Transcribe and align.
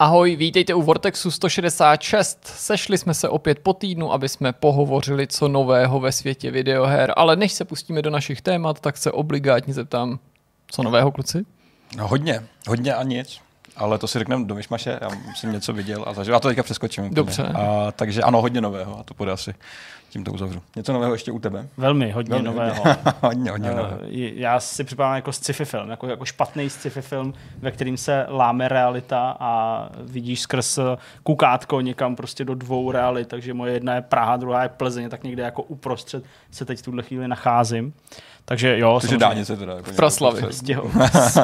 Ahoj, 0.00 0.36
vítejte 0.36 0.74
u 0.74 0.82
Vortexu 0.82 1.30
166. 1.30 2.38
Sešli 2.44 2.98
jsme 2.98 3.14
se 3.14 3.28
opět 3.28 3.58
po 3.58 3.72
týdnu, 3.72 4.12
aby 4.12 4.28
jsme 4.28 4.52
pohovořili 4.52 5.26
co 5.26 5.48
nového 5.48 6.00
ve 6.00 6.12
světě 6.12 6.50
videoher, 6.50 7.12
ale 7.16 7.36
než 7.36 7.52
se 7.52 7.64
pustíme 7.64 8.02
do 8.02 8.10
našich 8.10 8.42
témat, 8.42 8.80
tak 8.80 8.96
se 8.96 9.12
obligátně 9.12 9.74
zeptám, 9.74 10.18
co 10.70 10.82
nového, 10.82 11.12
kluci? 11.12 11.44
No, 11.96 12.08
hodně, 12.08 12.46
hodně 12.68 12.94
a 12.94 13.02
nic. 13.02 13.40
Ale 13.76 13.98
to 13.98 14.06
si 14.06 14.18
řekneme 14.18 14.44
do 14.44 14.54
myšmaše, 14.54 14.98
já 15.00 15.10
jsem 15.36 15.52
něco 15.52 15.72
viděl 15.72 16.04
a 16.06 16.14
zažil. 16.14 16.34
Já 16.34 16.40
to 16.40 16.48
teďka 16.48 16.62
přeskočím. 16.62 17.14
Dobře. 17.14 17.42
A, 17.42 17.92
takže 17.92 18.22
ano, 18.22 18.40
hodně 18.40 18.60
nového 18.60 18.98
a 18.98 19.02
to 19.02 19.14
bude 19.14 19.32
asi 19.32 19.54
tím 20.10 20.24
to 20.24 20.32
uzavřu. 20.32 20.62
Něco 20.76 20.92
nového 20.92 21.12
ještě 21.12 21.32
u 21.32 21.38
tebe? 21.38 21.68
Velmi, 21.76 22.10
hodně 22.10 22.30
Velmi, 22.30 22.44
nového. 22.46 22.84
hodně, 23.22 23.50
hodně 23.50 23.70
Eh, 23.70 23.74
nového. 23.74 23.98
Já 24.34 24.60
si 24.60 24.84
připadám 24.84 25.14
jako 25.14 25.32
sci-fi 25.32 25.64
film, 25.64 25.90
jako, 25.90 26.06
jako 26.06 26.24
špatný 26.24 26.70
sci-fi 26.70 27.02
film, 27.02 27.34
ve 27.58 27.70
kterým 27.70 27.96
se 27.96 28.26
láme 28.28 28.68
realita 28.68 29.36
a 29.40 29.82
vidíš 30.00 30.40
skrz 30.40 30.78
kukátko 31.22 31.80
někam 31.80 32.16
prostě 32.16 32.44
do 32.44 32.54
dvou 32.54 32.90
realit, 32.92 33.28
takže 33.28 33.54
moje 33.54 33.72
jedna 33.72 33.94
je 33.94 34.00
Praha, 34.00 34.36
druhá 34.36 34.62
je 34.62 34.68
Plzeň, 34.68 35.08
tak 35.08 35.24
někde 35.24 35.42
jako 35.42 35.62
uprostřed 35.62 36.24
se 36.50 36.64
teď 36.64 36.78
v 36.78 36.82
tuhle 36.82 37.02
chvíli 37.02 37.28
nacházím. 37.28 37.92
Takže 38.48 38.78
jo, 38.78 38.98
Takže 39.00 39.16
dálnice 39.18 39.56
teda. 39.56 39.74
Jako 39.74 39.90
Praslavy. 39.96 40.36
někdo- 40.36 40.52
Stěho, 40.52 40.90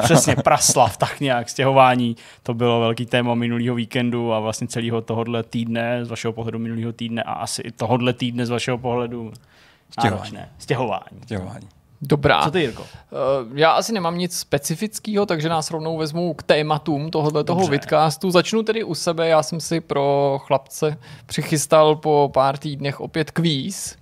přesně 0.03 0.35
Praslav, 0.35 0.97
tak 0.97 1.19
nějak, 1.19 1.49
stěhování, 1.49 2.15
to 2.43 2.53
bylo 2.53 2.79
velký 2.79 3.05
téma 3.05 3.35
minulého 3.35 3.75
víkendu 3.75 4.33
a 4.33 4.39
vlastně 4.39 4.67
celého 4.67 5.01
tohohle 5.01 5.43
týdne, 5.43 6.05
z 6.05 6.09
vašeho 6.09 6.33
pohledu 6.33 6.59
minulého 6.59 6.93
týdne 6.93 7.23
a 7.23 7.33
asi 7.33 7.61
i 7.61 7.71
tohohle 7.71 8.13
týdne 8.13 8.45
z 8.45 8.49
vašeho 8.49 8.77
pohledu 8.77 9.33
Stěhování. 9.91 10.17
náročné. 10.17 10.49
Stěhování. 10.57 11.21
Stěhování. 11.23 11.67
Dobrá. 12.01 12.43
Co 12.43 12.51
ty, 12.51 12.59
Jirko? 12.61 12.83
Eh, 12.83 13.15
Já 13.53 13.71
asi 13.71 13.93
nemám 13.93 14.17
nic 14.17 14.37
specifického, 14.37 15.25
takže 15.25 15.49
nás 15.49 15.71
rovnou 15.71 15.97
vezmu 15.97 16.33
k 16.33 16.43
tématům 16.43 17.11
tohohle 17.11 17.43
toho 17.43 17.67
vidcastu. 17.67 18.31
Začnu 18.31 18.63
tedy 18.63 18.83
u 18.83 18.95
sebe. 18.95 19.27
Já 19.27 19.43
jsem 19.43 19.59
si 19.59 19.81
pro 19.81 20.37
chlapce 20.45 20.97
přichystal 21.25 21.95
po 21.95 22.29
pár 22.33 22.57
týdnech 22.57 22.99
opět 23.01 23.31
kvíz 23.31 23.95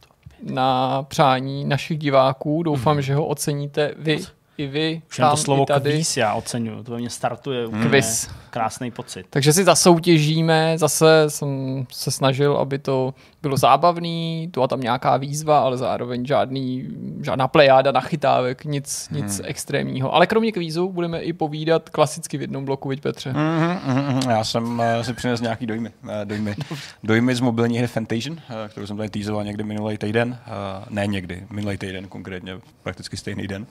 na 0.44 1.04
přání 1.04 1.66
našich 1.66 1.98
diváků. 1.98 2.64
Doufám, 2.64 3.02
že 3.02 3.16
ho 3.16 3.26
oceníte 3.26 3.94
vy 3.98 4.20
i 4.58 4.68
vy. 4.68 5.02
Už 5.09 5.20
jen 5.20 5.26
to 5.26 5.30
tam 5.30 5.38
slovo 5.38 5.66
tady. 5.66 5.92
kvíz 5.92 6.18
já 6.18 6.34
oceňuju, 6.34 6.84
to 6.84 6.92
ve 6.92 6.98
mně 6.98 7.09
startuje 7.09 7.68
úplně 7.68 8.02
krásný 8.50 8.92
pocit. 8.92 9.26
Takže 9.30 9.54
si 9.54 9.64
zasoutěžíme, 9.64 10.73
zase 10.78 11.26
jsem 11.28 11.86
se 11.92 12.12
snažil, 12.12 12.58
aby 12.58 12.80
to 12.80 13.14
bylo 13.42 13.58
zábavný, 13.58 14.50
byla 14.54 14.68
tam 14.68 14.81
nějaká 14.81 15.18
výzva, 15.18 15.59
ale 15.59 15.78
zároveň 15.78 16.26
žádný, 16.26 16.88
žádná 17.22 17.48
plejáda 17.48 17.92
nachytávek, 17.92 18.66
nic, 18.66 19.09
nic 19.12 19.42
extrémního. 19.44 20.16
Ale 20.16 20.28
kromě 20.28 20.52
kvízu 20.52 20.90
budeme 20.90 21.20
i 21.20 21.34
povídat 21.34 21.90
klasicky 21.90 22.38
v 22.38 22.42
jednom 22.42 22.66
bloku, 22.66 22.90
viď 22.90 23.02
Petře? 23.02 23.34
Mhm, 23.34 23.80
mhm, 23.86 24.16
mhm. 24.16 24.30
Já 24.30 24.44
jsem 24.44 24.80
uh, 24.80 25.02
si 25.02 25.14
přinesl 25.14 25.44
nějaký 25.44 25.66
dojmy. 25.66 25.92
Uh, 26.04 26.09
dojmy. 26.24 26.56
dojmy 27.04 27.36
z 27.36 27.40
mobilní 27.40 27.78
hry 27.78 27.88
Fantasion, 27.88 28.34
uh, 28.34 28.70
kterou 28.70 28.88
jsem 28.88 28.98
tady 28.98 29.09
týzoval 29.09 29.44
někdy 29.44 29.64
minulý 29.64 29.98
týden. 29.98 30.30
Uh, 30.48 30.86
ne 30.90 31.08
někdy, 31.08 31.48
minulý 31.50 31.78
týden 31.78 32.08
konkrétně, 32.08 32.59
prakticky 32.84 33.18
stejný 33.18 33.48
den. 33.48 33.66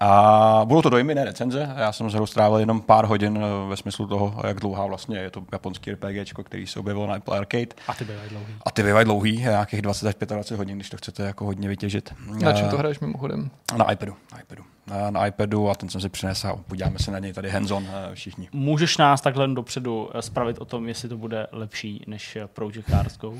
A 0.00 0.60
budou 0.64 0.82
to 0.82 0.90
dojmy, 0.90 1.14
ne 1.14 1.24
recenze. 1.24 1.74
Já 1.76 1.92
jsem 1.92 2.10
s 2.10 2.14
hrou 2.14 2.26
strávil 2.26 2.58
jenom 2.58 2.80
pár 2.80 3.04
hodin 3.04 3.38
uh, 3.38 3.70
ve 3.70 3.76
smyslu 3.76 4.06
toho, 4.06 4.40
jak 4.46 4.60
dlouhá 4.60 4.86
vlastně 4.86 5.18
je 5.18 5.30
to 5.30 5.42
japonský 5.52 5.92
RPG, 5.92 6.32
který 6.44 6.66
se 6.66 6.80
objevilo 6.80 7.06
na 7.06 7.14
Apple 7.14 7.38
Arcade. 7.38 7.66
A 7.88 7.94
ty 7.94 8.04
bývají 8.04 8.28
dlouhý. 8.28 8.54
A 8.66 8.70
ty 8.70 8.82
bývají 8.82 9.04
dlouhý, 9.04 9.36
nějakých 9.36 9.82
20 9.82 10.06
až 10.08 10.14
25 10.26 10.56
hodin, 10.56 10.76
když 10.76 10.90
to 10.90 10.96
chcete 10.96 11.22
jako 11.22 11.44
hodně 11.44 11.68
vytěžit. 11.68 12.14
Na 12.42 12.52
čem 12.52 12.66
Eh, 12.66 12.70
to 12.70 12.78
hraješ 12.78 13.00
mimochodem? 13.00 13.50
Na 13.76 13.92
iPadu. 13.92 14.16
Na 14.32 14.40
iPadu. 14.40 14.62
Na, 14.86 15.10
na 15.10 15.26
iPadu 15.26 15.70
a 15.70 15.74
ten 15.74 15.88
jsem 15.88 16.00
si 16.00 16.08
přinesl 16.08 16.46
a 16.46 16.56
podíváme 16.56 16.98
se 16.98 17.10
na 17.10 17.18
něj 17.18 17.32
tady 17.32 17.50
hands-on 17.50 17.86
eh, 17.88 18.14
všichni. 18.14 18.48
Můžeš 18.52 18.96
nás 18.96 19.20
takhle 19.20 19.48
dopředu 19.48 20.10
eh, 20.14 20.22
spravit 20.22 20.58
o 20.58 20.64
tom, 20.64 20.88
jestli 20.88 21.08
to 21.08 21.16
bude 21.16 21.46
lepší 21.52 22.04
než 22.06 22.36
eh, 22.36 22.46
Project 22.46 22.90
Cars 22.90 23.18
Go? 23.18 23.34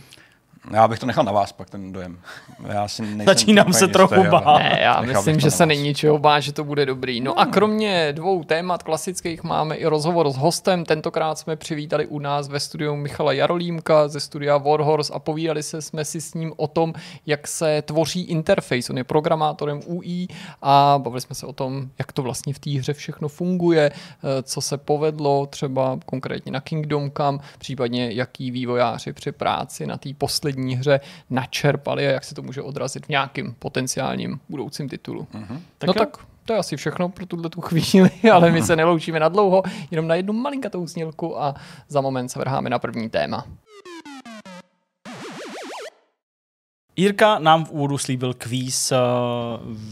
Já 0.71 0.89
bych 0.89 0.99
to 0.99 1.07
nechal 1.07 1.25
na 1.25 1.33
vás 1.33 1.53
pak 1.53 1.71
ten 1.71 1.93
dojem. 1.93 2.19
Já 2.69 2.89
si 2.89 3.03
nejsem 3.03 3.27
Začínám 3.27 3.73
se 3.73 3.85
jistý, 3.85 3.93
trochu 3.93 4.15
ale 4.15 4.29
bát. 4.29 4.59
Ne, 4.59 4.79
já 4.83 5.01
nechal 5.01 5.23
myslím, 5.23 5.41
že 5.41 5.51
se 5.51 5.67
není 5.67 5.95
čeho 5.95 6.19
bát, 6.19 6.41
že 6.41 6.53
to 6.53 6.65
bude 6.65 6.87
dobrý. 6.87 7.21
No 7.21 7.41
a 7.41 7.47
kromě 7.47 8.13
dvou 8.13 8.45
témat 8.45 8.83
klasických 8.83 9.43
máme 9.43 9.77
i 9.77 9.87
rozhovor 9.87 10.31
s 10.31 10.37
hostem. 10.37 10.85
Tentokrát 10.85 11.39
jsme 11.39 11.57
přivítali 11.57 12.07
u 12.07 12.19
nás 12.19 12.49
ve 12.49 12.61
studiu 12.61 12.97
Michala 12.97 13.33
Jarolímka 13.33 14.09
ze 14.09 14.21
studia 14.21 14.59
Warhorse 14.59 15.13
a 15.13 15.19
povídali 15.19 15.63
se 15.63 15.83
jsme 15.83 16.05
si 16.05 16.21
s 16.21 16.35
ním 16.35 16.53
o 16.57 16.67
tom, 16.67 16.95
jak 17.27 17.49
se 17.49 17.83
tvoří 17.83 18.23
interface. 18.23 18.93
On 18.93 18.99
je 18.99 19.05
programátorem 19.05 19.81
UI 19.87 20.29
a 20.63 20.99
bavili 21.03 21.21
jsme 21.21 21.35
se 21.35 21.47
o 21.47 21.53
tom, 21.53 21.89
jak 21.99 22.13
to 22.13 22.23
vlastně 22.23 22.55
v 22.55 22.59
té 22.59 22.71
hře 22.71 22.93
všechno 22.93 23.29
funguje, 23.29 23.91
eh, 23.91 24.43
co 24.43 24.61
se 24.61 24.79
povedlo 24.79 25.47
třeba 25.47 25.99
konkrétně 26.07 26.53
na 26.53 26.61
Kingdom 26.61 27.11
Come, 27.17 27.39
případně 27.59 28.13
jaký 28.13 28.51
vývojáři 28.51 29.13
při 29.13 29.33
práci 29.33 29.87
na 29.87 29.97
té 29.97 30.09
poslední 30.19 30.52
hře 30.57 31.01
načerpali 31.31 32.09
a 32.09 32.11
jak 32.11 32.25
se 32.25 32.35
to 32.35 32.43
může 32.43 32.63
odrazit 32.63 33.07
v 33.07 33.09
nějakém 33.09 33.55
potenciálním 33.59 34.41
budoucím 34.49 34.89
titulu. 34.89 35.27
Mhm. 35.33 35.63
Tak 35.79 35.89
no 35.89 35.93
jo. 35.97 35.99
tak 35.99 36.17
to 36.45 36.53
je 36.53 36.59
asi 36.59 36.77
všechno 36.77 37.09
pro 37.09 37.27
tuhle 37.27 37.51
tu 37.51 37.61
chvíli, 37.61 38.11
ale 38.33 38.51
my 38.51 38.63
se 38.63 38.77
neloučíme 38.77 39.21
na 39.21 39.29
dlouho, 39.29 39.63
jenom 39.91 40.09
na 40.09 40.15
jednu 40.15 40.33
malinkatou 40.33 40.87
snělku 40.87 41.43
a 41.43 41.55
za 41.89 42.01
moment 42.01 42.29
se 42.29 42.39
vrháme 42.39 42.71
na 42.71 42.79
první 42.79 43.11
téma. 43.11 43.47
Jirka 46.97 47.39
nám 47.39 47.65
v 47.65 47.71
úvodu 47.71 47.99
slíbil 47.99 48.35
kvíz, 48.35 48.93
eh, 48.93 48.97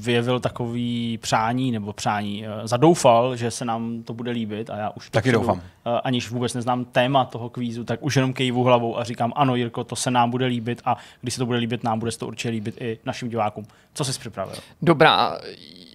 vyjevil 0.01 0.41
takový 0.41 1.19
přání, 1.19 1.73
nebo 1.73 1.93
přání, 1.93 2.47
eh, 2.47 2.51
zadoufal, 2.69 3.37
že 3.37 3.51
se 3.51 3.65
nám 3.65 4.03
to 4.03 4.15
bude 4.15 4.31
líbit 4.31 4.71
a 4.71 4.77
já 4.77 4.91
už 4.91 5.11
Taky 5.11 5.33
dopředu, 5.33 5.39
doufám. 5.47 5.63
eh, 5.87 6.01
aniž 6.05 6.31
vůbec 6.31 6.55
neznám 6.55 6.85
téma 6.85 7.25
toho 7.25 7.49
kvízu, 7.51 7.85
tak 7.85 8.03
už 8.03 8.17
jenom 8.17 8.33
kejvu 8.33 8.63
hlavou 8.65 8.99
a 8.99 9.05
říkám, 9.05 9.33
ano 9.37 9.55
Jirko, 9.57 9.85
to 9.85 9.97
se 9.97 10.11
nám 10.11 10.31
bude 10.31 10.47
líbit 10.47 10.83
a 10.85 10.97
když 11.21 11.35
se 11.35 11.39
to 11.39 11.47
bude 11.47 11.59
líbit 11.59 11.85
nám, 11.85 11.99
bude 11.99 12.13
se 12.13 12.19
to 12.19 12.27
určitě 12.27 12.49
líbit 12.49 12.81
i 12.81 12.99
našim 13.05 13.29
divákům. 13.29 13.65
Co 13.95 14.05
jsi 14.05 14.21
připravil? 14.21 14.55
Dobrá, 14.83 15.39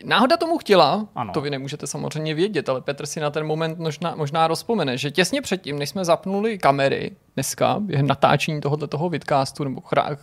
náhoda 0.03 0.37
tomu 0.37 0.57
chtěla, 0.57 1.07
Ano. 1.15 1.33
to 1.33 1.41
vy 1.41 1.49
nemůžete 1.49 1.87
samozřejmě 1.87 2.33
vědět, 2.33 2.69
ale 2.69 2.81
Petr 2.81 3.05
si 3.05 3.19
na 3.19 3.29
ten 3.29 3.45
moment 3.47 3.79
možná, 3.79 4.15
možná 4.15 4.47
rozpomene, 4.47 4.97
že 4.97 5.11
těsně 5.11 5.41
předtím, 5.41 5.79
než 5.79 5.89
jsme 5.89 6.05
zapnuli 6.05 6.57
kamery 6.57 7.11
dneska, 7.35 7.75
během 7.79 8.07
natáčení 8.07 8.61
tohoto 8.61 8.87
toho 8.87 9.09
vidcastu, 9.09 9.63
nebo 9.63 9.81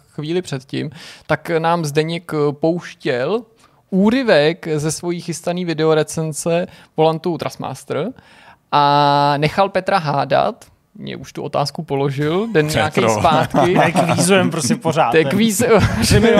chvíli 0.09 0.43
předtím, 0.43 0.91
tak 1.27 1.51
nám 1.59 1.85
Zdeněk 1.85 2.33
pouštěl 2.51 3.43
úryvek 3.91 4.69
ze 4.77 4.93
svojí 4.93 5.21
chystaný 5.21 5.65
videorecenze 5.65 6.67
Volantu 6.97 7.39
Trustmaster 7.39 8.09
a 8.73 9.35
nechal 9.37 9.69
Petra 9.69 9.99
hádat, 9.99 10.65
mě 10.95 11.17
už 11.17 11.33
tu 11.33 11.43
otázku 11.43 11.83
položil, 11.83 12.49
den 12.53 12.67
nějaký 12.67 13.01
zpátky. 13.19 13.75
Ne, 13.75 13.93
kvízujem 13.93 14.51
prostě 14.51 14.77
pořád. 14.77 15.11
To 15.11 15.17
je 15.17 15.25
kvíz... 15.25 15.63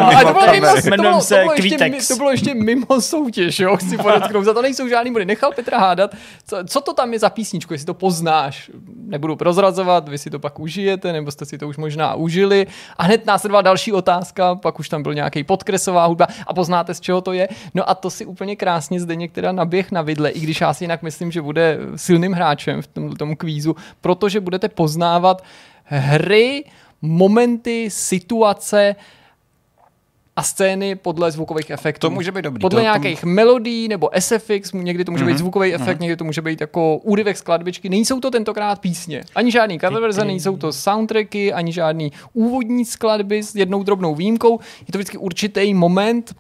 Ale 0.03 0.25
to 0.25 0.33
bylo, 0.33 0.53
mimo, 0.53 0.67
to, 0.67 1.03
bylo, 1.03 1.21
se 1.21 1.35
to, 1.35 1.41
bylo 1.41 1.53
ještě, 1.53 1.63
mi- 1.63 1.77
Kvítex. 1.77 2.09
to 2.09 2.17
bylo 2.17 2.31
ještě 2.31 2.55
mimo 2.55 3.01
soutěž, 3.01 3.61
jo, 3.61 3.77
chci 3.77 3.97
podotknout. 3.97 4.45
Za 4.45 4.55
to 4.55 4.63
nejsou 4.63 4.89
žádný 4.89 5.13
body. 5.13 5.25
Nechal 5.25 5.53
Petra 5.57 5.79
hádat, 5.79 6.15
co, 6.47 6.57
co 6.67 6.81
to 6.81 6.95
tam 6.95 7.13
je 7.13 7.19
za 7.19 7.31
písničku, 7.31 7.75
jestli 7.75 7.87
to 7.87 7.95
poznáš. 7.95 8.71
Nebudu 9.07 9.37
prozrazovat, 9.37 10.09
vy 10.09 10.19
si 10.19 10.31
to 10.31 10.39
pak 10.39 10.61
užijete, 10.61 11.13
nebo 11.13 11.31
jste 11.31 11.45
si 11.45 11.59
to 11.59 11.69
už 11.69 11.77
možná 11.77 12.15
užili. 12.15 12.67
A 12.97 13.03
hned 13.05 13.27
následovala 13.27 13.63
další 13.63 13.93
otázka, 13.93 14.55
pak 14.55 14.79
už 14.79 14.89
tam 14.89 15.03
byl 15.03 15.15
nějaký 15.15 15.45
podkresová 15.45 16.07
hudba 16.07 16.27
a 16.47 16.55
poznáte, 16.55 16.95
z 16.95 17.01
čeho 17.01 17.21
to 17.21 17.33
je. 17.33 17.49
No 17.75 17.91
a 17.91 17.95
to 17.95 18.11
si 18.11 18.27
úplně 18.27 18.57
krásně 18.57 19.01
zde 19.01 19.17
některá 19.17 19.53
naběh 19.53 19.93
na 19.93 20.03
vidle, 20.03 20.31
i 20.31 20.41
když 20.41 20.61
já 20.61 20.75
si 20.75 20.85
jinak 20.85 21.03
myslím, 21.03 21.31
že 21.31 21.43
bude 21.43 21.79
silným 21.97 22.33
hráčem 22.33 22.83
v 22.83 22.87
tom, 22.87 23.17
tom 23.17 23.37
kvízu, 23.37 23.77
protože 24.01 24.42
budete 24.43 24.69
poznávat 24.69 25.45
hry, 25.85 26.65
momenty, 27.03 27.91
situace, 27.91 28.97
a 30.37 30.43
scény 30.43 30.95
podle 30.95 31.31
zvukových 31.31 31.71
efektů. 31.71 32.01
To 32.07 32.11
může 32.11 32.33
být 32.33 32.43
dobrý. 32.43 32.61
Podle 32.61 32.77
To- 32.77 32.81
to- 32.81 32.83
nějakých 32.83 33.25
melodí 33.25 33.89
nebo 33.89 34.11
SFX, 34.21 34.73
někdy 34.73 35.05
to 35.05 35.13
může 35.13 35.25
Mhm, 35.25 35.33
být 35.33 35.39
zvukový 35.39 35.75
efekt, 35.75 36.01
někdy 36.01 36.17
to 36.17 36.25
může 36.25 36.43
být 36.43 36.61
jako 36.61 36.97
úryvek 36.97 37.37
skladbičky. 37.37 37.89
Nejsou 37.89 38.21
to 38.21 38.31
tentokrát 38.31 38.81
písně. 38.81 39.25
Ani 39.35 39.51
žádný 39.53 39.79
cover 39.81 40.03
verze, 40.03 40.25
nejsou 40.25 40.57
to 40.57 40.73
soundtracky, 40.73 41.53
ani 41.53 41.73
žádný 41.73 42.13
úvodní 42.33 42.85
skladby 42.85 43.43
s 43.43 43.55
jednou 43.55 43.83
drobnou 43.83 44.15
výjimkou. 44.15 44.61
Je 44.81 44.93
to 44.93 44.99
vždycky 44.99 45.19
určitý 45.19 45.75
moment, 45.75 46.35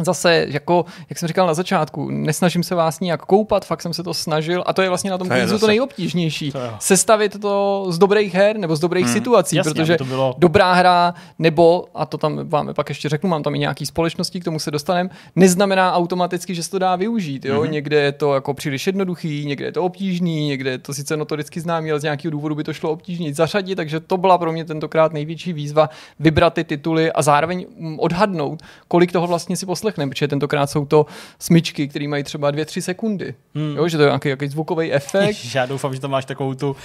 Zase, 0.00 0.46
jako, 0.48 0.84
jak 1.10 1.18
jsem 1.18 1.26
říkal 1.26 1.46
na 1.46 1.54
začátku, 1.54 2.10
nesnažím 2.10 2.62
se 2.62 2.74
vás 2.74 3.00
nijak 3.00 3.22
koupat, 3.26 3.64
fakt 3.64 3.82
jsem 3.82 3.94
se 3.94 4.02
to 4.02 4.14
snažil 4.14 4.62
a 4.66 4.72
to 4.72 4.82
je 4.82 4.88
vlastně 4.88 5.10
na 5.10 5.18
tom 5.18 5.28
To 5.28 5.34
kvízu 5.34 5.58
to 5.58 5.66
nejobtížnější. 5.66 6.52
To. 6.52 6.58
Sestavit 6.78 7.40
to 7.40 7.86
z 7.88 7.98
dobrých 7.98 8.34
her 8.34 8.56
nebo 8.58 8.76
z 8.76 8.80
dobrých 8.80 9.04
Hmm. 9.04 9.14
situací, 9.14 9.56
Jasně, 9.56 9.70
protože 9.74 9.96
to 9.96 10.04
bylo- 10.04 10.34
dobrá 10.38 10.72
hra, 10.72 11.14
nebo, 11.38 11.84
a 11.94 12.06
to 12.06 12.18
tam 12.18 12.48
vám 12.48 12.74
pak 12.74 12.88
ještě 12.88 13.08
řeknu, 13.08 13.28
mám 13.30 13.42
tam 13.42 13.54
i 13.54 13.58
nějaký 13.58 13.86
společnosti, 13.86 14.40
k 14.40 14.44
tomu 14.44 14.58
se 14.58 14.70
dostaneme, 14.70 15.10
neznamená 15.36 15.94
automaticky, 15.94 16.54
že 16.54 16.62
se 16.62 16.70
to 16.70 16.78
dá 16.78 16.96
využít. 16.96 17.44
Jo? 17.44 17.62
Mm-hmm. 17.62 17.70
Někde 17.70 18.00
je 18.00 18.12
to 18.12 18.34
jako 18.34 18.54
příliš 18.54 18.86
jednoduchý, 18.86 19.44
někde 19.46 19.64
je 19.66 19.72
to 19.72 19.84
obtížný, 19.84 20.48
někde 20.48 20.70
je 20.70 20.78
to 20.78 20.94
sice 20.94 21.16
notoricky 21.16 21.60
známý, 21.60 21.90
ale 21.90 22.00
z 22.00 22.02
nějakého 22.02 22.30
důvodu 22.32 22.54
by 22.54 22.64
to 22.64 22.72
šlo 22.72 22.90
obtížně 22.90 23.34
zařadit, 23.34 23.76
takže 23.76 24.00
to 24.00 24.16
byla 24.16 24.38
pro 24.38 24.52
mě 24.52 24.64
tentokrát 24.64 25.12
největší 25.12 25.52
výzva 25.52 25.90
vybrat 26.20 26.54
ty 26.54 26.64
tituly 26.64 27.12
a 27.12 27.22
zároveň 27.22 27.66
mm, 27.78 28.00
odhadnout, 28.00 28.62
kolik 28.88 29.12
toho 29.12 29.26
vlastně 29.26 29.56
si 29.56 29.66
poslechnete. 29.66 29.85
Poslechneme, 29.86 30.10
protože 30.10 30.28
tentokrát 30.28 30.66
jsou 30.66 30.86
to 30.86 31.06
smyčky, 31.38 31.88
které 31.88 32.08
mají 32.08 32.24
třeba 32.24 32.52
2-3 32.52 32.80
sekundy. 32.80 33.34
Hmm. 33.54 33.76
Jo, 33.76 33.88
že 33.88 33.96
to 33.96 34.02
je 34.02 34.08
nějaký, 34.08 34.28
nějaký 34.28 34.48
zvukový 34.48 34.92
efekt. 34.92 35.54
Já 35.54 35.66
doufám, 35.66 35.94
že 35.94 36.00
tam 36.00 36.10
máš 36.10 36.24
takovou 36.24 36.54
tu, 36.54 36.70
uh, 36.70 36.76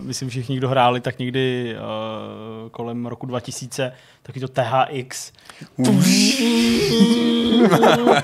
myslím, 0.00 0.30
že 0.30 0.40
všichni, 0.40 0.56
kdo 0.56 0.68
hráli, 0.68 1.00
tak 1.00 1.18
někdy 1.18 1.74
uh, 1.74 2.70
kolem 2.70 3.06
roku 3.06 3.26
2000, 3.26 3.92
taky 4.26 4.40
to 4.40 4.48
THX. 4.48 5.32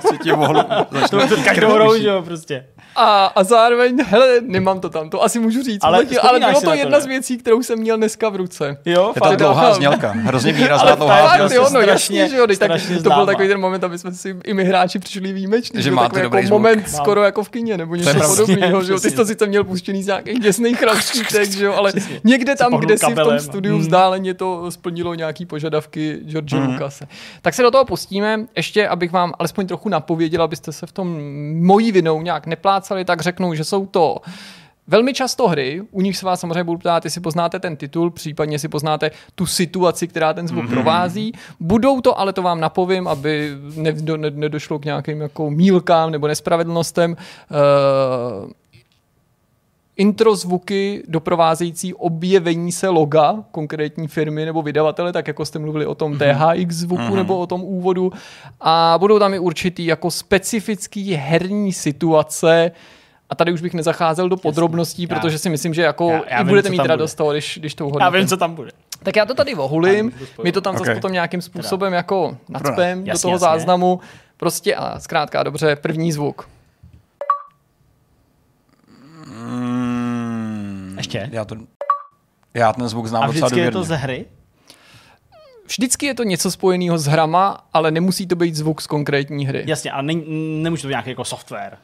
Co 0.08 0.16
ti 0.22 0.32
mohlo 0.32 0.64
To 1.10 1.26
to 1.28 1.36
každou 1.44 1.72
hrou, 1.72 1.98
že 1.98 2.08
jo, 2.08 2.22
prostě. 2.22 2.64
A, 2.96 3.26
a 3.26 3.44
zároveň, 3.44 3.96
hele, 4.06 4.26
nemám 4.42 4.80
to 4.80 4.88
tam, 4.90 5.10
to 5.10 5.22
asi 5.22 5.38
můžu 5.38 5.62
říct, 5.62 5.78
Ale 5.84 5.98
ale, 5.98 6.06
ale 6.28 6.38
bylo 6.40 6.60
to 6.60 6.66
na 6.66 6.72
to, 6.72 6.78
jedna 6.78 6.98
ne? 6.98 7.04
z 7.04 7.06
věcí, 7.06 7.38
kterou 7.38 7.62
jsem 7.62 7.78
měl 7.78 7.96
dneska 7.96 8.28
v 8.28 8.36
ruce. 8.36 8.76
Jo, 8.84 9.12
Je 9.14 9.20
to 9.20 9.36
dlouhá 9.36 9.74
znělka, 9.74 10.10
hrozně 10.10 10.52
výrazná 10.52 10.88
Ale 10.88 10.96
dlouhá 10.96 11.28
znělka. 11.36 11.54
jo, 11.54 11.62
no 11.62 11.68
strašně- 11.68 12.20
jasně, 12.20 12.28
že 12.28 12.36
jo, 12.36 12.46
tak 12.58 12.70
to 13.02 13.10
byl 13.10 13.26
takový 13.26 13.48
ten 13.48 13.60
moment, 13.60 13.84
aby 13.84 13.98
jsme 13.98 14.12
si 14.12 14.36
i 14.44 14.54
my 14.54 14.64
hráči 14.64 14.98
přišli 14.98 15.32
výjimeční, 15.32 15.82
Že 15.82 15.90
máte 15.90 16.08
takový 16.08 16.22
dobrý 16.22 16.42
jako 16.44 16.50
moment 16.58 16.76
Mám. 16.76 16.86
skoro 17.02 17.22
jako 17.22 17.44
v 17.44 17.48
kině, 17.48 17.78
nebo 17.78 17.94
něco 17.94 18.20
podobného, 18.28 18.82
že 18.84 18.92
jo, 18.92 19.00
ty 19.00 19.10
jsi 19.10 19.16
to 19.16 19.24
sice 19.26 19.46
měl 19.46 19.64
puštěný 19.64 20.02
z 20.02 20.06
nějakých 20.06 20.40
děsných 20.40 20.82
razítek, 20.82 21.50
že 21.58 21.64
jo, 21.64 21.72
ale 21.74 21.92
někde 22.24 22.56
tam, 22.56 22.72
kde 22.76 22.98
si 22.98 23.12
v 23.12 23.14
tom 23.14 23.40
studiu 23.40 23.74
Mm. 23.74 23.80
vzdáleně 23.80 24.34
to 24.34 24.70
splnilo 24.70 25.14
nějaký 25.14 25.46
požadavky 25.46 25.89
George 25.96 26.52
Mhm. 26.52 26.72
Lucase. 26.72 27.08
Tak 27.42 27.54
se 27.54 27.62
do 27.62 27.70
toho 27.70 27.84
pustíme, 27.84 28.46
ještě 28.56 28.88
abych 28.88 29.12
vám 29.12 29.32
alespoň 29.38 29.66
trochu 29.66 29.88
napověděl, 29.88 30.42
abyste 30.42 30.72
se 30.72 30.86
v 30.86 30.92
tom 30.92 31.20
mojí 31.62 31.92
vinou 31.92 32.22
nějak 32.22 32.46
neplácali, 32.46 33.04
tak 33.04 33.20
řeknu, 33.20 33.54
že 33.54 33.64
jsou 33.64 33.86
to 33.86 34.16
Velmi 34.90 35.14
často 35.14 35.48
hry, 35.48 35.82
u 35.90 36.00
nich 36.00 36.16
se 36.16 36.26
vás 36.26 36.40
samozřejmě 36.40 36.64
budu 36.64 36.78
ptát, 36.78 37.04
jestli 37.04 37.20
poznáte 37.20 37.58
ten 37.58 37.76
titul, 37.76 38.10
případně 38.10 38.58
si 38.58 38.68
poznáte 38.68 39.10
tu 39.34 39.46
situaci, 39.46 40.08
která 40.08 40.32
ten 40.32 40.48
zvuk 40.48 40.64
mm-hmm. 40.64 40.70
provází. 40.70 41.32
Budou 41.60 42.00
to, 42.00 42.20
ale 42.20 42.32
to 42.32 42.42
vám 42.42 42.60
napovím, 42.60 43.08
aby 43.08 43.50
ne, 43.76 43.92
do, 43.92 44.16
ne, 44.16 44.30
nedošlo 44.30 44.78
k 44.78 44.84
nějakým 44.84 45.20
jako 45.20 45.50
mílkám 45.50 46.10
nebo 46.10 46.26
nespravedlnostem. 46.26 47.16
Uh, 47.50 48.50
intro 50.00 50.36
zvuky 50.36 51.02
doprovázející 51.08 51.94
objevení 51.94 52.72
se 52.72 52.88
loga 52.88 53.44
konkrétní 53.50 54.08
firmy 54.08 54.44
nebo 54.44 54.62
vydavatele, 54.62 55.12
tak 55.12 55.28
jako 55.28 55.44
jste 55.44 55.58
mluvili 55.58 55.86
o 55.86 55.94
tom 55.94 56.18
THX 56.18 56.74
zvuku 56.74 57.02
mm-hmm. 57.02 57.14
nebo 57.16 57.38
o 57.38 57.46
tom 57.46 57.62
úvodu. 57.64 58.12
A 58.60 58.94
budou 58.98 59.18
tam 59.18 59.34
i 59.34 59.38
určitý 59.38 59.86
jako 59.86 60.10
specifický 60.10 61.14
herní 61.14 61.72
situace, 61.72 62.70
a 63.30 63.34
tady 63.34 63.52
už 63.52 63.60
bych 63.62 63.74
nezacházel 63.74 64.28
do 64.28 64.36
podrobností, 64.36 65.02
Já- 65.02 65.08
protože 65.08 65.38
si 65.38 65.50
myslím, 65.50 65.74
že 65.74 65.82
jako 65.82 66.10
já- 66.10 66.22
já 66.28 66.36
i 66.36 66.42
vím, 66.44 66.48
budete 66.48 66.68
co 66.68 66.72
mít 66.72 66.86
radost 66.86 67.10
bude. 67.12 67.16
toho, 67.16 67.30
když, 67.32 67.58
když 67.60 67.74
to 67.74 67.84
Já 67.84 67.88
uhodnete. 67.88 68.18
vím, 68.18 68.28
co 68.28 68.36
tam 68.36 68.54
bude. 68.54 68.70
Tak 69.02 69.16
já 69.16 69.26
to 69.26 69.34
tady 69.34 69.54
ohulím, 69.54 70.12
my 70.44 70.52
to 70.52 70.60
tam 70.60 70.78
zase 70.78 70.90
Ok. 70.90 70.96
potom 70.96 71.12
nějakým 71.12 71.42
způsobem 71.42 71.92
jako 71.92 72.36
nacpem 72.48 73.04
do 73.04 73.18
toho 73.18 73.32
jasně. 73.34 73.38
záznamu. 73.38 74.00
Prostě 74.36 74.74
a 74.74 75.00
zkrátka 75.00 75.42
dobře, 75.42 75.76
první 75.76 76.12
zvuk. 76.12 76.48
Mm, 79.26 79.89
Ještě? 81.00 81.28
Já, 81.32 81.44
to, 81.44 81.56
já 82.54 82.72
ten 82.72 82.88
zvuk 82.88 83.06
znám 83.06 83.22
A 83.22 83.26
docela 83.26 83.46
vždycky 83.46 83.60
je 83.60 83.70
to 83.70 83.84
ze 83.84 83.96
hry? 83.96 84.24
Vždycky 85.66 86.06
je 86.06 86.14
to 86.14 86.22
něco 86.22 86.50
spojeného 86.50 86.98
s 86.98 87.06
hrama, 87.06 87.68
ale 87.72 87.90
nemusí 87.90 88.26
to 88.26 88.36
být 88.36 88.54
zvuk 88.54 88.80
z 88.80 88.86
konkrétní 88.86 89.46
hry. 89.46 89.64
Jasně, 89.66 89.90
a 89.90 90.02
ne, 90.02 90.14
nemůže 90.62 90.82
to 90.82 90.88
být 90.88 90.92
nějaký 90.92 91.10
jako 91.10 91.24
software. 91.24 91.78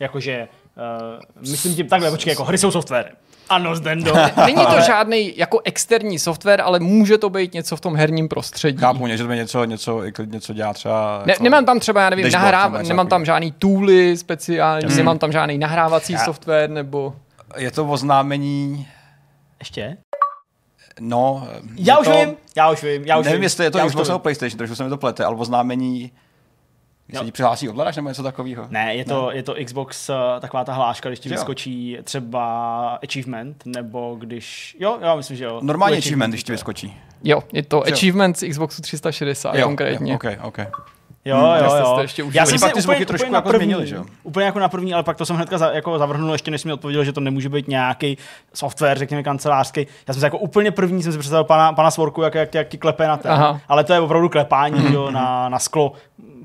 Jakože, 0.00 0.48
uh, 0.76 1.50
myslím 1.50 1.74
tím 1.74 1.88
takhle, 1.88 2.10
počkej, 2.10 2.30
jako 2.30 2.44
hry 2.44 2.58
jsou 2.58 2.70
software. 2.70 3.12
Ano, 3.48 3.76
Zdendo. 3.76 4.14
Není 4.46 4.66
to 4.66 4.80
žádný 4.86 5.32
jako 5.36 5.60
externí 5.64 6.18
software, 6.18 6.60
ale 6.60 6.80
může 6.80 7.18
to 7.18 7.30
být 7.30 7.54
něco 7.54 7.76
v 7.76 7.80
tom 7.80 7.96
herním 7.96 8.28
prostředí. 8.28 8.78
Chápu, 8.78 9.06
že 9.08 9.18
to 9.18 9.28
by 9.28 9.36
něco, 9.36 9.64
něco, 9.64 10.04
i 10.04 10.12
klidně, 10.12 10.40
co 10.40 10.52
dělá 10.52 10.72
třeba... 10.72 11.22
Ne, 11.26 11.32
jako- 11.32 11.44
nemám 11.44 11.64
tam 11.64 11.80
třeba, 11.80 12.02
já 12.02 12.10
nevím, 12.10 12.24
dashboard 12.24 12.44
nahráv, 12.44 12.72
nebo 12.72 12.78
něco 12.78 12.88
nemám 12.88 13.06
tam 13.06 13.24
žádný 13.24 13.52
tooly 13.52 14.16
speciální, 14.16 14.96
nemám 14.96 15.18
tam 15.18 15.32
žádný 15.32 15.58
nahrávací 15.58 16.12
Já- 16.12 16.18
software, 16.18 16.70
nebo... 16.70 17.14
Je 17.56 17.70
to 17.70 17.86
oznámení, 17.86 18.88
Ještě? 19.58 19.96
no... 21.00 21.48
Já 21.76 21.98
už 21.98 22.06
to, 22.06 22.12
vím, 22.12 22.36
já 22.56 22.70
už 22.70 22.82
vím, 22.82 23.04
já 23.04 23.18
už 23.18 23.24
Nevím, 23.24 23.36
vím. 23.38 23.42
jestli 23.42 23.64
je 23.64 23.70
to 23.70 23.78
já 23.78 23.84
už 23.84 23.92
Xbox 23.92 24.08
nebo 24.08 24.18
PlayStation, 24.18 24.58
trošku 24.58 24.76
se 24.76 24.84
mi 24.84 24.90
to 24.90 24.96
plete, 24.96 25.24
ale 25.24 25.36
oznámení... 25.36 26.12
Když 27.06 27.18
se 27.18 27.24
ti 27.24 27.32
přihlásí 27.32 27.68
ovladač 27.68 27.96
nebo 27.96 28.08
něco 28.08 28.22
takového? 28.22 28.66
Ne, 28.70 28.94
je 28.94 29.04
to, 29.04 29.30
je 29.30 29.42
to 29.42 29.54
Xbox, 29.64 30.10
eh, 30.10 30.14
taková 30.40 30.64
ta 30.64 30.72
hláška, 30.72 31.08
když 31.08 31.18
ti 31.20 31.28
Že 31.28 31.34
jo? 31.34 31.38
vyskočí 31.38 31.98
třeba 32.04 32.94
achievement, 32.94 33.62
nebo 33.66 34.16
když, 34.18 34.76
jo, 34.80 34.98
já 35.00 35.14
myslím, 35.14 35.36
že 35.36 35.44
jo. 35.44 35.60
Normální 35.62 35.98
achievement, 35.98 36.30
když 36.30 36.44
ti 36.44 36.52
vyskočí. 36.52 36.96
Jo, 37.24 37.42
je 37.52 37.62
to. 37.62 37.82
Achievement 37.82 38.38
z 38.38 38.48
Xboxu 38.48 38.82
360 38.82 39.54
Jo, 39.54 39.66
konkrétně. 39.66 40.12
Jo, 40.12 40.16
okay, 40.16 40.38
okay. 40.42 40.66
Jo, 41.24 41.36
Hmm, 41.36 41.64
jo, 41.64 41.70
jste 41.70 41.78
jo. 41.78 41.98
ještě 42.00 42.22
užili. 42.22 42.38
Já 42.38 42.46
jsem 42.46 42.60
Pak 42.60 42.70
si 42.70 42.74
ty 42.74 42.80
zvuky 42.80 42.96
úplně, 42.96 43.06
trošku 43.06 43.26
úplně, 43.26 43.36
jako 43.36 43.48
na 43.48 43.52
první, 43.52 43.64
změnili, 43.64 43.86
že 43.86 43.96
jo? 43.96 44.04
úplně 44.22 44.46
jako 44.46 44.58
na 44.58 44.68
první, 44.68 44.94
ale 44.94 45.02
pak 45.02 45.16
to 45.16 45.26
jsem 45.26 45.36
hnedka 45.36 45.58
za, 45.58 45.70
jako 45.70 45.98
zavrhnul, 45.98 46.32
ještě 46.32 46.50
než 46.50 46.64
mi 46.64 46.72
odpověděl, 46.72 47.04
že 47.04 47.12
to 47.12 47.20
nemůže 47.20 47.48
být 47.48 47.68
nějaký 47.68 48.18
software, 48.54 48.98
řekněme 48.98 49.22
kancelářský. 49.22 49.86
Já 50.08 50.14
jsem 50.14 50.20
si 50.20 50.26
jako 50.26 50.38
úplně 50.38 50.70
první 50.70 51.02
jsem 51.02 51.12
si 51.12 51.18
představil 51.18 51.44
pana, 51.44 51.72
pana 51.72 51.90
Svorku, 51.90 52.22
jak, 52.22 52.34
jak, 52.34 52.54
jak 52.54 52.68
ti 52.68 52.78
klepe 52.78 53.08
na 53.08 53.16
ten. 53.16 53.32
Aha. 53.32 53.60
Ale 53.68 53.84
to 53.84 53.92
je 53.92 54.00
opravdu 54.00 54.28
klepání 54.28 54.80
mm-hmm. 54.80 54.92
jo, 54.92 55.10
na, 55.10 55.48
na 55.48 55.58
sklo 55.58 55.92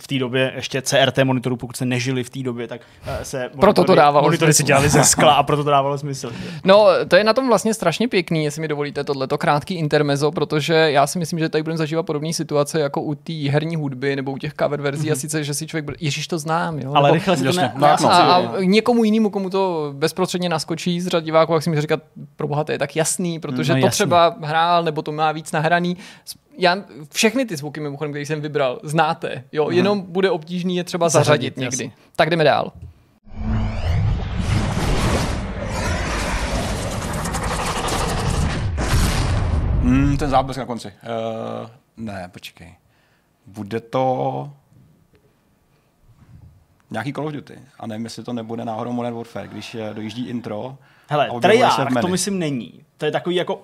v 0.04 0.08
té 0.08 0.20
době 0.20 0.52
ještě 0.56 0.82
CRT 0.82 1.18
monitoru, 1.24 1.56
pokud 1.58 1.76
se 1.78 1.86
nežili 1.86 2.24
v 2.24 2.30
té 2.30 2.40
době, 2.44 2.68
tak 2.68 2.82
eh, 3.06 3.26
se 3.26 3.50
Proto 3.60 3.74
to 3.74 3.82
monitory- 3.82 3.96
dávalo 3.98 4.24
monitory 4.28 4.54
si 4.54 4.58
smysl. 4.58 4.68
dělali 4.68 4.90
ze 4.90 5.04
skla 5.04 5.34
a 5.34 5.44
proto 5.44 5.64
to 5.64 5.70
dávalo 5.70 5.98
smysl. 5.98 6.32
No, 6.64 6.86
to 7.08 7.16
je 7.16 7.24
na 7.24 7.34
tom 7.34 7.48
vlastně 7.48 7.74
strašně 7.74 8.08
pěkný, 8.08 8.44
jestli 8.44 8.62
mi 8.62 8.68
dovolíte 8.68 9.04
tohleto 9.04 9.38
krátký 9.38 9.74
intermezo, 9.76 10.32
protože 10.32 10.74
já 10.74 11.08
si 11.08 11.20
myslím, 11.20 11.40
že 11.40 11.50
tady 11.50 11.64
budeme 11.64 11.78
zažívat 11.78 12.04
podobné 12.04 12.34
situace 12.34 12.80
jako 12.80 13.02
u 13.02 13.16
té 13.16 13.34
herní 13.34 13.76
hudby 13.76 14.16
nebo 14.16 14.32
u 14.32 14.38
těch 14.38 14.54
cover 14.54 14.82
verzí, 14.82 15.08
mm-hmm. 15.10 15.12
a 15.12 15.16
sice, 15.16 15.44
že 15.44 15.54
si 15.54 15.68
člověk, 15.68 15.86
bude, 15.86 15.98
ježiš 16.00 16.28
to 16.28 16.40
znám, 16.40 16.80
jo? 16.80 16.92
Ale 16.96 17.08
nebo, 17.10 17.14
rychle 17.14 17.38
si 17.38 17.44
to 17.44 17.48
jasně, 17.50 17.62
ne, 17.62 17.72
no, 17.76 17.88
a, 17.88 17.98
no, 18.02 18.12
a, 18.12 18.54
někomu 18.64 19.04
jinému, 19.04 19.30
komu 19.30 19.50
to 19.50 19.94
bezprostředně 19.96 20.50
naskočí 20.50 21.02
z 21.02 21.08
řad 21.08 21.24
diváků, 21.24 21.54
jak 21.54 21.64
si 21.64 21.70
mi 21.70 21.82
říkat, 21.82 22.00
pro 22.36 22.48
boha, 22.48 22.64
to 22.64 22.72
je 22.72 22.78
tak 22.80 22.96
jasný, 22.96 23.40
protože 23.40 23.74
No, 23.74 23.80
to 23.80 23.86
jasný. 23.86 23.96
třeba 23.96 24.36
hrál, 24.42 24.84
nebo 24.84 25.02
to 25.02 25.12
má 25.12 25.32
víc 25.32 25.52
nahraný. 25.52 25.98
Já, 26.62 26.78
všechny 27.14 27.46
ty 27.46 27.58
zvuky, 27.58 27.80
mimochodem, 27.80 28.12
které 28.12 28.26
jsem 28.26 28.42
vybral, 28.42 28.80
znáte, 28.84 29.44
jo, 29.52 29.70
jenom 29.70 30.02
bude 30.02 30.30
obtížný 30.32 30.76
je 30.76 30.84
třeba 30.84 31.10
zařadit, 31.10 31.26
Zařadit, 31.28 31.58
někdy. 31.58 31.84
jasně. 31.86 31.92
Tak 32.16 32.30
jdeme 32.30 32.44
dál. 32.44 32.72
Mm, 39.82 40.18
ten 40.18 40.30
záblesk 40.30 40.60
na 40.60 40.66
konci. 40.66 40.88
Uh, 40.88 41.70
ne, 41.98 42.30
počkej. 42.34 42.76
Bude 43.46 43.80
to 43.80 44.50
nějaký 46.92 47.14
Call 47.14 47.28
of 47.28 47.34
Duty. 47.34 47.60
A 47.80 47.88
nevím, 47.88 48.04
jestli 48.06 48.24
to 48.24 48.34
nebude 48.34 48.66
náhodou 48.66 48.92
Modern 48.92 49.16
Warfare, 49.16 49.48
když 49.48 49.76
eh, 49.76 49.94
dojíždí 49.94 50.28
intro. 50.28 50.78
Hele, 51.10 51.30
Treyarch 51.42 52.02
to 52.02 52.08
myslím 52.08 52.40
není. 52.40 52.74
To 52.98 53.06
je 53.06 53.12
takový 53.12 53.36
jako, 53.36 53.62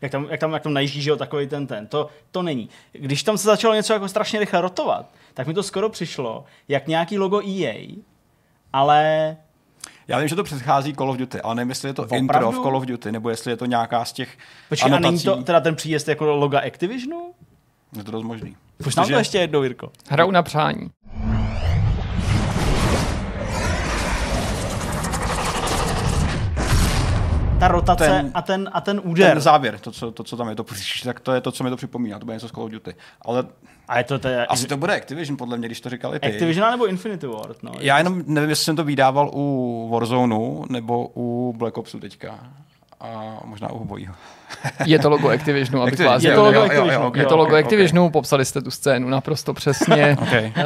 jak 0.00 0.12
tam, 0.12 0.26
jak 0.30 0.40
tam, 0.40 0.52
jak 0.52 0.62
tam 0.62 0.72
najíždí, 0.72 1.02
že 1.02 1.10
jo, 1.10 1.16
takový 1.16 1.46
ten 1.46 1.66
ten. 1.66 1.86
To, 1.86 2.08
to 2.30 2.42
není. 2.42 2.68
Když 2.92 3.22
tam 3.22 3.38
se 3.38 3.46
začalo 3.46 3.74
něco 3.74 3.92
jako 3.92 4.08
strašně 4.08 4.40
rychle 4.40 4.60
rotovat, 4.60 5.14
tak 5.34 5.46
mi 5.46 5.54
to 5.54 5.62
skoro 5.62 5.88
přišlo, 5.88 6.44
jak 6.68 6.86
nějaký 6.86 7.18
logo 7.18 7.40
EA, 7.48 7.74
ale 8.72 9.36
Já 10.08 10.18
vím, 10.18 10.28
že 10.28 10.36
to 10.36 10.44
předchází 10.44 10.94
Call 10.94 11.10
of 11.10 11.16
Duty, 11.16 11.40
ale 11.40 11.54
nevím, 11.54 11.68
jestli 11.68 11.88
je 11.88 11.94
to 11.94 12.02
Opravdu? 12.02 12.22
intro 12.22 12.52
v 12.52 12.62
Call 12.62 12.76
of 12.76 12.86
Duty, 12.86 13.12
nebo 13.12 13.30
jestli 13.30 13.50
je 13.52 13.56
to 13.56 13.66
nějaká 13.66 14.04
z 14.04 14.12
těch 14.12 14.38
počkej, 14.68 14.92
a 14.92 14.94
není 14.94 15.06
anotací. 15.06 15.24
to 15.24 15.42
teda 15.42 15.60
ten 15.60 15.76
příjezd 15.76 16.08
jako 16.08 16.24
loga 16.26 16.60
Activisionu? 16.60 17.34
Je 17.96 18.04
to 18.04 18.10
dost 18.10 18.22
možný. 18.24 18.56
Už 18.86 18.96
nám 18.96 19.08
to 19.08 19.14
ještě 19.14 19.38
jednou, 19.38 19.62
Jirko. 19.62 19.90
Hraju 20.08 20.30
na 20.30 20.42
přání. 20.42 20.90
Ta 27.62 27.68
rotace 27.68 28.06
Ten- 28.06 28.30
a, 28.34 28.42
ten, 28.42 28.70
a 28.72 28.80
ten 28.80 29.00
úder. 29.04 29.32
Ten 29.32 29.40
závěr, 29.40 29.78
to 29.78 29.90
co, 29.90 30.10
to, 30.12 30.24
co 30.24 30.36
tam 30.36 30.48
je, 30.48 30.54
to, 30.54 30.64
tak 31.04 31.20
to 31.20 31.32
je 31.32 31.40
to, 31.40 31.52
co 31.52 31.64
mi 31.64 31.70
to 31.70 31.76
připomíná, 31.76 32.18
to 32.18 32.24
bude 32.24 32.36
něco 32.36 32.48
z 32.48 32.52
Call 32.52 32.64
of 32.64 32.70
Duty. 32.70 32.94
Ale 33.22 33.44
a 33.88 33.98
je 33.98 34.04
to, 34.04 34.28
je 34.28 34.46
asi 34.46 34.66
to 34.66 34.76
bude 34.76 34.96
Activision, 34.96 35.36
podle 35.36 35.58
mě, 35.58 35.68
když 35.68 35.80
to 35.80 35.90
říkali 35.90 36.20
ty. 36.20 36.26
Activision 36.26 36.70
nebo 36.70 36.86
Infinity 36.86 37.26
Ward, 37.26 37.62
no. 37.62 37.72
Já 37.80 37.98
jenom 37.98 38.22
nevím, 38.26 38.50
jestli 38.50 38.64
jsem 38.64 38.76
to 38.76 38.84
vydával 38.84 39.30
u 39.32 39.88
Warzoneu 39.92 40.64
nebo 40.68 41.10
u 41.16 41.54
Black 41.56 41.78
Opsu 41.78 42.00
teďka. 42.00 42.38
A 43.00 43.40
možná 43.44 43.72
u 43.72 43.78
obojího. 43.78 44.14
Je 44.86 44.98
to 44.98 45.10
logo 45.10 45.28
Activisionu, 45.28 45.82
abych 45.82 45.92
Activision, 45.92 46.14
vás 46.14 46.22
Je 46.22 46.30
jo, 46.30 46.36
to 46.36 46.40
jo, 46.40 46.46
logo 46.46 46.58
jo, 46.58 46.64
jo, 46.64 46.70
Activisionu, 46.70 47.06
ok, 47.06 47.16
Je 47.16 47.24
to 47.24 47.34
jo, 47.34 47.36
logo 47.36 47.52
ok, 47.52 47.58
ok. 47.58 47.64
Activisionu, 47.64 48.10
popsali 48.10 48.44
jste 48.44 48.60
tu 48.62 48.70
scénu 48.70 49.08
naprosto 49.08 49.54
přesně. 49.54 50.16
Okay. 50.22 50.46
Uh, 50.46 50.62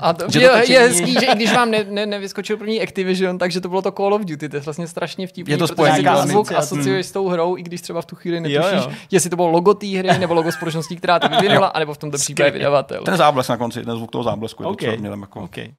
a 0.00 0.12
to, 0.12 0.24
Že 0.28 0.40
je, 0.40 0.48
to 0.48 0.72
je 0.72 0.80
hezký, 0.80 1.12
že 1.12 1.26
i 1.26 1.34
když 1.34 1.52
vám 1.52 1.70
ne, 1.70 1.84
ne, 1.88 2.06
nevyskočil 2.06 2.56
první 2.56 2.82
Activision, 2.82 3.38
takže 3.38 3.60
to 3.60 3.68
bylo 3.68 3.82
to 3.82 3.92
Call 3.92 4.14
of 4.14 4.24
Duty, 4.24 4.48
to 4.48 4.56
je 4.56 4.60
vlastně 4.60 4.86
strašně 4.86 5.26
vtipný, 5.26 5.52
Je 5.52 5.58
to 5.58 5.66
protože 5.66 6.02
zvuk 6.22 6.52
asociuješ 6.52 7.06
s 7.06 7.12
tou 7.12 7.28
hrou, 7.28 7.56
i 7.56 7.62
když 7.62 7.80
třeba 7.80 8.02
v 8.02 8.06
tu 8.06 8.16
chvíli 8.16 8.36
Jo, 8.36 8.42
netušíš, 8.42 8.86
jo. 8.86 8.92
jestli 9.10 9.30
to 9.30 9.36
bylo 9.36 9.48
logo 9.48 9.74
té 9.74 9.86
hry, 9.86 10.18
nebo 10.18 10.34
logo 10.34 10.52
společnosti, 10.52 10.96
která 10.96 11.18
to 11.18 11.28
vyvinula, 11.40 11.66
anebo 11.66 11.94
v 11.94 11.98
tomto 11.98 12.18
případě 12.18 12.50
vydavatel. 12.50 13.02
Ten 13.04 13.16
záblesk 13.16 13.50
na 13.50 13.56
konci, 13.56 13.84
ten 13.84 13.96
zvuk 13.96 14.10
toho 14.10 14.24
záblesku, 14.24 14.62
je 14.62 14.66
OK. 14.66 14.80
to, 14.80 14.86
co 14.86 14.96
mě 14.96 15.10
tam 15.10 15.20
jako... 15.20 15.40
okay. 15.40 15.72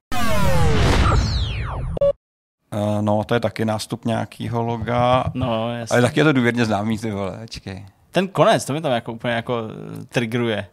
Uh, 2.74 3.02
no, 3.02 3.24
to 3.24 3.34
je 3.34 3.40
taky 3.40 3.64
nástup 3.64 4.04
nějakého 4.04 4.62
loga. 4.62 5.24
No, 5.34 5.76
jasně. 5.76 5.94
Ale 5.94 6.02
taky 6.02 6.20
je 6.20 6.24
to 6.24 6.32
důvěrně 6.32 6.64
známý, 6.64 6.98
ty 6.98 7.10
vole, 7.10 7.46
čekej. 7.50 7.86
Ten 8.10 8.28
konec, 8.28 8.64
to 8.64 8.72
mi 8.72 8.80
tam 8.80 8.92
jako 8.92 9.12
úplně 9.12 9.34
jako 9.34 9.62
eh, 10.00 10.04
triggeruje. 10.04 10.66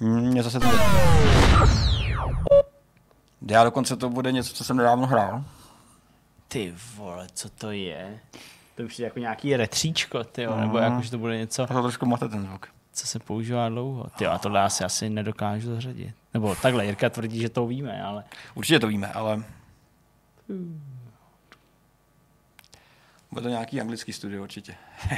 Mm, 0.00 0.20
Mě 0.20 0.42
zase 0.42 0.60
to... 0.60 0.66
Já 3.50 3.64
dokonce 3.64 3.96
to 3.96 4.10
bude 4.10 4.32
něco, 4.32 4.54
co 4.54 4.64
jsem 4.64 4.76
nedávno 4.76 5.06
hrál. 5.06 5.44
Ty 6.48 6.74
vole, 6.96 7.26
co 7.34 7.48
to 7.48 7.70
je? 7.70 8.18
To 8.76 8.82
už 8.82 8.98
je 8.98 9.04
jako 9.04 9.18
nějaký 9.18 9.56
retříčko, 9.56 10.24
ty 10.24 10.42
jo, 10.42 10.56
nebo 10.56 10.74
Mhm. 10.78 10.82
jako, 10.84 11.02
že 11.02 11.10
to 11.10 11.18
bude 11.18 11.38
něco, 11.38 11.66
to 11.66 11.82
trošku 11.82 12.06
mate 12.06 12.28
ten 12.28 12.42
zvuk. 12.42 12.66
co 12.92 13.06
se 13.06 13.18
používá 13.18 13.68
dlouho. 13.68 14.06
Ty 14.18 14.26
a 14.26 14.38
tohle 14.38 14.62
asi 14.62 14.84
asi 14.84 15.10
nedokážu 15.10 15.74
zařadit. 15.74 16.14
Nebo 16.34 16.54
takhle, 16.62 16.86
Jirka 16.86 17.10
tvrdí, 17.10 17.40
že 17.40 17.48
to 17.48 17.66
víme, 17.66 18.02
ale 18.02 18.24
Určitě 18.54 18.78
to 18.80 18.86
víme, 18.86 19.12
ale... 19.12 19.42
Bude 23.32 23.42
to 23.42 23.48
nějaký 23.48 23.80
anglický 23.80 24.12
studio 24.12 24.42
určitě. 24.42 24.74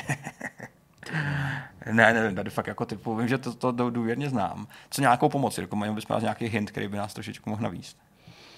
ne, 1.92 2.14
nevím, 2.14 2.36
tady 2.36 2.50
fakt 2.50 2.66
jako 2.66 2.84
typu, 2.84 3.16
vím, 3.16 3.28
že 3.28 3.38
to, 3.38 3.52
to 3.54 3.72
dů- 3.72 3.90
důvěrně 3.90 4.28
znám. 4.28 4.66
Co 4.90 5.00
nějakou 5.00 5.28
pomoc, 5.28 5.58
jako 5.58 5.76
mají 5.76 5.94
bys 5.94 6.04
nějaký 6.20 6.46
hint, 6.46 6.70
který 6.70 6.88
by 6.88 6.96
nás 6.96 7.14
trošičku 7.14 7.50
mohl 7.50 7.62
navíst. 7.62 7.96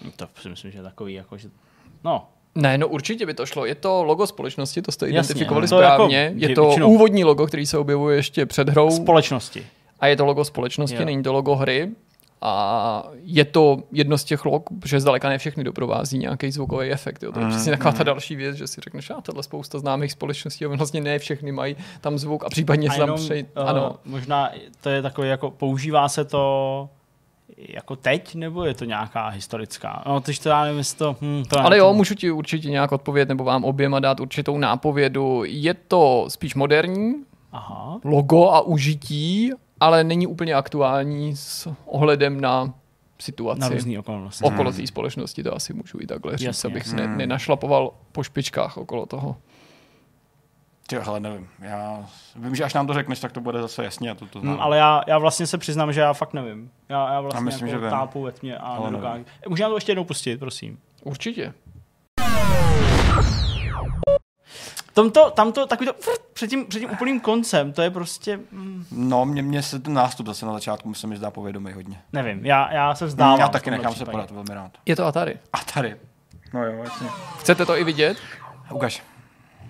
no 0.04 0.10
to 0.16 0.28
si 0.40 0.48
myslím, 0.48 0.70
že 0.70 0.78
je 0.78 0.82
takový, 0.82 1.14
jako, 1.14 1.38
že... 1.38 1.48
No, 2.04 2.28
Ne, 2.58 2.78
no 2.78 2.88
určitě 2.88 3.26
by 3.26 3.34
to 3.34 3.46
šlo. 3.46 3.66
Je 3.66 3.75
to 3.75 4.04
logo 4.04 4.26
společnosti, 4.26 4.82
to 4.82 4.92
jste 4.92 5.06
Jasně, 5.06 5.14
identifikovali 5.16 5.68
to 5.68 5.80
jako 5.80 5.94
správně. 5.94 6.32
vě- 6.36 6.48
je 6.48 6.54
to 6.54 6.64
většinou- 6.64 6.88
úvodní 6.88 7.25
logo, 7.25 7.46
který 7.46 7.66
se 7.66 7.78
objevuje 7.78 8.16
ještě 8.16 8.46
před 8.46 8.68
hrou. 8.68 8.90
společnosti. 8.90 9.66
A 10.00 10.06
je 10.06 10.16
to 10.16 10.26
logo 10.26 10.44
společnosti, 10.44 10.96
Jo. 10.96 11.04
není 11.04 11.22
to 11.22 11.32
logo 11.32 11.54
hry. 11.54 11.90
A 12.43 13.05
je 13.23 13.45
to 13.45 13.78
jedno 13.93 14.19
z 14.19 14.25
těch 14.25 14.45
log, 14.45 14.62
že 14.85 15.00
zdaleka 15.00 15.28
ne 15.28 15.38
všechny 15.38 15.64
doprovází 15.64 16.19
nějaký 16.19 16.50
zvukový 16.50 16.90
efekt. 16.90 17.23
Jo. 17.23 17.33
To 17.33 17.38
je 17.40 17.45
Mm, 17.45 17.50
přesně 17.50 17.73
taková 17.73 17.93
ta 17.93 18.02
další 18.05 18.37
věc, 18.37 18.57
že 18.57 18.66
si 18.66 18.81
řekneš, 18.81 19.11
a 19.11 19.21
tohle 19.21 19.43
spousta 19.43 19.78
známých 19.78 20.12
společností 20.12 20.64
a 20.64 20.69
vlastně 20.69 21.00
ne 21.00 21.19
všechny 21.19 21.52
mají 21.52 21.76
tam 22.00 22.19
zvuk 22.19 22.45
a 22.45 22.49
případně 22.49 22.90
se 22.90 22.99
tam 22.99 23.14
přejít. 23.14 23.47
uh, 23.62 23.69
Ano, 23.69 23.97
možná 24.05 24.50
to 24.81 24.88
je 24.88 25.02
takový, 25.02 25.28
jako 25.28 25.50
používá 25.50 26.09
se 26.09 26.25
to 26.25 26.88
jako 27.59 27.97
teď, 27.97 28.35
nebo 28.35 28.64
je 28.64 28.75
to 28.75 28.85
nějaká 28.85 29.28
historická? 29.28 30.02
No, 30.07 30.21
teď 30.21 30.38
to 30.43 30.49
já 30.49 30.62
nevím, 30.64 30.78
jestli 30.78 30.99
to... 30.99 31.16
Hm, 31.21 31.43
to 31.49 31.61
ale 31.61 31.78
jo, 31.78 31.93
můžu 31.95 32.14
ti 32.14 32.31
určitě 32.31 32.71
nějak 32.71 32.93
odpovědět 32.93 33.28
nebo 33.28 33.45
vám 33.45 33.64
oběma 33.64 34.00
dát 34.00 34.21
určitou 34.21 34.59
nápovědu. 34.59 35.43
Je 35.45 35.75
to 35.75 36.25
spíš 36.28 36.55
moderní 36.55 37.14
Aha. 37.52 37.99
logo 38.05 38.49
a 38.50 38.61
užití, 38.61 39.50
ale 39.80 40.04
není 40.04 40.26
úplně 40.26 40.54
aktuální 40.54 41.37
s 41.37 41.68
ohledem 41.87 42.40
na 42.40 42.75
situaci. 43.21 43.61
Na 43.61 43.68
různé 43.68 43.99
okolnosti. 43.99 44.45
okolo 44.45 44.73
té 44.73 44.87
společnosti, 44.87 45.42
to 45.42 45.54
asi 45.56 45.73
můžu 45.73 45.99
i 46.00 46.06
takhle 46.06 46.37
říct, 46.37 46.47
Jasně. 46.47 46.71
abych 46.71 46.87
se 46.87 46.97
ne, 46.97 47.06
Hmm. 47.06 47.18
nenašlapoval 47.18 47.90
po 48.12 48.23
špičkách 48.23 48.76
okolo 48.76 49.06
toho. 49.06 49.37
Ty, 50.88 50.97
hele, 50.97 51.21
nevím. 51.21 51.49
Já 51.61 52.06
vím, 52.37 52.54
že 52.54 52.64
až 52.64 52.75
nám 52.75 52.87
to 52.87 52.95
řekneš, 52.95 53.21
tak 53.21 53.33
to 53.33 53.40
bude 53.40 53.61
zase 53.62 53.85
jasně. 53.85 54.11
a 54.11 54.14
To, 54.14 54.26
to 54.26 54.40
znám. 54.40 54.56
Hm, 54.56 54.61
ale 54.61 54.76
já, 54.76 55.00
já 55.06 55.18
vlastně 55.18 55.47
se 55.47 55.59
přiznám, 55.59 55.92
že 55.92 56.00
já 56.00 56.12
fakt 56.12 56.33
nevím. 56.33 56.71
Já, 56.88 57.12
já 57.12 57.21
vlastně 57.21 57.38
Já 57.38 57.45
myslím, 57.45 57.68
jako 57.68 57.85
že 57.85 57.90
tápu 57.90 58.23
ve 58.23 58.33
tmě 58.33 58.56
a 58.59 58.61
Ale 58.66 58.90
nedokážu. 58.90 59.25
Můžeme 59.49 59.68
to 59.71 59.76
ještě 59.76 59.90
jednou 59.92 60.04
pustit, 60.04 60.38
prosím. 60.38 60.78
Určitě. 61.04 61.52
Tomto, 64.96 65.30
tamto, 65.30 65.66
takový 65.66 65.86
to 65.86 65.94
před 66.32 66.50
tím, 66.50 66.66
před 66.66 66.80
tím 66.80 66.90
úplným 66.90 67.20
koncem, 67.20 67.72
to 67.72 67.82
je 67.82 67.90
prostě, 67.90 68.40
hm, 68.52 68.84
No, 68.90 69.24
mně, 69.24 69.42
mně 69.42 69.62
se 69.62 69.78
ten 69.78 69.94
nástup 69.94 70.26
zase 70.26 70.46
na 70.46 70.52
začátku 70.52 70.94
se 70.94 71.06
mi 71.06 71.16
zdá 71.16 71.30
povědomý 71.30 71.72
hodně. 71.72 72.00
nevím, 72.12 72.46
já, 72.46 72.72
já 72.74 72.94
se 72.94 73.06
vzdávám. 73.06 73.40
Já 73.40 73.46
v 73.46 73.50
taky 73.50 73.70
nechám 73.70 73.92
se 73.92 73.94
případě. 73.94 74.12
podat, 74.12 74.30
velmi 74.30 74.54
rád. 74.54 74.72
Je 74.86 74.96
to 74.96 75.06
Atari. 75.06 75.38
A 75.52 75.58
tady. 75.74 75.96
No 76.54 76.64
jo, 76.64 76.82
jasně. 76.84 77.08
Chcete 77.38 77.66
to 77.66 77.76
i 77.78 77.84
vidět? 77.84 78.16
Ukaž. 78.72 79.02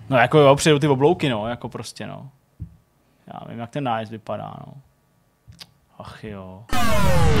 No 0.09 0.17
jako 0.17 0.37
jo, 0.39 0.55
přijdou 0.55 0.79
ty 0.79 0.87
oblouky, 0.87 1.29
no, 1.29 1.47
jako 1.47 1.69
prostě, 1.69 2.07
no. 2.07 2.29
Já 3.33 3.39
vím, 3.49 3.59
jak 3.59 3.69
ten 3.69 3.83
nájezd 3.83 4.11
vypadá, 4.11 4.53
no. 4.67 4.73
Ach 5.99 6.23
jo. 6.23 6.63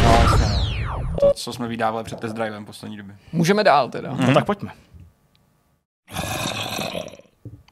No, 0.03 0.09
jasně, 0.09 0.45
no. 0.87 1.01
To, 1.19 1.31
co 1.33 1.53
jsme 1.53 1.67
vydávali 1.67 2.03
před 2.03 2.19
test 2.19 2.33
drivem 2.33 2.65
poslední 2.65 2.97
době. 2.97 3.15
Můžeme 3.31 3.63
dál 3.63 3.89
teda. 3.89 4.13
No 4.27 4.33
tak 4.33 4.45
pojďme. 4.45 4.71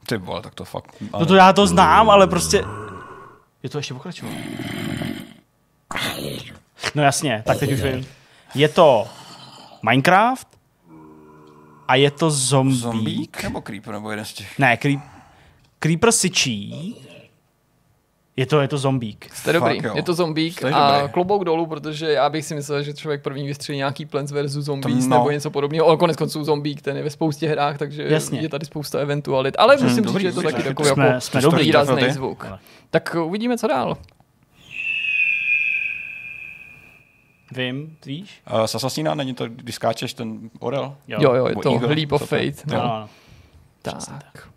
Ty 0.06 0.16
vole, 0.16 0.42
tak 0.42 0.54
to 0.54 0.64
fakt. 0.64 0.96
No 1.12 1.26
to 1.26 1.34
já 1.34 1.52
to 1.52 1.66
znám, 1.66 2.10
ale 2.10 2.26
prostě... 2.26 2.64
Je 3.62 3.70
to 3.70 3.78
ještě 3.78 3.94
pokračovat. 3.94 4.32
No 6.94 7.02
jasně, 7.02 7.42
tak 7.46 7.58
teď 7.58 7.72
už 7.72 7.80
vím. 7.80 8.06
Je 8.54 8.68
to 8.68 9.08
Minecraft 9.90 10.48
a 11.88 11.94
je 11.94 12.10
to 12.10 12.30
zombie. 12.30 12.76
Zombík 12.78 13.42
nebo 13.42 13.60
Creeper, 13.60 13.94
nebo 13.94 14.10
jeden 14.10 14.24
z 14.24 14.32
těch. 14.32 14.58
Ne, 14.58 14.76
creep, 14.76 15.00
Creeper 15.78 16.12
syčí. 16.12 16.96
Je 18.38 18.46
to, 18.46 18.60
je 18.60 18.68
to 18.68 18.78
zombík. 18.78 19.28
Jste 19.34 19.52
dobrý, 19.52 19.74
Fakt 19.74 19.84
jo. 19.84 19.92
je 19.96 20.02
to 20.02 20.14
zombík 20.14 20.58
Jste 20.58 20.70
a 20.70 20.98
dobrý. 20.98 21.12
klobouk 21.12 21.44
dolů, 21.44 21.66
protože 21.66 22.12
já 22.12 22.28
bych 22.30 22.44
si 22.44 22.54
myslel, 22.54 22.82
že 22.82 22.94
člověk 22.94 23.22
první 23.22 23.46
vystřelí 23.46 23.78
nějaký 23.78 24.06
Plants 24.06 24.32
vs. 24.32 24.50
Zombies 24.52 25.06
no. 25.06 25.16
nebo 25.18 25.30
něco 25.30 25.50
podobného. 25.50 25.86
Ale 25.86 25.96
konec 25.96 26.16
konců 26.16 26.44
zombík, 26.44 26.82
ten 26.82 26.96
je 26.96 27.02
ve 27.02 27.10
spoustě 27.10 27.48
hrách, 27.48 27.78
takže 27.78 28.02
Jasně. 28.08 28.40
je 28.40 28.48
tady 28.48 28.66
spousta 28.66 28.98
eventualit. 28.98 29.54
Ale 29.58 29.76
musím 29.76 30.04
říct, 30.04 30.20
že 30.20 30.26
je 30.28 30.32
to 30.32 30.42
taky 30.42 30.62
takový 30.62 30.88
Jsme- 30.88 31.06
jako 31.06 31.20
jsme 31.20 31.40
dobrý. 31.40 31.64
výrazný 31.64 32.10
zvuk. 32.10 32.44
Ale. 32.44 32.58
Tak 32.90 33.16
uvidíme, 33.24 33.58
co 33.58 33.66
dál. 33.66 33.96
Vím, 37.52 37.96
víš? 38.06 38.42
Uh, 38.52 38.64
z 38.64 38.74
Assassina 38.74 39.14
není 39.14 39.34
to, 39.34 39.48
když 39.48 39.74
skáčeš 39.74 40.14
ten 40.14 40.50
orel? 40.60 40.94
Jo, 41.08 41.18
jo, 41.22 41.34
je 41.34 41.48
Nebo 41.48 41.62
to 41.62 41.72
Eagle, 41.72 41.94
Leap 41.94 42.12
of 42.12 42.32
je? 42.32 42.52
Fate. 42.52 42.76
No. 42.76 42.82
No. 42.82 42.88
no. 42.88 43.08
Tak. 43.82 44.48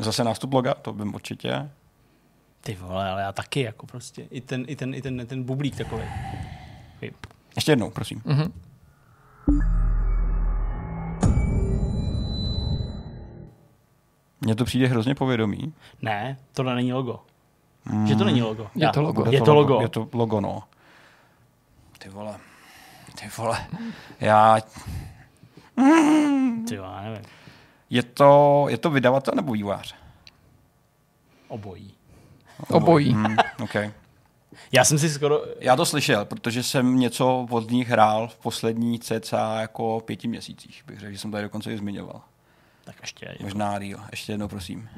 Zase 0.00 0.24
nástup 0.24 0.52
loga, 0.52 0.74
to 0.74 0.92
bym 0.92 1.14
určitě. 1.14 1.70
Ty 2.60 2.74
vole, 2.74 3.10
ale 3.10 3.22
já 3.22 3.32
taky, 3.32 3.60
jako 3.60 3.86
prostě. 3.86 4.22
I 4.30 4.40
ten, 4.40 4.64
i 4.68 4.76
ten, 4.76 4.94
i 4.94 5.02
ten, 5.02 5.26
ten 5.26 5.42
bublík 5.42 5.76
takový. 5.76 6.02
Ještě 7.56 7.72
jednou, 7.72 7.90
prosím. 7.90 8.22
Mhm. 8.24 8.52
Mně 14.40 14.54
to 14.54 14.64
přijde 14.64 14.86
hrozně 14.86 15.14
povědomý. 15.14 15.74
Ne, 16.02 16.36
tohle 16.52 16.74
není 16.74 16.92
logo. 16.92 17.20
Že 18.06 18.16
to 18.16 18.24
není 18.24 18.42
logo. 18.42 18.70
Je 18.74 18.88
to 18.88 19.02
logo. 19.02 19.30
Je 19.30 19.40
to 19.40 19.54
logo. 19.54 19.80
Je 19.80 19.88
to 19.88 20.08
logo, 20.12 20.40
no. 20.40 20.62
Ty 21.98 22.08
vole. 22.08 22.36
Ty 23.20 23.28
vole. 23.38 23.66
Já... 24.20 24.58
Ty 26.68 26.78
vole, 26.78 27.02
nevím. 27.04 27.22
Je 27.90 28.02
to, 28.02 28.66
je 28.68 28.78
to 28.78 28.90
vydavatel 28.90 29.32
nebo 29.36 29.52
vývojář? 29.52 29.94
Obojí. 31.48 31.94
Obojí. 32.68 33.12
Hmm, 33.12 33.36
okay. 33.62 33.92
Já 34.72 34.84
jsem 34.84 34.98
si 34.98 35.10
skoro... 35.10 35.42
Já 35.60 35.76
to 35.76 35.86
slyšel, 35.86 36.24
protože 36.24 36.62
jsem 36.62 36.98
něco 36.98 37.46
od 37.50 37.70
nich 37.70 37.88
hrál 37.88 38.28
v 38.28 38.36
poslední 38.36 38.98
cca 38.98 39.60
jako 39.60 40.00
pěti 40.00 40.28
měsících. 40.28 40.82
Bych 40.86 41.00
řekl, 41.00 41.12
že 41.12 41.18
jsem 41.18 41.30
tady 41.30 41.42
dokonce 41.42 41.72
i 41.72 41.78
zmiňoval. 41.78 42.20
Tak 42.84 42.96
ještě. 43.00 43.36
Možná 43.40 43.78
díl. 43.78 44.00
Ještě 44.10 44.32
jednou, 44.32 44.48
prosím. 44.48 44.88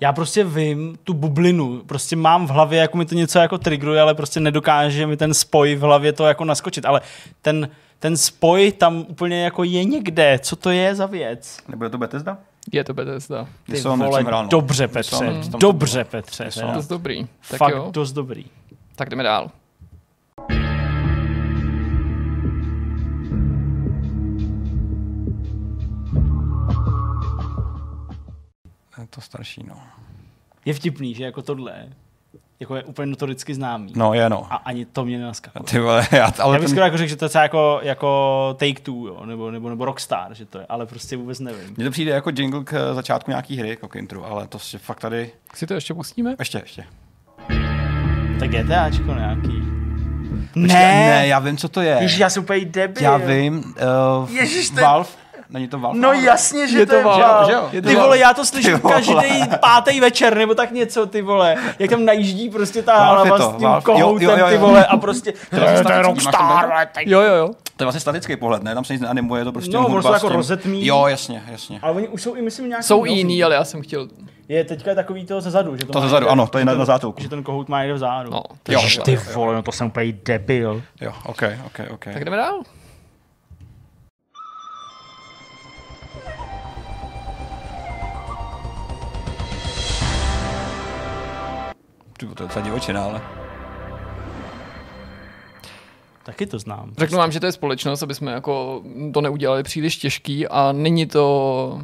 Já 0.00 0.12
prostě 0.12 0.44
vím 0.44 0.98
tu 1.04 1.14
bublinu, 1.14 1.82
prostě 1.86 2.16
mám 2.16 2.46
v 2.46 2.50
hlavě, 2.50 2.80
jako 2.80 2.96
mi 2.96 3.06
to 3.06 3.14
něco 3.14 3.38
jako 3.38 3.58
triggeruje, 3.58 4.00
ale 4.00 4.14
prostě 4.14 4.40
nedokáže 4.40 5.06
mi 5.06 5.16
ten 5.16 5.34
spoj 5.34 5.74
v 5.74 5.80
hlavě 5.80 6.12
to 6.12 6.26
jako 6.26 6.44
naskočit. 6.44 6.86
Ale 6.86 7.00
ten, 7.42 7.68
ten 7.98 8.16
spoj 8.16 8.72
tam 8.72 9.04
úplně 9.08 9.44
jako 9.44 9.64
je 9.64 9.84
někde. 9.84 10.38
Co 10.42 10.56
to 10.56 10.70
je 10.70 10.94
za 10.94 11.06
věc? 11.06 11.56
Nebude 11.68 11.90
to 11.90 11.98
Bethesda? 11.98 12.38
Je 12.72 12.84
to 12.84 12.94
Bethesda. 12.94 13.46
Ty 13.66 13.72
Dishonored 13.72 14.10
vole, 14.10 14.20
jsem 14.20 14.26
hrál, 14.26 14.42
no. 14.42 14.48
dobře 14.48 14.88
Petře, 14.88 15.40
dobře. 15.58 16.04
Petře. 16.04 16.50
Dost 16.74 16.88
dobrý. 16.88 17.26
Tak 17.50 17.58
Fakt 17.58 17.74
jo, 17.74 17.88
dost 17.92 18.12
dobrý. 18.12 18.44
tak 18.96 19.10
jdeme 19.10 19.22
dál. 19.22 19.50
To 29.10 29.20
starší, 29.20 29.64
no. 29.68 29.74
Je 30.64 30.74
vtipný, 30.74 31.14
že 31.14 31.24
jako 31.24 31.42
tohle 31.42 31.88
jako 32.60 32.76
je 32.76 32.84
úplně 32.84 33.06
notoricky 33.06 33.54
známý. 33.54 33.92
No, 33.96 34.14
je 34.14 34.28
no. 34.30 34.46
A 34.52 34.56
ani 34.56 34.84
to 34.84 35.04
mě 35.04 35.18
nenaskakuje. 35.18 35.62
Ty 35.64 35.78
vole, 35.78 36.06
já, 36.12 36.32
ale 36.38 36.54
Já 36.56 36.58
bych 36.60 36.60
ten, 36.60 36.68
skoro 36.68 36.84
jako 36.84 36.96
řekl, 36.96 37.08
že 37.10 37.16
to 37.16 37.24
je 37.24 37.28
třeba 37.28 37.42
jako, 37.42 37.80
jako 37.82 38.56
Take 38.58 38.80
Two, 38.82 39.06
jo, 39.06 39.26
nebo, 39.26 39.50
nebo, 39.50 39.68
nebo 39.68 39.84
Rockstar, 39.84 40.34
že 40.34 40.44
to 40.46 40.58
je, 40.58 40.66
ale 40.68 40.86
prostě 40.86 41.16
vůbec 41.16 41.40
nevím. 41.40 41.74
mně 41.76 41.84
to 41.84 41.90
přijde 41.90 42.10
jako 42.12 42.30
jingle 42.36 42.64
k 42.64 42.94
začátku 42.94 43.30
nějaký 43.30 43.56
hry, 43.56 43.68
jako 43.68 43.88
k 43.88 43.96
intru, 43.96 44.24
ale 44.24 44.46
to 44.46 44.58
si 44.58 44.78
fakt 44.78 45.00
tady... 45.00 45.30
Si 45.54 45.66
to 45.66 45.74
ještě 45.74 45.94
pustíme? 45.94 46.34
Ještě, 46.38 46.58
ještě. 46.58 46.84
Tak 48.40 48.50
GTAčko 48.50 49.14
nějaký. 49.14 49.62
Ne, 50.54 50.74
ne, 51.10 51.26
já 51.26 51.38
vím, 51.38 51.56
co 51.56 51.68
to 51.68 51.80
je. 51.80 51.96
Ježiš, 52.00 52.18
já 52.18 52.30
jsem 52.30 52.42
úplně 52.42 52.64
debil. 52.64 53.02
Já 53.02 53.16
vím. 53.16 53.74
Uh, 54.24 54.30
Ježiš, 54.30 54.70
je- 54.76 54.82
Valve, 54.82 55.08
Není 55.50 55.68
to 55.68 55.78
Valve? 55.78 55.98
No 55.98 56.12
jasně, 56.12 56.68
že 56.68 56.78
Je 56.78 56.86
to, 56.86 56.90
to 56.92 56.96
je 56.96 57.04
Valve, 57.04 57.22
Valve. 57.24 57.46
že 57.46 57.52
jo? 57.52 57.68
Je 57.72 57.82
to 57.82 57.88
Ty 57.88 57.96
vole, 57.96 58.18
já 58.18 58.34
to 58.34 58.44
slyším 58.44 58.80
každý 58.80 59.14
pátý 59.60 60.00
večer, 60.00 60.36
nebo 60.36 60.54
tak 60.54 60.70
něco, 60.70 61.06
ty 61.06 61.22
vole. 61.22 61.56
Jak 61.78 61.90
tam 61.90 62.04
najíždí 62.04 62.50
prostě 62.50 62.82
ta 62.82 63.04
hlava 63.04 63.38
to, 63.38 63.50
s 63.52 63.56
tím 63.56 63.68
kohoutem, 63.82 64.28
Jo, 64.28 64.36
jo, 64.36 64.38
jo, 64.38 64.48
ty 64.50 64.56
vole, 64.58 64.86
a 64.86 64.96
prostě... 64.96 65.32
To 65.50 65.92
je 65.92 66.02
Rockstar, 66.02 66.88
Jo, 67.06 67.20
jo, 67.20 67.34
jo. 67.34 67.48
To 67.76 67.82
je 67.82 67.86
vlastně 67.86 68.00
statický 68.00 68.36
pohled, 68.36 68.62
ne? 68.62 68.74
Tam 68.74 68.84
se 68.84 68.92
nic 68.92 69.02
neanimuje, 69.02 69.40
je 69.40 69.44
to 69.44 69.52
prostě 69.52 69.76
No, 69.76 69.88
hudba 69.88 70.12
jako 70.14 70.28
rozetmí. 70.28 70.86
Jo, 70.86 71.06
jasně, 71.06 71.42
jasně. 71.50 71.78
Ale 71.82 71.92
oni 71.92 72.08
už 72.08 72.22
jsou 72.22 72.34
i, 72.34 72.42
myslím, 72.42 72.68
nějaký 72.68 72.84
Jsou 72.86 73.04
jiný, 73.04 73.44
ale 73.44 73.54
já 73.54 73.64
jsem 73.64 73.82
chtěl... 73.82 74.08
Je 74.48 74.64
teďka 74.64 74.94
takový 74.94 75.26
to 75.26 75.40
zezadu, 75.40 75.76
že 75.76 75.84
to, 75.86 75.92
To 75.92 76.00
zezadu, 76.00 76.24
někde- 76.24 76.32
ano, 76.32 76.46
to 76.46 76.58
je 76.58 76.64
na- 76.64 76.74
na 76.74 76.84
zátulku. 76.84 77.22
Že 77.22 77.28
ten 77.28 77.42
kohout 77.42 77.68
má 77.68 77.78
někde 77.80 77.94
vzadu. 77.94 78.30
No, 78.30 78.42
Jo, 78.68 78.80
Ty 79.04 79.16
vole, 79.34 79.54
no 79.54 79.62
to 79.62 79.72
jsem 79.72 79.86
úplně 79.86 80.12
debil. 80.24 80.82
Jo, 81.00 81.12
ok, 81.26 81.42
ok, 81.66 81.80
ok. 81.90 82.04
Tak 82.04 82.24
jdeme 82.24 82.36
dál. 82.36 82.60
To 92.18 92.26
je 92.26 92.34
docela 92.34 92.64
divočina, 92.64 93.04
ale... 93.04 93.20
Taky 96.24 96.46
to 96.46 96.58
znám. 96.58 96.92
Řeknu 96.98 97.18
vám, 97.18 97.32
že 97.32 97.40
to 97.40 97.46
je 97.46 97.52
společnost, 97.52 98.02
aby 98.02 98.14
jsme 98.14 98.32
jako 98.32 98.82
to 99.14 99.20
neudělali 99.20 99.62
příliš 99.62 99.96
těžký 99.96 100.48
a 100.48 100.72
není 100.72 101.06
to 101.06 101.82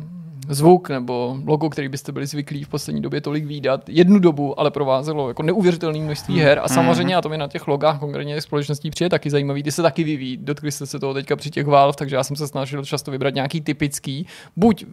zvuk 0.48 0.90
nebo 0.90 1.36
logo, 1.46 1.70
který 1.70 1.88
byste 1.88 2.12
byli 2.12 2.26
zvyklí 2.26 2.64
v 2.64 2.68
poslední 2.68 3.02
době 3.02 3.20
tolik 3.20 3.44
výdat. 3.44 3.88
Jednu 3.88 4.18
dobu 4.18 4.60
ale 4.60 4.70
provázelo 4.70 5.28
jako 5.28 5.42
neuvěřitelné 5.42 5.98
množství 5.98 6.40
her 6.40 6.60
a 6.64 6.68
samozřejmě 6.68 7.16
a 7.16 7.22
to 7.22 7.28
mi 7.28 7.38
na 7.38 7.48
těch 7.48 7.68
logách 7.68 7.98
konkrétně 7.98 8.34
těch 8.34 8.42
společností 8.42 8.90
přijde 8.90 9.08
taky 9.08 9.30
zajímavý. 9.30 9.62
Ty 9.62 9.72
se 9.72 9.82
taky 9.82 10.04
vyvíjí, 10.04 10.36
dotkli 10.36 10.72
jste 10.72 10.86
se 10.86 10.98
toho 10.98 11.14
teďka 11.14 11.36
při 11.36 11.50
těch 11.50 11.66
Valve, 11.66 11.96
takže 11.96 12.16
já 12.16 12.24
jsem 12.24 12.36
se 12.36 12.48
snažil 12.48 12.84
často 12.84 13.10
vybrat 13.10 13.34
nějaký 13.34 13.60
typický, 13.60 14.26
buď 14.56 14.84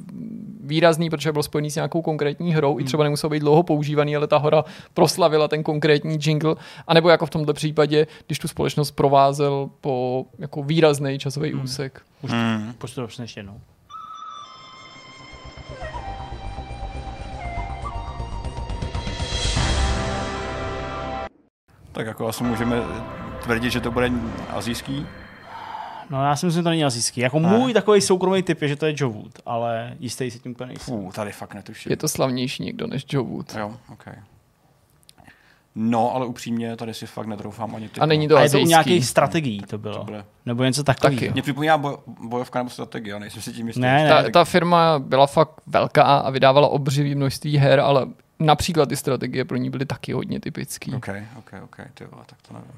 výrazný, 0.71 1.09
protože 1.09 1.31
byl 1.31 1.43
spojený 1.43 1.71
s 1.71 1.75
nějakou 1.75 2.01
konkrétní 2.01 2.53
hrou, 2.53 2.79
i 2.79 2.83
třeba 2.83 3.03
nemusel 3.03 3.29
být 3.29 3.39
dlouho 3.39 3.63
používaný, 3.63 4.15
ale 4.15 4.27
ta 4.27 4.37
hora 4.37 4.63
proslavila 4.93 5.47
ten 5.47 5.63
konkrétní 5.63 6.17
jingle, 6.21 6.55
anebo 6.87 7.09
jako 7.09 7.25
v 7.25 7.29
tomto 7.29 7.53
případě, 7.53 8.07
když 8.25 8.39
tu 8.39 8.47
společnost 8.47 8.91
provázel 8.91 9.69
po 9.81 10.25
jako 10.39 10.63
výrazný 10.63 11.19
časový 11.19 11.53
úsek. 11.53 12.01
Už 12.21 12.31
Hmm. 12.31 12.73
To 12.95 13.07
ještě 13.21 13.39
jednou. 13.39 13.59
Tak 21.91 22.07
jako 22.07 22.27
asi 22.27 22.43
můžeme 22.43 22.81
tvrdit, 23.43 23.71
že 23.71 23.81
to 23.81 23.91
bude 23.91 24.11
azijský. 24.49 25.05
No 26.11 26.25
já 26.25 26.35
si 26.35 26.45
myslím, 26.45 26.59
že 26.59 26.63
to 26.63 26.69
není 26.69 26.83
azijský. 26.83 27.21
Jako 27.21 27.39
můj 27.39 27.73
takový 27.73 28.01
soukromý 28.01 28.43
typ 28.43 28.61
je, 28.61 28.67
že 28.67 28.75
to 28.75 28.85
je 28.85 28.93
Joe 28.97 29.13
Wood, 29.13 29.39
ale 29.45 29.95
jistý 29.99 30.31
si 30.31 30.39
tím 30.39 30.51
úplně 30.51 30.67
nejsem. 30.67 30.85
Fů, 30.85 31.11
tady 31.15 31.31
fakt 31.31 31.53
netuším. 31.53 31.89
Je 31.89 31.97
to 31.97 32.07
slavnější 32.07 32.63
někdo 32.63 32.87
než 32.87 33.05
Joe 33.09 33.27
Wood. 33.29 33.55
Jo, 33.55 33.77
ok. 33.93 34.05
No, 35.75 36.15
ale 36.15 36.25
upřímně, 36.25 36.75
tady 36.75 36.93
si 36.93 37.05
fakt 37.05 37.27
netroufám 37.27 37.75
ani 37.75 37.89
ty. 37.89 37.99
A 37.99 38.05
není 38.05 38.27
to 38.27 38.37
A 38.37 38.41
je 38.41 38.49
to 38.49 38.59
u 38.59 38.65
nějakých 38.65 39.05
strategií 39.05 39.59
to 39.59 39.77
bylo. 39.77 39.97
To 39.97 40.03
bude. 40.03 40.25
Nebo 40.45 40.63
něco 40.63 40.83
takového. 40.83 41.19
Taky. 41.19 41.31
Mě 41.31 41.41
připomíná 41.41 41.77
boj, 41.77 41.97
bojovka 42.05 42.59
nebo 42.59 42.69
strategie, 42.69 43.19
nejsem 43.19 43.41
si 43.41 43.53
tím 43.53 43.67
jistý. 43.67 43.81
Ne, 43.81 44.03
ne. 44.03 44.09
Ta, 44.09 44.29
ta 44.29 44.45
firma 44.45 44.99
byla 44.99 45.27
fakt 45.27 45.61
velká 45.67 46.03
a 46.03 46.29
vydávala 46.29 46.67
obřivý 46.67 47.15
množství 47.15 47.57
her, 47.57 47.79
ale 47.79 48.07
například 48.39 48.89
ty 48.89 48.95
strategie 48.95 49.45
pro 49.45 49.57
ní 49.57 49.69
byly 49.69 49.85
taky 49.85 50.13
hodně 50.13 50.39
typický. 50.39 50.95
OK, 50.95 51.09
OK, 51.39 51.53
OK, 51.63 51.75
ty 51.93 52.05
vole, 52.05 52.23
tak 52.25 52.41
to 52.41 52.53
nevím. 52.53 52.71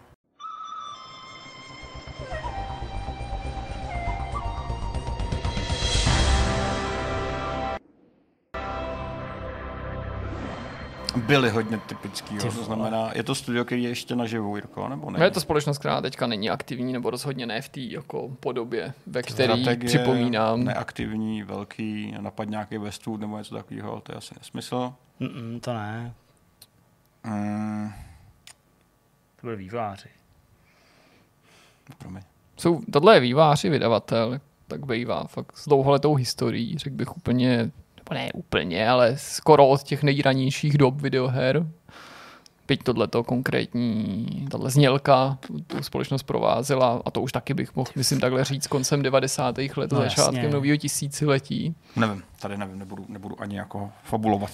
Byly 11.18 11.50
hodně 11.50 11.78
typický, 11.78 12.36
jo. 12.36 12.42
To 12.42 12.64
znamená, 12.64 13.12
je 13.16 13.24
to 13.24 13.36
studio, 13.36 13.66
který 13.66 13.84
je 13.84 13.90
ještě 13.90 14.16
naživu, 14.16 14.56
Jirko, 14.56 14.88
nebo 14.90 15.12
ne? 15.12 15.20
No 15.20 15.26
je 15.26 15.32
to 15.32 15.40
společnost, 15.40 15.78
která 15.78 16.02
teďka 16.02 16.28
není 16.28 16.50
aktivní, 16.50 16.94
nebo 16.94 17.10
rozhodně 17.10 17.46
ne 17.46 17.62
v 17.62 17.70
té 17.70 17.80
jako 17.82 18.30
podobě, 18.40 18.94
ve 19.08 19.24
který 19.24 19.34
Strategie, 19.64 19.88
připomínám. 19.88 20.64
Neaktivní, 20.64 21.44
velký, 21.44 22.16
napad 22.20 22.50
nějaký 22.50 22.78
Westwood 22.78 23.20
nebo 23.22 23.38
něco 23.38 23.56
takového, 23.56 24.02
to 24.02 24.12
je 24.12 24.16
asi 24.18 24.36
nesmysl. 24.40 24.94
Mm-mm, 25.22 25.60
to 25.60 25.74
ne. 25.74 26.14
Mm, 27.24 27.92
To 29.42 29.48
byly 29.48 29.56
výváři. 29.56 30.10
promiň. 31.98 32.24
Jsou, 32.58 32.82
tohle 32.94 33.16
je 33.16 33.20
vývář 33.20 33.64
i 33.66 33.70
vydavatel, 33.70 34.40
tak 34.68 34.86
bývá 34.86 35.24
fakt 35.24 35.58
s 35.58 35.68
dlouholetou 35.68 36.16
historií, 36.16 36.78
řekl 36.78 36.96
bych 36.96 37.18
úplně, 37.18 37.72
nebo 38.10 38.14
ne 38.14 38.32
úplně, 38.34 38.90
ale 38.90 39.18
skoro 39.18 39.68
od 39.68 39.84
těch 39.84 40.04
nejranějších 40.04 40.78
dob 40.78 41.02
videoher. 41.02 41.66
Byť 42.68 42.84
tohleto 42.84 43.24
konkrétní, 43.24 44.48
tahle 44.52 44.70
znělka 44.70 45.38
tu, 45.48 45.60
tu 45.60 45.84
společnost 45.84 46.24
provázela 46.24 47.02
a 47.06 47.12
to 47.12 47.22
už 47.22 47.32
taky 47.32 47.54
bych 47.54 47.76
mohl, 47.76 47.92
myslím 47.96 48.20
takhle 48.20 48.44
říct, 48.44 48.68
koncem 48.68 49.02
90. 49.02 49.58
let, 49.58 49.92
No 49.92 49.98
začátkem 49.98 50.52
nového 50.52 50.78
tisíciletí. 50.78 51.76
Nevím, 51.96 52.24
tady 52.40 52.58
nevím, 52.58 52.80
nebudu, 52.80 53.06
nebudu 53.10 53.42
ani 53.42 53.58
jako 53.58 53.92
fabulovat. 54.04 54.52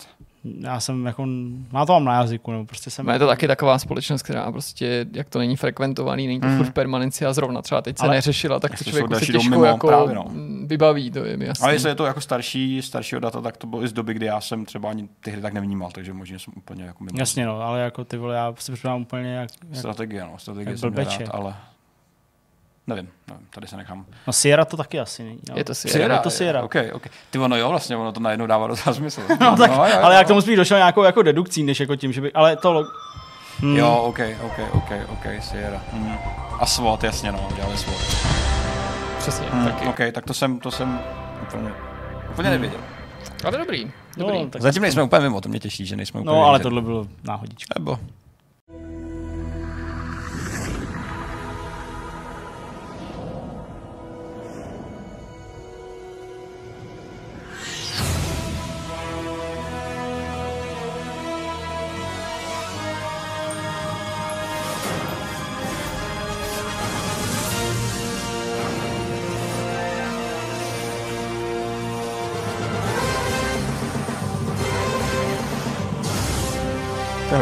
Já 0.60 0.80
jsem 0.80 1.06
jako, 1.06 1.26
má 1.72 1.86
to 1.86 1.94
mám 1.94 2.06
na 2.06 2.14
jazyku, 2.22 2.52
nebo 2.52 2.66
prostě 2.66 2.90
jsem... 2.90 3.06
No 3.06 3.14
je 3.14 3.20
to 3.20 3.28
taky 3.28 3.48
taková 3.48 3.80
společnost, 3.80 4.22
která 4.22 4.52
prostě, 4.52 5.06
jak 5.14 5.30
to 5.30 5.40
není 5.40 5.56
frekventovaný, 5.56 6.28
není 6.28 6.40
to 6.42 6.48
Mm. 6.48 6.58
furt 6.58 6.66
v 6.66 6.74
permanenci 6.74 7.26
a 7.26 7.34
zrovna 7.34 7.62
třeba 7.62 7.82
teď 7.82 7.98
se 7.98 8.04
Ale- 8.04 8.16
neřešila, 8.16 8.60
tak 8.60 8.78
to 8.78 8.84
člověku 8.84 9.14
se 9.16 9.26
těžko 9.26 9.50
mimo, 9.50 9.66
jako 9.66 9.88
právě 9.88 10.16
no. 10.16 10.26
vybaví, 10.66 11.12
to 11.12 11.26
je 11.26 11.38
mi 11.38 11.46
jasný. 11.46 11.64
Ale 11.64 11.74
jestli 11.74 11.90
je 11.90 11.96
to 11.96 12.06
jako 12.06 12.22
starší, 12.22 12.82
staršího 12.82 13.20
data, 13.22 13.42
tak 13.42 13.58
to 13.58 13.68
bylo 13.68 13.84
i 13.84 13.88
z 13.88 13.94
doby, 13.94 14.14
kdy 14.14 14.26
já 14.26 14.42
jsem 14.42 14.66
třeba 14.66 14.90
ani 14.90 15.10
ty 15.20 15.32
hry 15.32 15.42
tak 15.42 15.54
nevnímal, 15.54 15.92
takže 15.92 16.14
možná 16.14 16.40
jsem 16.40 16.54
úplně 16.58 16.84
jako 16.84 17.04
mimo. 17.04 17.20
Jasně 17.20 17.46
no, 17.46 17.62
ale 17.62 17.80
jako 17.82 18.06
ty 18.06 18.18
vole, 18.18 18.36
já 18.36 18.54
si 18.60 18.72
připadám 18.72 19.02
úplně 19.02 19.30
jak, 19.34 19.50
jak 19.70 19.78
Strategie, 19.80 20.22
no, 20.24 20.34
strategie 20.38 20.70
jak 20.70 20.80
jsem 20.80 20.94
rád, 20.94 21.22
ale 21.32 21.56
nevím, 22.90 23.10
nevím, 23.28 23.48
tady 23.50 23.68
se 23.68 23.78
nechám. 23.78 24.06
No 24.28 24.34
Sierra 24.34 24.66
to 24.66 24.78
taky 24.78 25.00
asi 25.00 25.24
není. 25.24 25.40
No. 25.50 25.56
Je 25.58 25.64
to 25.64 25.76
Sierra. 25.76 26.16
Je 26.16 26.22
to 26.22 26.30
Sierra. 26.30 26.64
Ok, 26.64 26.76
ok. 26.94 27.04
Ty 27.30 27.40
ono 27.40 27.56
jo, 27.58 27.70
vlastně, 27.70 27.96
ono 27.98 28.12
to 28.12 28.20
najednou 28.20 28.48
dává 28.48 28.68
docela 28.68 28.94
smysl. 28.96 29.22
No, 29.40 29.56
tak, 29.58 29.72
jo, 29.72 29.78
jo, 29.78 30.00
ale 30.02 30.14
jo. 30.14 30.18
jak 30.18 30.28
tomu 30.28 30.42
spíš 30.42 30.56
došel 30.56 30.78
nějakou 30.78 31.04
jako 31.04 31.22
dedukcí, 31.22 31.64
než 31.64 31.80
jako 31.80 31.96
tím, 31.96 32.12
že 32.14 32.22
by, 32.22 32.34
ale 32.34 32.56
to, 32.56 32.84
hmm, 33.60 33.78
Jo, 33.78 33.96
ok, 33.96 34.20
ok, 34.42 34.60
ok, 34.74 34.92
ok, 35.10 35.26
Sierra. 35.44 35.82
Mm. 35.94 36.16
A 36.60 36.66
SWOT, 36.66 37.04
jasně, 37.04 37.32
no, 37.32 37.48
dělali 37.56 37.78
SWOT. 37.78 38.02
Přesně, 39.18 39.48
Mm, 39.54 39.66
taky. 39.66 39.86
ok, 39.86 40.00
tak 40.12 40.26
to 40.26 40.34
jsem, 40.34 40.60
to 40.60 40.72
jsem 40.72 41.00
úplně, 41.42 41.70
úplně 42.32 42.50
nevěděl. 42.50 42.80
Ale 43.46 43.58
dobrý, 43.58 43.92
dobrý. 44.18 44.44
no, 44.44 44.50
tak, 44.50 44.62
Zatím 44.62 44.82
nejsme 44.82 45.04
úplně 45.04 45.22
mimo, 45.22 45.42
to 45.42 45.50
mě 45.50 45.60
těší, 45.60 45.86
že 45.86 45.96
nejsme 45.96 46.20
úplně 46.20 46.36
no 46.38 46.44
ale 46.46 46.58
mimo. 46.60 46.64
tohle 46.64 46.82
bylo 46.82 47.06
náhodička. 47.24 47.74
Nebo, 47.80 48.00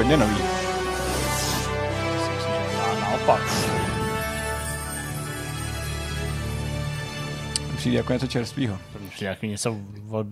hodně 0.08 0.26
nový. 0.26 0.42
Naopak. 3.02 3.42
Přijde 7.78 7.98
jako 7.98 8.14
něco 8.14 8.28
čerstvého. 8.28 8.78
Jak 9.22 9.42
něco 9.42 9.78
od 10.10 10.28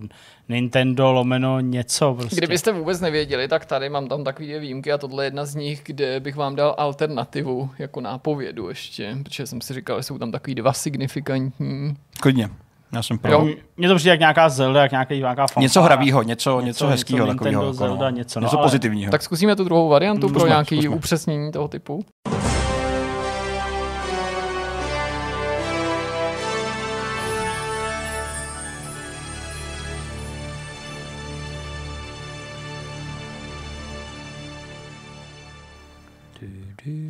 Nintendo 0.48 1.12
lomeno 1.12 1.60
něco 1.60 2.14
prostě. 2.14 2.36
Kdybyste 2.36 2.72
vůbec 2.72 3.00
nevěděli, 3.00 3.48
tak 3.48 3.64
tady 3.64 3.88
mám 3.88 4.08
tam 4.08 4.24
takové 4.24 4.46
dvě 4.46 4.60
výjimky 4.60 4.92
a 4.92 4.98
tohle 4.98 5.24
je 5.24 5.26
jedna 5.26 5.44
z 5.44 5.54
nich, 5.54 5.82
kde 5.84 6.20
bych 6.20 6.36
vám 6.36 6.56
dal 6.56 6.74
alternativu 6.78 7.70
jako 7.78 8.00
nápovědu 8.00 8.68
ještě, 8.68 9.16
protože 9.22 9.46
jsem 9.46 9.60
si 9.60 9.74
říkal, 9.74 9.98
že 9.98 10.02
jsou 10.02 10.18
tam 10.18 10.32
takový 10.32 10.54
dva 10.54 10.72
signifikantní. 10.72 11.96
Klidně, 12.20 12.50
já 12.96 13.02
jsem 13.02 13.18
pro. 13.18 13.32
Jo, 13.32 13.48
mně 13.76 13.88
to 13.88 13.94
přijde 13.96 14.10
jak 14.10 14.20
nějaká 14.20 14.48
Zelda, 14.48 14.82
jak 14.82 14.90
nějaký, 14.90 15.18
nějaká 15.18 15.42
fanfára. 15.46 15.62
Něco 15.62 15.82
hravýho, 15.82 16.22
něco, 16.22 16.60
něco, 16.60 16.90
Něco- 16.90 16.90
něco 16.90 17.14
něco 17.16 17.26
takového. 17.26 17.72
Zelda, 17.72 18.10
něco, 18.10 18.40
no, 18.40 18.44
něco 18.46 18.58
ale- 18.58 18.66
pozitivního. 18.66 19.10
Tak 19.10 19.22
zkusíme 19.22 19.56
tu 19.56 19.64
druhou 19.64 19.88
variantu 19.88 20.20
pro 20.20 20.28
Zkusme, 20.28 20.48
nějaké 20.48 20.76
zkusme. 20.76 20.96
upřesnění 20.96 21.52
toho 21.52 21.68
typu. 21.68 22.04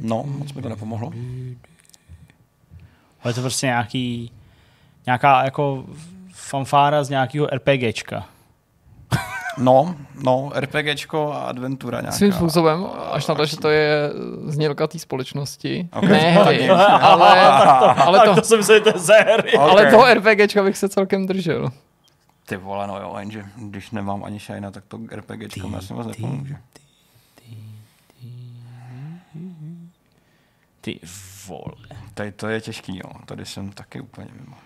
No, 0.02 0.24
moc 0.26 0.52
mi 0.52 0.62
to 0.62 0.68
nepomohlo. 0.68 1.12
Ale 3.22 3.30
je 3.30 3.34
to 3.34 3.40
prostě 3.40 3.66
nějaký, 3.66 4.32
nějaká 5.06 5.44
jako 5.44 5.84
fanfára 6.32 7.04
z 7.04 7.10
nějakého 7.10 7.46
RPGčka. 7.46 8.26
No, 9.58 9.96
no, 10.22 10.50
RPGčko 10.54 11.32
a 11.32 11.38
adventura 11.42 12.00
nějaká. 12.00 12.16
Svým 12.16 12.32
způsobem, 12.32 12.86
až 13.10 13.26
na 13.26 13.34
to, 13.34 13.46
že 13.46 13.56
to 13.56 13.68
je 13.68 14.10
znělka 14.46 14.86
té 14.86 14.98
společnosti. 14.98 15.88
Ok. 15.92 16.02
Ne 16.02 16.18
hry, 16.30 16.70
ale, 16.70 17.40
ale, 18.04 18.20
to, 18.20 18.34
to 18.34 18.42
jsem 18.42 18.62
se 18.62 18.80
to 18.80 18.98
ze 18.98 19.14
hry. 19.20 19.52
Ok. 19.52 19.70
ale 19.70 19.90
toho 19.90 20.14
RPGčka 20.14 20.62
bych 20.62 20.78
se 20.78 20.88
celkem 20.88 21.26
držel. 21.26 21.70
Ty 22.46 22.56
vole, 22.56 22.86
no 22.86 23.00
jo, 23.00 23.16
jenže 23.18 23.44
když 23.56 23.90
nemám 23.90 24.24
ani 24.24 24.40
Shina, 24.40 24.70
tak 24.70 24.84
to 24.88 24.98
RPGčko 25.12 25.68
mi 25.68 25.76
asi 25.76 25.94
moc 25.94 26.06
nepomůže. 26.06 26.56
Ty 30.80 31.00
vole. 31.46 31.74
Tady 32.14 32.32
to 32.32 32.48
je 32.48 32.60
těžký, 32.60 32.96
jo. 32.96 33.10
Tady 33.26 33.46
jsem 33.46 33.72
taky 33.72 34.00
úplně 34.00 34.28
mimo. 34.40 34.56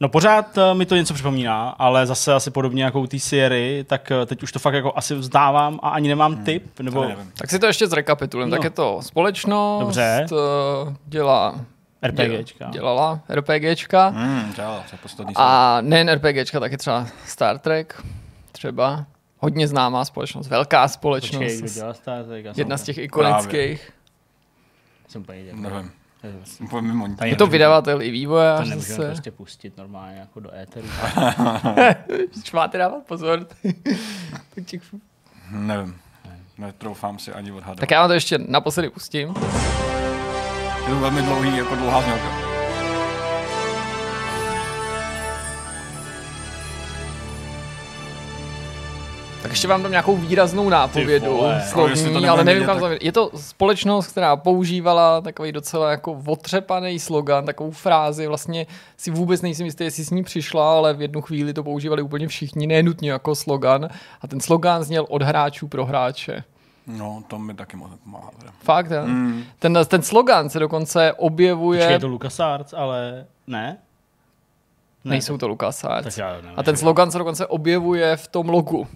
No 0.00 0.08
pořád 0.08 0.58
eh, 0.58 0.74
mi 0.74 0.86
to 0.86 0.96
něco 0.96 1.14
připomíná, 1.14 1.68
ale 1.68 2.06
zase 2.06 2.34
asi 2.34 2.50
podobně 2.50 2.84
jako 2.84 3.00
u 3.00 3.06
té 3.06 3.18
Sierry, 3.18 3.84
tak 3.88 4.10
eh, 4.10 4.26
teď 4.26 4.42
už 4.42 4.52
to 4.52 4.58
fakt 4.58 4.74
jako 4.74 4.92
asi 4.96 5.14
vzdávám 5.14 5.80
a 5.82 5.88
ani 5.88 6.08
nemám 6.08 6.44
tip, 6.44 6.80
nebo. 6.80 7.06
Tak 7.38 7.50
si 7.50 7.58
to 7.58 7.66
ještě 7.66 7.86
zrekapitulujeme. 7.86 8.50
No. 8.50 8.56
Tak 8.56 8.64
je 8.64 8.70
to 8.70 9.02
společnost, 9.02 9.80
Dobře. 9.80 10.26
eh, 10.32 10.94
dělá, 11.06 11.60
RPGčka. 12.02 12.68
dělala 12.70 13.20
RPGčka. 13.28 14.08
Hmm, 14.08 14.52
dělal, 14.56 14.82
to 14.90 14.94
je 14.94 14.98
poslední 15.02 15.34
A 15.36 15.78
nejen 15.80 16.08
RPGčka, 16.08 16.60
taky 16.60 16.76
třeba 16.76 17.06
Star 17.26 17.58
Trek, 17.58 18.02
třeba 18.52 19.04
hodně 19.38 19.68
známá 19.68 20.04
společnost, 20.04 20.48
velká 20.48 20.88
společnost, 20.88 21.38
Počkej, 21.40 21.58
kdo 21.58 21.68
dělá 21.74 21.94
Star 21.94 22.24
Trek? 22.24 22.46
Jedna 22.56 22.76
z 22.76 22.82
těch 22.82 22.98
ikonických. 22.98 23.90
Jsem 25.08 25.22
úplně. 25.22 25.42
Nevím, 25.52 25.90
je 27.24 27.36
to 27.36 27.46
vydavatel 27.46 28.02
i 28.02 28.06
To 28.06 28.12
vývojář 28.12 28.68
nemůžeme 28.68 28.94
zase. 28.96 29.06
prostě 29.06 29.30
pustit 29.30 29.76
normálně 29.76 30.18
jako 30.18 30.40
do 30.40 30.54
éteru. 30.54 30.86
Když 32.34 32.52
máte 32.52 32.78
dávat 32.78 33.06
pozor. 33.06 33.46
tak 34.54 34.64
těch... 34.64 34.82
Nevím. 35.50 35.96
Netroufám 36.58 37.18
si 37.18 37.32
ani 37.32 37.52
odhadovat. 37.52 37.80
tak 37.80 37.90
já 37.90 38.00
vám 38.00 38.10
to 38.10 38.14
ještě 38.14 38.38
naposledy 38.38 38.90
pustím. 38.90 39.28
Je 39.28 40.94
to 40.94 41.00
velmi 41.00 41.22
dlouhý, 41.22 41.56
jako 41.56 41.74
dlouhá 41.74 42.02
znělka. 42.02 42.47
Tak 49.48 49.52
ještě 49.52 49.68
vám 49.68 49.82
dám 49.82 49.90
nějakou 49.90 50.16
výraznou 50.16 50.68
nápovědu 50.68 51.36
vole. 51.36 51.62
Slovní, 51.68 52.02
nebudeme 52.02 52.28
ale 52.28 52.44
nevím 52.44 52.64
kam 52.64 52.80
tak-. 52.80 52.98
Je 53.02 53.12
to 53.12 53.30
společnost, 53.36 54.06
která 54.06 54.36
používala 54.36 55.20
takový 55.20 55.52
docela 55.52 55.90
jako 55.90 56.22
otřepaný 56.26 56.98
slogan, 56.98 57.46
takovou 57.46 57.70
frázi, 57.70 58.26
vlastně 58.26 58.66
si 58.96 59.10
vůbec 59.10 59.42
nejsem 59.42 59.66
jistý, 59.66 59.84
jestli 59.84 60.04
s 60.04 60.10
ní 60.10 60.22
přišla, 60.22 60.72
ale 60.76 60.94
v 60.94 61.02
jednu 61.02 61.20
chvíli 61.20 61.52
to 61.52 61.64
používali 61.64 62.02
úplně 62.02 62.28
všichni, 62.28 62.66
nenutně 62.66 63.10
jako 63.10 63.34
slogan. 63.34 63.88
A 64.20 64.28
ten 64.28 64.40
slogan 64.40 64.82
zněl 64.84 65.06
od 65.08 65.22
hráčů 65.22 65.68
pro 65.68 65.84
hráče. 65.84 66.44
No, 66.86 67.22
to 67.26 67.38
mi 67.38 67.54
taky 67.54 67.76
moc 67.76 67.90
nepomáhá. 67.90 68.30
Fakt, 68.62 68.90
mm. 69.04 69.12
Mm. 69.12 69.44
ten, 69.58 69.78
ten 69.88 70.02
slogan 70.02 70.48
se 70.50 70.58
dokonce 70.58 71.12
objevuje, 71.12 71.80
Počkej, 71.80 71.94
je 71.94 72.00
to 72.00 72.08
LucasArts, 72.08 72.74
ale 72.76 73.26
ne? 73.46 73.78
Ne, 75.04 75.10
nejsou 75.10 75.38
to 75.38 75.48
LucasArts. 75.48 76.04
Tak 76.04 76.18
já 76.18 76.32
nevím, 76.32 76.50
A 76.56 76.62
ten 76.62 76.76
slogan 76.76 77.10
se 77.10 77.18
dokonce 77.18 77.46
objevuje 77.46 78.16
v 78.16 78.28
tom 78.28 78.48
logu. 78.48 78.86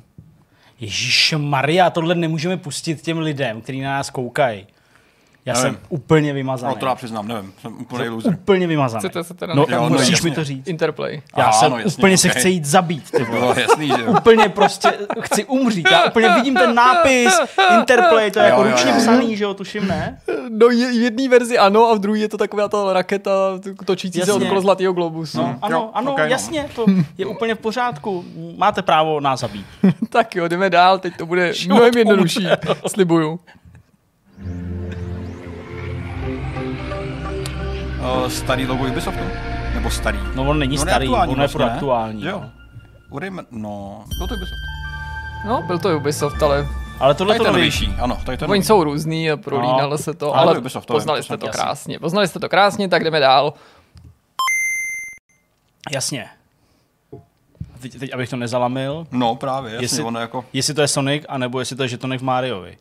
Ježíš 0.83 1.35
Maria, 1.39 1.91
tohle 1.91 2.15
nemůžeme 2.15 2.57
pustit 2.57 3.03
těm 3.03 3.19
lidem, 3.19 3.61
kteří 3.61 3.81
na 3.81 3.91
nás 3.91 4.11
koukají. 4.11 4.67
Já 5.47 5.55
Nevím. 5.55 5.73
jsem 5.75 5.79
úplně 5.89 6.33
vymazaný. 6.33 6.75
No, 6.75 6.81
to 6.81 6.87
já 6.87 6.95
přiznám, 6.95 7.29
nevím. 7.29 7.53
Jsem 7.61 7.81
úplně 7.81 8.09
loser. 8.11 8.33
úplně 8.33 8.67
vymazaný. 8.67 9.01
Chcete 9.01 9.25
se 9.25 9.35
teda 9.35 9.55
No, 9.55 9.67
jo, 9.69 9.83
no, 9.83 9.89
musíš 9.91 10.11
jasně. 10.11 10.31
mi 10.31 10.37
to 10.37 10.45
říct. 10.45 10.69
Interplay. 10.69 11.23
Já 11.37 11.45
Ano, 11.45 11.53
jsem 11.53 11.73
jasně, 11.73 11.85
úplně 11.99 12.19
se 12.19 12.29
okej. 12.29 12.41
chci 12.41 12.49
jít 12.49 12.65
zabít. 12.65 13.11
Ty 13.11 13.25
vole. 13.25 13.39
Bylo 13.41 13.55
jasný, 13.59 13.87
že 13.89 14.03
jo. 14.07 14.13
úplně 14.13 14.49
prostě 14.49 14.93
chci 15.21 15.45
umřít. 15.45 15.89
Já 15.91 16.05
úplně 16.05 16.29
vidím 16.29 16.55
ten 16.55 16.75
nápis 16.75 17.41
Interplay, 17.79 18.31
to 18.31 18.39
je 18.39 18.45
Jo, 18.45 18.49
jako 18.51 18.65
jo, 18.65 18.71
ručně 18.71 18.91
jo. 18.91 18.97
psaný, 18.99 19.37
že 19.37 19.45
jo, 19.45 19.55
tuším, 19.55 19.89
ne? 19.89 20.19
No 20.49 20.67
je, 20.69 20.91
v 20.91 21.03
jedné 21.03 21.29
verzi 21.29 21.59
ano 21.59 21.87
a 21.91 21.95
v 21.95 21.99
druhé 21.99 22.19
je 22.19 22.29
to 22.29 22.39
taková 22.39 22.69
ta 22.69 22.93
raketa 22.93 23.31
točící 23.85 24.21
se 24.21 24.31
Jasně. 24.31 24.47
okolo 24.47 24.61
zlatého 24.61 24.93
globusu. 24.93 25.39
No, 25.39 25.59
ano, 25.63 25.77
jo, 25.79 25.91
ano, 25.95 26.13
okej, 26.13 26.25
no. 26.25 26.31
jasně, 26.31 26.67
to 26.75 26.87
je 27.19 27.27
úplně 27.27 27.55
v 27.55 27.59
pořádku. 27.59 28.25
Máte 28.57 28.83
právo 28.83 29.21
nás 29.21 29.41
zabít. 29.41 29.67
tak 30.09 30.37
jo, 30.37 30.49
jdeme 30.49 30.71
dál, 30.71 30.99
teď 30.99 31.17
to 31.17 31.27
bude 31.27 31.53
mnohem 31.67 31.95
jednodušší, 31.97 32.47
slibuju. 32.87 33.41
Uh, 38.03 38.29
starý 38.29 38.67
logo 38.67 38.85
Ubisoftu? 38.87 39.25
Nebo 39.75 39.91
starý? 39.91 40.19
No 40.35 40.49
on 40.49 40.59
není 40.59 40.77
No, 40.77 40.83
starý, 40.83 41.09
on 41.09 41.31
je 41.31 41.37
vlastně, 41.37 41.53
pro 41.59 41.67
ne? 41.67 41.73
aktuální. 41.73 42.25
Jo. 42.25 42.41
no. 42.41 42.51
Udejme, 43.11 43.43
no, 43.51 44.05
byl 44.19 44.29
to 44.29 44.35
Ubisoft. 44.35 44.59
No, 45.47 45.63
byl 45.63 45.79
to 45.79 45.97
Ubisoft, 45.97 46.43
ale 46.43 46.67
Ale 47.01 47.15
tohle 47.15 47.35
Tady 47.35 47.45
to 47.45 47.53
novější. 47.53 47.95
ano, 48.01 48.19
tady 48.27 48.39
ten 48.39 48.51
oni 48.51 48.59
nový. 48.59 48.67
jsou 48.67 48.85
různý 48.85 49.31
a 49.31 49.37
prolínalo 49.37 49.91
No. 49.91 49.99
se 49.99 50.15
to, 50.15 50.33
Ale 50.35 50.43
ale 50.43 50.55
to 50.55 50.61
Ubisoft, 50.61 50.87
to 50.87 50.93
poznali 50.95 51.23
jste 51.23 51.37
to 51.37 51.47
jasný. 51.47 51.61
krásně. 51.63 51.99
Poznali 51.99 52.29
jste 52.29 52.39
to 52.39 52.49
krásně, 52.49 52.89
tak 52.89 53.05
jdeme 53.05 53.21
dál. 53.21 53.55
Jasně. 55.93 56.29
A 57.75 57.79
Teď, 57.81 57.99
teď, 57.99 58.15
abych 58.15 58.29
to 58.31 58.37
nezalamil, 58.37 59.07
No 59.11 59.35
právě, 59.37 59.73
jasně, 59.73 59.85
Jestli- 59.85 60.03
ono 60.03 60.21
jako, 60.21 60.45
jestli 60.53 60.75
to 60.75 60.81
je 60.83 60.89
Sonic, 60.89 61.25
anebo 61.29 61.59
jestli 61.61 61.77
to 61.77 61.83
je 61.83 61.89
žetonek 61.89 62.21
v 62.21 62.25
Mariovi. 62.25 62.79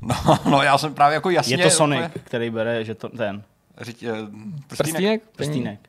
no, 0.00 0.38
no, 0.50 0.62
já 0.62 0.78
jsem 0.78 0.94
právě 0.94 1.14
jako 1.14 1.30
jasně... 1.30 1.54
Je 1.56 1.64
to 1.64 1.70
Sonic, 1.70 1.98
úplně- 2.06 2.24
který 2.24 2.50
bere 2.50 2.84
že 2.84 2.94
to, 2.94 3.08
ten 3.08 3.42
Řiď, 3.80 4.02
eh, 4.02 4.08
prstínek. 4.68 4.68
Prstínek? 4.68 5.22
prstínek. 5.36 5.80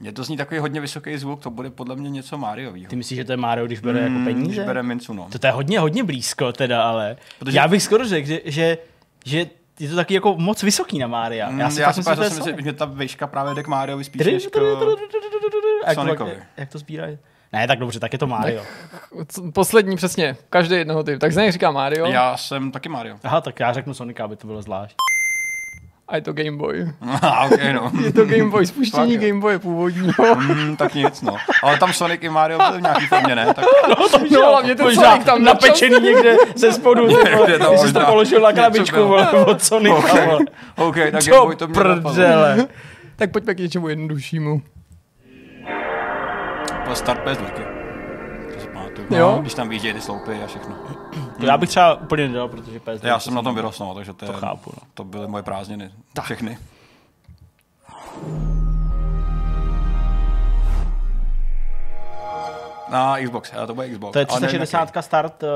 Mně 0.00 0.12
to 0.12 0.24
zní 0.24 0.36
takový 0.36 0.60
hodně 0.60 0.80
vysoký 0.80 1.16
zvuk, 1.18 1.40
to 1.42 1.50
bude 1.50 1.70
podle 1.70 1.96
mě 1.96 2.10
něco 2.10 2.38
Mariovýho. 2.38 2.90
Ty 2.90 2.96
myslíš, 2.96 3.16
že 3.16 3.24
to 3.24 3.32
je 3.32 3.36
Mario, 3.36 3.66
když 3.66 3.80
bere 3.80 3.98
jako 4.00 4.10
Mm, 4.10 4.24
peníze? 4.24 4.46
Když 4.46 4.58
bere 4.66 4.82
mincu, 4.82 5.12
no. 5.12 5.28
To, 5.32 5.38
to 5.38 5.46
je 5.46 5.50
hodně, 5.52 5.78
hodně 5.80 6.04
blízko 6.04 6.52
teda, 6.52 6.82
ale 6.82 7.16
Protože- 7.38 7.58
já 7.58 7.68
bych 7.68 7.82
skoro 7.82 8.08
řekl, 8.08 8.26
že, 8.28 8.40
že, 8.44 8.78
že 9.24 9.46
je 9.80 9.88
to 9.88 9.96
taky 9.96 10.14
jako 10.14 10.36
moc 10.36 10.62
vysoký 10.62 10.98
na 10.98 11.06
Mária. 11.06 11.50
Mm, 11.50 11.60
Já 11.60 11.70
si 11.70 11.80
já 11.80 11.92
si 11.92 12.00
myslím, 12.00 12.14
že 12.16 12.30
to 12.30 12.34
myslím, 12.36 12.64
že 12.64 12.72
ta 12.72 12.84
výška 12.84 13.26
právě 13.26 13.54
jde 13.54 13.62
k 13.62 13.66
Mariovi 13.68 14.04
spíš 14.04 14.26
než 14.26 14.46
k... 14.46 14.56
A 14.56 14.60
jak 14.60 15.94
to, 15.94 15.94
Sonicovi. 15.94 16.36
jak, 16.56 16.68
to 16.68 16.78
sbírají? 16.78 17.18
Ne, 17.52 17.66
tak 17.66 17.78
dobře, 17.78 18.00
tak 18.00 18.12
je 18.12 18.18
to 18.18 18.26
Mario. 18.26 18.62
Co- 19.28 19.52
Poslední 19.52 19.96
přesně, 19.96 20.36
každý 20.50 20.74
jednoho 20.76 21.02
typ. 21.02 21.18
Tak 21.20 21.32
z 21.32 21.36
něj 21.36 21.52
říká 21.52 21.70
Mario 21.70 22.06
Já 22.06 22.36
jsem 22.36 22.70
taky 22.70 22.88
Mario. 22.88 23.16
Aha, 23.24 23.40
tak 23.40 23.60
já 23.60 23.72
řeknu 23.72 23.94
Sonika, 23.94 24.24
aby 24.24 24.36
to 24.36 24.46
bylo 24.46 24.62
zvlášť. 24.62 24.96
A 26.08 26.16
je 26.16 26.22
to 26.22 26.32
Game 26.32 26.56
Boy. 26.56 26.92
Ah, 27.22 27.46
okay, 27.46 27.72
no. 27.72 27.92
Je 28.04 28.12
to 28.12 28.24
Game 28.24 28.50
Boy, 28.50 28.66
spuštění. 28.66 29.18
Game 29.18 29.40
Boye 29.40 29.58
původního. 29.58 30.34
mm, 30.34 30.76
tak 30.76 30.94
nic, 30.94 31.22
no. 31.22 31.36
Ale 31.62 31.78
tam 31.78 31.92
Sonic 31.92 32.20
i 32.22 32.28
Mario 32.28 32.58
byly 32.58 32.78
v 32.78 32.82
nějaký 32.82 33.06
formě, 33.06 33.36
ne? 33.36 33.54
Tak 33.54 33.64
No, 34.30 34.40
hlavně 34.50 34.74
ten 34.74 34.94
Sonic 34.94 35.24
tam 35.24 35.42
napečený 35.44 36.00
někde 36.00 36.36
ze 36.56 36.72
spodu. 36.72 37.06
Někde 37.06 37.58
tam 37.58 37.72
Ty 37.72 37.78
jsi 37.78 37.92
to 37.92 38.00
položil 38.00 38.40
na 38.40 38.52
krabičku 38.52 38.96
vole, 38.96 39.30
od 39.30 39.62
Sonika. 39.62 39.96
OK, 39.96 40.12
vole. 40.26 40.38
OK, 40.76 40.94
tak 41.12 41.24
Game 41.24 41.40
Boy 41.40 41.56
to 41.56 41.68
mě 41.68 41.78
napadlo. 41.78 42.12
prdele. 42.12 42.66
Tak 43.16 43.30
pojďme 43.32 43.54
k 43.54 43.58
něčemu 43.58 43.88
jednoduššímu. 43.88 44.62
To 46.88 46.94
Start 46.94 47.26
PS2. 47.26 47.46
To 47.46 47.73
pamatuju. 49.08 49.20
Jo. 49.30 49.38
Když 49.40 49.54
tam 49.54 49.68
vyjíždějí 49.68 49.94
ty 49.94 50.00
sloupy 50.00 50.42
a 50.42 50.46
všechno. 50.46 50.74
To 51.38 51.46
já 51.46 51.56
bych 51.58 51.68
třeba 51.68 51.94
úplně 51.94 52.28
nedal, 52.28 52.48
protože 52.48 52.80
PS. 52.80 53.02
Já 53.02 53.18
jsem 53.18 53.34
na 53.34 53.42
tom 53.42 53.54
vyrostl, 53.54 53.84
no, 53.84 53.94
takže 53.94 54.12
to, 54.12 54.24
je, 54.24 54.30
To 54.32 54.38
chápu, 54.38 54.70
no. 54.76 54.82
to 54.94 55.04
byly 55.04 55.26
moje 55.28 55.42
prázdniny. 55.42 55.90
Všechny. 56.22 56.58
Na 62.88 63.16
Xbox, 63.24 63.52
ale 63.56 63.66
to 63.66 63.74
bude 63.74 63.88
Xbox. 63.88 64.12
To 64.12 64.18
je 64.18 64.26
ale 64.28 64.40
nevím, 64.40 64.60
360 64.60 65.04
start. 65.04 65.42
Uh. 65.42 65.48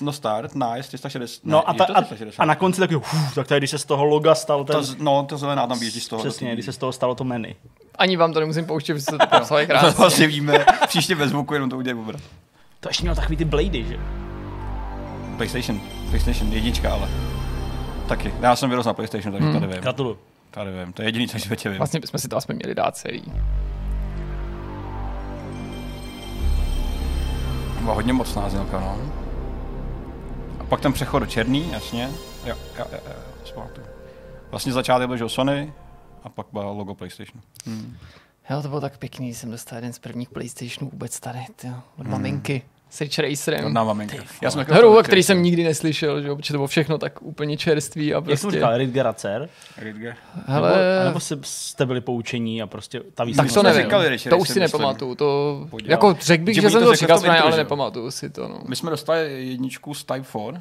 No 0.00 0.12
start, 0.12 0.54
nice, 0.54 0.88
360. 0.88 1.40
no 1.44 1.58
ne, 1.58 1.62
a, 1.66 1.72
je 1.72 1.78
ta, 1.78 1.84
to 1.84 1.96
a, 1.96 2.02
360. 2.02 2.42
a, 2.42 2.46
na 2.46 2.54
konci 2.54 2.80
taky, 2.80 2.96
uf, 2.96 3.34
tak 3.34 3.46
tady, 3.48 3.60
když 3.60 3.70
se 3.70 3.78
z 3.78 3.84
toho 3.84 4.04
loga 4.04 4.34
stalo 4.34 4.64
ten, 4.64 4.76
Ta, 4.76 4.82
z- 4.82 4.96
no, 4.96 5.26
to 5.28 5.38
zelená 5.38 5.66
tam 5.66 5.78
běží 5.78 6.00
z 6.00 6.08
toho. 6.08 6.22
přesně, 6.22 6.52
když 6.52 6.64
se 6.64 6.72
z 6.72 6.76
toho 6.78 6.92
stalo 6.92 7.14
to 7.14 7.24
menu. 7.24 7.48
Ani 7.98 8.16
vám 8.16 8.32
to 8.32 8.40
nemusím 8.40 8.66
pouštět, 8.66 8.94
protože 8.94 9.06
to 9.06 9.26
popsali 9.38 9.66
To 9.66 9.70
krásně. 9.70 9.90
vlastně 9.90 10.26
víme, 10.26 10.66
příště 10.86 11.14
bez 11.16 11.30
zvuku 11.30 11.54
jenom 11.54 11.70
to 11.70 11.76
udělají 11.76 12.00
obrat. 12.02 12.20
To 12.82 12.88
ještě 12.88 13.02
měl 13.02 13.14
takový 13.14 13.36
ty 13.36 13.44
blady, 13.44 13.84
že? 13.84 13.98
PlayStation, 15.36 15.80
PlayStation 16.10 16.52
jednička, 16.52 16.92
ale. 16.92 17.08
Taky. 18.08 18.34
Já 18.40 18.56
jsem 18.56 18.70
vyrostl 18.70 18.88
na 18.88 18.94
PlayStation, 18.94 19.32
takže 19.34 19.52
tady 19.52 19.66
vím. 19.66 19.82
Gratuluju. 19.82 20.18
Tady 20.50 20.70
vím, 20.70 20.92
to 20.92 21.02
je 21.02 21.08
jediný, 21.08 21.28
co 21.28 21.38
v 21.38 21.64
vím. 21.64 21.78
Vlastně 21.78 22.00
bychom 22.00 22.20
si 22.20 22.28
to 22.28 22.36
aspoň 22.36 22.56
měli 22.56 22.74
dát 22.74 22.96
celý. 22.96 23.24
Byla 27.80 27.94
hodně 27.94 28.12
mocná 28.12 28.48
znělka, 28.48 28.80
no. 28.80 28.98
A 30.60 30.64
pak 30.64 30.80
ten 30.80 30.92
přechod 30.92 31.18
do 31.18 31.26
černý, 31.26 31.72
jasně. 31.72 32.10
Jo, 32.44 32.56
jo, 32.78 32.84
jo, 32.92 32.98
jo. 33.56 33.66
Vlastně 34.50 34.72
začátek 34.72 35.08
byl, 35.08 35.28
Sony, 35.28 35.72
a 36.24 36.28
pak 36.28 36.46
bylo 36.52 36.74
logo 36.74 36.94
PlayStation. 36.94 37.42
Jo, 38.50 38.62
to 38.62 38.68
bylo 38.68 38.80
tak 38.80 38.98
pěkný, 38.98 39.34
jsem 39.34 39.50
dostal 39.50 39.76
jeden 39.76 39.92
z 39.92 39.98
prvních 39.98 40.30
PlayStationů 40.30 40.90
vůbec 40.90 41.20
tady, 41.20 41.38
tyjo, 41.56 41.72
Hmm. 41.72 41.82
od 41.98 42.06
maminky. 42.06 42.62
S 42.92 43.00
Ridge 43.00 43.18
Racerem. 43.18 43.72
Na 43.72 43.84
maminka. 43.84 44.16
Já 44.42 44.50
jsem 44.50 44.58
takový 44.58 44.78
Hru, 44.78 44.98
o 44.98 45.02
který 45.02 45.22
jsem 45.22 45.42
nikdy 45.42 45.64
neslyšel, 45.64 46.22
že 46.22 46.28
jo, 46.28 46.36
protože 46.36 46.52
to 46.52 46.58
bylo 46.58 46.66
všechno 46.66 46.98
tak 46.98 47.22
úplně 47.22 47.56
čerstvý 47.56 48.14
a 48.14 48.16
Jak 48.16 48.24
jsem 48.24 48.36
prostě... 48.40 48.50
říkal, 48.58 48.76
Ridger 48.78 49.06
a 49.06 49.12
dcer? 49.12 49.48
Ridger. 49.78 50.14
Hele, 50.46 50.70
Nebo, 50.98 51.04
nebo 51.04 51.20
jste, 51.42 51.86
byli 51.86 52.00
poučení 52.00 52.62
a 52.62 52.66
prostě 52.66 53.00
ta 53.00 53.04
tak 53.14 53.26
výslednost... 53.26 53.54
to 53.54 53.62
nevím, 53.62 53.82
říkali 53.82 54.08
Ridge 54.08 54.28
to 54.28 54.38
už 54.38 54.48
si 54.48 54.60
myslím. 54.60 54.80
nepamatuju, 54.80 55.14
to, 55.14 55.66
Podělal. 55.70 55.90
jako 55.90 56.16
řekl 56.20 56.44
bych, 56.44 56.54
Že 56.54 56.60
že, 56.60 56.70
jsem 56.70 56.84
to 56.84 56.94
říkal 56.94 57.16
intru, 57.26 57.42
ale 57.46 57.56
nepamatuju 57.56 58.10
si 58.10 58.30
to, 58.30 58.48
no. 58.48 58.58
My 58.68 58.76
jsme 58.76 58.90
dostali 58.90 59.48
jedničku 59.48 59.94
z 59.94 60.04
Type 60.04 60.24
4 60.24 60.38
uh, 60.38 60.52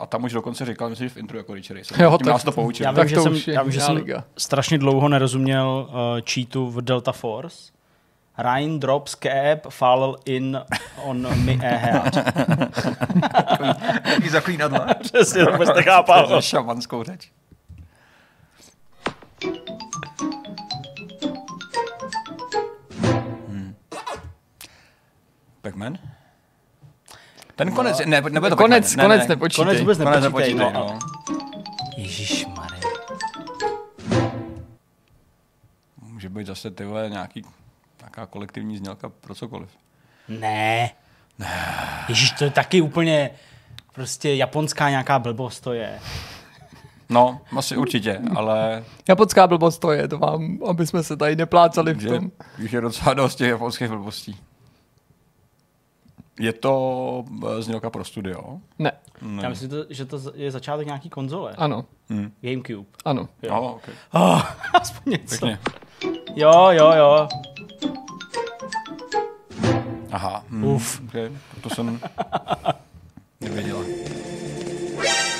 a 0.00 0.06
tam 0.06 0.24
už 0.24 0.32
dokonce 0.32 0.64
říkal, 0.64 0.90
myslím, 0.90 1.08
že 1.08 1.14
v 1.14 1.16
intro 1.16 1.38
jako 1.38 1.54
Ridge 1.54 1.70
Racer. 1.70 2.02
Jo, 2.02 2.10
Tím 2.10 2.18
tak- 2.18 2.32
nás 2.32 2.44
to 2.44 2.52
poučil. 2.52 2.84
Já 2.84 2.90
vím, 2.90 2.96
Tak 2.96 3.08
že 3.08 3.14
to 3.16 3.22
jsem, 3.22 4.22
strašně 4.38 4.78
dlouho 4.78 5.08
nerozuměl 5.08 5.88
uh, 5.88 6.20
cheatu 6.32 6.70
v 6.70 6.82
Delta 6.82 7.12
Force. 7.12 7.72
Ryan 8.38 8.78
drops 8.80 9.14
cap, 9.14 9.66
fall 9.70 10.16
in 10.24 10.60
on 10.96 11.44
me 11.44 11.52
a 11.52 11.76
head. 11.76 12.14
Taký 14.02 14.28
zaklínadla. 14.28 14.86
Přesně, 15.02 15.44
to 15.44 15.52
vůbec 15.52 15.68
nechápal. 15.76 16.28
Za 16.28 16.40
šamanskou 16.40 17.02
řeč. 17.04 17.30
Hmm. 23.48 23.74
Pac-Man? 25.62 25.98
Ten 27.56 27.72
konec, 27.74 27.98
ne, 27.98 28.20
nebude 28.20 28.50
to 28.50 28.56
Konec, 28.56 28.84
Pac-Man. 28.84 29.04
konec 29.06 29.18
ne, 29.20 29.24
ne. 29.24 29.28
nepočítej. 29.28 29.64
Konec 29.64 29.80
vůbec 29.80 29.98
Konec 29.98 30.22
nepočítej. 30.24 30.54
nepočítej, 30.54 30.80
No. 30.82 30.88
no. 30.90 30.98
Ježišmarja. 31.96 32.80
Může 36.02 36.28
být 36.28 36.46
zase 36.46 36.70
ty 36.70 36.84
vole 36.84 37.08
nějaký 37.10 37.44
nějaká 38.16 38.26
kolektivní 38.32 38.76
znělka 38.76 39.08
pro 39.20 39.34
cokoliv. 39.34 39.68
Ne. 40.28 40.90
Ježíš, 42.08 42.30
to 42.30 42.44
je 42.44 42.50
taky 42.50 42.80
úplně 42.80 43.30
prostě 43.94 44.34
japonská 44.34 44.90
nějaká 44.90 45.18
blbost 45.18 45.60
to 45.60 45.72
je. 45.72 45.98
No, 47.08 47.40
asi 47.56 47.76
určitě, 47.76 48.20
ale 48.36 48.84
Japonská 49.08 49.46
blbost 49.46 49.78
to 49.78 49.92
je, 49.92 50.08
to 50.08 50.18
vám, 50.18 50.58
aby 50.68 50.86
jsme 50.86 51.02
se 51.02 51.16
tady 51.16 51.36
neplácali 51.36 51.94
v 51.94 52.08
tom. 52.08 52.30
už 52.64 52.72
je 52.72 52.80
docela 52.80 53.14
dost 53.14 53.34
těch 53.36 53.48
japonských 53.48 53.88
blbostí. 53.88 54.40
Je 56.40 56.52
to 56.52 57.24
eh, 57.58 57.62
znělka 57.62 57.90
pro 57.90 58.04
studio? 58.04 58.58
Ne, 58.78 58.92
Ne. 59.22 59.42
Já 59.42 59.48
myslím, 59.48 59.70
že 59.70 59.76
to, 59.76 59.86
že 59.90 60.04
to 60.04 60.32
je 60.34 60.50
začátek 60.50 60.86
nějaký 60.86 61.10
konzole. 61.10 61.54
ano, 61.58 61.84
Hm. 62.10 62.32
Gamecube. 62.40 62.88
ano. 63.04 63.28
Jo, 63.42 63.60
oh, 63.60 63.70
okay. 63.70 63.94
Oh, 64.12 64.42
aspoň 64.74 65.12
něco. 65.12 65.28
Pěkně. 65.28 65.58
Jo, 66.34 66.68
jo, 66.70 66.92
jo. 66.96 67.28
Aha. 70.12 70.44
Hm. 70.50 70.64
Uf. 70.64 71.00
Okay. 71.08 71.30
To 71.60 71.70
jsem 71.70 72.00
nevěděla. 73.40 73.80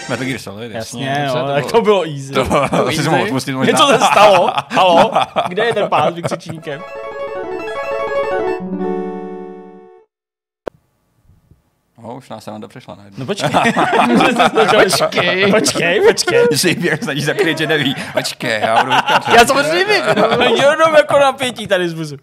Metal 0.09 0.27
Gear 0.27 0.39
Solid, 0.39 0.73
jasně. 0.73 1.07
Jasně, 1.09 1.25
jo, 1.27 1.33
to 1.33 1.47
tak 1.53 1.57
bylo- 1.63 1.71
to 1.71 1.83
bylo 1.83 2.03
easy. 2.07 2.33
To, 2.33 2.45
to 2.45 2.91
si 2.91 2.97
easy. 2.97 3.09
mohl 3.11 3.23
odpustit 3.23 3.55
možná. 3.55 3.73
Něco 3.73 3.87
se 3.87 3.99
stalo. 3.99 4.51
Halo? 4.71 5.13
Kde 5.49 5.65
je 5.65 5.75
ten 5.75 5.89
pán 5.89 6.13
s 6.13 6.17
vykřičníkem? 6.17 6.81
Oh, 11.97 12.17
už 12.17 12.29
nás 12.29 12.49
Amanda 12.49 12.69
přešla 12.69 12.95
najednou. 12.95 13.19
No 13.19 13.27
počkej. 13.27 13.51
Počkej. 14.83 15.51
počkej, 15.53 16.01
počkej. 16.01 16.77
No. 16.81 16.89
Jak 16.91 17.03
snaží 17.03 17.21
zakryt, 17.23 17.59
že 17.59 17.67
neví. 17.67 17.95
Počkej, 18.13 18.61
já 18.61 18.85
budu 18.85 18.97
říkat. 18.97 19.29
Já 19.29 19.47
samozřejmě 19.47 19.85
vím, 19.85 20.03
no. 20.17 20.43
Jenom 20.45 20.95
jako 20.97 21.19
napětí 21.19 21.67
tady 21.67 21.89
zbuzu. 21.89 22.17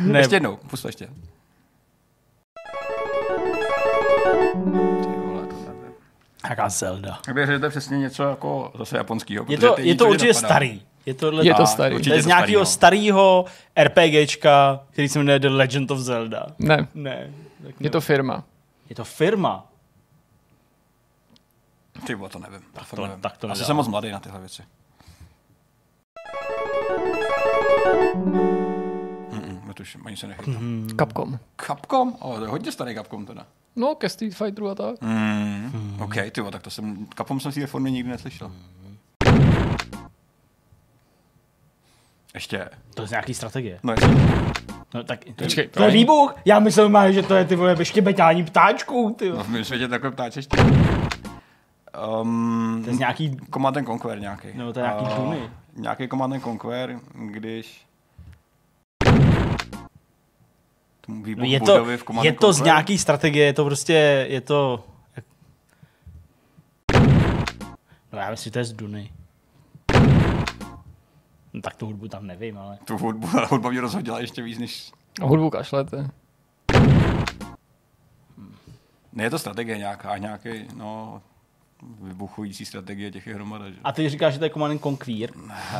Ne, 0.00 0.18
Ještě 0.18 0.36
jednou, 0.36 0.56
pust 0.70 0.82
to 0.82 0.88
ještě. 0.88 1.08
Jaká 6.50 6.68
Zelda. 6.68 7.18
Bych 7.32 7.46
řekl, 7.46 7.52
že 7.52 7.58
to 7.58 7.64
je 7.66 7.70
přesně 7.70 7.98
něco 7.98 8.22
jako 8.22 8.72
zase 8.78 8.96
japonského. 8.96 9.46
Je 9.48 9.58
to, 9.58 9.74
ty 9.74 9.88
je 9.88 9.94
to 9.94 10.04
určitě 10.06 10.24
nenapadá. 10.32 10.48
starý. 10.48 10.82
Je 11.06 11.14
to, 11.14 11.42
Je 11.42 11.54
to 11.54 11.66
starý. 11.66 11.94
určitě 11.94 12.10
to 12.10 12.14
je 12.14 12.18
je 12.18 12.22
z 12.22 12.24
to 12.24 12.28
nějakého 12.28 12.66
starý, 12.66 13.08
no. 13.10 13.12
starého 13.12 13.44
RPGčka, 13.84 14.80
který 14.90 15.08
se 15.08 15.18
jmenuje 15.18 15.38
The 15.38 15.48
Legend 15.48 15.90
of 15.90 15.98
Zelda. 15.98 16.46
Ne, 16.58 16.88
Ne. 16.94 17.30
Tak 17.66 17.74
je 17.80 17.90
to 17.90 18.00
firma. 18.00 18.44
je 18.90 18.94
to 18.96 19.04
firma. 19.04 19.66
Ty 22.06 22.16
to 22.30 22.38
nevím. 22.38 22.60
Tak 22.72 22.90
to- 22.90 23.06
nevím. 23.06 23.20
tak 23.20 23.36
to 23.36 23.50
Asi 23.50 23.64
jsem 23.64 23.76
moc 23.76 23.88
mladý 23.88 24.10
na 24.10 24.20
tyhle 24.20 24.40
věci. 24.40 24.62
Mm-mm, 29.32 29.64
netuším, 29.66 30.06
ani 30.06 30.16
se 30.16 30.26
nechytám. 30.26 30.54
Mhm. 30.54 30.88
Capcom. 30.98 31.38
Capcom? 31.66 32.16
O, 32.20 32.36
to 32.36 32.42
je 32.44 32.48
hodně 32.50 32.72
starý 32.72 32.94
Capcom 32.94 33.26
teda. 33.26 33.46
No, 33.76 33.94
ke 33.94 34.08
Street 34.08 34.34
Fighteru 34.34 34.68
a 34.68 34.74
tak. 34.74 35.00
Mm. 35.00 35.96
OK, 36.00 36.14
ty 36.32 36.40
vole, 36.40 36.52
tak 36.52 36.62
to 36.62 36.70
jsem, 36.70 37.06
Capcom 37.16 37.40
jsem 37.40 37.52
si 37.52 37.60
ve 37.60 37.66
formě 37.66 37.90
nikdy 37.90 38.10
neslyšel. 38.10 38.52
Ještě. 42.34 42.68
To 42.94 43.02
je 43.02 43.08
z 43.08 43.10
nějaký 43.10 43.34
strategie. 43.34 43.78
No 43.82 43.92
jasně. 43.92 44.16
No, 44.94 45.04
tak, 45.04 45.20
Počkej, 45.36 45.68
to 45.68 45.82
je 45.82 45.90
výbuch. 45.90 46.34
Já 46.44 46.58
myslel, 46.58 46.88
má, 46.88 47.10
že 47.10 47.22
to 47.22 47.34
je 47.34 47.44
ty 47.44 47.56
vole 47.56 47.84
štěbeťání 47.84 48.44
ptáčků. 48.44 49.16
Ty. 49.18 49.28
No 49.30 49.44
v 49.44 49.48
mém 49.48 49.64
světě 49.64 49.88
takové 49.88 50.10
ptáče 50.10 50.38
ještě. 50.38 50.56
Um, 52.22 52.80
To 52.84 52.90
je 52.90 52.96
z 52.96 52.98
nějaký... 52.98 53.36
Command 53.52 53.76
and 53.76 53.86
Conquer 53.86 54.20
nějaký. 54.20 54.48
No, 54.54 54.72
to 54.72 54.80
je 54.80 54.86
nějaký 54.86 55.04
Duny. 55.16 55.50
Nějaký 55.76 56.08
Command 56.08 56.34
and 56.34 56.42
Conquer, 56.42 57.00
když 57.14 57.86
tomu 61.06 61.22
výbuch 61.22 61.44
No 61.44 61.50
je 61.50 61.60
to, 61.60 61.72
budovy 61.72 61.96
v 61.96 62.04
Command 62.04 62.24
je 62.24 62.32
to 62.32 62.52
z 62.52 62.60
nějaký 62.60 62.98
strategie, 62.98 63.46
je 63.46 63.52
to 63.52 63.64
prostě, 63.64 64.26
je 64.28 64.40
to... 64.40 64.84
No 68.12 68.18
já 68.18 68.30
myslím, 68.30 68.44
že 68.44 68.52
to 68.52 68.58
je 68.58 68.64
z 68.64 68.72
Duny. 68.72 69.12
No, 71.52 71.60
tak 71.62 71.76
tu 71.76 71.86
hudbu 71.86 72.08
tam 72.08 72.26
nevím, 72.26 72.58
ale... 72.58 72.78
Tu 72.84 72.98
hudbu, 72.98 73.28
ale 73.36 73.46
hudba 73.46 73.70
mě 73.70 73.80
rozhodila 73.80 74.20
ještě 74.20 74.42
víc 74.42 74.58
než... 74.58 74.92
A 75.22 75.26
hudbu 75.26 75.50
kašlete. 75.50 76.08
Ne, 79.12 79.24
je 79.24 79.30
to 79.30 79.38
strategie 79.38 79.78
nějaká, 79.78 80.18
nějaký, 80.18 80.48
no, 80.74 81.22
vybuchující 82.02 82.64
strategie 82.64 83.10
těch 83.10 83.26
je 83.26 83.34
hromada, 83.34 83.70
že? 83.70 83.76
A 83.84 83.92
ty 83.92 84.08
říkáš, 84.08 84.32
že 84.32 84.38
to 84.38 84.44
je 84.44 84.50
Command 84.50 84.70
and 84.72 84.82
Conquer? 84.82 85.30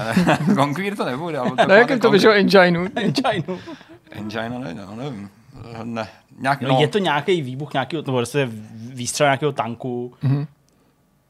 Conquer 0.54 0.96
to 0.96 1.04
nebude, 1.04 1.38
ale 1.38 1.50
to 1.50 1.66
Na 1.68 1.74
jakém 1.74 2.00
to 2.00 2.10
vyšlo 2.10 2.30
engineu? 2.30 2.86
Engineu. 2.96 3.58
Engine, 4.10 4.48
no, 4.50 4.58
ne, 4.58 4.74
no, 4.74 4.96
nevím. 4.96 5.30
Ne, 5.82 6.08
nějak, 6.38 6.60
No, 6.60 6.80
je 6.80 6.88
to 6.88 6.98
nějaký 6.98 7.42
výbuch 7.42 7.72
nějakého, 7.72 8.02
nebo 8.06 8.16
prostě 8.18 8.48
výstřel 8.74 9.26
nějakého 9.26 9.52
tanku. 9.52 10.14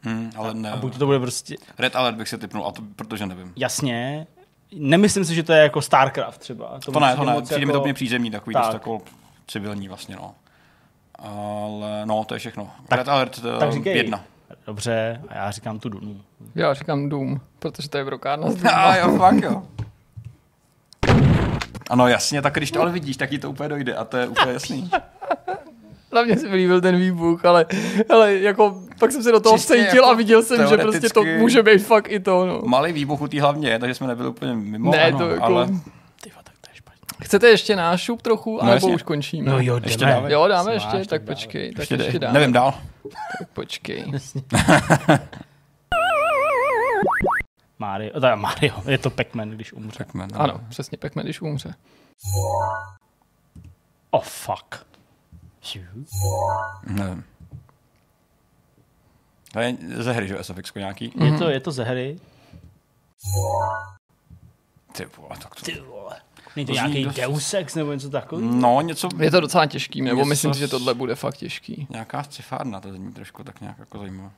Hmm, 0.04 0.30
ale 0.36 0.54
ne. 0.54 0.70
A 0.70 0.76
buď 0.76 0.98
to 0.98 1.06
bude 1.06 1.18
prostě, 1.20 1.56
Red 1.78 1.96
Alert 1.96 2.16
bych 2.16 2.28
se 2.28 2.38
typnul, 2.38 2.66
a 2.66 2.72
to, 2.72 2.82
protože 2.96 3.26
nevím. 3.26 3.52
jasně, 3.56 4.26
nemyslím 4.74 5.24
si, 5.24 5.34
že 5.34 5.42
to 5.42 5.52
je 5.52 5.62
jako 5.62 5.82
StarCraft 5.82 6.40
třeba. 6.40 6.78
To 6.84 7.00
ne, 7.00 7.16
to 7.16 7.22
přijde 7.22 7.32
ne, 7.34 7.42
přijde 7.42 7.66
mi 7.66 7.72
to 7.72 7.78
úplně 7.80 7.94
přízemní, 7.94 8.30
takový 8.30 8.54
Tak. 8.54 8.64
dost 8.64 8.74
jako 8.74 9.00
civilní 9.46 9.88
vlastně, 9.88 10.16
no. 10.16 10.34
Ale 11.18 12.02
no, 12.06 12.24
to 12.24 12.34
je 12.34 12.38
všechno. 12.38 12.70
Tak- 12.88 12.98
Red 12.98 13.08
Alert 13.08 13.40
tak 13.58 13.68
uh, 13.68 13.74
říkej. 13.74 13.96
jedna. 13.96 14.24
Dobře, 14.66 15.20
a 15.28 15.34
já 15.34 15.50
říkám 15.50 15.78
tu 15.78 15.88
Dunu. 15.88 16.20
Já 16.54 16.74
říkám 16.74 17.08
Doom, 17.08 17.40
protože 17.58 17.88
to 17.88 17.98
je 17.98 18.04
brokárna. 18.04 18.50
z 18.50 18.64
A 18.64 18.96
jo, 19.06 19.16
fakt 19.18 19.42
jo. 19.42 19.62
Ano, 21.90 22.08
jasně, 22.08 22.42
tak 22.42 22.54
když 22.54 22.70
to 22.70 22.80
ale 22.80 22.92
vidíš, 22.92 23.16
tak 23.16 23.30
ti 23.30 23.38
to 23.38 23.50
úplně 23.50 23.68
dojde 23.68 23.94
a 23.94 24.04
to 24.04 24.16
je 24.16 24.28
úplně 24.28 24.52
jasný. 24.52 24.90
Hlavně 26.12 26.36
se 26.36 26.48
mi 26.48 26.56
líbil 26.56 26.80
ten 26.80 26.96
výbuch, 26.96 27.44
ale, 27.44 27.66
ale 28.08 28.34
jako 28.34 28.82
pak 28.98 29.12
jsem 29.12 29.22
se 29.22 29.32
do 29.32 29.40
toho 29.40 29.58
Čistě 29.58 29.74
vcítil 29.74 30.02
jako 30.02 30.06
a 30.10 30.14
viděl 30.14 30.42
jsem, 30.42 30.66
že 30.68 30.76
prostě 30.76 31.08
to 31.08 31.24
může 31.24 31.62
být 31.62 31.78
fakt 31.78 32.08
i 32.10 32.20
to. 32.20 32.46
No. 32.46 32.60
Malý 32.64 32.92
výbuch 32.92 33.20
u 33.20 33.28
té 33.28 33.40
hlavně, 33.40 33.78
takže 33.78 33.94
jsme 33.94 34.06
nebyli 34.06 34.28
úplně 34.28 34.54
mimo, 34.54 34.90
Ne, 34.90 35.02
ano, 35.04 35.18
to 35.18 35.30
jako- 35.30 35.44
ale 35.44 35.66
Ty 35.66 36.30
vole, 36.30 36.42
tak 36.44 36.54
to 36.60 36.70
je 36.70 36.76
špatně. 36.76 37.00
Chcete 37.22 37.48
ještě 37.48 37.76
náš 37.76 38.00
šup 38.02 38.22
trochu, 38.22 38.52
No 38.56 38.60
anebo 38.60 38.74
jasně. 38.74 38.94
už 38.94 39.02
končíme? 39.02 39.50
No 39.50 39.58
jo, 39.60 39.80
Ještě 39.84 39.98
jdeme. 39.98 40.12
dáme. 40.12 40.32
Jo, 40.32 40.48
dáme 40.48 40.64
Co 40.64 40.70
ještě, 40.70 41.04
tak 41.10 41.22
dáme. 41.22 41.34
počkej. 41.34 41.70
Tak 41.72 41.78
ještě, 41.78 41.94
ještě, 41.94 42.18
dáme. 42.18 42.34
nevím 42.38 42.52
dál. 42.52 42.74
Tak 43.38 43.48
počkej. 43.48 44.04
Mario, 47.78 48.12
teda 48.20 48.36
Mario, 48.36 48.74
je 48.90 48.98
to 48.98 49.10
Pac-Man, 49.10 49.50
když 49.50 49.72
umře. 49.72 49.98
Řekme, 49.98 50.26
no. 50.32 50.40
Ano, 50.40 50.60
přesně, 50.68 50.98
Pac-Man, 50.98 51.24
když 51.24 51.40
umře. 51.40 51.74
Oh 54.10 54.22
fuck. 54.24 54.86
Nevím. 56.86 57.24
To 59.52 59.60
je 59.60 59.76
ze 59.96 60.12
hry, 60.12 60.28
že 60.28 60.34
jo, 60.34 60.44
SFX 60.44 60.74
nějaký? 60.74 61.12
Je 61.24 61.38
to, 61.38 61.48
je 61.50 61.60
to 61.60 61.72
ze 61.72 61.84
hry. 61.84 62.18
Ty 64.92 65.04
vole, 65.16 65.36
tak 65.42 65.54
to... 65.54 65.62
Ty 65.64 65.80
vole. 65.80 66.16
Není 66.56 66.66
to 66.66 66.72
nějaký 66.72 67.04
dost- 67.04 67.16
Deus 67.16 67.54
Ex 67.54 67.74
nebo 67.74 67.92
něco 67.92 68.10
takového? 68.10 68.52
No, 68.54 68.80
něco... 68.80 69.08
Je 69.18 69.30
to 69.30 69.40
docela 69.40 69.66
těžký, 69.66 70.02
nebo 70.02 70.16
Něco 70.16 70.28
myslím 70.28 70.54
si, 70.54 70.60
že 70.60 70.68
tohle 70.68 70.94
bude 70.94 71.14
fakt 71.14 71.36
těžký. 71.36 71.86
Nějaká 71.90 72.22
scifárna, 72.22 72.80
to 72.80 72.92
zní 72.92 73.12
trošku 73.12 73.44
tak 73.44 73.60
nějak 73.60 73.78
jako 73.78 73.98
zajímavé. 73.98 74.30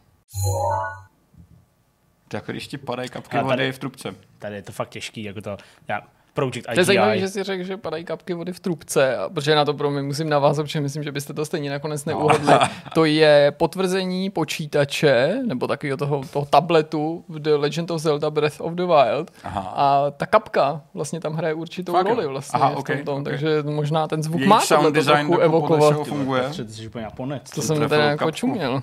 To 2.29 2.37
jako 2.37 2.53
když 2.53 2.69
ti 2.69 2.79
padají 2.79 3.09
kapky 3.09 3.39
vody 3.39 3.73
v 3.73 3.79
trubce. 3.79 4.15
Tady 4.39 4.55
je 4.57 4.63
to 4.63 4.73
fakt 4.73 4.89
těžký, 4.89 5.23
jako 5.23 5.41
to, 5.41 5.57
já, 5.89 6.01
Project 6.35 6.65
To 6.75 6.81
je 6.81 6.85
zajímavé, 6.85 7.15
IGI. 7.17 7.21
že 7.21 7.29
si 7.29 7.43
řekl, 7.43 7.65
že 7.65 7.77
padají 7.77 8.05
kapky 8.05 8.35
vody 8.35 8.53
v 8.53 8.61
trubce, 8.61 9.17
a 9.17 9.29
protože 9.29 9.55
na 9.55 9.65
to 9.65 9.75
pro 9.75 9.91
mě 9.91 10.03
musím 10.03 10.29
navázat, 10.29 10.67
protože 10.67 10.81
myslím, 10.81 11.03
že 11.03 11.13
byste 11.13 11.35
to 11.35 11.45
stejně 11.45 11.71
nakonec 11.71 12.05
neuhodli. 12.05 12.55
To 12.95 13.05
je 13.05 13.53
potvrzení 13.57 14.31
počítače, 14.31 15.39
nebo 15.47 15.67
takového 15.67 15.97
toho, 15.97 16.23
toho 16.33 16.47
tabletu 16.47 17.25
v 17.29 17.39
The 17.39 17.51
Legend 17.51 17.91
of 17.91 18.01
Zelda 18.03 18.31
Breath 18.31 18.61
of 18.61 18.73
the 18.73 18.83
Wild. 18.83 19.31
Aha. 19.45 19.61
A 19.77 20.11
ta 20.11 20.27
kapka 20.27 20.81
vlastně 20.95 21.21
tam 21.21 21.35
hraje 21.35 21.55
určitou 21.55 21.93
Fakt 21.93 22.07
roli 22.07 22.27
vlastně 22.27 22.61
Aha, 22.61 22.71
v 22.71 22.85
tom, 22.85 22.99
tom, 23.05 23.19
ok. 23.19 23.25
takže 23.25 23.63
možná 23.63 24.09
ten 24.09 24.23
zvuk 24.23 24.41
Jejich 24.41 24.49
má 24.49 24.61
design 24.91 25.27
trochu 25.27 25.39
evokovat. 25.43 26.07
funguje. 26.07 26.43
Ty 26.57 26.65
jsi 26.65 26.87
úplně 26.87 27.05
Japonec. 27.05 27.51
To 27.51 27.63
jsem 27.63 27.89
teda 27.89 28.05
jako 28.05 28.31
čuměl. 28.31 28.83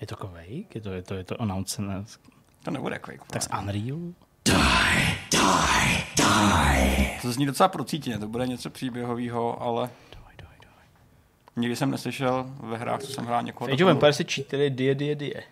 Je 0.00 0.06
to 0.06 0.16
Quake? 0.16 0.74
Je 0.74 0.80
to, 0.80 0.90
je 0.92 1.02
to, 1.02 1.14
je 1.14 1.24
to 1.24 1.42
announcement 1.42 2.08
To 2.64 2.70
nebude 2.70 2.98
Quake. 2.98 3.20
tak 3.26 3.42
z 3.42 3.48
Unreal? 3.60 3.98
To 7.22 7.32
zní 7.32 7.46
docela 7.46 7.68
procítěně, 7.68 8.18
to 8.18 8.28
bude 8.28 8.46
něco 8.46 8.70
příběhového, 8.70 9.62
ale 9.62 9.90
nikdy 11.56 11.76
jsem 11.76 11.90
neslyšel 11.90 12.46
ve 12.60 12.76
hrách, 12.76 13.00
co 13.02 13.12
jsem 13.12 13.26
hrál 13.26 13.42
někoho. 13.42 13.72
Age 13.72 13.84
of 13.84 13.90
Empires 13.90 14.16
si 14.16 14.24
cheatili 14.24 14.70
die, 14.70 14.94
die, 14.94 15.14
die. 15.14 15.42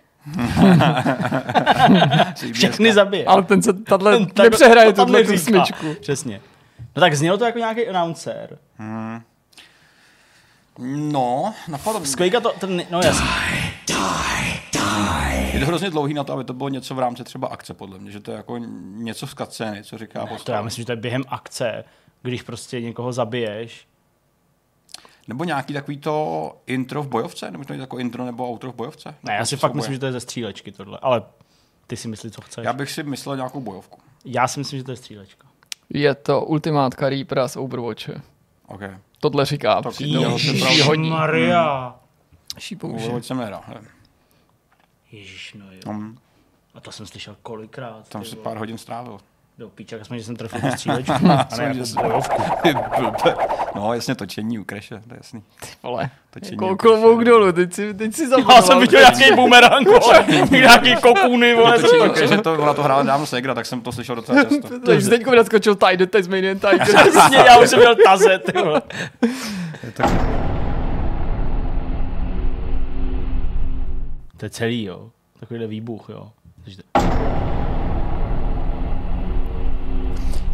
Všechny 2.52 2.92
zabije. 2.92 3.24
Ale 3.24 3.42
ten 3.42 3.62
se 3.62 3.72
tato 3.72 4.04
Ten- 4.10 4.26
nepřehraje 4.42 4.86
to 4.92 4.96
tam 4.96 5.06
tuhle 5.06 5.24
tu 5.24 5.38
smyčku. 5.38 5.94
Přesně. 6.00 6.40
No 6.96 7.00
tak 7.00 7.14
znělo 7.14 7.38
to 7.38 7.44
jako 7.44 7.58
nějaký 7.58 7.88
announcer. 7.88 8.58
No, 10.78 11.54
napadlo 11.68 12.00
Z 12.04 12.16
mě. 12.16 12.30
Quakea 12.30 12.40
to, 12.40 12.52
ten, 12.58 12.82
no 12.90 13.00
jasně. 13.04 13.26
Je 15.52 15.60
to 15.60 15.66
hrozně 15.66 15.90
dlouhý 15.90 16.14
na 16.14 16.24
to, 16.24 16.32
aby 16.32 16.44
to 16.44 16.52
bylo 16.52 16.68
něco 16.68 16.94
v 16.94 16.98
rámci 16.98 17.24
třeba 17.24 17.48
akce, 17.48 17.74
podle 17.74 17.98
mě, 17.98 18.10
že 18.10 18.20
to 18.20 18.30
je 18.30 18.36
jako 18.36 18.58
něco 18.96 19.26
z 19.26 19.34
cutscény, 19.34 19.84
co 19.84 19.98
říká 19.98 20.26
To 20.44 20.52
já 20.52 20.62
myslím, 20.62 20.82
že 20.82 20.86
to 20.86 20.92
je 20.92 20.96
během 20.96 21.24
akce, 21.28 21.84
když 22.22 22.42
prostě 22.42 22.80
někoho 22.80 23.12
zabiješ. 23.12 23.88
Nebo 25.28 25.44
nějaký 25.44 25.72
takový 25.72 25.98
to 25.98 26.56
intro 26.66 27.02
v 27.02 27.08
bojovce, 27.08 27.50
nebo 27.50 27.64
to 27.64 27.72
je 27.72 27.78
jako 27.80 27.98
intro 27.98 28.24
nebo 28.24 28.48
outro 28.48 28.72
v 28.72 28.74
bojovce? 28.74 29.14
Ne, 29.22 29.34
já 29.34 29.44
si 29.44 29.56
fakt 29.56 29.74
myslím, 29.74 29.94
že 29.94 30.00
to 30.00 30.06
je 30.06 30.12
ze 30.12 30.20
střílečky 30.20 30.72
tohle, 30.72 30.98
ale 31.02 31.22
ty 31.86 31.96
si 31.96 32.08
myslíš, 32.08 32.32
co 32.32 32.40
chceš. 32.40 32.64
Já 32.64 32.72
bych 32.72 32.90
si 32.90 33.02
myslel 33.02 33.36
nějakou 33.36 33.60
bojovku. 33.60 34.00
Já 34.24 34.48
si 34.48 34.60
myslím, 34.60 34.78
že 34.78 34.84
to 34.84 34.90
je 34.90 34.96
střílečka. 34.96 35.46
Je 35.90 36.14
to 36.14 36.44
ultimátka 36.44 37.08
Reapera 37.08 37.48
z 37.48 37.56
Overwatche. 37.56 38.20
OK. 38.66 38.80
Tohle 39.20 39.44
říká. 39.44 39.82
Přítel. 39.82 40.22
jo, 40.22 40.38
Šípouše. 42.58 43.04
Overwatch 43.04 43.26
jsem 43.26 43.38
nehrál. 43.38 43.62
Ježíš, 45.12 45.54
no 45.58 45.64
jo. 45.72 45.80
Tam, 45.84 46.18
A 46.74 46.80
to 46.80 46.92
jsem 46.92 47.06
slyšel 47.06 47.36
kolikrát. 47.42 48.08
tam 48.08 48.22
ty 48.22 48.28
si 48.28 48.34
vole. 48.34 48.44
pár 48.44 48.56
hodin 48.56 48.78
strávil. 48.78 49.18
Do 49.58 49.68
píča, 49.68 49.96
aspoň, 50.00 50.18
že 50.18 50.24
jsem 50.24 50.36
trefil 50.36 50.60
tu 50.70 50.70
střílečku. 50.70 51.12
a 51.12 51.56
ne 51.58 51.64
jako 51.64 52.02
bojovku. 52.02 52.42
no, 53.74 53.94
jasně, 53.94 54.14
točení 54.14 54.58
u 54.58 54.64
Crashe, 54.64 55.00
to 55.08 55.14
je 55.14 55.16
jasný. 55.16 55.42
Vole. 55.82 56.10
Točení 56.30 56.52
Jako 56.52 56.68
u 56.72 56.76
klobouk 56.76 57.24
dolů, 57.24 57.52
teď 57.52 57.72
si, 57.74 57.94
teď 57.94 58.14
si 58.14 58.22
Já 58.22 58.28
zabudoval. 58.28 58.62
jsem 58.62 58.80
viděl 58.80 59.00
nějaký 59.00 59.34
boomerang, 59.36 59.88
vole. 59.88 60.24
nějaký 60.50 60.96
kokuny, 60.96 61.54
vole. 61.54 61.78
Točení 61.78 62.08
u 62.10 62.12
Crashe, 62.12 62.38
to, 62.38 62.52
ona 62.54 62.74
to 62.74 62.82
hrála 62.82 63.02
dávno 63.02 63.26
Segra, 63.26 63.54
tak 63.54 63.66
jsem 63.66 63.80
to 63.80 63.92
slyšel 63.92 64.16
docela 64.16 64.44
často. 64.44 64.80
Takže 64.86 65.08
teď 65.08 65.26
mi 65.26 65.36
naskočil 65.36 65.74
Tide 65.74 66.06
Tasmanian 66.06 66.58
Tiger. 66.58 66.80
Přesně, 67.10 67.36
já 67.36 67.58
už 67.58 67.70
jsem 67.70 67.78
měl 67.78 67.96
taze, 68.04 68.38
ty 68.38 68.52
vole. 68.52 68.82
To 74.38 74.46
je 74.46 74.50
celý, 74.50 74.84
jo. 74.84 75.10
Takovýhle 75.40 75.66
výbuch, 75.66 76.08
jo. 76.08 76.30
Takže 76.64 76.76
to- 76.92 77.00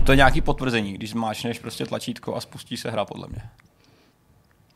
To 0.04 0.12
je 0.12 0.16
nějaký 0.16 0.40
potvrzení, 0.40 0.92
když 0.92 1.10
zmáčneš 1.10 1.58
prostě 1.58 1.86
tlačítko 1.86 2.36
a 2.36 2.40
spustí 2.40 2.76
se 2.76 2.90
hra, 2.90 3.04
podle 3.04 3.28
mě. 3.28 3.42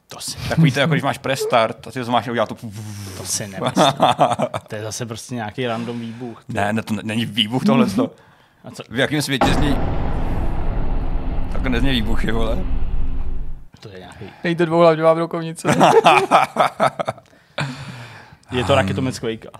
To 0.09 0.21
si, 0.21 0.49
Takový 0.49 0.73
to, 0.73 0.81
jako 0.81 0.92
když 0.92 1.03
máš 1.03 1.18
press 1.18 1.40
start 1.40 1.87
a 1.87 1.90
ty 1.90 2.05
to 2.05 2.05
a 2.16 2.31
udělá 2.31 2.47
to... 2.47 2.55
to 3.16 3.25
si 3.25 3.49
nemyslím. 3.49 3.85
To 4.68 4.75
je 4.77 4.83
zase 4.83 5.07
prostě 5.07 5.35
nějaký 5.35 5.66
random 5.66 6.01
výbuch. 6.01 6.44
Ne, 6.49 6.73
ne, 6.73 6.83
to 6.83 6.94
ne- 6.94 7.03
není 7.05 7.27
výbuch 7.27 7.64
tohle. 7.64 7.87
A 8.64 8.71
co? 8.71 8.83
V 8.90 8.99
jakém 8.99 9.23
světě 9.23 9.55
zní... 9.55 9.77
Tak 11.53 11.62
nezní 11.66 11.90
výbuchy, 11.90 12.33
vole. 12.33 12.59
To 13.81 13.88
je 13.88 13.99
nějaký... 13.99 14.25
Nejde 14.44 14.66
dvouhlavňová 14.66 15.14
brokovnice. 15.14 15.68
Je 18.52 18.64
to 18.64 18.74
raketomec 18.74 19.18
Quakea. 19.18 19.50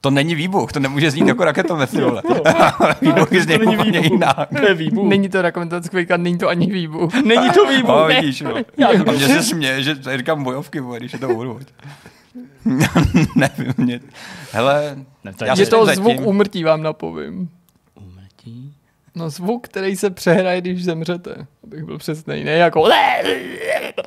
To 0.00 0.10
není 0.10 0.34
výbuch, 0.34 0.72
to 0.72 0.80
nemůže 0.80 1.10
znít 1.10 1.26
jako 1.28 1.44
raketomet, 1.44 1.90
ty 1.90 2.00
vole. 2.00 2.22
Výbuchy 3.00 3.42
zní 3.42 3.58
není 3.58 3.76
úplně 3.76 4.00
výbuch. 4.00 4.10
jinak. 4.12 4.48
To 4.60 4.66
je 4.66 4.74
výbuch. 4.74 5.08
Není 5.08 5.28
to 5.28 5.42
rakomentovac 5.42 5.88
Quake, 5.88 6.10
není 6.16 6.38
to 6.38 6.48
ani 6.48 6.66
výbuch. 6.66 7.14
Není 7.24 7.50
to 7.50 7.66
výbuch. 7.66 7.88
No, 7.88 8.08
ne. 8.08 8.20
vidíš, 8.20 8.40
jo. 8.40 8.56
A 9.08 9.12
mě 9.12 9.28
se 9.28 9.42
směje, 9.42 9.82
že 9.82 9.96
tady 9.96 10.18
říkám 10.18 10.44
bojovky, 10.44 10.80
vole, 10.80 10.98
když 10.98 11.12
je 11.12 11.18
to 11.18 11.28
Overwatch. 11.28 11.72
Nevím, 13.36 13.74
mě... 13.76 14.00
Hele, 14.52 14.96
Ne, 15.24 15.32
to 15.32 15.44
já 15.44 15.54
je- 15.54 15.62
Je 15.62 15.66
to 15.66 15.86
zatím- 15.86 16.02
zvuk 16.04 16.26
úmrtí, 16.26 16.64
vám 16.64 16.82
napovím. 16.82 17.48
Umrtí. 17.94 18.74
No 19.14 19.30
zvuk, 19.30 19.68
který 19.68 19.96
se 19.96 20.10
přehraje, 20.10 20.60
když 20.60 20.84
zemřete. 20.84 21.46
Abych 21.64 21.84
byl 21.84 21.98
přesný. 21.98 22.44
Ne 22.44 22.50
jako... 22.52 22.82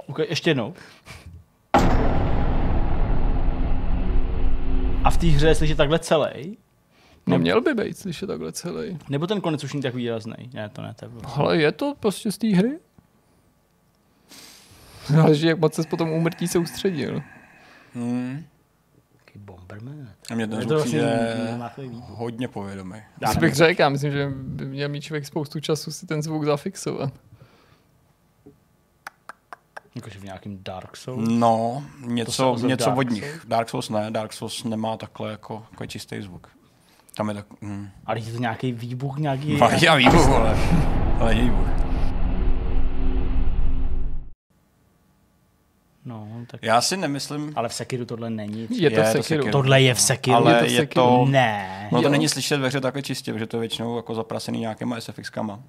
Okay, 0.08 0.26
ještě 0.30 0.50
jednou. 0.50 0.74
A 5.08 5.10
v 5.10 5.18
té 5.18 5.28
hře 5.28 5.48
je 5.48 5.56
slyšet 5.56 5.76
takhle 5.78 6.00
celý? 6.00 6.58
No 7.28 7.40
měl 7.40 7.62
by 7.62 7.74
být 7.74 7.98
slyšet 7.98 8.28
takhle 8.28 8.52
celý. 8.52 8.98
Nebo 9.10 9.28
ten 9.28 9.42
konec 9.42 9.64
už 9.64 9.74
není 9.74 9.84
tak 9.84 9.96
výrazný? 9.96 10.34
Ne, 10.54 10.70
to 10.70 10.82
ne, 10.82 10.94
to 11.00 11.06
je. 11.06 11.12
Ale 11.36 11.58
je 11.58 11.72
to 11.72 11.96
prostě 12.00 12.32
z 12.32 12.38
té 12.38 12.48
hry. 12.48 12.80
Záleží, 15.08 15.48
jak 15.48 15.60
moc 15.60 15.74
se 15.74 15.84
potom 15.90 16.10
úmrtí 16.10 16.48
soustředil. 16.48 17.22
hmm, 17.94 18.46
Taký 19.26 19.40
Bomberman. 19.40 20.10
a 20.32 20.36
mě 20.36 20.48
ten 20.48 20.60
Je 20.60 20.66
to 20.66 20.70
zvuk 20.70 20.82
vlastně 20.84 21.00
přijde 21.74 21.90
hodně 22.02 22.48
povědomý. 22.48 22.96
Já 23.22 23.34
bych 23.34 23.54
řekl, 23.56 23.82
já 23.82 23.90
myslím, 23.90 24.12
že 24.12 24.30
by 24.34 24.66
měl 24.66 24.90
mít 24.90 25.02
člověk 25.02 25.26
spoustu 25.26 25.60
času 25.60 25.92
si 25.92 26.06
ten 26.08 26.22
zvuk 26.22 26.46
zafixovat. 26.46 27.14
Jakože 29.98 30.20
v 30.20 30.24
nějakým 30.24 30.64
Dark 30.64 30.98
Souls. 30.98 31.30
No, 31.32 31.84
To 32.02 32.08
něco, 32.08 32.56
něco 32.68 32.86
Dark 32.86 32.98
od 32.98 33.10
nich. 33.10 33.42
Dark 33.48 33.70
Souls 33.70 33.90
ne, 33.90 34.12
Dark 34.12 34.34
Souls 34.34 34.64
nemá 34.64 34.98
takhle 34.98 35.32
jako, 35.32 35.64
jako 35.72 35.86
čistý 35.86 36.22
zvuk. 36.22 36.48
Tam 37.16 37.30
je 37.30 37.36
tak... 37.36 37.46
Mm. 37.62 37.90
Ale 38.06 38.20
je 38.20 38.32
to 38.32 38.40
nějaký 38.40 38.72
výbuch, 38.72 39.18
nějaký... 39.18 39.58
Fakt, 39.58 39.82
já 39.82 39.96
výbuch, 39.96 40.26
vole. 40.28 40.58
Ale 41.20 41.36
není 41.36 41.50
výbuch. 41.50 41.68
No, 46.06 46.28
tak... 46.52 46.60
Já 46.64 46.82
si 46.82 46.98
nemyslím, 46.98 47.54
Ale 47.56 47.70
v 47.70 47.74
Sekiru 47.74 48.06
tohle 48.06 48.30
není. 48.30 48.62
Je 48.62 48.68
to 48.68 48.74
Je 48.84 48.90
v 48.90 48.94
to 48.96 49.04
Sekiru. 49.06 49.24
Sekiru. 49.24 49.52
Tohle 49.52 49.82
je 49.82 49.94
v 49.94 50.02
Sekiru. 50.02 50.36
ale 50.38 50.52
je 50.54 50.60
to 50.60 50.66
v 50.66 50.72
je 50.72 50.78
Sekiru. 50.78 51.06
to... 51.06 51.26
Ne. 51.26 51.90
No 51.92 52.02
to 52.02 52.08
Jo. 52.08 52.12
není 52.12 52.30
slyšet 52.30 52.58
ve 52.58 52.68
hře 52.68 52.82
takhle 52.82 53.02
čistě, 53.02 53.34
protože 53.34 53.46
to 53.48 53.58
je 53.58 53.60
většinou 53.60 53.96
jako 53.96 54.16
zaprasený 54.16 54.60
nějakýma 54.60 55.02
SFXkama. 55.02 55.60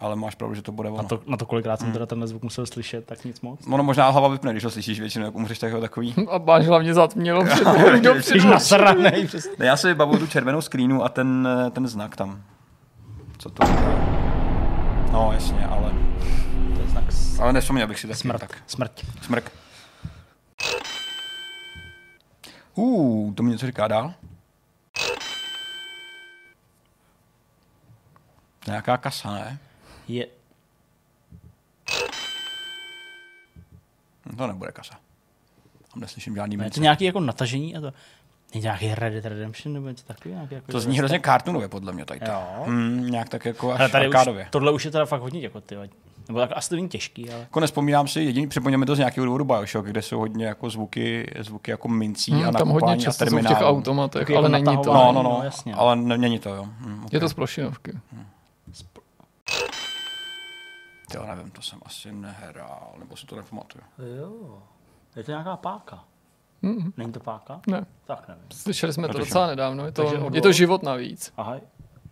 Ale 0.00 0.16
máš 0.16 0.34
pravdu, 0.34 0.54
že 0.54 0.62
to 0.62 0.72
bude 0.72 0.88
Na 0.90 0.94
ono. 0.94 1.08
to, 1.08 1.20
na 1.26 1.36
to 1.36 1.46
kolikrát 1.46 1.80
jsem 1.80 1.92
teda 1.92 2.06
tenhle 2.06 2.26
zvuk 2.28 2.42
musel 2.42 2.66
slyšet, 2.66 3.06
tak 3.06 3.24
nic 3.24 3.40
moc. 3.40 3.60
Ono 3.72 3.82
možná 3.84 4.08
hlava 4.10 4.28
vypne, 4.28 4.52
když 4.52 4.64
ho 4.64 4.70
slyšíš 4.70 5.00
většinou, 5.00 5.24
jak 5.24 5.34
umřeš 5.34 5.58
tak 5.58 5.72
takový. 5.80 6.14
A 6.30 6.38
máš 6.38 6.66
hlavně 6.66 6.94
zatmělo 6.94 7.44
před 7.44 7.64
nasranej. 8.50 9.28
Ne, 9.58 9.66
já 9.66 9.76
si 9.76 9.86
vybavuju 9.88 10.18
tu 10.18 10.26
červenou 10.26 10.60
screenu 10.60 11.04
a 11.04 11.08
ten, 11.08 11.48
ten 11.72 11.86
znak 11.88 12.16
tam. 12.16 12.42
Co 13.38 13.50
to 13.50 13.66
je? 13.66 13.72
No 15.12 15.30
jasně, 15.32 15.66
ale, 15.66 15.92
To 16.74 16.80
je 16.80 16.86
znak 16.88 17.12
s- 17.12 17.40
ale 17.40 17.52
nevzpomněl 17.52 17.86
bych 17.86 17.98
si 18.00 18.06
taky 18.06 18.18
smrt. 18.18 18.40
tak. 18.40 18.58
Smrt. 18.66 19.04
Smrk. 19.22 19.52
Uh, 22.74 23.34
to 23.34 23.42
mi 23.42 23.50
něco 23.50 23.66
říká 23.66 23.88
dál? 23.88 24.14
Nějaká 28.66 28.96
kasa, 28.96 29.32
ne? 29.32 29.58
Je, 30.08 30.26
Hm, 34.32 34.36
To 34.36 34.46
nebude 34.46 34.72
kasa. 34.72 34.94
Tam 35.92 36.00
neslyším 36.00 36.34
žádný 36.36 36.58
je 36.64 36.70
to 36.70 36.80
nějaký 36.80 37.04
jako 37.04 37.20
natažení 37.20 37.76
a 37.76 37.80
to... 37.80 37.92
Není 38.54 38.62
nějaký 38.62 38.94
Red 38.94 39.12
Dead 39.12 39.24
Redemption 39.24 39.74
nebo 39.74 39.88
něco 39.88 40.04
takového? 40.06 40.34
Nějaký 40.38 40.54
jako 40.54 40.72
To 40.72 40.80
zní 40.80 40.98
hrozně 40.98 41.20
cartoonově, 41.20 41.68
podle 41.68 41.92
mě 41.92 42.04
tady. 42.04 42.20
to. 42.20 42.26
Jo. 42.26 42.64
Hmm, 42.66 43.10
nějak 43.10 43.28
tak 43.28 43.44
jako 43.44 43.72
až 43.72 43.80
Ale 43.80 43.88
tady 43.88 44.08
už, 44.08 44.14
tohle 44.50 44.72
už 44.72 44.84
je 44.84 44.90
teda 44.90 45.06
fakt 45.06 45.20
hodně 45.20 45.40
jako 45.40 45.60
ty. 45.60 45.76
Nebo 46.28 46.40
tak 46.40 46.50
asi 46.54 46.68
to 46.68 46.74
není 46.74 46.88
těžký, 46.88 47.30
ale... 47.30 47.40
Jako 47.40 47.60
nespomínám 47.60 48.08
si, 48.08 48.20
jediný 48.20 48.48
připomínáme 48.48 48.86
to 48.86 48.94
z 48.94 48.98
nějakého 48.98 49.24
důvodu 49.24 49.44
Bioshock, 49.44 49.86
kde 49.86 50.02
jsou 50.02 50.18
hodně 50.18 50.46
jako 50.46 50.70
zvuky, 50.70 51.30
zvuky 51.40 51.70
jako 51.70 51.88
mincí 51.88 52.32
Hmm, 52.32 52.48
a 52.48 52.52
tam 52.52 52.68
hodně 52.68 52.74
nakupání 52.74 53.02
a 53.02 53.04
často 53.04 53.26
jsou 53.26 53.38
v 53.38 53.48
těch 53.48 53.58
automatech, 53.60 54.20
Taky 54.20 54.36
ale 54.36 54.50
jako 54.50 54.64
není 54.64 54.82
to. 54.84 54.94
No, 54.94 55.12
no, 55.12 55.22
no, 55.22 55.22
No, 55.22 55.40
jasně. 55.44 55.74
ale 55.74 55.96
ne, 55.96 56.18
není 56.18 56.38
to, 56.38 56.54
jo. 56.54 56.64
Hm, 56.80 56.94
okay. 56.94 57.08
Je 57.12 57.20
to 57.20 57.28
z 57.28 57.34
plošinovky. 57.34 57.92
Jo, 61.14 61.26
nevím, 61.26 61.50
to 61.50 61.62
jsem 61.62 61.78
asi 61.84 62.12
nehrál, 62.12 62.94
nebo 62.98 63.16
si 63.16 63.26
to 63.26 63.36
nepamatuju. 63.36 63.84
Jo. 64.18 64.62
Je 65.16 65.24
to 65.24 65.30
nějaká 65.30 65.56
páka. 65.56 66.04
Mm, 66.62 66.92
Není 66.96 67.12
to 67.12 67.20
páka? 67.20 67.60
ne, 67.66 67.86
Tak 68.04 68.28
nevím. 68.28 68.44
slyšeli 68.52 68.92
jsme 68.92 69.02
to 69.08 69.12
Netuším. 69.12 69.28
docela 69.30 69.46
nedávno. 69.46 69.84
Je 69.86 69.92
to, 69.92 70.02
Takže 70.10 70.24
je 70.32 70.42
to 70.42 70.52
život 70.52 70.82
navíc, 70.82 71.32
Aha, 71.36 71.56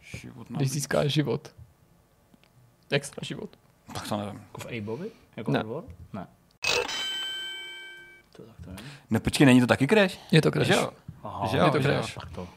Život 0.00 0.50
na... 0.50 0.56
když 0.56 0.70
získáš 0.70 1.12
život. 1.12 1.54
Extra 2.90 3.20
život. 3.24 3.50
Tak 3.94 4.08
to 4.08 4.16
nevím. 4.16 4.34
jako 4.40 4.60
v 4.60 4.78
Abovi? 4.78 5.10
Jako 5.36 5.50
Ne. 5.50 5.60
odbor? 5.60 5.84
Ne. 6.12 6.26
To 8.32 8.42
tak 8.42 8.56
to 8.64 8.70
nevím. 8.70 8.90
Ne, 9.10 9.20
počkej, 9.20 9.46
není 9.46 9.60
to 9.60 9.66
taky 9.66 9.86
Crash? 9.86 10.18
Je 10.32 10.42
to 10.42 10.50
crash. 10.50 10.66
Že 10.66 10.74
jo? 10.74 10.90
Aha, 11.24 11.46
Že 11.46 11.56
jo, 11.58 11.64
je 11.64 11.70
to. 11.70 11.80
Crash. 11.80 12.14
Tak 12.14 12.30
to. 12.30 12.48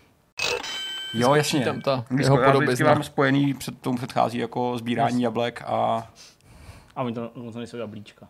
Jo, 1.13 1.35
jasně. 1.35 1.65
tam 1.65 1.81
ta 1.81 2.05
Když 2.09 2.23
jeho 2.25 2.35
já 2.41 2.49
vždycky 2.49 2.65
podobizna. 2.65 2.93
mám 2.93 3.03
spojený, 3.03 3.53
před 3.53 3.81
tomu 3.81 3.97
předchází 3.97 4.37
jako 4.37 4.77
sbírání 4.77 5.21
jablek 5.23 5.61
a 5.65 6.07
A 6.95 7.01
oni 7.03 7.13
to, 7.15 7.29
oni 7.29 7.51
to 7.51 7.57
nejsou 7.57 7.77
jablíčka. 7.77 8.27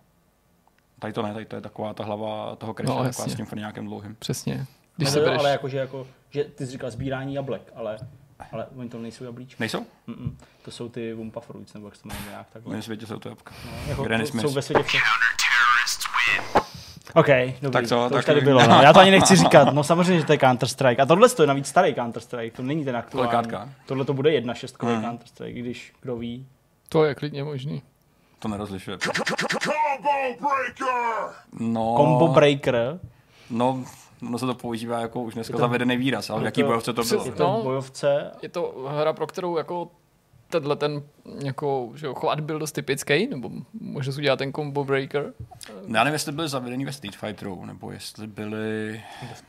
tady 0.99 1.13
to 1.13 1.21
ne, 1.21 1.33
tady 1.33 1.45
to 1.45 1.55
je 1.55 1.61
taková 1.61 1.93
ta 1.93 2.03
hlava 2.03 2.55
toho 2.55 2.73
Crashe, 2.73 2.89
No, 2.93 3.03
no, 3.03 3.09
taková 3.09 3.23
jasně. 3.27 3.45
s 3.45 3.49
tím 3.49 3.59
nějakým 3.59 3.85
dlouhým. 3.85 4.15
Přesně. 4.19 4.65
Když 4.97 5.09
se 5.09 5.19
jo, 5.19 5.25
bereš, 5.25 5.39
ale 5.39 5.49
jakože 5.51 5.77
jako, 5.77 6.07
že 6.29 6.43
ty 6.43 6.65
jsi 6.65 6.71
říkal 6.71 6.91
sbírání 6.91 7.33
jablek, 7.33 7.71
ale, 7.75 7.97
ale 8.51 8.65
oni 8.75 8.89
to 8.89 8.97
nejsou 8.99 9.23
jablíčka. 9.23 9.55
Nejsou? 9.59 9.85
Mm-mm. 10.07 10.35
To 10.61 10.71
jsou 10.71 10.89
ty 10.89 11.13
Wumpa 11.13 11.39
Fruits, 11.39 11.73
nebo 11.73 11.87
jak 11.87 11.95
se 11.95 12.01
to 12.03 12.07
jmenuje 12.09 12.29
nějak 12.29 12.47
V 12.49 12.53
takhle. 12.53 12.71
mém 12.73 12.81
světě 12.81 13.05
jsou 13.07 13.19
to 13.19 13.29
jabka. 13.29 13.55
Jako, 13.87 14.03
Granny 14.03 14.25
to 14.31 14.37
jsou 14.39 14.51
ve 14.53 14.61
světě 14.61 14.83
všech. 14.83 15.01
OK, 17.15 17.27
dobrý, 17.61 17.71
Tak 17.71 17.87
co, 17.87 17.95
to 17.95 18.05
už 18.05 18.11
tak- 18.11 18.25
tady 18.25 18.41
bylo. 18.41 18.67
No. 18.67 18.81
Já 18.81 18.93
to 18.93 18.99
ani 18.99 19.11
nechci 19.11 19.35
říkat. 19.35 19.73
No 19.73 19.83
samozřejmě, 19.83 20.19
že 20.19 20.25
to 20.25 20.31
je 20.33 20.37
Counter-Strike. 20.37 21.01
A 21.01 21.05
tohle 21.05 21.29
to 21.29 21.43
je 21.43 21.47
navíc 21.47 21.67
starý 21.67 21.93
Counter-Strike, 21.93 22.51
to 22.51 22.63
není 22.63 22.85
ten 22.85 22.97
aktuální. 22.97 23.29
Kolikátka? 23.31 23.69
Tohle 23.85 24.05
to 24.05 24.13
bude 24.13 24.31
jedna 24.31 24.53
šestkový 24.53 24.93
Hmm. 24.93 25.03
Counter-Strike, 25.05 25.47
i 25.57 25.59
když 25.59 25.93
kdo 26.01 26.15
ví. 26.15 26.45
to 26.89 27.03
je 27.03 27.15
klidně 27.15 27.43
možný. 27.43 27.81
To 28.39 28.47
nerozlišuje. 28.47 28.97
Combo 28.97 29.17
breaker! 30.47 30.87
No, 31.59 31.95
Combo 31.97 32.27
Breaker, 32.27 32.99
No, 33.49 33.83
no 34.21 34.39
se 34.39 34.45
to 34.45 34.53
používá 34.55 34.99
jako 34.99 35.21
už 35.21 35.33
dneska 35.33 35.51
to- 35.53 35.59
zavedený 35.59 35.97
výraz, 35.97 36.29
ale 36.29 36.41
v 36.41 36.45
jaký 36.45 36.61
to- 36.61 36.67
bojovce 36.67 36.93
to 36.93 37.03
bylo? 37.03 37.25
je 37.25 37.31
to 37.31 37.43
No. 37.43 37.59
bojovce, 37.63 38.31
Je 38.41 38.49
to 38.49 38.87
hra, 38.99 39.13
pro 39.13 39.27
kterou 39.27 39.57
jako 39.57 39.87
tenhle 40.49 40.75
ten 40.75 41.03
jako, 41.43 41.91
že 41.95 42.07
jo, 42.07 42.13
chovat 42.13 42.39
byl 42.39 42.59
dost 42.59 42.71
typický, 42.71 43.27
nebo 43.27 43.49
může 43.73 44.11
udělat 44.11 44.35
ten 44.35 44.53
combo 44.53 44.83
breaker. 44.83 45.33
Já 45.87 46.03
nevím, 46.03 46.13
jestli 46.13 46.31
byly 46.31 46.49
zavedený 46.49 46.85
ve 46.85 46.91
Street 46.91 47.15
Fighteru, 47.15 47.65
nebo 47.65 47.91
jestli 47.91 48.27
byly... 48.27 49.01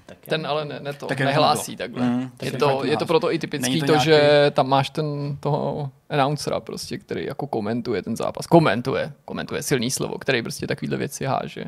tak 0.06 0.18
Ten 0.28 0.46
ale 0.46 0.64
ne, 0.64 0.80
ne 0.80 0.92
to, 0.92 1.06
Tak 1.06 1.18
je 1.18 1.26
nehlásí 1.26 1.76
to 1.76 1.82
takhle. 1.82 2.06
Mm, 2.06 2.30
je, 2.42 2.50
tak 2.50 2.60
to, 2.60 2.78
to 2.78 2.84
je 2.84 2.96
to 2.96 3.06
proto 3.06 3.32
i 3.32 3.38
typický 3.38 3.80
to, 3.80 3.86
to 3.86 3.92
nějaký- 3.92 4.04
že 4.04 4.50
tam 4.54 4.68
máš 4.68 4.90
ten 4.90 5.36
toho 5.40 5.90
announcera 6.10 6.60
prostě, 6.60 6.98
který 6.98 7.26
jako 7.26 7.46
komentuje 7.46 8.02
ten 8.02 8.16
zápas. 8.16 8.46
Komentuje, 8.46 9.12
komentuje 9.24 9.62
silný 9.62 9.90
slovo, 9.90 10.18
který 10.18 10.42
prostě 10.42 10.66
takovýhle 10.66 10.98
věci 10.98 11.24
háže. 11.24 11.64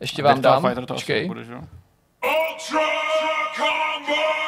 Ještě 0.00 0.22
vám 0.22 0.40
dám, 0.40 0.74
počkej. 0.88 1.22
nebude, 1.22 1.44
že 1.44 1.52
jo? 1.52 1.60
Ultra 2.24 2.80
combo! 3.56 4.43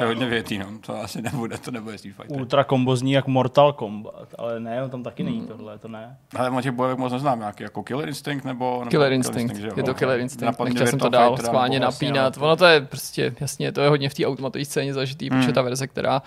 To 0.00 0.04
je 0.04 0.08
hodně 0.08 0.26
větý, 0.26 0.58
no. 0.58 0.66
To 0.86 1.00
asi 1.00 1.22
nebude, 1.22 1.58
to 1.58 1.70
nebude 1.70 1.98
Street 1.98 2.16
Fighter. 2.16 2.40
ultra 2.40 2.64
combo 2.64 2.96
zní 2.96 3.12
jak 3.12 3.26
Mortal 3.26 3.72
Kombat, 3.72 4.34
ale 4.38 4.60
ne, 4.60 4.88
tam 4.88 5.02
taky 5.02 5.22
není 5.22 5.46
tohle, 5.46 5.78
to 5.78 5.88
ne. 5.88 6.18
Ale 6.36 6.50
o 6.50 6.60
těch 6.60 6.72
bojovek 6.72 6.98
moc 6.98 7.12
neznám, 7.12 7.38
nějaký 7.38 7.62
jako 7.62 7.82
Killer 7.82 8.08
Instinct 8.08 8.44
nebo... 8.44 8.78
nebo 8.78 8.90
Killer 8.90 9.12
Instinct, 9.12 9.54
jo? 9.58 9.72
je 9.76 9.82
to. 9.82 9.94
Killer 9.94 10.20
Instinct, 10.20 10.42
Napadne 10.44 10.70
nechtěl 10.70 10.86
jsem 10.86 10.98
to 10.98 11.08
dál 11.08 11.30
Fighter, 11.30 11.46
schválně 11.46 11.80
vlastně, 11.80 12.06
napínat. 12.08 12.36
Ono 12.40 12.56
to 12.56 12.64
je 12.64 12.80
prostě, 12.80 13.34
jasně, 13.40 13.72
to 13.72 13.80
je 13.80 13.88
hodně 13.88 14.08
v 14.08 14.14
té 14.14 14.26
automatové 14.26 14.64
scéně 14.64 14.94
zažitý, 14.94 15.30
Hmm. 15.30 15.40
protože 15.40 15.52
ta 15.52 15.62
verze, 15.62 15.86
která 15.86 16.22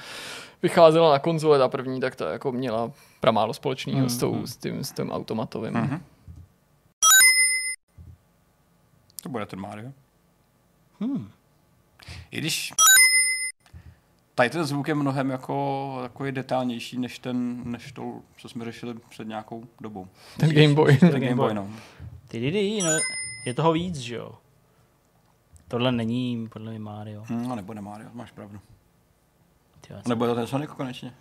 vycházela 0.61 1.11
na 1.11 1.19
konzole, 1.19 1.57
ta 1.59 1.67
první, 1.67 2.01
tak 2.01 2.15
to 2.15 2.25
jako 2.25 2.51
měla 2.51 2.91
pramálo 3.19 3.53
společného 3.53 3.99
Hmm, 3.99 4.09
s, 4.09 4.17
tou, 4.17 4.45
s, 4.47 4.57
tím, 4.57 4.83
s 4.83 4.91
tím 4.91 5.11
automatovým. 5.11 5.73
Mhm. 5.73 6.01
To 9.23 9.29
bude 9.29 9.45
ten 9.45 9.59
Mario. 9.59 9.91
Hmm. 10.99 11.29
I 12.31 12.37
když 12.37 12.73
tady 14.35 14.49
ten 14.49 14.65
zvuk 14.65 14.87
je 14.87 14.95
mnohem 14.95 15.29
jako 15.29 15.97
takový 16.01 16.31
detailnější 16.31 16.99
než 16.99 17.19
ten, 17.19 17.63
než 17.71 17.91
to, 17.91 18.21
co 18.37 18.49
jsme 18.49 18.65
řešili 18.65 18.93
před 19.09 19.27
nějakou 19.27 19.63
dobou. 19.81 20.07
Ten 20.37 20.49
Game 20.49 20.73
Boy. 20.73 20.97
Ten 20.97 21.09
Game 21.09 21.25
Game 21.25 21.35
Boy. 21.35 21.53
No. 21.53 21.69
Ty 22.27 22.39
didi, 22.39 22.81
no, 22.83 22.89
je 23.45 23.53
toho 23.53 23.73
víc, 23.73 23.97
že 23.97 24.15
jo. 24.15 24.31
Tohle 25.67 25.91
není 25.91 26.47
podle 26.53 26.69
mě 26.69 26.79
Mario. 26.79 27.23
Hm, 27.29 27.47
no 27.47 27.55
nebude 27.55 27.81
Mario, 27.81 28.09
máš 28.13 28.31
pravdu. 28.31 28.59
Tyjo, 29.87 29.99
A 30.05 30.09
nebude 30.09 30.29
to 30.29 30.35
ten 30.35 30.47
Sonic 30.47 30.69
konečně? 30.69 31.13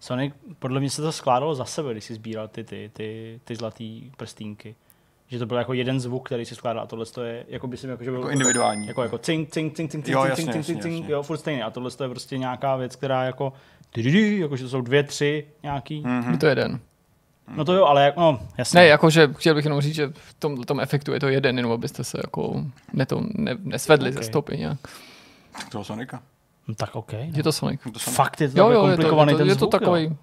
Sonic, 0.00 0.34
podle 0.58 0.80
mě 0.80 0.90
se 0.90 1.02
to 1.02 1.12
skládalo 1.12 1.54
za 1.54 1.64
sebe, 1.64 1.92
když 1.92 2.04
si 2.04 2.14
sbíral 2.14 2.48
ty, 2.48 2.64
ty, 2.64 2.90
ty, 2.92 3.40
ty 3.44 3.56
zlatý 3.56 4.10
prstínky. 4.16 4.76
Že 5.28 5.38
to 5.38 5.46
byl 5.46 5.56
jako 5.56 5.72
jeden 5.72 6.00
zvuk, 6.00 6.26
který 6.26 6.44
si 6.44 6.54
skládal 6.54 6.82
a 6.82 6.86
tohle 6.86 7.06
to 7.06 7.22
je, 7.22 7.44
jako 7.48 7.66
by 7.66 7.76
si 7.76 7.86
jako, 7.86 8.04
že 8.04 8.10
byl 8.10 8.20
Jako 8.20 8.30
individuální. 8.30 8.86
Jako, 8.86 9.02
jako 9.02 9.18
cink, 9.18 9.50
cink, 9.50 9.76
cink, 9.76 9.90
cink, 9.90 10.08
Jo, 10.08 10.20
cink, 10.20 10.28
jasně, 10.30 10.44
cink, 10.44 10.52
cink, 10.52 10.56
jasně, 10.56 10.74
cink, 10.74 10.82
cink, 10.82 10.94
jasně. 11.04 11.12
jo, 11.12 11.22
furt 11.22 11.38
stejně. 11.38 11.64
A 11.64 11.70
tohle 11.70 11.90
to 11.90 12.04
je 12.04 12.08
prostě 12.10 12.38
nějaká 12.38 12.76
věc, 12.76 12.96
která 12.96 13.24
jako, 13.24 13.52
jako 13.96 14.56
že 14.56 14.64
to 14.64 14.70
jsou 14.70 14.80
dvě, 14.80 15.02
tři 15.02 15.46
nějaký. 15.62 16.00
Mhm. 16.00 16.32
Je 16.32 16.38
to 16.38 16.46
jeden. 16.46 16.80
No 17.56 17.64
to 17.64 17.72
jo, 17.72 17.84
ale 17.84 18.04
jak, 18.04 18.16
no, 18.16 18.40
jasně. 18.58 18.80
Ne, 18.80 18.86
jakože 18.86 19.28
chtěl 19.36 19.54
bych 19.54 19.64
jenom 19.64 19.80
říct, 19.80 19.94
že 19.94 20.10
v 20.14 20.34
tom, 20.34 20.62
tom 20.62 20.80
efektu 20.80 21.12
je 21.12 21.20
to 21.20 21.28
jeden, 21.28 21.56
jenom 21.56 21.72
abyste 21.72 22.04
se 22.04 22.18
jako 22.24 22.64
ne 22.92 23.06
to, 23.06 23.22
ne, 23.34 23.56
nesvedli 23.62 24.10
Ok. 24.10 24.16
ze 24.16 24.22
stopy 24.22 24.56
nějak. 24.56 24.78
Toho 25.70 25.84
Sonika. 25.84 26.22
No, 26.68 26.74
tak 26.74 26.96
OK. 26.96 27.12
No. 27.12 27.18
Je 27.34 27.42
to 27.42 27.52
Sonic. 27.52 27.80
To 27.92 27.98
Sonic. 27.98 28.16
Fakt 28.16 28.40
je 28.40 28.48
to 28.48 28.58
Jo, 28.58 28.70
jo, 28.70 28.72
jo, 28.72 28.86
je 28.86 28.90
to, 28.90 28.96
komplikovaný 28.96 29.32
je 29.32 29.34
to, 29.34 29.38
ten 29.38 29.48
je 29.48 29.54
to 29.54 29.58
zvuk, 29.58 29.70
takový, 29.70 30.04
jo. 30.04 30.16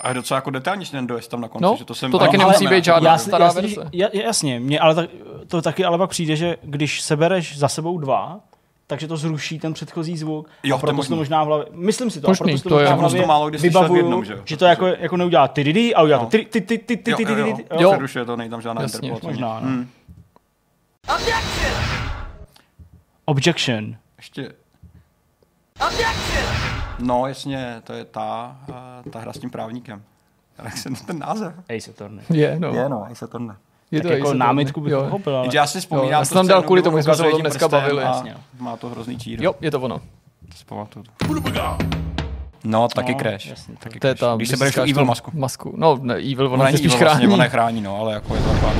A 0.00 0.08
je 0.08 0.14
docela 0.14 0.38
jako 0.38 0.50
detailnější 0.50 0.92
ten 0.92 1.06
dojezd 1.06 1.30
tam 1.30 1.40
na 1.40 1.48
konci, 1.48 1.62
No, 1.64 1.76
že 1.78 1.84
to 1.84 1.94
jsem... 1.94 2.10
to 2.10 2.18
taky 2.18 2.36
ale- 2.36 2.38
nemusí 2.46 2.66
ale- 2.66 2.76
být 2.76 2.84
žádná 2.84 3.18
si- 3.18 3.24
stará 3.24 3.50
si- 3.50 3.60
verze. 3.60 3.80
ja- 3.92 4.08
Jasně, 4.24 4.60
mě, 4.60 4.80
ale 4.80 4.94
tak, 4.94 5.10
to 5.48 5.62
taky 5.62 5.84
ale 5.84 5.98
pak 5.98 6.10
přijde, 6.10 6.36
že 6.36 6.56
když 6.62 7.00
sebereš 7.00 7.58
za 7.58 7.68
sebou 7.68 7.98
dva, 7.98 8.40
takže 8.86 9.08
to 9.08 9.16
zruší 9.16 9.58
ten 9.58 9.72
předchozí 9.72 10.16
zvuk. 10.16 10.48
Jo, 10.62 10.76
a 10.76 10.78
proto 10.78 11.04
to 11.04 11.16
možná 11.16 11.44
v 11.44 11.46
hlavě, 11.46 11.66
myslím 11.72 12.10
si 12.10 12.20
to, 12.20 12.28
Možný, 12.28 12.52
a 12.54 12.56
proto 12.56 12.62
to, 12.62 12.68
to 12.68 12.74
možná 12.74 12.90
je- 12.90 12.96
v 12.96 13.00
hlavě 13.00 13.26
málo 13.26 13.48
kdy 13.48 13.58
slyšel 13.58 13.80
v 13.80 13.82
vybavuju, 13.82 14.04
jednom, 14.04 14.24
že 14.24 14.32
jo? 14.32 14.38
že 14.44 14.56
to 14.56 14.64
jako, 14.64 14.86
jako 14.86 15.16
neudělá 15.16 15.48
ty 15.48 15.64
ty 15.72 15.94
a 15.94 16.02
udělá 16.02 16.18
to 16.18 16.24
No. 16.24 16.30
ty 16.30 16.44
ty 16.44 16.60
ty 16.60 16.78
ty 16.78 16.96
ty 16.96 17.14
ty 17.14 17.24
ty 17.24 17.32
Jo. 17.80 17.90
Přerušuje 17.92 18.24
to, 18.24 18.36
není 18.36 18.50
tam 18.50 18.60
žádná 18.62 18.82
interpolace. 18.82 19.26
možná, 19.26 19.60
no. 19.60 19.68
Hm. 19.68 19.88
Objection. 23.24 23.96
Ještě... 24.16 24.52
No, 26.98 27.26
jasně, 27.26 27.80
to 27.84 27.92
je 27.92 28.04
ta, 28.04 28.56
eh, 29.06 29.10
ta 29.10 29.18
hra 29.18 29.32
s 29.32 29.38
tím 29.38 29.50
právníkem. 29.50 30.02
Jak 30.64 30.76
se 30.76 30.90
ten 31.06 31.18
název? 31.18 31.54
Ace 31.76 31.90
Attorney. 31.90 32.24
Je, 32.30 32.56
no. 32.60 32.68
Je, 32.68 32.88
no, 32.88 33.06
Ace 33.10 33.24
Attorney. 33.24 33.56
Je 33.90 34.00
Tak 34.00 34.08
to 34.10 34.16
jako 34.16 34.34
námitku 34.34 34.80
bych 34.80 34.92
jo. 34.92 35.02
pochopil, 35.04 35.36
ale... 35.36 35.48
Já 35.52 35.66
si 35.66 35.80
vzpomínám, 35.80 36.10
já 36.10 36.18
tu 36.18 36.24
jsem 36.24 36.34
tam 36.34 36.46
dal 36.46 36.62
kvůli 36.62 36.82
tomu, 36.82 36.96
mu 36.96 37.02
jsme 37.02 37.14
se 37.16 37.26
o 37.26 37.30
tom 37.30 37.40
dneska 37.40 37.68
bavili. 37.68 38.02
Jasně, 38.02 38.34
no. 38.34 38.64
Má 38.64 38.76
to 38.76 38.88
hrozný 38.88 39.18
čír. 39.18 39.42
Jo, 39.42 39.54
je 39.60 39.70
to 39.70 39.80
ono. 39.80 39.98
To 39.98 40.56
si 40.56 40.64
pamatuju. 40.64 41.04
No, 42.64 42.88
taky 42.88 43.12
No, 43.12 43.18
Crash. 43.18 43.46
jasně, 43.46 43.74
to- 43.74 43.80
taky 43.80 44.00
To 44.00 44.06
je 44.06 44.14
Crash. 44.14 44.30
ta, 44.30 44.36
Když 44.36 44.48
se 44.48 44.56
bereš 44.56 44.74
tu 44.74 44.80
Evil 44.80 45.04
masku. 45.04 45.30
masku. 45.34 45.74
No, 45.76 45.98
ne, 46.02 46.14
Evil, 46.14 46.46
ono 46.46 46.54
Ona 46.54 46.64
se 46.64 46.64
není 46.64 46.78
spíš 46.78 46.92
Evil 46.94 47.04
vlastně, 47.06 47.20
chrání. 47.20 47.34
ona 47.34 47.44
je 47.44 47.50
chrání, 47.50 47.80
no, 47.80 47.96
ale 48.00 48.14
jako 48.14 48.34
je 48.34 48.40
to 48.42 48.48
taková 48.50 48.72
ta... 48.72 48.78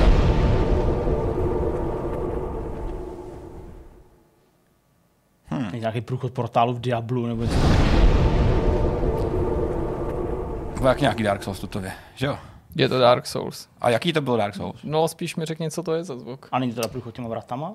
Není 5.71 5.79
nějaký 5.79 6.01
průchod 6.01 6.31
portálu 6.33 6.73
v 6.73 6.79
Diablu 6.81 7.25
nebo 7.27 7.41
něco. 7.43 7.55
Jak 10.87 11.01
nějaký 11.01 11.23
Dark 11.23 11.43
Souls 11.43 11.59
tutově, 11.59 11.91
že 12.15 12.25
jo? 12.25 12.37
Je 12.75 12.89
to 12.89 12.99
Dark 12.99 13.25
Souls. 13.25 13.67
A 13.81 13.89
jaký 13.89 14.13
to 14.13 14.21
byl 14.21 14.37
Dark 14.37 14.55
Souls? 14.55 14.79
No, 14.83 15.07
spíš 15.07 15.35
mi 15.35 15.45
řekni, 15.45 15.71
co 15.71 15.83
to 15.83 15.93
je 15.93 16.03
za 16.03 16.17
zvuk. 16.17 16.47
A 16.51 16.59
není 16.59 16.71
to 16.71 16.75
teda 16.81 16.87
průchod 16.87 17.15
těma 17.15 17.27
vratama? 17.27 17.73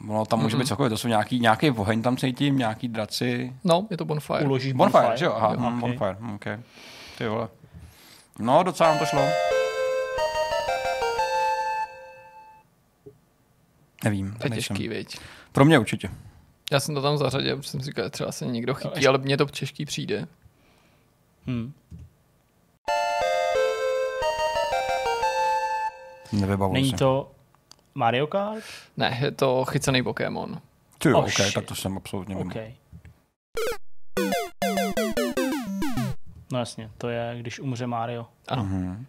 No, 0.00 0.26
tam 0.26 0.40
může 0.40 0.56
být 0.56 0.66
cokoliv, 0.66 0.90
to 0.92 0.98
jsou 0.98 1.08
nějaký, 1.08 1.40
nějaký 1.40 1.70
oheň 1.70 2.02
tam 2.02 2.16
cítím, 2.16 2.58
nějaký 2.58 2.88
draci. 2.88 3.52
No, 3.64 3.86
je 3.90 3.96
to 3.96 4.04
Bonfire. 4.04 4.44
Uložíš 4.44 4.72
Bonfire, 4.72 5.16
že 5.16 5.24
jo? 5.24 5.32
Aha, 5.36 5.52
Jo, 5.52 5.58
hm, 5.60 5.66
ok. 5.74 5.80
Bonfire, 5.80 6.16
ok. 6.34 6.44
Ty 7.18 7.28
vole. 7.28 7.48
No, 8.38 8.62
docela 8.62 8.88
nám 8.90 8.98
to 8.98 9.06
šlo. 9.06 9.22
Nevím, 14.04 14.32
To 14.38 14.46
je 14.46 14.50
nejsem. 14.50 14.76
těžký, 14.76 14.88
viď. 14.88 15.18
Pro 15.52 15.64
mě 15.64 15.78
určitě. 15.78 16.10
Já 16.72 16.80
jsem 16.80 16.94
to 16.94 17.02
tam 17.02 17.18
zařadil, 17.18 17.56
protože 17.56 17.70
jsem 17.70 17.80
si 17.80 17.86
říkal, 17.86 18.04
že 18.04 18.10
třeba 18.10 18.32
se 18.32 18.46
někdo 18.46 18.74
chytí, 18.74 19.06
ale 19.06 19.18
mně 19.18 19.36
to 19.36 19.46
těžký 19.46 19.84
přijde. 19.84 20.26
Hmm. 21.46 21.72
Nevybavuju 26.32 26.74
Není 26.74 26.90
se. 26.90 26.96
to 26.96 27.30
Mario 27.94 28.26
Kart? 28.26 28.64
Ne, 28.96 29.18
je 29.22 29.30
to 29.30 29.64
chycený 29.64 30.02
Pokémon. 30.02 30.58
Ty 30.98 31.08
jo, 31.08 31.18
Oh, 31.18 31.24
ok, 31.24 31.30
shit. 31.30 31.54
tak 31.54 31.64
to 31.64 31.74
jsem 31.74 31.96
absolutně 31.96 32.34
mimo. 32.34 32.50
OK. 32.50 32.56
No 36.52 36.58
jasně, 36.58 36.90
to 36.98 37.08
je, 37.08 37.36
když 37.40 37.60
umře 37.60 37.86
Mario. 37.86 38.26
Ano, 38.48 38.64
Mhm. 38.64 39.06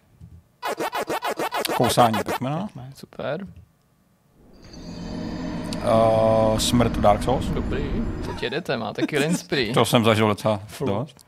Kousání 1.77 2.17
Pac-Mana. 2.17 2.67
super, 2.95 3.47
Uh, 5.83 6.57
smrt 6.57 6.91
Dark 6.97 7.23
Souls. 7.23 7.45
dobrý. 7.45 7.83
Teď 8.25 8.43
jedete, 8.43 8.77
máte 8.77 9.01
Killing 9.07 9.37
Spree. 9.37 9.73
To 9.73 9.85
jsem 9.85 10.03
zažil 10.03 10.27
docela 10.27 10.61
dost. 10.85 11.25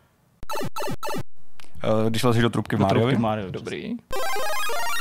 Uh, 2.04 2.10
když 2.10 2.24
lezeš 2.24 2.42
do 2.44 2.50
trubky 2.50 2.76
v 2.76 2.86
trubky 2.86 3.18
Mario. 3.18 3.52
Dobrý. 3.52 3.96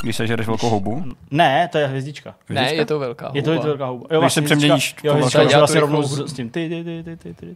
Když 0.01 0.15
sežereš 0.15 0.47
velkou 0.47 0.69
houbu. 0.69 1.03
Ne, 1.31 1.67
to 1.71 1.77
je 1.77 1.87
hvězdička. 1.87 2.35
Ne, 2.49 2.73
je 2.73 2.85
to 2.85 2.99
velká 2.99 3.31
Je 3.33 3.43
to, 3.43 3.51
je 3.51 3.57
to 3.57 3.61
houba. 3.61 3.67
velká 3.67 3.85
houba. 3.85 4.07
Jo, 4.11 4.19
vlastně 4.19 4.41
se 4.41 4.45
přeměníš 4.45 4.95
Jo, 5.03 5.13
hvězdička, 5.13 5.43
že 5.49 5.57
vlastně 5.57 5.79
to 5.79 5.81
rovnou 5.81 6.01
rychlou- 6.01 6.27
s, 6.27 6.31
s 6.31 6.33
tím. 6.33 6.49
Ty, 6.49 6.69
ty, 6.69 6.83
ty, 6.83 7.03
ty, 7.03 7.17
ty, 7.17 7.33
ty, 7.33 7.55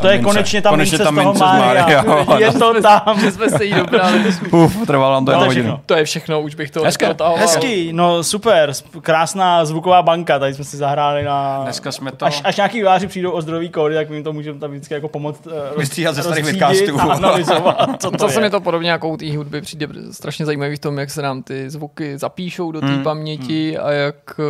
To 0.00 0.08
je 0.08 0.12
mince. 0.14 0.24
konečně 0.24 0.62
ta 0.62 0.70
konečně 0.70 0.98
mince 0.98 1.04
ta 1.04 1.10
z 1.10 1.14
toho 1.14 1.24
mince 1.28 1.38
z 1.38 1.40
Mária. 1.42 1.86
Mária. 2.02 2.38
Je 2.38 2.52
to 2.52 2.82
tam. 2.82 3.20
Že 3.20 3.32
jsme 3.32 3.48
se 3.50 3.64
jí 3.64 3.74
dobrali. 3.74 4.24
Uf, 4.50 4.86
trvalo 4.86 5.14
nám 5.14 5.24
to 5.24 5.32
No, 5.32 5.38
jednu 5.38 5.44
to 5.44 5.44
je 5.44 5.48
hodinu. 5.48 5.64
všechno. 5.64 5.80
To 5.86 5.94
je 5.94 6.04
všechno, 6.04 6.40
už 6.40 6.54
bych 6.54 6.70
to 6.70 6.82
Hezké. 6.82 7.14
Hezký, 7.36 7.92
no 7.92 8.22
super, 8.24 8.72
krásná 9.00 9.64
zvuková 9.64 10.02
banka, 10.02 10.38
tady 10.38 10.54
jsme 10.54 10.64
si 10.64 10.76
zahráli 10.76 11.22
na... 11.24 11.60
Dneska 11.62 11.92
jsme 11.92 12.12
to... 12.12 12.24
Až, 12.24 12.40
až 12.44 12.56
nějaký 12.56 12.78
výváři 12.78 13.06
přijdou 13.06 13.30
o 13.30 13.40
zdrojový 13.40 13.68
kódy, 13.68 13.94
tak 13.94 14.08
my 14.10 14.16
jim 14.16 14.24
to 14.24 14.32
můžeme 14.32 14.58
tam 14.60 14.70
vždycky 14.70 14.94
jako 14.94 15.08
pomoct 15.08 15.46
uh, 15.46 15.52
Vystříhat 15.78 16.14
ze 16.14 16.22
starých 16.22 16.44
vidcastů. 16.44 17.00
a 17.00 17.02
analyzovat, 17.02 17.88
co 18.02 18.10
to 18.10 18.16
Zase 18.18 18.40
je. 18.40 18.44
mi 18.44 18.50
to 18.50 18.60
podobně 18.60 18.90
jako 18.90 19.08
u 19.08 19.16
té 19.16 19.36
hudby 19.36 19.60
přijde 19.60 19.88
strašně 20.10 20.46
zajímavý 20.46 20.76
v 20.76 20.78
tom, 20.78 20.98
jak 20.98 21.10
se 21.10 21.22
nám 21.22 21.42
ty 21.42 21.70
zvuky 21.70 22.18
zapíšou 22.18 22.72
do 22.72 22.80
té 22.80 22.86
Hmm, 22.86 23.02
paměti 23.02 23.78
a 23.78 23.90
jak 23.92 24.14
eh, 24.38 24.42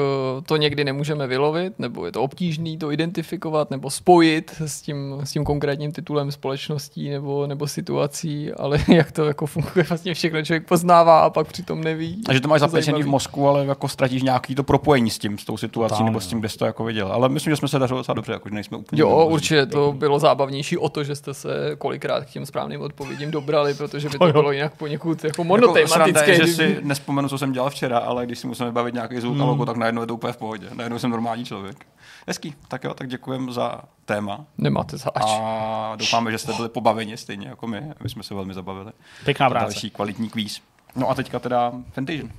to 0.46 0.56
někdy 0.56 0.84
nemůžeme 0.84 1.26
vylovit, 1.26 1.78
nebo 1.78 2.06
je 2.06 2.12
to 2.12 2.22
obtížné 2.22 2.76
to 2.78 2.92
identifikovat 2.92 3.70
nebo 3.70 3.90
spojit 3.90 4.52
s 4.66 4.82
tím, 4.82 5.14
s 5.24 5.33
tím 5.34 5.44
konkrétním 5.44 5.92
titulem 5.92 6.32
společností 6.32 7.10
nebo, 7.10 7.46
nebo 7.46 7.66
situací, 7.66 8.52
ale 8.52 8.78
jak 8.88 9.12
to 9.12 9.24
jako 9.24 9.46
funguje 9.46 9.84
vlastně 9.88 10.14
všechno 10.14 10.42
člověk 10.42 10.66
poznává 10.68 11.20
a 11.20 11.30
pak 11.30 11.46
přitom 11.46 11.80
neví. 11.84 12.22
A 12.28 12.32
že 12.32 12.40
to 12.40 12.48
máš 12.48 12.60
zapečený 12.60 13.02
v 13.02 13.06
mozku, 13.06 13.48
ale 13.48 13.66
jako 13.66 13.88
ztratíš 13.88 14.22
nějaký 14.22 14.54
to 14.54 14.62
propojení 14.62 15.10
s 15.10 15.18
tím, 15.18 15.38
s 15.38 15.44
tou 15.44 15.56
situací, 15.56 15.90
Totálně, 15.90 16.10
nebo 16.10 16.20
s 16.20 16.26
tím, 16.26 16.38
kde 16.40 16.48
jsi 16.48 16.58
to 16.58 16.64
jako 16.64 16.84
viděl. 16.84 17.12
Ale 17.12 17.28
myslím, 17.28 17.50
že 17.52 17.56
jsme 17.56 17.68
se 17.68 17.78
dařili 17.78 17.98
docela 18.00 18.14
dobře, 18.14 18.32
jako, 18.32 18.48
že 18.48 18.54
nejsme 18.54 18.76
úplně... 18.78 19.02
Jo, 19.02 19.08
nervózní. 19.08 19.32
určitě 19.34 19.66
to 19.66 19.92
bylo 19.92 20.18
zábavnější 20.18 20.78
o 20.78 20.88
to, 20.88 21.04
že 21.04 21.14
jste 21.16 21.34
se 21.34 21.48
kolikrát 21.78 22.24
k 22.24 22.30
těm 22.30 22.46
správným 22.46 22.80
odpovědím 22.80 23.30
dobrali, 23.30 23.74
protože 23.74 24.08
by 24.08 24.18
To 24.18 24.32
bylo 24.32 24.52
jinak 24.52 24.74
poněkud 24.76 25.24
jako 25.24 25.26
Jako, 25.26 25.44
monotematické. 25.44 26.30
je, 26.32 26.46
že 26.46 26.46
si 26.46 26.78
nespomenu, 26.82 27.28
co 27.28 27.38
jsem 27.38 27.52
dělal 27.52 27.70
včera, 27.70 27.98
ale 27.98 28.26
když 28.26 28.38
si 28.38 28.46
musíme 28.46 28.68
vybavit 28.68 28.94
nějaký 28.94 29.20
zvuk 29.20 29.34
Hmm. 29.36 29.46
logo, 29.48 29.66
tak 29.66 29.76
najednou 29.76 30.00
je 30.02 30.06
to 30.06 30.14
úplně 30.14 30.32
v 30.32 30.36
pohodě. 30.36 30.66
Najednou 30.74 30.98
jsem 30.98 31.10
normální 31.10 31.44
člověk. 31.44 31.76
Hezký, 32.26 32.54
tak 32.68 32.84
jo, 32.84 32.94
tak 32.94 33.08
děkujeme 33.08 33.52
za 33.52 33.80
téma. 34.04 34.44
Nemáte 34.58 34.96
zač. 34.96 35.12
A 35.16 35.96
doufáme, 35.96 36.30
že 36.30 36.38
jste 36.38 36.52
byli 36.52 36.68
pobaveni 36.68 37.16
stejně 37.16 37.48
jako 37.48 37.66
my. 37.66 37.82
My 38.02 38.08
jsme 38.08 38.22
se 38.22 38.34
velmi 38.34 38.54
zabavili. 38.54 38.92
Pěkná 39.24 39.50
práce. 39.50 39.64
Další 39.64 39.90
kvalitní 39.90 40.30
kvíz. 40.30 40.60
No 40.96 41.10
a 41.10 41.14
teďka 41.14 41.38
teda 41.38 41.72
Fantasion. 41.92 42.30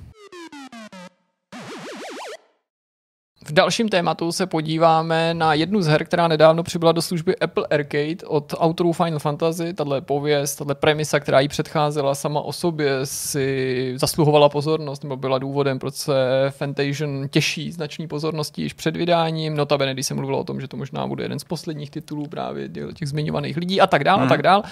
V 3.48 3.52
dalším 3.52 3.90
tématu 3.90 4.32
se 4.32 4.46
podíváme 4.46 5.34
na 5.34 5.54
jednu 5.54 5.82
z 5.82 5.88
her, 5.88 6.06
která 6.06 6.28
nedávno 6.28 6.64
přibyla 6.64 6.92
do 6.92 7.02
služby 7.02 7.36
Apple 7.38 7.66
Arcade 7.72 8.16
od 8.28 8.54
autorů 8.58 8.92
Final 8.94 9.20
Fantasy. 9.20 9.74
Tahle 9.74 10.02
pověst, 10.02 10.56
tahle 10.56 10.76
premisa, 10.76 11.20
která 11.20 11.40
jí 11.40 11.48
předcházela 11.48 12.16
sama 12.16 12.42
o 12.42 12.54
sobě, 12.54 12.92
si 13.04 13.94
zasluhovala 13.96 14.50
pozornost, 14.50 15.04
nebo 15.04 15.18
byla 15.18 15.38
důvodem, 15.38 15.80
proč 15.80 15.94
se 15.96 16.14
Fantasion 16.50 17.28
těší 17.30 17.72
značný 17.72 18.08
pozorností 18.08 18.62
již 18.62 18.74
před 18.74 18.98
vydáním. 18.98 19.56
Notabene, 19.56 19.94
když 19.94 20.06
se 20.08 20.14
mluvilo 20.14 20.40
o 20.40 20.44
tom, 20.44 20.62
že 20.62 20.68
to 20.68 20.78
možná 20.78 21.08
bude 21.08 21.24
jeden 21.24 21.40
z 21.40 21.44
posledních 21.44 21.90
titulů 21.92 22.28
právě 22.28 22.70
těch 22.70 23.08
zmiňovaných 23.10 23.58
lidí 23.58 23.82
a 23.82 23.88
tak 23.88 24.04
dál 24.04 24.18
Hmm. 24.18 24.26
a 24.26 24.30
tak 24.30 24.42
dál. 24.42 24.64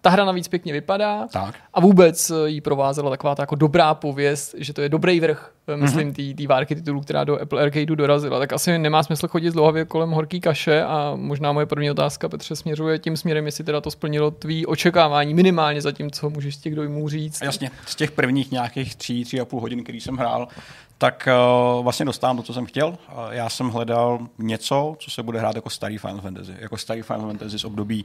Ta 0.00 0.10
hra 0.10 0.24
navíc 0.24 0.48
pěkně 0.48 0.72
vypadá. 0.72 1.26
Tak. 1.32 1.54
A 1.74 1.80
vůbec 1.80 2.32
jí 2.46 2.60
provázela 2.60 3.10
taková 3.10 3.34
ta 3.34 3.42
jako 3.42 3.54
dobrá 3.54 3.94
pověst, 3.94 4.54
že 4.58 4.72
to 4.72 4.80
je 4.82 4.88
dobrý 4.88 5.20
vrch, 5.20 5.52
eh, 5.68 5.72
Mhm. 5.72 5.82
myslím, 5.82 6.14
té 6.34 6.46
várky 6.46 6.74
titulů, 6.74 7.00
která 7.00 7.24
do 7.24 7.42
Apple 7.42 7.62
Arcadeu 7.62 7.94
dorazila. 7.94 8.19
Tak 8.20 8.52
asi 8.52 8.78
nemá 8.78 9.02
smysl 9.02 9.28
chodit 9.28 9.50
zlouhavě 9.50 9.84
kolem 9.84 10.10
horký 10.10 10.40
kaše 10.40 10.82
a 10.82 11.12
možná 11.16 11.52
moje 11.52 11.66
první 11.66 11.90
otázka, 11.90 12.28
Petře, 12.28 12.56
směřuje 12.56 12.98
tím 12.98 13.16
směrem, 13.16 13.46
jestli 13.46 13.64
teda 13.64 13.80
to 13.80 13.90
splnilo 13.90 14.30
tvý 14.30 14.66
očekávání 14.66 15.34
minimálně 15.34 15.80
za 15.80 15.92
tím, 15.92 16.10
co 16.10 16.30
můžeš 16.30 16.54
z 16.54 16.58
těch 16.58 16.74
dojmů 16.74 17.08
říct. 17.08 17.42
A 17.42 17.44
Jasně, 17.44 17.70
z 17.86 17.94
těch 17.94 18.10
prvních 18.10 18.50
nějakých 18.50 18.96
tří, 18.96 19.24
tři 19.24 19.40
a 19.40 19.44
půl 19.44 19.60
hodin, 19.60 19.84
který 19.84 20.00
jsem 20.00 20.16
hrál, 20.16 20.48
tak 20.98 21.28
uh, 21.76 21.82
vlastně 21.84 22.06
dostávám 22.06 22.36
to, 22.36 22.42
co 22.42 22.54
jsem 22.54 22.66
chtěl. 22.66 22.88
Uh, 22.88 22.96
já 23.30 23.48
jsem 23.48 23.68
hledal 23.68 24.18
něco, 24.38 24.96
co 24.98 25.10
se 25.10 25.22
bude 25.22 25.38
hrát 25.38 25.56
jako 25.56 25.70
starý 25.70 25.98
Final 25.98 26.20
Fantasy. 26.20 26.52
Jako 26.58 26.76
starý 26.76 27.02
Final 27.02 27.26
Fantasy 27.26 27.58
z 27.58 27.64
období 27.64 28.04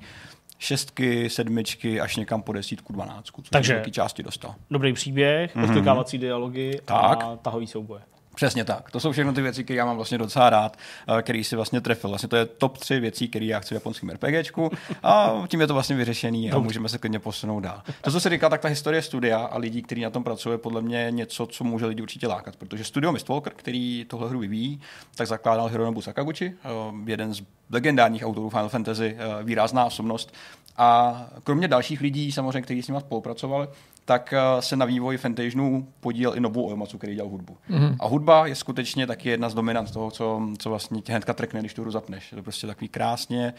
šestky, 0.59 1.30
sedmičky, 1.30 2.01
až 2.01 2.16
někam 2.16 2.41
po 2.41 2.53
desítku, 2.53 2.93
dvanáctku, 2.93 3.41
což 3.41 3.49
Takže- 3.49 3.74
Takže... 3.74 3.91
části 3.91 4.24
dostal. 4.24 4.55
Dobrý 4.72 4.93
příběh, 4.93 5.55
odklikávací 5.63 6.18
dialogy 6.18 6.80
Tak. 6.86 7.24
a 7.24 7.36
tahový 7.36 7.68
souboje. 7.68 8.01
Přesně 8.36 8.66
tak. 8.66 8.92
To 8.92 9.00
jsou 9.00 9.12
všechno 9.12 9.34
ty 9.34 9.42
věci, 9.42 9.64
které 9.64 9.78
já 9.78 9.86
mám 9.86 9.96
vlastně 9.96 10.18
docela 10.18 10.50
rád, 10.50 10.78
eh, 11.18 11.22
který 11.22 11.44
si 11.44 11.56
vlastně 11.56 11.82
trefil. 11.82 12.10
Vlastně 12.10 12.30
to 12.30 12.36
je 12.36 12.46
top 12.46 12.78
tři 12.78 13.00
věcí, 13.00 13.28
které 13.28 13.46
já 13.46 13.60
chci 13.60 13.74
v 13.74 13.78
japonském 13.78 14.10
RPGčku 14.10 14.72
a 15.04 15.44
tím 15.48 15.62
je 15.62 15.68
to 15.68 15.74
vlastně 15.74 15.96
vyřešený 15.96 16.52
a 16.52 16.58
můžeme 16.58 16.90
se 16.90 16.98
klidně 16.98 17.20
posunout 17.20 17.60
dál. 17.60 17.82
To, 18.02 18.12
co 18.12 18.20
se 18.20 18.30
říká, 18.30 18.50
tak 18.50 18.62
ta 18.62 18.68
historie 18.68 19.02
studia 19.02 19.40
a 19.40 19.58
lidí, 19.58 19.82
kteří 19.82 20.02
na 20.02 20.10
tom 20.10 20.24
pracují, 20.24 20.58
podle 20.58 20.82
mě 20.82 20.98
je 20.98 21.12
něco, 21.12 21.46
co 21.46 21.64
může 21.64 21.86
lidi 21.86 22.02
určitě 22.02 22.28
lákat, 22.28 22.56
protože 22.56 22.84
studio 22.84 23.12
Mistwalker, 23.12 23.54
který 23.56 24.06
tohle 24.08 24.30
hru 24.30 24.40
vyvíjí, 24.40 24.82
tak 25.16 25.28
zakládal 25.28 25.68
Hironobu 25.68 26.02
Sakaguchi, 26.02 26.46
eh, 26.46 26.70
jeden 27.06 27.34
z 27.34 27.42
legendárních 27.70 28.24
autorů 28.26 28.50
Final 28.50 28.70
Fantasy, 28.70 29.18
eh, 29.18 29.44
výrazná 29.44 29.86
osobnost. 29.86 30.34
A 30.78 31.21
kromě 31.43 31.67
dalších 31.67 32.01
lidí, 32.01 32.32
samozřejmě, 32.32 32.61
kteří 32.61 32.84
s 32.84 32.88
ním 32.88 32.99
spolupracovali, 32.99 33.67
tak 34.05 34.34
eh, 34.34 34.61
se 34.61 34.76
na 34.76 34.86
vývoji 34.86 35.17
Fantasianu 35.17 35.88
podílel 35.99 36.38
i 36.38 36.39
Nobu 36.39 36.67
Oematsu, 36.69 36.97
který 36.97 37.15
dělal 37.15 37.30
hudbu. 37.30 37.57
Mm-hmm. 37.69 37.95
A 37.99 38.07
hudba 38.07 38.47
je 38.47 38.55
skutečně 38.55 39.07
taky 39.07 39.30
jedna 39.30 39.49
z 39.49 39.53
dominant 39.53 39.91
toho, 39.91 40.11
co, 40.11 40.41
co 40.57 40.69
vlastně 40.69 41.01
tě 41.01 41.11
hnedka 41.11 41.34
trekne, 41.34 41.59
když 41.59 41.73
tu 41.73 41.82
hru 41.82 41.91
zapneš. 41.91 42.32
Je 42.32 42.36
to 42.36 42.43
prostě 42.43 42.67
takový 42.67 42.88
krásně 42.89 43.53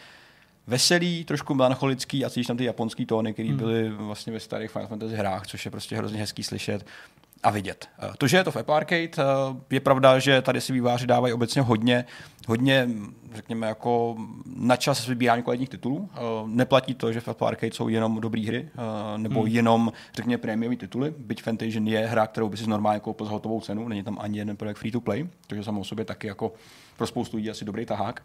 veselý, 0.67 1.23
trošku 1.25 1.53
melancholický 1.53 2.25
a 2.25 2.29
cítíš 2.29 2.47
tam 2.47 2.57
ty 2.57 2.63
japonský 2.63 3.05
tóny, 3.05 3.33
které 3.33 3.49
Hmm. 3.49 3.57
byly 3.57 3.89
vlastně 3.89 4.33
ve 4.33 4.39
starých 4.39 4.71
Final 4.71 4.87
Fantasy 4.87 5.15
hrách, 5.15 5.47
což 5.47 5.65
je 5.65 5.71
prostě 5.71 5.95
hrozně 5.95 6.19
hezký 6.19 6.43
slyšet 6.43 6.85
a 7.47 7.49
vidět. 7.49 7.89
Eh, 7.99 8.11
To, 8.17 8.27
že 8.27 8.37
je 8.37 8.43
to 8.43 8.51
v 8.51 8.57
Apple 8.57 8.75
Arcade, 8.75 9.03
eh, 9.03 9.23
je 9.69 9.79
pravda, 9.79 10.19
že 10.19 10.41
tady 10.41 10.61
si 10.61 10.73
výváři 10.73 11.07
dávají 11.07 11.33
obecně 11.33 11.61
hodně, 11.61 12.05
hodně, 12.47 12.89
řekněme, 13.33 13.67
jako 13.67 14.15
na 14.55 14.75
čas 14.75 15.07
vybírání 15.07 15.43
kvalitních 15.43 15.69
titulů. 15.69 16.09
Eh, 16.13 16.19
Neplatí 16.45 16.93
to, 16.93 17.13
že 17.13 17.19
v 17.19 17.27
Apple 17.27 17.47
Arcade 17.47 17.73
jsou 17.73 17.87
jenom 17.87 18.19
dobré 18.19 18.41
hry, 18.41 18.69
nebo 19.17 19.41
hmm. 19.41 19.51
jenom, 19.51 19.91
řekněme, 20.15 20.37
prémiové 20.37 20.75
tituly. 20.75 21.13
Byť 21.17 21.43
Fantasion 21.43 21.87
je 21.87 21.99
hra, 22.07 22.27
kterou 22.27 22.49
by 22.49 22.57
si 22.57 22.69
normálně 22.69 22.99
koupil 22.99 23.25
za 23.25 23.31
hotovou 23.31 23.61
cenu, 23.61 23.87
není 23.87 24.03
tam 24.03 24.17
ani 24.21 24.39
jeden 24.39 24.57
projekt 24.57 24.77
free 24.77 24.91
to 24.91 25.01
play, 25.01 25.27
je 25.55 25.63
samo 25.63 25.81
o 25.81 25.83
sobě 25.83 26.05
taky 26.05 26.27
jako 26.27 26.53
pro 26.97 27.07
spoustu 27.07 27.37
lidí 27.37 27.49
asi 27.49 27.65
dobrý 27.65 27.85
tahák 27.85 28.21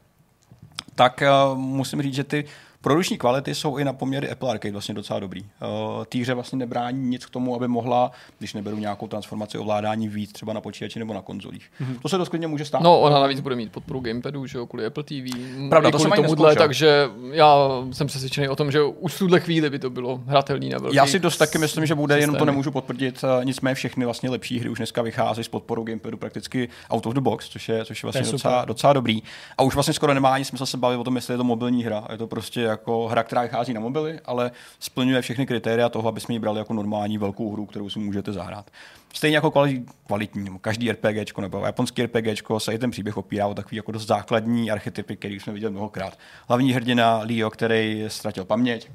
tak 0.95 1.23
musím 1.55 2.03
říct, 2.03 2.15
že 2.15 2.25
ty 2.25 2.45
produční 2.83 3.19
kvality 3.19 3.55
jsou 3.55 3.77
i 3.79 3.85
na 3.85 3.93
poměry 3.93 4.31
Apple 4.31 4.51
Arcade 4.51 4.73
vlastně 4.73 4.95
docela 4.95 5.21
dobrý. 5.21 5.43
Uh, 5.43 6.05
Té 6.05 6.19
hře 6.19 6.35
vlastně 6.35 6.59
nebrání 6.59 7.09
nic 7.09 7.27
k 7.27 7.31
tomu, 7.31 7.55
aby 7.57 7.69
mohla, 7.69 8.11
když 8.39 8.55
neberu 8.55 8.77
nějakou 8.77 9.09
transformaci 9.09 9.59
ovládání 9.59 10.09
víc 10.09 10.33
třeba 10.33 10.53
na 10.53 10.61
počítači 10.61 10.99
nebo 10.99 11.15
na 11.15 11.23
konzolích. 11.23 11.71
Mm-hmm. 11.81 11.99
To 12.03 12.09
se 12.09 12.19
dost 12.19 12.29
klidně 12.29 12.47
může 12.47 12.65
stát. 12.65 12.83
No, 12.83 13.01
ona 13.01 13.21
navíc 13.21 13.41
bude 13.41 13.57
mít 13.57 13.73
podporu 13.73 14.01
gamepadu, 14.01 14.47
že 14.47 14.59
jo, 14.59 14.67
kvůli 14.67 14.87
Apple 14.87 15.03
TV. 15.05 15.37
Pravda, 15.69 15.91
to 15.91 15.99
jsem 15.99 16.11
tomuhle, 16.13 16.57
takže 16.57 17.09
já 17.33 17.57
jsem 17.93 18.07
přesvědčený 18.07 18.49
o 18.49 18.57
tom, 18.57 18.71
že 18.73 18.83
už 18.83 19.15
v 19.15 19.19
tuhle 19.19 19.41
chvíli 19.41 19.71
by 19.71 19.79
to 19.79 19.91
bylo 19.91 20.21
hratelný 20.27 20.69
na 20.69 20.79
velký 20.79 20.97
Já 20.97 21.07
si 21.07 21.19
dost 21.19 21.37
taky 21.37 21.59
myslím, 21.59 21.87
že 21.87 21.95
bude, 21.95 22.15
jenom 22.19 22.35
to 22.35 22.39
systémy. 22.39 22.47
nemůžu 22.47 22.71
potvrdit. 22.71 23.25
eh, 23.41 23.45
Nicméně 23.45 23.75
všechny 23.75 24.05
vlastně 24.05 24.31
lepší 24.31 24.59
hry 24.59 24.69
už 24.69 24.79
dneska 24.79 25.03
vycházejí 25.03 25.45
s 25.45 25.49
podporou 25.49 25.85
gamepadu 25.85 26.17
prakticky 26.17 26.69
out 26.91 27.07
of 27.07 27.15
the 27.15 27.21
box, 27.21 27.49
což 27.49 27.69
je, 27.69 27.85
což 27.85 28.03
je 28.03 28.07
vlastně 28.07 28.29
je 28.29 28.33
docela, 28.33 28.65
docela, 28.65 28.93
dobrý. 28.93 29.23
A 29.59 29.63
už 29.63 29.75
vlastně 29.75 29.95
skoro 29.95 30.15
nemá 30.15 30.35
ani 30.35 30.45
smysl 30.45 30.67
se 30.67 30.77
bavit 30.77 30.97
o 30.97 31.05
tom, 31.05 31.17
jestli 31.17 31.35
je 31.35 31.39
to 31.39 31.45
mobilní 31.45 31.85
hra. 31.85 32.05
Je 32.13 32.19
to 32.19 32.27
prostě 32.27 32.61
jako 32.73 33.09
hra, 33.09 33.23
která 33.23 33.43
vychází 33.43 33.75
na 33.75 33.81
mobily, 33.81 34.21
ale 34.25 34.51
splňuje 34.81 35.23
všechny 35.23 35.47
kritéria 35.47 35.89
toho, 35.89 36.09
aby 36.09 36.21
jsme 36.21 36.35
ji 36.35 36.39
brali 36.39 36.59
jako 36.59 36.75
normální 36.75 37.19
velkou 37.19 37.53
hru, 37.53 37.67
kterou 37.67 37.91
si 37.91 37.99
můžete 37.99 38.33
zahrát. 38.33 38.71
Stejně 39.15 39.37
jako 39.37 39.51
kvali- 39.51 39.85
kvalitní, 40.07 40.59
každý 40.61 40.93
RPGčko 40.93 41.41
nebo 41.41 41.67
japonský 41.67 42.03
RPGčko 42.03 42.61
se 42.61 42.75
i 42.75 42.79
ten 42.79 42.91
příběh 42.91 43.17
opírá 43.17 43.47
o 43.47 43.55
takový 43.55 43.77
jako 43.77 43.93
dost 43.93 44.07
základní 44.07 44.71
archetypy, 44.71 45.17
který 45.17 45.41
jsme 45.41 45.53
viděli 45.53 45.73
mnohokrát. 45.73 46.19
Hlavní 46.49 46.73
hrdina 46.73 47.23
Leo, 47.25 47.51
který 47.51 48.05
ztratil 48.09 48.45
paměť, 48.45 48.91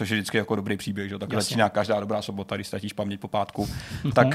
což 0.00 0.10
je 0.10 0.16
vždycky 0.16 0.36
jako 0.36 0.56
dobrý 0.56 0.76
příběh, 0.76 1.08
že? 1.08 1.18
Tak 1.18 1.34
začíná 1.34 1.68
každá 1.68 2.00
dobrá 2.00 2.22
sobota, 2.22 2.54
když 2.54 2.66
ztratíš 2.66 2.92
paměť 2.92 3.20
po 3.20 3.28
pátku. 3.28 3.68
tak 4.14 4.26
uh, 4.26 4.32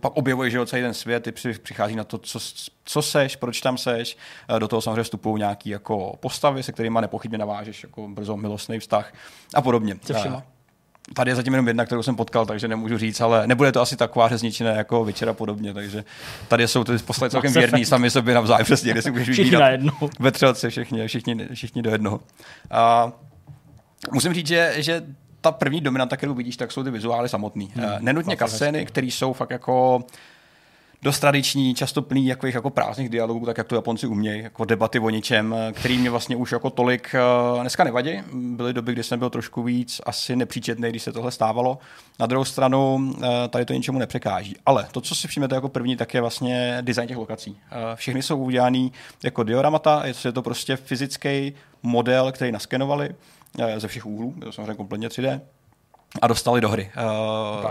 pak 0.00 0.12
objevuješ, 0.16 0.52
že 0.52 0.66
celý 0.66 0.82
ten 0.82 0.94
svět, 0.94 1.22
ty 1.22 1.32
při- 1.32 1.58
přichází 1.62 1.96
na 1.96 2.04
to, 2.04 2.18
co, 2.18 2.38
co 2.84 3.02
seš, 3.02 3.36
proč 3.36 3.60
tam 3.60 3.78
seš. 3.78 4.16
Eh, 4.56 4.60
Do 4.60 4.68
toho 4.68 4.82
samozřejmě 4.82 5.02
vstupují 5.02 5.38
nějaký 5.38 5.70
jako 5.70 6.16
postavy, 6.20 6.62
se 6.62 6.72
kterými 6.72 6.98
nepochybně 7.00 7.38
navážeš 7.38 7.82
jako 7.82 8.08
brzo 8.08 8.36
milostný 8.36 8.78
vztah 8.78 9.12
a 9.54 9.62
podobně. 9.62 9.96
Se 10.04 10.14
všema. 10.14 10.42
Eh, 10.46 11.14
Tady 11.14 11.30
je 11.30 11.34
zatím 11.34 11.52
jenom 11.52 11.68
jedna, 11.68 11.84
kterou 11.86 12.02
jsem 12.02 12.16
potkal, 12.16 12.46
takže 12.46 12.68
nemůžu 12.68 12.98
říct, 12.98 13.20
ale 13.20 13.46
nebude 13.46 13.72
to 13.72 13.80
asi 13.80 13.96
taková 13.96 14.28
řezničina 14.28 14.70
jako 14.70 15.04
večera 15.04 15.32
podobně, 15.32 15.74
takže 15.74 16.04
tady 16.48 16.68
jsou 16.68 16.84
ty 16.84 16.98
poslední 16.98 17.30
celkem 17.30 17.52
věrní 17.52 17.84
sami 17.84 18.10
sobě 18.10 18.34
navzájem, 18.34 18.64
přesně, 18.64 18.92
kde 18.92 19.02
si 19.02 19.10
můžeš 19.10 19.24
Všichni 19.26 19.44
vybírat 19.44 19.60
najednou. 19.60 19.92
ve 20.20 20.30
třelce 20.32 20.70
všichni, 20.70 21.06
všichni, 21.06 21.48
všichni 21.54 21.82
do 21.82 21.90
jednoho. 21.90 22.20
A 22.70 23.12
musím 24.12 24.34
říct, 24.34 24.46
že, 24.46 24.74
že 24.76 25.02
ta 25.40 25.52
první 25.52 25.80
dominanta, 25.80 26.16
kterou 26.16 26.34
vidíš, 26.34 26.56
tak 26.56 26.72
jsou 26.72 26.84
ty 26.84 26.90
vizuály 26.90 27.28
samotný. 27.28 27.72
Hmm, 27.74 27.86
Nenutně 28.00 28.36
fakt 28.36 28.38
kascény, 28.38 28.86
které 28.86 29.06
jsou 29.06 29.32
fakt 29.32 29.50
jako 29.50 30.04
dost 31.02 31.20
tradiční, 31.20 31.74
často 31.74 32.02
plný 32.02 32.26
jakových 32.26 32.54
jako 32.54 32.70
prázdných 32.70 33.08
dialogů, 33.08 33.46
tak 33.46 33.58
jak 33.58 33.66
to 33.66 33.74
Japonci 33.74 34.06
umějí, 34.06 34.42
jako 34.42 34.64
debaty 34.64 34.98
o 34.98 35.10
ničem, 35.10 35.54
eh, 35.58 35.72
který 35.72 35.98
mě 35.98 36.10
vlastně 36.10 36.36
už 36.36 36.52
jako 36.52 36.70
tolik 36.70 37.14
eh, 37.14 37.60
dneska 37.60 37.84
nevadí. 37.84 38.22
Byly 38.32 38.72
doby, 38.72 38.92
kdy 38.92 39.02
jsem 39.02 39.18
byl 39.18 39.30
trošku 39.30 39.62
víc 39.62 40.00
asi 40.06 40.36
nepříčetný, 40.36 40.88
když 40.88 41.02
se 41.02 41.12
tohle 41.12 41.30
stávalo. 41.30 41.78
Na 42.18 42.26
druhou 42.26 42.44
stranu 42.44 43.12
eh, 43.22 43.48
tady 43.48 43.64
to 43.64 43.72
ničemu 43.72 43.98
nepřekáží. 43.98 44.56
Ale 44.66 44.86
to, 44.92 45.00
co 45.00 45.14
si 45.14 45.28
všimnete 45.28 45.54
jako 45.54 45.68
první, 45.68 45.96
tak 45.96 46.14
je 46.14 46.20
vlastně 46.20 46.78
design 46.80 47.08
těch 47.08 47.16
lokací. 47.16 47.58
Všechny 47.94 48.22
jsou 48.22 48.38
udělané 48.38 48.88
jako 49.22 49.42
dioramata, 49.42 50.02
je 50.24 50.32
to 50.32 50.42
prostě 50.42 50.76
fyzický 50.76 51.52
model, 51.82 52.32
který 52.32 52.52
naskenovali 52.52 53.14
ze 53.76 53.88
všech 53.88 54.06
úhlů, 54.06 54.34
je 54.36 54.44
to 54.44 54.52
samozřejmě 54.52 54.74
kompletně 54.74 55.08
3D 55.08 55.40
a 56.22 56.26
dostali 56.26 56.60
do 56.60 56.68
hry. 56.68 56.90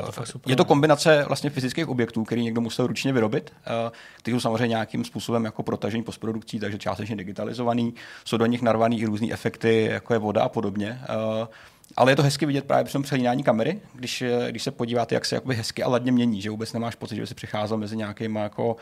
to 0.06 0.12
fakt 0.12 0.28
super, 0.28 0.52
je 0.52 0.56
to 0.56 0.64
ne? 0.64 0.68
kombinace 0.68 1.26
vlastně 1.28 1.50
fyzických 1.50 1.90
objektů, 1.90 2.24
který 2.24 2.44
někdo 2.44 2.62
musel 2.62 2.88
ručně 2.88 3.14
vyrobit, 3.14 3.54
uh, 3.86 3.92
ty 4.24 4.32
jsou 4.32 4.40
samozřejmě 4.40 4.68
nějakým 4.68 5.06
způsobem 5.06 5.46
jako 5.46 5.64
protažení 5.64 6.04
postprodukcí, 6.04 6.60
takže 6.60 6.78
částečně 6.78 7.16
digitalizovaný, 7.16 7.94
jsou 8.26 8.38
do 8.38 8.46
nich 8.46 8.62
narvaný 8.62 9.02
i 9.02 9.06
různé 9.06 9.28
efekty, 9.32 9.90
jako 9.92 10.14
je 10.14 10.20
voda 10.20 10.44
a 10.44 10.50
podobně. 10.50 11.02
Ale 11.98 12.12
je 12.12 12.16
to 12.16 12.24
hezky 12.24 12.46
vidět 12.46 12.66
právě 12.66 12.84
při 12.84 12.94
tom 12.94 13.04
přelínání 13.04 13.44
kamery, 13.44 13.82
když, 13.94 14.22
eh, 14.22 14.48
když 14.50 14.64
se 14.64 14.72
podíváte, 14.72 15.16
jak 15.16 15.26
se 15.26 15.36
jakoby 15.36 15.56
hezky 15.56 15.84
a 15.84 15.90
ladně 15.90 16.12
mění, 16.12 16.42
že 16.42 16.50
vůbec 16.50 16.74
nemáš 16.74 16.96
pocit, 16.96 17.16
že 17.16 17.28
si 17.28 17.36
přicházel 17.36 17.78
mezi 17.78 17.98
nějakýma 17.98 18.40
jako, 18.40 18.76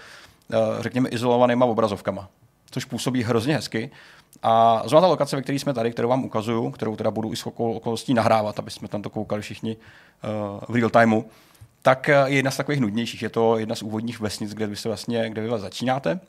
řekněme, 0.79 1.09
izolovanýma 1.09 1.65
obrazovkama 1.65 2.29
což 2.75 2.85
působí 2.85 3.23
hrozně 3.23 3.55
hezky. 3.55 3.91
A 4.43 4.83
zrovna 4.85 5.07
ta 5.07 5.11
lokace, 5.11 5.35
ve 5.35 5.41
které 5.41 5.59
jsme 5.59 5.73
tady, 5.73 5.91
kterou 5.91 6.09
vám 6.09 6.25
ukazuju, 6.25 6.71
kterou 6.71 6.95
teda 6.95 7.11
budu 7.11 7.33
i 7.33 7.35
s 7.35 7.45
okol- 7.45 7.75
okolností 7.75 8.13
nahrávat, 8.13 8.59
aby 8.59 8.71
jsme 8.71 8.87
tam 8.87 9.01
to 9.01 9.09
koukali 9.09 9.41
všichni 9.41 9.77
uh, 9.77 10.59
v 10.67 10.75
real 10.75 10.89
timeu, 10.89 11.23
tak 11.81 12.09
eh, 12.09 12.13
je 12.25 12.35
jedna 12.35 12.51
z 12.51 12.57
takových 12.57 12.81
nudnějších. 12.81 13.21
Je 13.21 13.29
to 13.29 13.57
jedna 13.57 13.75
z 13.75 13.81
úvodních 13.81 14.19
vesnic, 14.19 14.53
kde 14.53 14.67
vy 14.67 14.75
se 14.75 14.89
vlastně, 14.89 15.29
kde 15.29 15.41
vy 15.41 15.47
vás 15.47 15.61
začínáte. 15.61 16.19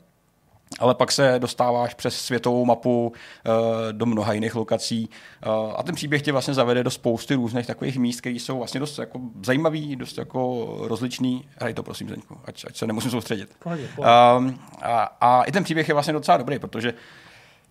Ale 0.79 0.95
pak 0.95 1.11
se 1.11 1.35
dostáváš 1.39 1.93
přes 1.93 2.15
světovou 2.15 2.65
mapu 2.65 3.07
uh, 3.07 3.53
do 3.91 4.05
mnoha 4.05 4.33
jiných 4.33 4.55
lokací 4.55 5.09
uh, 5.45 5.73
a 5.75 5.83
ten 5.83 5.95
příběh 5.95 6.21
tě 6.21 6.31
vlastně 6.31 6.53
zavede 6.53 6.83
do 6.83 6.89
spousty 6.89 7.35
různých 7.35 7.67
takových 7.67 7.97
míst, 7.97 8.19
které 8.19 8.35
jsou 8.35 8.57
vlastně 8.57 8.79
dost 8.79 8.99
jako 8.99 9.19
zajímavý, 9.45 9.95
dost 9.95 10.17
jako 10.17 10.67
rozličný. 10.81 11.45
Hraj 11.59 11.73
to 11.73 11.83
prosím, 11.83 12.09
Zeňku, 12.09 12.37
ať, 12.45 12.65
ať 12.67 12.77
se 12.77 12.87
nemusím 12.87 13.11
soustředit. 13.11 13.49
Pohodě, 13.63 13.87
pohodě. 13.95 14.11
Um, 14.37 14.59
a, 14.81 15.03
a 15.21 15.43
i 15.43 15.51
ten 15.51 15.63
příběh 15.63 15.87
je 15.87 15.93
vlastně 15.93 16.13
docela 16.13 16.37
dobrý, 16.37 16.59
protože 16.59 16.93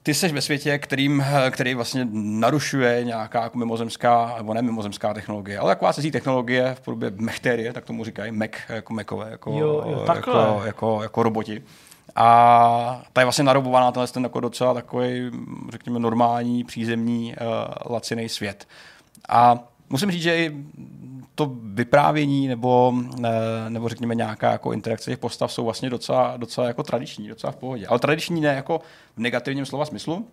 ty 0.03 0.15
jsi 0.15 0.29
ve 0.29 0.41
světě, 0.41 0.79
kterým, 0.79 1.25
který 1.51 1.75
vlastně 1.75 2.09
narušuje 2.13 3.05
nějaká 3.05 3.43
jako 3.43 3.59
mimozemská, 3.59 4.35
nebo 4.37 4.55
ne 4.55 4.63
mimozemská 4.63 5.15
technologie, 5.15 5.59
ale 5.59 5.71
taková 5.75 5.93
cizí 5.93 6.11
technologie 6.11 6.75
v 6.75 6.81
podobě 6.81 7.13
mechterie, 7.17 7.73
tak 7.73 7.85
tomu 7.85 8.05
říkají, 8.05 8.33
Mac, 8.33 8.51
jako 8.69 8.95
Macové, 8.95 9.31
jako, 9.31 9.51
Jo, 9.51 9.85
jo, 9.87 10.03
takhle. 10.07 10.43
jako, 10.43 10.63
jako, 10.65 11.03
jako, 11.03 11.23
roboti. 11.23 11.63
A 12.17 13.03
ta 13.12 13.21
je 13.21 13.25
vlastně 13.25 13.45
narobovaná 13.45 13.93
tenhle 13.93 14.09
ten 14.09 14.23
jako 14.23 14.41
docela 14.41 14.75
takový, 14.75 15.31
řekněme, 15.71 15.99
normální, 15.99 16.64
přízemní, 16.64 17.35
uh, 17.41 17.93
laciný 17.93 18.29
svět. 18.29 18.69
A 19.29 19.59
musím 19.91 20.11
říct, 20.11 20.23
že 20.23 20.37
i 20.37 20.57
to 21.35 21.53
vyprávění 21.62 22.49
nebo, 22.49 22.95
eh, 23.25 23.71
nebo 23.71 23.89
řekněme 23.89 24.14
nějaká 24.14 24.53
jako 24.53 24.73
interakce 24.73 25.11
těch 25.11 25.19
postav 25.19 25.53
jsou 25.53 25.64
vlastně 25.64 25.91
docela, 25.91 26.37
docela 26.37 26.67
jako 26.67 26.83
tradiční, 26.83 27.29
docela 27.29 27.51
v 27.51 27.57
pohodě. 27.57 27.87
Ale 27.87 27.99
tradiční 27.99 28.41
ne 28.41 28.55
jako 28.55 28.81
v 29.17 29.19
negativním 29.19 29.67
slova 29.67 29.85
smyslu, 29.85 30.27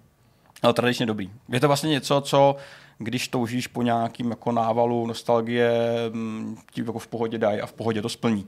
ale 0.62 0.74
tradičně 0.74 1.06
dobrý. 1.06 1.32
Je 1.50 1.60
to 1.60 1.68
vlastně 1.68 1.90
něco, 1.90 2.22
co 2.22 2.56
když 2.98 3.28
toužíš 3.28 3.68
po 3.68 3.82
nějakým 3.82 4.30
jako 4.30 4.52
návalu 4.52 5.08
nostalgie, 5.08 5.72
mm, 6.14 6.58
ti 6.72 6.82
jako 6.82 7.00
v 7.00 7.08
pohodě 7.08 7.38
dají 7.38 7.62
a 7.62 7.66
v 7.66 7.74
pohodě 7.74 8.02
to 8.02 8.10
splní. 8.10 8.48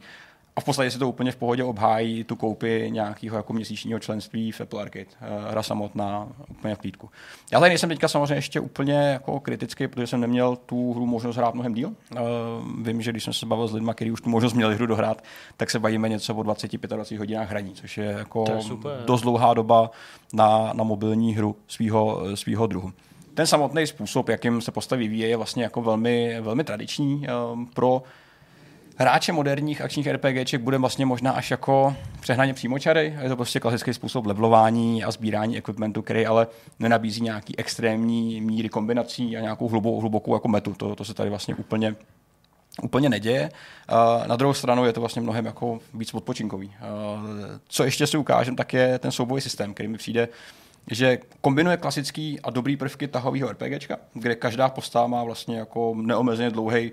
A 0.57 0.61
v 0.61 0.63
podstatě 0.65 0.91
si 0.91 0.99
to 0.99 1.09
úplně 1.09 1.31
v 1.31 1.35
pohodě 1.35 1.63
obhájí 1.63 2.23
tu 2.23 2.35
koupi 2.35 2.87
nějakého 2.91 3.37
jako 3.37 3.53
měsíčního 3.53 3.99
členství 3.99 4.51
v 4.51 4.61
Apple 4.61 4.81
Arcade. 4.81 5.05
Eh, 5.21 5.51
Hra 5.51 5.63
samotná 5.63 6.27
úplně 6.49 6.75
v 6.75 6.79
plítku. 6.79 7.09
Já 7.51 7.59
tady 7.59 7.69
nejsem 7.69 7.89
teďka 7.89 8.07
samozřejmě 8.07 8.33
ještě 8.35 8.59
úplně 8.59 8.93
jako 8.93 9.39
kritický, 9.39 9.87
protože 9.87 10.07
jsem 10.07 10.21
neměl 10.21 10.55
tu 10.55 10.93
hru 10.93 11.05
možnost 11.05 11.35
hrát 11.35 11.53
mnohem 11.53 11.73
díl. 11.73 11.91
Eh, 12.15 12.19
Vím, 12.81 13.01
že 13.01 13.11
když 13.11 13.23
jsem 13.23 13.33
se 13.33 13.45
bavil 13.45 13.67
s 13.67 13.73
lidmi, 13.73 13.91
kteří 13.93 14.11
už 14.11 14.21
tu 14.21 14.29
možnost 14.29 14.53
měli 14.53 14.75
hru 14.75 14.85
dohrát, 14.85 15.23
tak 15.57 15.69
se 15.69 15.79
bavíme 15.79 16.09
něco 16.09 16.35
o 16.35 16.41
20-25 16.43 17.17
hodinách 17.17 17.49
hraní, 17.49 17.73
což 17.73 17.97
je 17.97 18.05
jako 18.05 18.43
To 18.45 18.51
je 18.51 18.61
super. 18.61 18.91
dost 19.05 19.21
dlouhá 19.21 19.53
doba 19.53 19.91
na, 20.33 20.73
na 20.73 20.83
mobilní 20.83 21.35
hru 21.35 21.55
svého 21.67 22.21
svýho 22.35 22.67
druhu. 22.67 22.93
Ten 23.33 23.47
samotný 23.47 23.87
způsob, 23.87 24.29
jakým 24.29 24.61
se 24.61 24.71
postavy 24.71 25.03
vyvíjí, 25.03 25.21
je 25.29 25.37
vlastně 25.37 25.63
jako 25.63 25.81
velmi, 25.81 26.41
velmi 26.41 26.63
tradiční 26.63 27.27
um, 27.53 27.65
pro 27.65 28.03
hráče 28.97 29.31
moderních 29.31 29.81
akčních 29.81 30.07
RPGček 30.07 30.61
bude 30.61 30.77
vlastně 30.77 31.05
možná 31.05 31.31
až 31.31 31.51
jako 31.51 31.95
přehnaně 32.19 32.53
přímočary. 32.53 33.17
Je 33.21 33.29
to 33.29 33.35
prostě 33.35 33.59
klasický 33.59 33.93
způsob 33.93 34.25
levelování 34.25 35.03
a 35.03 35.11
sbírání 35.11 35.57
equipmentu, 35.57 36.01
který 36.01 36.25
ale 36.25 36.47
nenabízí 36.79 37.21
nějaký 37.21 37.59
extrémní 37.59 38.41
míry 38.41 38.69
kombinací 38.69 39.37
a 39.37 39.41
nějakou 39.41 39.67
hlubokou, 39.67 39.99
hlubokou 39.99 40.33
jako 40.33 40.47
metu. 40.47 40.73
To, 40.73 40.95
to 40.95 41.05
se 41.05 41.13
tady 41.13 41.29
vlastně 41.29 41.55
úplně 41.55 41.95
úplně 42.83 43.09
neděje. 43.09 43.51
Na 44.27 44.35
druhou 44.35 44.53
stranu 44.53 44.85
je 44.85 44.93
to 44.93 44.99
vlastně 44.99 45.21
mnohem 45.21 45.45
jako 45.45 45.79
víc 45.93 46.13
odpočinkový. 46.13 46.73
Co 47.67 47.83
ještě 47.83 48.07
si 48.07 48.17
ukážem, 48.17 48.55
tak 48.55 48.73
je 48.73 48.99
ten 48.99 49.11
soubojový 49.11 49.41
systém, 49.41 49.73
který 49.73 49.89
mi 49.89 49.97
přijde 49.97 50.27
že 50.91 51.17
kombinuje 51.41 51.77
klasický 51.77 52.39
a 52.41 52.49
dobrý 52.49 52.77
prvky 52.77 53.07
tahového 53.07 53.51
RPGčka, 53.51 53.97
kde 54.13 54.35
každá 54.35 54.69
postava 54.69 55.07
má 55.07 55.23
vlastně 55.23 55.57
jako 55.57 55.95
neomezeně 55.97 56.49
dlouhý 56.49 56.91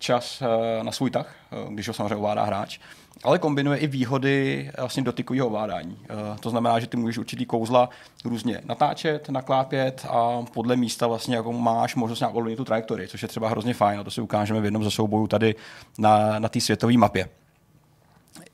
čas 0.00 0.42
eh, 0.42 0.84
na 0.84 0.92
svůj 0.92 1.10
tah, 1.10 1.34
eh, 1.52 1.56
když 1.74 1.88
ho 1.88 1.94
samozřejmě 1.94 2.16
ovládá 2.16 2.44
hráč, 2.44 2.78
ale 3.24 3.38
kombinuje 3.38 3.78
i 3.78 3.86
výhody 3.86 4.70
eh, 4.74 4.80
vlastně 4.80 5.02
dotykového 5.02 5.46
ovládání. 5.46 5.98
To 6.40 6.50
znamená, 6.50 6.80
že 6.80 6.86
ty 6.86 6.96
můžeš 6.96 7.18
určitý 7.18 7.46
kouzla 7.46 7.88
různě 8.24 8.60
natáčet, 8.64 9.28
naklápět 9.28 10.06
a 10.10 10.42
podle 10.52 10.76
místa 10.76 11.06
vlastně 11.06 11.36
jako 11.36 11.52
máš 11.52 11.94
možnost 11.94 12.20
nějak 12.20 12.34
ovlivnit 12.34 12.56
tu 12.56 12.64
trajektorii, 12.64 13.08
což 13.08 13.22
je 13.22 13.28
třeba 13.28 13.48
hrozně 13.48 13.74
fajn 13.74 14.00
a 14.00 14.04
to 14.04 14.10
si 14.10 14.20
ukážeme 14.20 14.60
v 14.60 14.64
jednom 14.64 14.84
ze 14.84 14.90
soubojů 14.90 15.26
tady 15.26 15.54
na, 15.98 16.38
na 16.38 16.48
té 16.48 16.60
světové 16.60 16.96
mapě 16.96 17.28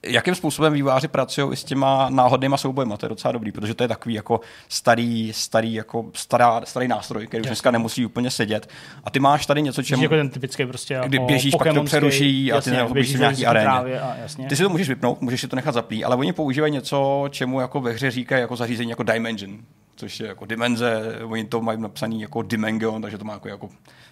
jakým 0.07 0.34
způsobem 0.34 0.72
výváři 0.72 1.09
pracují 1.09 1.52
i 1.52 1.57
s 1.57 1.64
těma 1.64 2.11
náhodnýma 2.11 2.57
soubojema, 2.57 2.96
to 2.96 3.07
je 3.07 3.09
docela 3.09 3.32
dobrý, 3.32 3.52
protože 3.52 3.74
to 3.74 3.84
je 3.84 3.88
takový 3.88 4.14
jako 4.14 4.40
starý, 4.68 5.32
starý, 5.32 5.74
jako 5.74 6.04
stará, 6.14 6.61
starý 6.64 6.88
nástroj, 6.88 7.26
který 7.26 7.40
už 7.40 7.46
dneska 7.46 7.70
nemusí 7.70 8.07
úplně 8.07 8.30
sedět. 8.30 8.68
A 9.04 9.11
ty 9.11 9.20
máš 9.20 9.46
tady 9.46 9.62
něco, 9.62 9.82
čemu, 9.82 10.02
Jako 10.02 10.14
ten 10.14 10.28
typický 10.28 10.66
prostě 10.66 10.94
jako 10.94 11.09
kdy 11.09 11.18
běžíš, 11.18 11.54
pak 11.54 11.74
to 11.74 11.82
přeruší 11.82 12.52
a 12.52 12.61
ty 12.61 12.70
jasně, 12.70 12.94
běžíš 12.94 13.16
v 13.16 13.20
nějaký 13.20 13.46
aréně. 13.46 13.68
A, 13.68 14.16
jasně. 14.16 14.46
Ty 14.46 14.57
si 14.57 14.62
to 14.62 14.68
můžeš 14.68 14.88
vypnout, 14.88 15.20
můžeš 15.20 15.40
si 15.40 15.48
to 15.48 15.57
nechat 15.57 15.74
zaplý, 15.74 16.04
ale 16.04 16.16
oni 16.16 16.32
používají 16.32 16.72
něco, 16.72 17.24
čemu 17.30 17.61
jako 17.61 17.80
ve 17.80 17.92
hře 17.92 18.11
říkají 18.11 18.40
jako 18.40 18.57
zařízení 18.57 18.90
jako 18.90 19.02
Dimension, 19.02 19.59
což 19.97 20.20
je 20.20 20.26
jako 20.26 20.47
dimenze, 20.47 21.03
oni 21.24 21.44
to 21.44 21.61
mají 21.61 21.80
napsaný 21.80 22.20
jako 22.20 22.42
Dimension, 22.42 23.03
takže 23.03 23.18
to 23.18 23.24
má 23.24 23.32
jako, 23.32 23.49
jako 23.49 23.68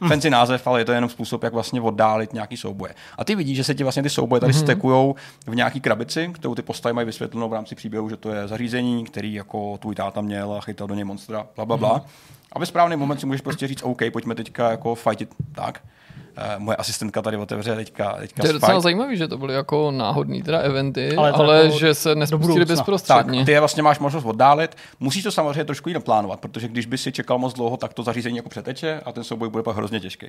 fancy 0.09 0.31
název, 0.31 0.67
ale 0.67 0.81
je 0.81 0.85
to 0.85 0.93
jenom 0.93 1.11
způsob, 1.11 1.43
jak 1.43 1.53
vlastně 1.53 1.81
oddálit 1.81 2.33
nějaký 2.33 2.57
souboje. 2.57 2.95
A 3.19 3.25
ty 3.25 3.35
vidíš, 3.35 3.57
že 3.57 3.65
se 3.65 3.75
ti 3.75 3.83
vlastně 3.83 4.03
ty 4.03 4.11
souboje 4.11 4.41
tady 4.41 4.53
mm-hmm. 4.53 4.61
stekujou 4.61 5.15
v 5.47 5.55
nějaký 5.55 5.81
krabici, 5.81 6.31
kterou 6.35 6.55
ty 6.55 6.63
postavy 6.63 6.93
mají 6.93 7.07
vysvětlenou 7.07 7.49
v 7.49 7.53
rámci 7.53 7.75
příběhu, 7.75 8.09
že 8.09 8.17
to 8.17 8.31
je 8.31 8.49
zařízení, 8.49 9.05
který 9.05 9.35
jako 9.35 9.79
tvůj 9.79 9.95
táta 9.95 10.21
měl 10.21 10.53
a 10.53 10.61
chytal 10.61 10.87
do 10.87 10.95
něj 10.95 11.05
monstra, 11.05 11.47
bla, 11.57 11.65
bla, 11.65 11.77
bla. 11.77 11.99
Mm-hmm. 11.99 12.35
A 12.53 12.59
ve 12.59 12.67
správný 12.67 12.97
moment 12.97 13.21
si 13.21 13.27
můžeš 13.27 13.41
prostě 13.41 13.67
říct, 13.67 13.83
OK, 13.83 14.03
pojďme 14.13 14.35
teďka 14.35 14.71
jako 14.71 14.95
fightit 14.95 15.35
tak. 15.53 15.83
Uh, 16.39 16.63
moje 16.63 16.77
asistentka 16.77 17.23
tady 17.23 17.37
otevře 17.37 17.77
teďka, 17.77 18.13
teďka 18.13 18.43
To 18.43 18.47
je 18.47 18.53
docela 18.53 18.81
zajímavé, 18.81 19.17
že 19.17 19.29
to 19.29 19.39
byly 19.39 19.55
jako 19.55 19.91
náhodný 19.91 20.43
teda 20.43 20.59
eventy, 20.59 21.17
Ale 21.17 21.33
ale, 21.33 21.65
jako 21.65 21.79
že 21.79 21.95
se 21.95 22.15
nespustili 22.15 22.53
budoucna. 22.53 22.65
Tak, 22.65 22.77
bezprostředně. 22.77 23.45
ty 23.45 23.53
je 23.53 23.61
vlastně 23.61 23.83
máš 23.83 23.99
možnost 23.99 24.25
oddálit. 24.25 24.77
Musíš 25.01 25.23
to 25.23 25.33
samozřejmě 25.33 25.65
trošku 25.65 25.89
i 25.89 25.95
naplánovat, 25.95 26.41
protože 26.41 26.69
když 26.69 26.87
by 26.87 26.99
si 26.99 27.13
čekal 27.13 27.39
moc 27.39 27.55
dlouho, 27.55 27.77
tak 27.77 27.95
to 27.95 28.03
zařízení 28.03 28.37
jako 28.37 28.49
přeteče 28.49 29.01
a 29.05 29.13
ten 29.13 29.25
souboj 29.25 29.49
bude 29.49 29.63
pak 29.63 29.77
hrozně 29.77 30.01
těžký. 30.01 30.27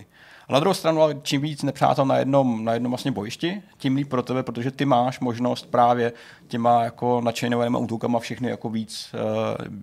A 0.47 0.53
na 0.53 0.59
druhou 0.59 0.73
stranu, 0.73 1.01
ale 1.01 1.15
čím 1.21 1.41
víc 1.41 1.63
nepřátel 1.63 2.05
na 2.05 2.17
jednom, 2.17 2.65
na 2.65 2.73
jednom 2.73 2.91
vlastně 2.91 3.11
bojišti, 3.11 3.61
tím 3.77 3.95
líp 3.95 4.09
pro 4.09 4.23
tebe, 4.23 4.43
protože 4.43 4.71
ty 4.71 4.85
máš 4.85 5.19
možnost 5.19 5.65
právě 5.71 6.13
těma 6.47 6.83
jako 6.83 7.21
načejnovanýma 7.21 7.79
útokama 7.79 8.19
všechny 8.19 8.49
jako 8.49 8.69
víc, 8.69 9.09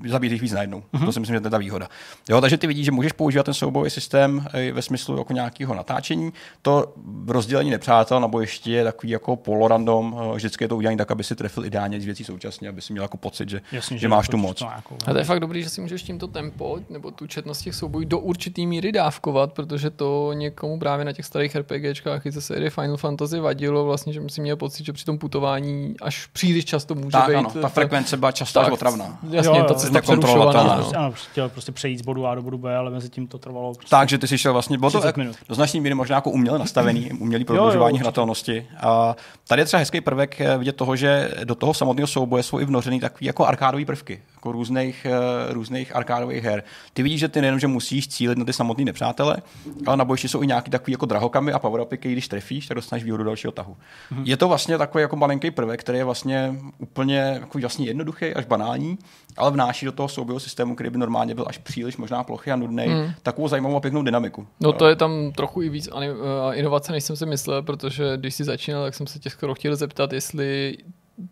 uh, 0.03 0.11
zabít 0.11 0.33
jich 0.33 0.43
víc 0.43 0.53
najednou. 0.53 0.83
Mm-hmm. 0.95 1.05
To 1.05 1.13
si 1.13 1.21
myslím, 1.21 1.37
že 1.37 1.41
to 1.41 1.47
je 1.47 1.51
ta 1.51 1.59
výhoda. 1.59 1.89
Jo, 2.29 2.41
takže 2.41 2.59
ty 2.59 2.67
vidíš, 2.67 2.85
že 2.85 2.93
můžeš 2.93 3.13
používat 3.13 3.43
ten 3.43 3.55
soubojový 3.55 3.91
systém 3.91 4.47
i 4.55 4.73
ve 4.73 4.83
smyslu 4.83 5.19
jako 5.19 5.33
nějakého 5.33 5.75
natáčení. 5.75 6.12
To 6.63 6.93
rozdělení 7.29 7.71
nepřátel 7.71 8.21
na 8.21 8.29
bojišti 8.29 8.71
je 8.71 8.85
takový 8.85 9.11
jako 9.11 9.37
polorandom, 9.37 10.21
eh, 10.33 10.37
vždycky 10.37 10.65
je 10.65 10.69
to 10.69 10.77
udělané 10.77 10.97
tak, 10.99 11.11
aby 11.11 11.25
si 11.25 11.37
trefil 11.37 11.65
ideálně 11.65 12.01
z 12.01 12.05
věcí 12.05 12.25
současně, 12.25 12.69
aby 12.69 12.81
si 12.81 12.93
měl 12.93 13.05
jako 13.05 13.17
pocit, 13.17 13.49
že, 13.49 13.61
Jasně, 13.73 13.99
že 13.99 14.09
máš 14.09 14.29
tu 14.29 14.37
moc. 14.37 14.59
to 14.59 14.65
nějakou- 14.65 14.97
A 15.07 15.13
to 15.13 15.19
je 15.19 15.25
fakt 15.25 15.41
dobrý, 15.41 15.63
že 15.63 15.69
si 15.69 15.81
můžeš 15.81 16.03
tímto 16.03 16.27
tempo 16.27 16.79
nebo 16.91 17.11
tu 17.11 17.27
četnost 17.27 17.63
těch 17.63 17.75
soubojů 17.75 18.05
do 18.09 18.19
určitý 18.19 18.67
míry 18.67 18.93
dávkovat, 18.93 19.53
protože 19.53 19.91
to 19.91 20.33
někomu 20.33 20.79
právě 20.79 21.05
na 21.05 21.13
těch 21.13 21.27
starých 21.27 21.57
RPGčkách 21.57 22.27
i 22.27 22.31
ze 22.31 22.41
série 22.41 22.71
Final 22.71 22.97
Fantasy 22.97 23.41
vadilo 23.41 23.85
vlastně, 23.85 24.13
že 24.13 24.21
si 24.29 24.41
měl 24.41 24.57
pocit, 24.57 24.87
že 24.87 24.93
při 24.93 25.05
tom 25.05 25.19
putování 25.19 25.95
až 26.03 26.27
příliš 26.27 26.65
často 26.65 26.95
může 26.95 27.11
Tak 27.11 27.29
být. 27.29 27.35
ano, 27.35 27.51
ta 27.63 27.69
frekvence 27.69 28.17
byla 28.17 28.33
často 28.33 28.61
až 28.61 28.71
otravná. 28.71 29.19
Jasně, 29.31 29.59
Jo, 29.59 29.65
ta 29.65 29.73
jo, 29.73 29.79
cesta. 29.79 29.99
Ano, 30.33 30.91
No. 30.93 30.99
ano, 30.99 31.13
chtěl 31.13 31.49
prostě 31.49 31.73
přejít 31.73 31.99
z 31.99 32.03
bodu 32.03 32.27
A 32.27 32.35
do 32.35 32.43
bodu 32.43 32.59
B, 32.59 32.77
ale 32.77 32.91
mezi 32.91 33.11
tím 33.11 33.27
to 33.27 33.39
trvalo 33.39 33.75
prostě 33.75 33.91
Takže 33.91 34.19
ty 34.19 34.29
jsi 34.29 34.39
šel 34.39 34.53
vlastně, 34.53 34.79
bylo 34.79 34.91
to 34.91 34.99
30 34.99 35.07
jak- 35.09 35.17
minut. 35.17 35.37
do 35.49 35.55
značné 35.55 35.81
míry 35.81 35.95
možná 36.03 36.17
jako 36.17 36.31
uměle 36.31 36.59
nastavený, 36.59 37.11
umělý 37.19 37.45
prodlužování 37.45 37.99
hratelnosti. 37.99 38.67
A 38.81 39.17
tady 39.49 39.63
je 39.63 39.67
třeba 39.67 39.79
hezký 39.79 40.01
prvek 40.01 40.41
eh, 40.41 40.59
vidět 40.59 40.77
toho, 40.77 40.97
že 40.97 41.31
do 41.45 41.55
toho 41.55 41.75
samotného 41.75 42.07
souboje 42.07 42.43
jsou 42.43 42.61
i 42.61 42.65
vnořený 42.65 43.01
takový 43.01 43.27
jako 43.27 43.47
arkádové 43.47 43.85
prvky, 43.85 44.23
jako 44.43 44.53
různých, 44.53 45.07
eh, 45.07 45.53
různých 45.53 45.97
arkádových 45.97 46.45
her. 46.45 46.63
Ty 46.93 47.03
vidíš, 47.03 47.21
že 47.21 47.29
ty 47.29 47.41
nejenom, 47.41 47.61
že 47.61 47.67
musíš 47.67 48.09
cílit 48.09 48.39
na 48.39 48.45
ty 48.45 48.53
samotné 48.53 48.85
nepřátele, 48.85 49.37
ale 49.87 49.97
na 49.97 50.05
bojišti 50.05 50.29
jsou 50.29 50.43
i 50.43 50.47
nějaký 50.47 50.71
takový 50.71 50.93
jako 50.93 51.07
drahokamy 51.07 51.53
a 51.53 51.59
power 51.59 51.87
když 52.01 52.29
trefíš, 52.29 52.67
tak 52.67 52.75
dostaneš 52.75 53.05
výhodu 53.05 53.25
dalšího 53.25 53.53
tahu. 53.53 53.77
Mm-hmm. 54.13 54.23
Je 54.25 54.37
to 54.37 54.49
vlastně 54.49 54.79
takový 54.79 55.03
jako 55.03 55.17
malinký 55.17 55.51
prvek, 55.51 55.81
který 55.81 55.99
je 55.99 56.05
vlastně 56.05 56.55
úplně 56.79 57.19
jako 57.19 57.59
vlastně 57.59 57.87
jednoduchý 57.87 58.35
až 58.35 58.45
banální, 58.45 58.99
ale 59.37 59.51
vnáší 59.51 59.87
do 59.87 59.93
toho 59.93 60.09
soubojového 60.09 60.41
systému, 60.41 60.75
který 60.75 60.91
by 60.91 60.99
normálně 60.99 61.35
byl 61.35 61.45
až 61.49 61.59
příliš 61.59 61.97
možná 61.97 62.25
plochý 62.25 62.51
a 62.51 62.57
nudný, 62.57 62.87
mm. 62.87 63.13
takovou 63.23 63.49
zajímavou 63.49 63.77
a 63.77 63.81
pěknou 63.81 64.03
dynamiku. 64.03 64.47
No 64.61 64.73
to 64.73 64.89
je 64.89 64.97
tam 64.97 65.33
trochu 65.33 65.63
i 65.63 65.69
víc 65.69 65.89
inovace, 66.53 66.93
než 66.93 67.05
jsem 67.05 67.17
si 67.17 67.27
myslel, 67.27 67.63
protože 67.63 68.17
když 68.17 68.35
si 68.35 68.45
začínal, 68.45 68.85
tak 68.85 68.95
jsem 68.95 69.07
se 69.07 69.19
tě 69.19 69.31
skoro 69.31 69.55
chtěl 69.55 69.77
zeptat, 69.77 70.13
jestli 70.13 70.77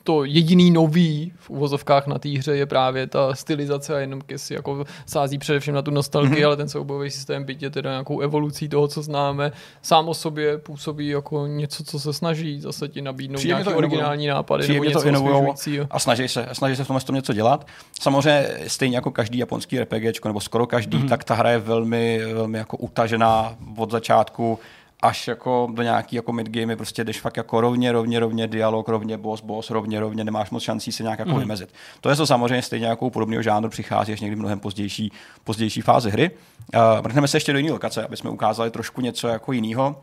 to 0.05 0.25
jediný 0.25 0.71
nový 0.71 1.33
v 1.37 1.51
uvozovkách 1.51 2.07
na 2.07 2.19
té 2.19 2.29
hře 2.29 2.57
je 2.57 2.67
právě 2.67 3.07
ta 3.07 3.35
stylizace 3.35 3.97
a 3.97 3.99
jenom 3.99 4.21
si 4.37 4.55
jako 4.55 4.85
sází 5.07 5.39
především 5.39 5.75
na 5.75 5.83
tu 5.83 5.91
nostalgii, 5.91 6.43
mm-hmm. 6.43 6.47
ale 6.47 6.57
ten 6.57 6.69
soubojový 6.69 7.11
systém 7.11 7.45
byť 7.45 7.63
je 7.63 7.71
teda 7.71 7.91
nějakou 7.91 8.21
evolucí 8.21 8.69
toho, 8.69 8.89
co 8.89 9.03
známe, 9.03 9.53
sám 9.83 10.09
o 10.09 10.15
sobě 10.15 10.59
působí 10.59 11.09
jako 11.09 11.47
něco, 11.47 11.85
co 11.85 12.01
se 12.01 12.13
snaží 12.13 12.61
zase 12.61 12.89
ti 12.89 13.03
nabídnout 13.03 13.39
Přijde 13.39 13.55
nějaký 13.55 13.75
originální 13.75 14.27
nápady 14.27 14.63
Přijde 14.63 14.81
nebo 14.81 14.85
něco 14.85 15.87
a 15.91 15.99
snaží 15.99 16.29
se, 16.29 16.47
a 16.47 16.55
snaží 16.55 16.77
se 16.77 16.85
v 16.85 16.87
tom, 16.87 17.01
tom 17.01 17.17
něco 17.17 17.33
dělat. 17.33 17.67
Samozřejmě 18.01 18.49
stejně 18.67 18.97
jako 18.97 19.11
každý 19.11 19.39
japonský 19.39 19.81
RPG, 19.81 20.25
nebo 20.25 20.41
skoro 20.41 20.67
každý, 20.67 20.99
mm-hmm. 20.99 21.09
tak 21.09 21.25
ta 21.25 21.35
hra 21.35 21.51
je 21.51 21.59
velmi, 21.59 22.21
velmi 22.35 22.59
jako 22.59 22.77
utažená 22.77 23.57
od 23.77 23.91
začátku 23.91 24.59
až 25.03 25.29
jako 25.29 25.69
do 25.75 25.83
nějaký 25.83 26.17
jako 26.17 26.33
midgame 26.33 26.77
prostě 26.77 27.05
jdeš 27.05 27.21
fakt 27.21 27.37
jako 27.37 27.61
rovně, 27.61 27.93
rovně, 27.93 28.21
rovně 28.21 28.47
dialog, 28.47 28.89
rovně 28.89 29.17
boss, 29.17 29.43
boss, 29.43 29.71
rovně, 29.71 30.01
rovně, 30.01 30.25
nemáš 30.25 30.51
moc 30.51 30.63
šancí 30.63 30.93
se 30.93 31.03
nějak 31.03 31.19
jako 31.19 31.31
mm. 31.31 31.39
vymezit. 31.39 31.75
To 32.01 32.11
je 32.11 32.17
to 32.17 32.27
samozřejmě 32.27 32.63
stejně 32.63 32.87
jako 32.87 33.11
podobného 33.11 33.43
žánru 33.43 33.71
přichází 33.71 34.13
až 34.13 34.21
někdy 34.21 34.37
mnohem 34.37 34.61
pozdější, 34.61 35.13
pozdější 35.45 35.81
fázi 35.81 36.11
hry. 36.11 36.31
Uh, 36.75 36.81
vrhneme 37.01 37.29
se 37.29 37.37
ještě 37.37 37.53
do 37.53 37.59
jiné 37.59 37.73
lokace, 37.73 38.05
aby 38.05 38.17
jsme 38.17 38.31
ukázali 38.31 38.71
trošku 38.71 39.01
něco 39.01 39.29
jako 39.29 39.53
jiného. 39.53 40.01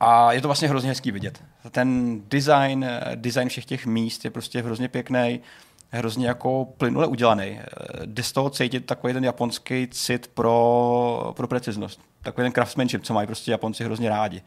A 0.00 0.32
je 0.32 0.40
to 0.40 0.48
vlastně 0.48 0.68
hrozně 0.68 0.88
hezký 0.88 1.10
vidět. 1.10 1.42
Ten 1.70 2.20
design, 2.28 2.86
design 3.14 3.48
všech 3.48 3.64
těch 3.64 3.86
míst 3.86 4.24
je 4.24 4.30
prostě 4.30 4.62
hrozně 4.62 4.88
pěkný 4.88 5.40
hrozně 5.92 6.26
jako 6.26 6.64
plynule 6.76 7.06
udělaný. 7.06 7.60
Jde 8.04 8.22
z 8.22 8.32
toho 8.32 8.50
cítit 8.50 8.86
takový 8.86 9.12
ten 9.12 9.24
japonský 9.24 9.88
cit 9.90 10.30
pro, 10.34 11.32
pro 11.36 11.48
preciznost. 11.48 12.00
Takový 12.22 12.44
ten 12.44 12.52
craftsmanship, 12.52 13.04
co 13.04 13.14
mají 13.14 13.26
prostě 13.26 13.50
Japonci 13.50 13.84
hrozně 13.84 14.08
rádi. 14.08 14.42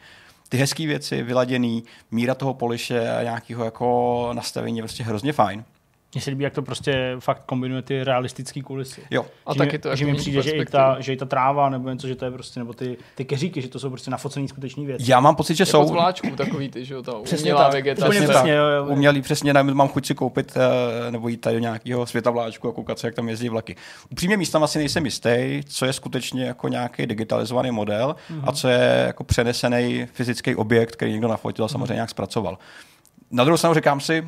Ty 0.50 0.58
hezké 0.58 0.88
věci, 0.88 1.24
vyladěný, 1.24 1.84
míra 2.12 2.36
toho 2.36 2.54
poliše 2.54 3.10
a 3.10 3.24
nějakého 3.24 3.66
jako 3.66 4.30
nastavení 4.34 4.78
je 4.78 4.84
prostě 4.84 5.04
hrozně 5.04 5.34
fajn. 5.34 5.64
Mně 6.16 6.22
se 6.22 6.30
líbí, 6.30 6.44
jak 6.44 6.54
to 6.54 6.62
prostě 6.62 7.16
fakt 7.20 7.42
kombinuje 7.46 7.82
ty 7.82 8.04
realistické 8.04 8.62
kulisy. 8.62 9.02
Jo. 9.12 9.26
A 9.46 9.54
že 9.54 9.58
taky 9.58 9.80
to 9.80 9.96
že 9.96 10.06
mi 10.06 10.16
přijde, 10.16 10.42
že 10.42 10.52
i, 10.52 10.66
ta, 10.66 10.98
že 11.00 11.14
i 11.14 11.18
ta 11.18 11.26
tráva 11.26 11.70
nebo 11.70 11.90
něco, 11.90 12.08
že 12.08 12.16
to 12.16 12.26
je 12.26 12.32
prostě, 12.32 12.60
nebo 12.60 12.74
ty, 12.74 12.98
ty 13.16 13.26
keříky, 13.26 13.62
že 13.62 13.68
to 13.68 13.80
jsou 13.80 13.90
prostě 13.90 14.12
nafocený 14.12 14.48
skutečný 14.48 14.86
věci. 14.86 15.12
Já 15.12 15.20
mám 15.20 15.36
pocit, 15.36 15.56
že 15.56 15.62
jako 15.62 15.72
jsou... 15.72 15.88
zvláčku 15.88 16.30
takový 16.30 16.70
ty, 16.70 16.86
že 16.86 16.94
jo, 16.94 17.04
ta 17.04 17.12
přesně 17.24 17.54
umělá 17.54 17.70
vegetace. 17.70 18.08
Úplně 18.08 18.28
přesně, 18.28 18.52
jo, 18.52 18.66
jo. 18.66 18.86
Umělý, 18.86 19.22
přesně, 19.22 19.54
nevím, 19.54 19.74
mám 19.74 19.88
chuť 19.88 20.06
si 20.06 20.16
koupit 20.16 20.54
uh, 20.56 21.12
nebo 21.12 21.28
jít 21.28 21.38
tady 21.38 21.56
do 21.56 21.60
nějakého 21.60 22.06
světa 22.06 22.30
vláčku 22.30 22.70
a 22.70 22.74
koukat 22.74 23.00
se, 23.00 23.08
jak 23.08 23.16
tam 23.16 23.30
jezdí 23.30 23.50
vlaky. 23.50 23.76
Upřímně 24.10 24.38
místem 24.38 24.64
asi 24.64 24.80
nejsem 24.80 25.06
jistý, 25.06 25.62
co 25.68 25.86
je 25.86 25.94
skutečně 25.94 26.46
jako 26.46 26.68
nějaký 26.68 27.06
digitalizovaný 27.06 27.72
model 27.72 28.16
mm-hmm. 28.32 28.44
a 28.44 28.52
co 28.52 28.68
je 28.68 29.04
jako 29.08 29.24
přenesený 29.24 30.08
fyzický 30.14 30.56
objekt, 30.56 30.96
který 30.96 31.12
někdo 31.12 31.28
nafotil 31.28 31.66
a 31.66 31.68
samozřejmě 31.68 31.94
nějak 31.94 32.10
zpracoval. 32.10 32.58
Na 33.32 33.44
druhou 33.44 33.58
stranu 33.58 33.74
říkám 33.74 34.00
si, 34.00 34.28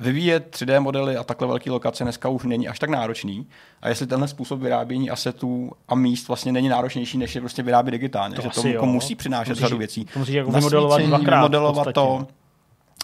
vyvíjet 0.00 0.56
3D 0.56 0.80
modely 0.80 1.16
a 1.16 1.24
takhle 1.24 1.48
velké 1.48 1.70
lokace 1.70 2.04
dneska 2.04 2.28
už 2.28 2.44
není 2.44 2.68
až 2.68 2.78
tak 2.78 2.90
náročný. 2.90 3.46
A 3.82 3.88
jestli 3.88 4.06
tenhle 4.06 4.28
způsob 4.28 4.60
vyrábění 4.60 5.10
asetů 5.10 5.70
a 5.88 5.94
míst 5.94 6.28
vlastně 6.28 6.52
není 6.52 6.68
náročnější, 6.68 7.18
než 7.18 7.34
je 7.34 7.40
prostě 7.40 7.62
vyrábět 7.62 7.90
digitálně, 7.90 8.36
to 8.36 8.42
že 8.42 8.48
to 8.48 8.68
jako 8.68 8.86
musí 8.86 9.14
přinášet 9.14 9.50
musíš, 9.50 9.62
řadu 9.62 9.78
věcí. 9.78 10.04
To 10.04 10.18
musíš 10.18 10.34
jako 10.34 10.50
vymodelovat 10.50 11.02
dvakrát. 11.02 11.40
Modelovat 11.40 11.92
to. 11.94 12.26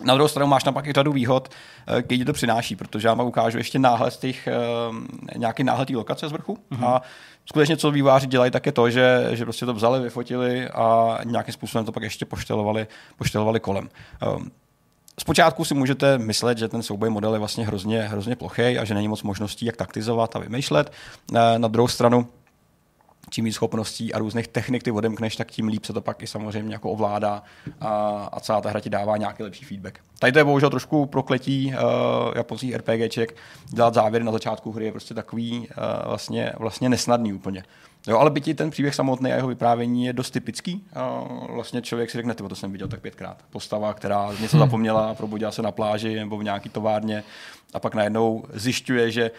Na 0.05 0.15
druhou 0.15 0.29
stranu 0.29 0.51
máš 0.51 0.65
tam 0.65 0.75
pak 0.75 0.87
i 0.87 0.93
řadu 0.93 1.13
výhod, 1.13 1.49
eh, 1.87 2.03
který 2.03 2.25
to 2.25 2.33
přináší, 2.33 2.77
protože 2.77 3.09
já 3.09 3.15
vám 3.15 3.27
ukážu 3.27 3.59
ještě 3.59 3.79
náhled 3.79 4.17
těch, 4.17 4.47
eh, 4.47 4.53
nějaký 5.37 5.65
náhled 5.65 5.89
té 5.89 5.97
lokace 5.97 6.29
z 6.29 6.33
vrchu. 6.33 6.59
Mm-hmm. 6.73 6.87
A 6.87 7.03
skutečně, 7.47 7.77
co 7.77 7.91
výváři 7.91 8.27
dělají, 8.27 8.51
tak 8.51 8.67
je 8.67 8.73
to, 8.73 8.91
že, 8.91 9.29
že 9.33 9.45
prostě 9.45 9.67
to 9.67 9.75
vzali, 9.75 10.01
vyfotili 10.01 10.69
a 10.69 11.19
nějakým 11.25 11.55
způsobem 11.55 11.85
to 11.85 11.93
pak 11.93 12.03
ještě 12.03 12.25
poštelovali, 12.25 12.87
poštelovali 13.17 13.61
kolem. 13.61 13.89
Zpočátku 15.21 15.65
si 15.65 15.75
můžete 15.75 16.19
myslet, 16.19 16.59
že 16.59 16.69
ten 16.69 16.83
souboj 16.83 17.11
model 17.11 17.33
je 17.33 17.39
vlastně 17.39 17.67
hrozně, 17.67 18.03
hrozně 18.03 18.37
plochý 18.37 18.79
a 18.79 18.85
že 18.85 18.95
není 18.95 19.09
moc 19.09 19.23
možností, 19.23 19.67
jak 19.67 19.77
taktizovat 19.77 20.37
a 20.37 20.39
vymýšlet. 20.39 20.93
Eh, 21.35 21.59
na 21.59 21.69
druhou 21.69 21.89
stranu, 21.89 22.29
čím 23.31 23.45
víc 23.45 23.55
schopností 23.55 24.15
a 24.15 24.19
různých 24.19 24.49
technik 24.49 24.83
ty 24.83 24.91
odemkneš, 24.91 25.37
tak 25.37 25.51
tím 25.51 25.69
líp 25.69 25.85
se 25.85 25.93
to 25.93 26.01
pak 26.01 26.23
i 26.23 26.27
samozřejmě 26.27 26.75
jako 26.75 26.91
ovládá 26.91 27.43
a, 27.81 27.89
a 28.33 28.41
celá 28.41 28.61
ta 28.61 28.71
hra 28.71 28.81
ti 28.81 28.91
dává 28.91 29.17
nějaký 29.17 29.43
lepší 29.43 29.65
feedback. 29.65 29.99
Tady 30.19 30.33
to 30.33 30.39
je 30.39 30.45
bohužel 30.45 30.71
trošku 30.71 31.07
prokletí 31.07 31.75
uh, 31.75 32.33
japonských 32.37 32.75
RPGček. 32.75 33.37
Dělat 33.69 33.95
závěry 33.95 34.25
na 34.25 34.33
začátku 34.33 34.73
hry 34.73 34.85
je 34.85 34.93
prostě 34.93 35.15
takový 35.15 35.59
uh, 35.59 36.09
vlastně, 36.09 36.53
vlastně 36.59 36.89
nesnadný 36.89 37.33
úplně. 37.33 37.65
Jo, 38.07 38.19
ale 38.19 38.31
byť 38.31 38.57
ten 38.57 38.71
příběh 38.71 38.95
samotný 38.95 39.33
a 39.33 39.37
jeho 39.37 39.49
vyprávění 39.49 40.07
je 40.07 40.13
dost 40.13 40.31
typický. 40.31 40.85
A 40.95 41.25
vlastně 41.49 41.83
člověk 41.83 42.11
si 42.11 42.19
řekne, 42.19 42.35
to 42.35 42.55
jsem 42.55 42.73
viděl 42.73 42.89
tak 42.89 43.01
pětkrát. 43.01 43.45
Postava, 43.51 43.95
která 43.95 44.29
něco 44.41 44.57
hmm. 44.57 44.67
zapomněla 44.67 45.15
probudila 45.15 45.53
se 45.53 45.63
na 45.63 45.73
pláži 45.73 46.15
nebo 46.15 46.39
v 46.39 46.45
nějaký 46.45 46.69
továrně 46.69 47.25
a 47.75 47.81
pak 47.81 47.95
najednou 47.95 48.45
zjišťuje, 48.53 49.11
že 49.11 49.31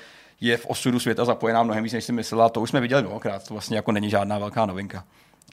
je 0.41 0.57
v 0.57 0.65
osudu 0.65 0.99
světa 0.99 1.25
zapojená 1.25 1.63
mnohem 1.63 1.83
víc, 1.83 1.93
než 1.93 2.03
si 2.03 2.11
myslela. 2.11 2.49
To 2.49 2.61
už 2.61 2.69
jsme 2.69 2.81
viděli 2.81 3.01
mnohokrát, 3.01 3.47
to 3.47 3.53
vlastně 3.53 3.75
jako 3.75 3.91
není 3.91 4.09
žádná 4.09 4.37
velká 4.37 4.65
novinka. 4.65 5.03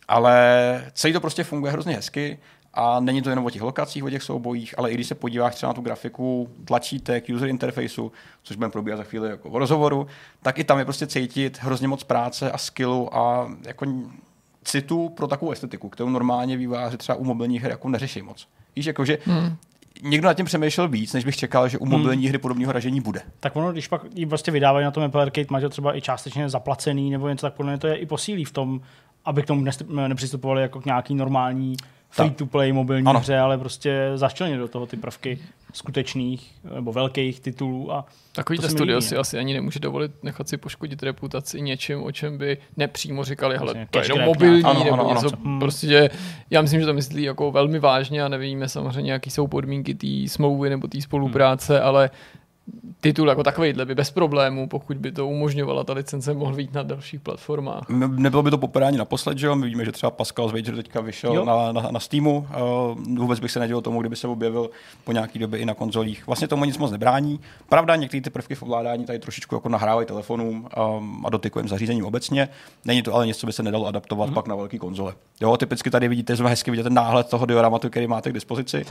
Ale 0.08 0.90
celý 0.92 1.12
to 1.12 1.20
prostě 1.20 1.44
funguje 1.44 1.72
hrozně 1.72 1.94
hezky 1.94 2.38
a 2.74 3.00
není 3.00 3.22
to 3.22 3.30
jenom 3.30 3.44
o 3.44 3.50
těch 3.50 3.62
lokacích, 3.62 4.04
o 4.04 4.10
těch 4.10 4.22
soubojích, 4.22 4.78
ale 4.78 4.90
i 4.90 4.94
když 4.94 5.06
se 5.06 5.14
podíváš 5.14 5.54
třeba 5.54 5.70
na 5.70 5.74
tu 5.74 5.80
grafiku 5.80 6.48
tlačítek, 6.64 7.24
user 7.34 7.48
interfaceu, 7.48 8.12
což 8.42 8.56
budeme 8.56 8.72
probíhat 8.72 8.96
za 8.96 9.04
chvíli 9.04 9.30
jako 9.30 9.50
v 9.50 9.56
rozhovoru, 9.56 10.06
tak 10.42 10.58
i 10.58 10.64
tam 10.64 10.78
je 10.78 10.84
prostě 10.84 11.06
cítit 11.06 11.58
hrozně 11.60 11.88
moc 11.88 12.04
práce 12.04 12.52
a 12.52 12.58
skillu 12.58 13.16
a 13.16 13.50
jako 13.66 13.86
citu 14.64 15.08
pro 15.08 15.26
takovou 15.26 15.52
estetiku, 15.52 15.88
kterou 15.88 16.08
normálně 16.08 16.56
výváři 16.56 16.96
třeba 16.96 17.16
u 17.16 17.24
mobilních 17.24 17.62
her 17.62 17.70
jako 17.70 17.88
neřeší 17.88 18.22
moc. 18.22 18.48
Víš, 18.76 18.86
jakože 18.86 19.18
hmm 19.24 19.56
někdo 20.02 20.28
nad 20.28 20.34
tím 20.34 20.46
přemýšlel 20.46 20.88
víc, 20.88 21.12
než 21.12 21.24
bych 21.24 21.36
čekal, 21.36 21.68
že 21.68 21.78
u 21.78 21.84
hmm. 21.84 21.92
mobilní 21.92 22.22
hmm. 22.22 22.28
hry 22.28 22.38
podobného 22.38 22.72
ražení 22.72 23.00
bude. 23.00 23.20
Tak 23.40 23.56
ono, 23.56 23.72
když 23.72 23.88
pak 23.88 24.02
ji 24.14 24.26
prostě 24.26 24.50
vydávají 24.50 24.84
na 24.84 24.90
tom 24.90 25.02
Apple 25.02 25.22
Arcade, 25.22 25.46
máš 25.50 25.62
to 25.62 25.68
třeba 25.68 25.96
i 25.96 26.00
částečně 26.00 26.48
zaplacený 26.48 27.10
nebo 27.10 27.28
něco, 27.28 27.46
tak 27.46 27.54
podle 27.54 27.72
mě 27.72 27.78
to 27.78 27.86
je 27.86 27.96
i 27.96 28.06
posílí 28.06 28.44
v 28.44 28.52
tom, 28.52 28.80
aby 29.24 29.42
k 29.42 29.46
tomu 29.46 29.64
nepřistupovali 29.90 30.62
jako 30.62 30.80
k 30.80 30.84
nějaký 30.84 31.14
normální 31.14 31.76
free-to-play 32.10 32.72
mobilní 32.72 33.06
ano. 33.06 33.20
hře, 33.20 33.38
ale 33.38 33.58
prostě 33.58 34.10
zaštělně 34.14 34.58
do 34.58 34.68
toho 34.68 34.86
ty 34.86 34.96
prvky 34.96 35.38
skutečných 35.72 36.52
nebo 36.74 36.92
velkých 36.92 37.40
titulů. 37.40 37.92
A 37.92 38.04
Takový 38.32 38.58
to 38.58 38.68
studio 38.68 39.00
si 39.00 39.16
asi 39.16 39.38
ani 39.38 39.54
nemůže 39.54 39.80
dovolit 39.80 40.12
nechat 40.22 40.48
si 40.48 40.56
poškodit 40.56 41.02
reputaci 41.02 41.60
něčím, 41.60 42.02
o 42.02 42.12
čem 42.12 42.38
by 42.38 42.58
nepřímo 42.76 43.24
říkali, 43.24 43.58
hele, 43.58 43.86
to 43.90 43.98
je 43.98 44.04
jenom 44.04 44.20
mobilní, 44.20 44.64
ano, 44.64 44.84
nebo 44.84 45.00
ano, 45.00 45.14
něco, 45.14 45.30
ano. 45.44 45.58
prostě, 45.58 46.10
já 46.50 46.62
myslím, 46.62 46.80
že 46.80 46.86
to 46.86 46.94
myslí 46.94 47.22
jako 47.22 47.52
velmi 47.52 47.78
vážně 47.78 48.22
a 48.22 48.28
nevíme 48.28 48.68
samozřejmě, 48.68 49.12
jaký 49.12 49.30
jsou 49.30 49.46
podmínky 49.46 49.94
té 49.94 50.28
smlouvy 50.28 50.70
nebo 50.70 50.88
té 50.88 51.00
spolupráce, 51.00 51.78
hmm. 51.78 51.86
ale 51.86 52.10
titul 53.00 53.28
jako 53.28 53.42
takovýhle 53.42 53.86
by 53.86 53.94
bez 53.94 54.10
problémů, 54.10 54.68
pokud 54.68 54.96
by 54.96 55.12
to 55.12 55.26
umožňovala 55.26 55.84
ta 55.84 55.92
licence, 55.92 56.34
mohl 56.34 56.56
být 56.56 56.74
na 56.74 56.82
dalších 56.82 57.20
platformách. 57.20 57.88
Ne, 57.88 58.08
nebylo 58.08 58.42
by 58.42 58.50
to 58.50 58.58
poprvé 58.58 58.86
ani 58.86 58.98
naposled, 58.98 59.38
že 59.38 59.46
jo? 59.46 59.56
My 59.56 59.66
víme, 59.66 59.84
že 59.84 59.92
třeba 59.92 60.10
Pascal 60.10 60.48
Zvager 60.48 60.76
teďka 60.76 61.00
vyšel 61.00 61.44
na, 61.44 61.72
na, 61.72 61.88
na, 61.90 62.00
Steamu. 62.00 62.38
Uh, 62.38 63.18
vůbec 63.18 63.40
bych 63.40 63.50
se 63.50 63.60
nedělal 63.60 63.82
tomu, 63.82 64.00
kdyby 64.00 64.16
se 64.16 64.28
objevil 64.28 64.70
po 65.04 65.12
nějaký 65.12 65.38
době 65.38 65.60
i 65.60 65.64
na 65.64 65.74
konzolích. 65.74 66.26
Vlastně 66.26 66.48
tomu 66.48 66.64
nic 66.64 66.78
moc 66.78 66.90
nebrání. 66.90 67.40
Pravda, 67.68 67.96
některé 67.96 68.20
ty 68.20 68.30
prvky 68.30 68.54
v 68.54 68.62
ovládání 68.62 69.04
tady 69.04 69.18
trošičku 69.18 69.54
jako 69.54 69.68
nahrávají 69.68 70.06
telefonům 70.06 70.68
um, 70.98 71.26
a 71.26 71.30
dotykovým 71.30 71.68
zařízením 71.68 72.04
obecně. 72.04 72.48
Není 72.84 73.02
to 73.02 73.14
ale 73.14 73.26
něco, 73.26 73.40
co 73.40 73.46
by 73.46 73.52
se 73.52 73.62
nedalo 73.62 73.86
adaptovat 73.86 74.30
mm-hmm. 74.30 74.34
pak 74.34 74.48
na 74.48 74.54
velké 74.54 74.78
konzole. 74.78 75.14
Jo, 75.40 75.56
typicky 75.56 75.90
tady 75.90 76.08
vidíte, 76.08 76.36
že 76.36 76.44
hezky 76.44 76.70
vidět 76.70 76.82
ten 76.82 76.94
náhled 76.94 77.28
toho 77.28 77.46
dioramatu, 77.46 77.90
který 77.90 78.06
máte 78.06 78.30
k 78.30 78.32
dispozici. 78.32 78.84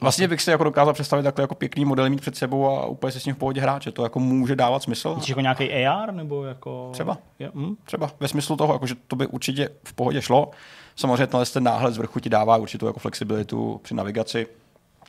Vlastně 0.00 0.28
bych 0.28 0.42
si 0.42 0.50
jako 0.50 0.64
dokázal 0.64 0.94
představit 0.94 1.22
takhle 1.22 1.42
jako 1.42 1.54
pěkný 1.54 1.84
model 1.84 2.10
mít 2.10 2.20
před 2.20 2.36
sebou 2.36 2.66
a 2.66 2.73
úplně 2.86 3.12
se 3.12 3.20
s 3.20 3.24
ním 3.26 3.34
v 3.34 3.38
pohodě 3.38 3.60
hrát, 3.60 3.82
že 3.82 3.92
to 3.92 4.02
jako 4.02 4.18
může 4.20 4.56
dávat 4.56 4.82
smysl. 4.82 5.08
Myslíš 5.14 5.28
jako 5.28 5.40
nějaký 5.40 5.72
AR 5.86 6.12
nebo 6.12 6.44
jako... 6.44 6.88
Třeba. 6.92 7.18
Je, 7.38 7.50
hm? 7.54 7.74
Třeba. 7.84 8.10
Ve 8.20 8.28
smyslu 8.28 8.56
toho, 8.56 8.72
jako, 8.72 8.86
že 8.86 8.94
to 9.06 9.16
by 9.16 9.26
určitě 9.26 9.68
v 9.84 9.92
pohodě 9.92 10.22
šlo. 10.22 10.50
Samozřejmě 10.96 11.26
tenhle 11.26 11.46
ten 11.46 11.64
náhled 11.64 11.94
z 11.94 11.98
vrchu 11.98 12.20
ti 12.20 12.28
dává 12.28 12.56
určitou 12.56 12.86
jako 12.86 12.98
flexibilitu 13.00 13.80
při 13.84 13.94
navigaci. 13.94 14.46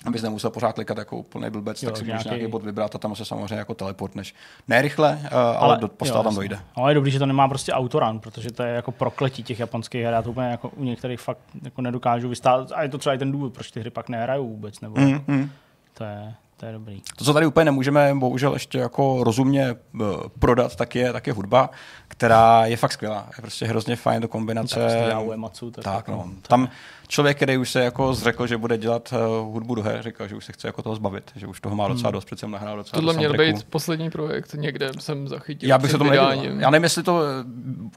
abys 0.05 0.21
nemusel 0.21 0.49
pořád 0.49 0.71
klikat 0.71 0.97
jako 0.97 1.17
úplný 1.17 1.49
blbec, 1.49 1.83
Jo, 1.83 1.89
tak 1.89 1.97
si 1.97 2.03
můžeš 2.03 2.23
nějaký- 2.23 2.29
nějaký 2.39 2.51
bod 2.51 2.63
vybrat 2.63 2.95
a 2.95 2.97
tam 2.97 3.15
se 3.15 3.25
samozřejmě 3.25 3.55
jako 3.55 3.73
teleportneš. 3.73 4.35
Ne 4.67 4.81
rychle, 4.81 5.19
uh, 5.21 5.37
ale, 5.37 5.57
ale 5.57 5.77
do, 5.77 5.87
postava 5.87 6.23
tam 6.23 6.35
dojde. 6.35 6.59
Ale 6.75 6.91
je 6.91 6.95
dobrý, 6.95 7.11
že 7.11 7.19
to 7.19 7.25
nemá 7.25 7.47
prostě 7.47 7.73
autorun, 7.73 8.19
protože 8.19 8.51
to 8.51 8.63
je 8.63 8.73
jako 8.73 8.91
prokletí 8.91 9.43
těch 9.43 9.59
japonských 9.59 10.03
her. 10.03 10.13
Já 10.13 10.21
to 10.21 10.29
úplně 10.29 10.47
jako 10.47 10.69
u 10.69 10.83
některých 10.83 11.19
fakt 11.19 11.39
jako 11.63 11.81
nedokážu 11.81 12.29
vystát. 12.29 12.71
A 12.71 12.83
je 12.83 12.89
to 12.89 12.97
třeba 12.97 13.15
i 13.15 13.17
ten 13.17 13.31
důvod, 13.31 13.53
proč 13.53 13.71
ty 13.71 13.79
hry 13.79 13.89
pak 13.89 14.09
nehrajou 14.09 14.47
vůbec. 14.49 14.81
Nebo 14.81 14.99
Mm, 15.01 15.23
mm. 15.27 15.49
to, 15.93 16.03
je, 16.03 16.33
to 16.57 16.65
je 16.65 16.71
dobrý. 16.73 17.01
To, 17.17 17.25
co 17.25 17.33
tady 17.33 17.45
úplně 17.45 17.65
nemůžeme 17.65 18.15
bohužel 18.15 18.53
ještě 18.53 18.77
jako 18.77 19.23
rozumně 19.23 19.65
eh, 19.69 20.03
prodat, 20.39 20.75
tak 20.75 20.95
je, 20.95 21.13
tak 21.13 21.27
je 21.27 21.33
hudba, 21.33 21.69
která 22.07 22.65
je 22.65 22.77
fakt 22.77 22.91
skvělá. 22.91 23.27
Je 23.37 23.41
prostě 23.41 23.65
hrozně 23.65 23.95
fajn 23.95 24.21
do 24.21 24.27
kombinace. 24.27 24.75
Tak 24.75 24.83
prostě 24.83 25.09
já 25.09 25.19
u 25.19 25.31
Ematsu, 25.31 25.71
tak, 25.71 25.83
Tak, 25.83 25.93
jako, 25.95 26.11
no. 26.11 26.23
je- 26.27 26.41
Tam 26.47 26.69
člověk, 27.07 27.37
který 27.37 27.57
už 27.57 27.71
se 27.71 27.83
jako 27.83 28.13
zřekl, 28.13 28.47
že 28.47 28.57
bude 28.57 28.77
dělat 28.77 29.13
uh, 29.13 29.53
hudbu 29.53 29.75
do 29.75 29.81
her, 29.81 30.03
říkal, 30.03 30.27
že 30.27 30.35
už 30.35 30.45
se 30.45 30.51
chce 30.53 30.67
jako 30.67 30.81
toho 30.81 30.95
zbavit, 30.95 31.31
že 31.35 31.47
už 31.47 31.61
toho 31.61 31.75
má 31.75 31.87
docela 31.87 32.11
dost, 32.11 32.25
přece 32.25 32.47
nahrál 32.47 32.77
docela 32.77 33.01
Tohle 33.01 33.13
měl 33.13 33.33
být 33.37 33.63
poslední 33.63 34.09
projekt, 34.09 34.53
někde 34.53 34.89
jsem 34.99 35.27
zachytil. 35.27 35.69
Já 35.69 35.77
bych 35.77 35.91
se 35.91 35.97
tomu 35.97 36.09
nevěděl. 36.09 36.59
Já 36.59 36.69
nevím, 36.69 36.83
jestli 36.83 37.03
to, 37.03 37.21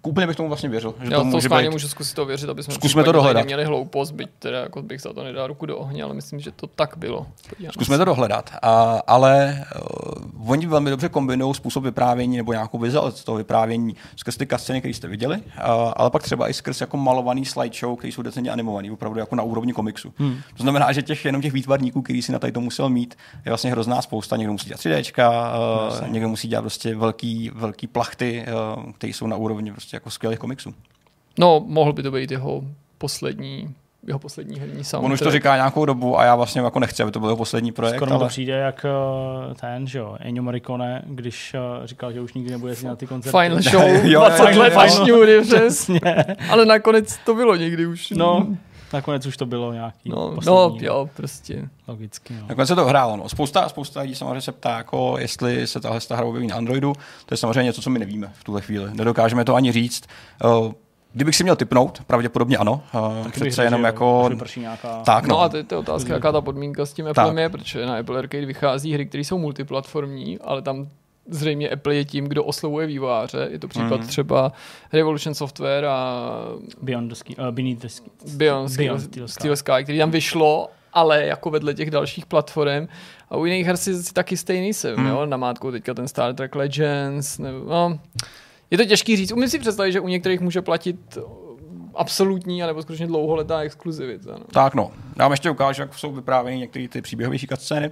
úplně 0.02 0.26
bych 0.26 0.36
tomu 0.36 0.48
vlastně 0.48 0.68
věřil. 0.68 0.94
Že 1.02 1.12
Já 1.12 1.18
to 1.18 1.24
může 1.24 1.48
být. 1.48 1.70
můžu 1.70 1.88
zkusit 1.88 2.14
to 2.14 2.26
věřit, 2.26 2.48
aby 2.50 2.62
jsme 2.62 2.74
Zkusme 2.74 3.04
to 3.04 3.12
dohledat. 3.12 3.40
neměli 3.40 3.64
hloupost, 3.64 4.11
byť 4.11 4.28
teda 4.38 4.61
jako 4.61 4.82
bych 4.82 5.00
za 5.00 5.12
to 5.12 5.24
nedal 5.24 5.46
ruku 5.46 5.66
do 5.66 5.78
ohně, 5.78 6.02
ale 6.04 6.14
myslím, 6.14 6.40
že 6.40 6.50
to 6.50 6.66
tak 6.66 6.96
bylo. 6.96 7.26
Podívám 7.48 7.72
Zkusme 7.72 7.94
se. 7.94 7.98
to 7.98 8.04
dohledat. 8.04 8.50
A, 8.62 9.02
ale 9.06 9.64
uh, 10.36 10.50
oni 10.52 10.66
velmi 10.66 10.90
dobře 10.90 11.09
kombinují 11.09 11.54
způsob 11.54 11.84
vyprávění 11.84 12.36
nebo 12.36 12.52
nějakou 12.52 12.78
vizualizaci 12.78 13.24
toho 13.24 13.38
vyprávění 13.38 13.96
skrz 14.16 14.36
ty 14.36 14.46
kasceny, 14.46 14.80
které 14.80 14.94
jste 14.94 15.09
viděli, 15.09 15.36
uh, 15.36 15.42
ale 15.96 16.11
pak 16.11 16.22
třeba 16.22 16.48
i 16.48 16.54
skrz 16.54 16.80
jako 16.80 16.96
malovaný 16.96 17.44
slideshow, 17.44 17.96
který 17.98 18.12
jsou 18.12 18.22
decentně 18.22 18.50
animovaný, 18.50 18.90
opravdu 18.99 19.18
jako 19.18 19.36
na 19.36 19.42
úrovni 19.42 19.72
komiksu. 19.72 20.12
Hmm. 20.16 20.36
To 20.57 20.62
znamená, 20.62 20.92
že 20.92 21.03
těch 21.03 21.24
jenom 21.24 21.42
těch 21.42 21.53
výtvarníků, 21.53 22.03
který 22.03 22.22
si 22.22 22.32
na 22.32 22.38
tady 22.38 22.53
to 22.53 22.61
musel 22.61 22.88
mít, 22.88 23.14
je 23.44 23.51
vlastně 23.51 23.70
hrozná 23.70 24.03
spousta. 24.03 24.36
Někdo 24.36 24.53
musí 24.53 24.66
dělat 24.66 24.80
3D, 24.80 26.01
uh, 26.01 26.09
někdo 26.09 26.28
musí 26.28 26.49
dělat 26.49 26.62
prostě 26.62 26.94
velký, 26.96 27.51
velký 27.55 27.86
plachty, 27.86 28.44
uh, 28.76 28.92
které 28.92 29.11
jsou 29.11 29.26
na 29.26 29.36
úrovni 29.36 29.72
prostě 29.72 29.96
jako 29.96 30.11
skvělých 30.11 30.38
komiksů. 30.38 30.74
No, 31.38 31.64
mohl 31.66 31.92
by 31.92 32.03
to 32.03 32.11
být 32.11 32.30
jeho 32.30 32.62
poslední, 32.99 33.74
jeho 34.07 34.18
poslední 34.18 34.61
herní 34.61 34.84
soundtrack. 34.84 35.05
On 35.05 35.12
už 35.12 35.20
to 35.20 35.30
říká 35.30 35.57
nějakou 35.57 35.84
dobu 35.84 36.18
a 36.18 36.24
já 36.24 36.34
vlastně 36.34 36.61
jako 36.61 36.80
nechci, 36.80 37.03
aby 37.03 37.12
to 37.12 37.20
byl 37.20 37.28
jeho 37.28 37.36
poslední 37.36 37.72
projekt. 37.72 37.96
Skoro 37.96 38.11
mi 38.11 38.14
to 38.14 38.20
ale... 38.20 38.28
přijde 38.28 38.53
jak 38.53 38.84
eh, 38.84 39.55
ten, 39.55 39.86
že 39.86 39.99
jo, 39.99 40.16
Ennio 40.20 40.42
Morricone, 40.42 41.03
když 41.07 41.55
eh, 41.55 41.86
říkal, 41.86 42.12
že 42.12 42.20
už 42.20 42.34
nikdy 42.34 42.51
nebude 42.51 42.72
jezdit 42.72 42.86
na 42.86 42.96
ty 42.96 43.07
koncerty. 43.07 43.38
Final 43.38 43.61
show, 43.70 43.82
Jo, 43.82 44.01
jo, 44.05 44.20
20 44.20 44.53
jo, 45.07 45.20
let. 45.20 45.42
Přesně. 45.42 46.01
Ale 46.51 46.66
nakonec 46.66 47.18
to 47.24 47.34
bylo 47.34 47.57
někdy 47.57 47.86
už. 47.86 48.11
No, 48.11 48.46
nakonec 48.93 49.26
už 49.26 49.36
to 49.36 49.47
bylo 49.47 49.72
nějaký 49.72 50.11
no, 50.11 50.16
no 50.16 50.34
poslední, 50.34 50.84
jo, 50.86 51.11
prostě. 51.16 51.68
logicky. 51.89 52.34
No. 52.34 52.47
Nakonec 52.49 52.68
se 52.68 52.74
to 52.74 52.84
hrálo. 52.84 53.16
No. 53.16 53.28
Spousta, 53.28 53.68
spousta 53.68 54.01
lidí 54.01 54.14
samozřejmě 54.14 54.41
se 54.41 54.53
ptá, 54.53 54.76
jako 54.76 55.16
jestli 55.18 55.66
se 55.66 55.80
tahle 55.80 56.01
hra 56.11 56.24
objeví 56.24 56.47
na 56.47 56.57
Androidu. 56.57 56.93
To 57.26 57.32
je 57.34 57.39
samozřejmě 57.39 57.62
něco, 57.62 57.82
co 57.82 57.91
my 57.91 57.99
nevíme 57.99 58.30
v 58.34 58.45
tuhle 58.45 58.61
chvíli. 58.61 58.91
Nedokážeme 58.95 59.45
to 59.45 59.55
ani 59.55 59.72
říct. 59.72 60.05
Uh, 60.45 60.72
Kdybych 61.12 61.36
si 61.36 61.43
měl 61.43 61.57
typnout, 61.57 62.03
pravděpodobně 62.07 62.57
ano. 62.57 62.82
Taky 62.93 63.24
bych 63.24 63.32
přece 63.32 63.51
řekl, 63.51 63.62
jenom 63.62 63.84
jako... 63.84 64.30
nějaká... 64.57 65.03
Tak, 65.03 65.26
No 65.26 65.34
no. 65.34 65.41
a 65.41 65.49
teď 65.49 65.66
je 65.70 65.76
otázka, 65.78 66.14
jaká 66.14 66.32
ta 66.32 66.41
podmínka 66.41 66.86
s 66.86 66.93
tím 66.93 67.07
Applem 67.07 67.26
Tak. 67.26 67.36
je, 67.36 67.49
protože 67.49 67.86
na 67.86 67.99
Apple 67.99 68.18
Arcade 68.18 68.47
vychází 68.47 68.93
hry, 68.93 69.07
které 69.07 69.24
jsou 69.24 69.39
multiplatformní, 69.39 70.39
ale 70.39 70.62
tam 70.62 70.89
zřejmě 71.31 71.68
Apple 71.70 71.95
je 71.95 72.05
tím, 72.05 72.24
kdo 72.24 72.45
oslovuje 72.45 72.87
vývojáře. 72.87 73.49
Je 73.51 73.59
to 73.59 73.68
případ 73.68 73.99
Mhm. 74.01 74.07
třeba 74.09 74.53
Revolution 74.93 75.35
Software 75.35 75.85
a 75.87 76.31
Beyond 76.83 77.09
the 77.09 77.14
ski, 77.14 77.37
uh, 77.37 77.51
Beneath 77.51 77.81
the 77.81 77.87
ski. 77.89 78.11
Beyond, 78.37 78.76
Beyond 78.76 79.01
Steel, 79.26 79.57
Sky, 79.57 79.72
který 79.83 79.99
tam 79.99 80.11
vyšlo, 80.11 80.68
ale 80.93 81.26
jako 81.26 81.51
vedle 81.51 81.74
těch 81.74 81.91
dalších 81.91 82.26
platform. 82.26 82.89
A 83.31 83.37
u 83.37 83.45
jiných 83.45 83.66
her 83.66 83.76
si, 83.76 84.03
si 84.03 84.12
taky 84.14 84.37
stejný 84.37 84.74
jsem, 84.74 84.97
Hmm. 84.97 85.07
jo? 85.07 85.26
Namátkou 85.26 85.70
teďka 85.70 85.95
ten 85.95 86.09
Star 86.09 86.35
Trek 86.35 86.55
Legends, 86.55 87.39
nebo, 87.39 87.59
no, 87.70 87.99
je 88.70 88.79
to 88.79 88.85
těžký 88.85 89.16
říct. 89.16 89.33
Umím 89.33 89.49
si 89.49 89.59
představit, 89.59 89.93
že 89.93 90.01
u 90.01 90.09
některých 90.09 90.41
může 90.41 90.62
platit 90.62 91.18
absolutní, 91.95 92.62
anebo 92.62 92.83
skutečně 92.83 93.07
dlouholetá 93.07 93.59
exkluzivita. 93.61 94.31
No. 94.33 94.45
Tak 94.53 94.74
no. 94.74 94.91
Já 95.18 95.24
vám 95.24 95.31
ještě 95.31 95.51
ukážu, 95.51 95.83
jak 95.83 95.95
jsou 95.95 96.12
vyprávěny 96.12 96.59
některé 96.59 96.89
ty 96.89 97.03
příběhovější 97.03 97.47
scény. 97.55 97.91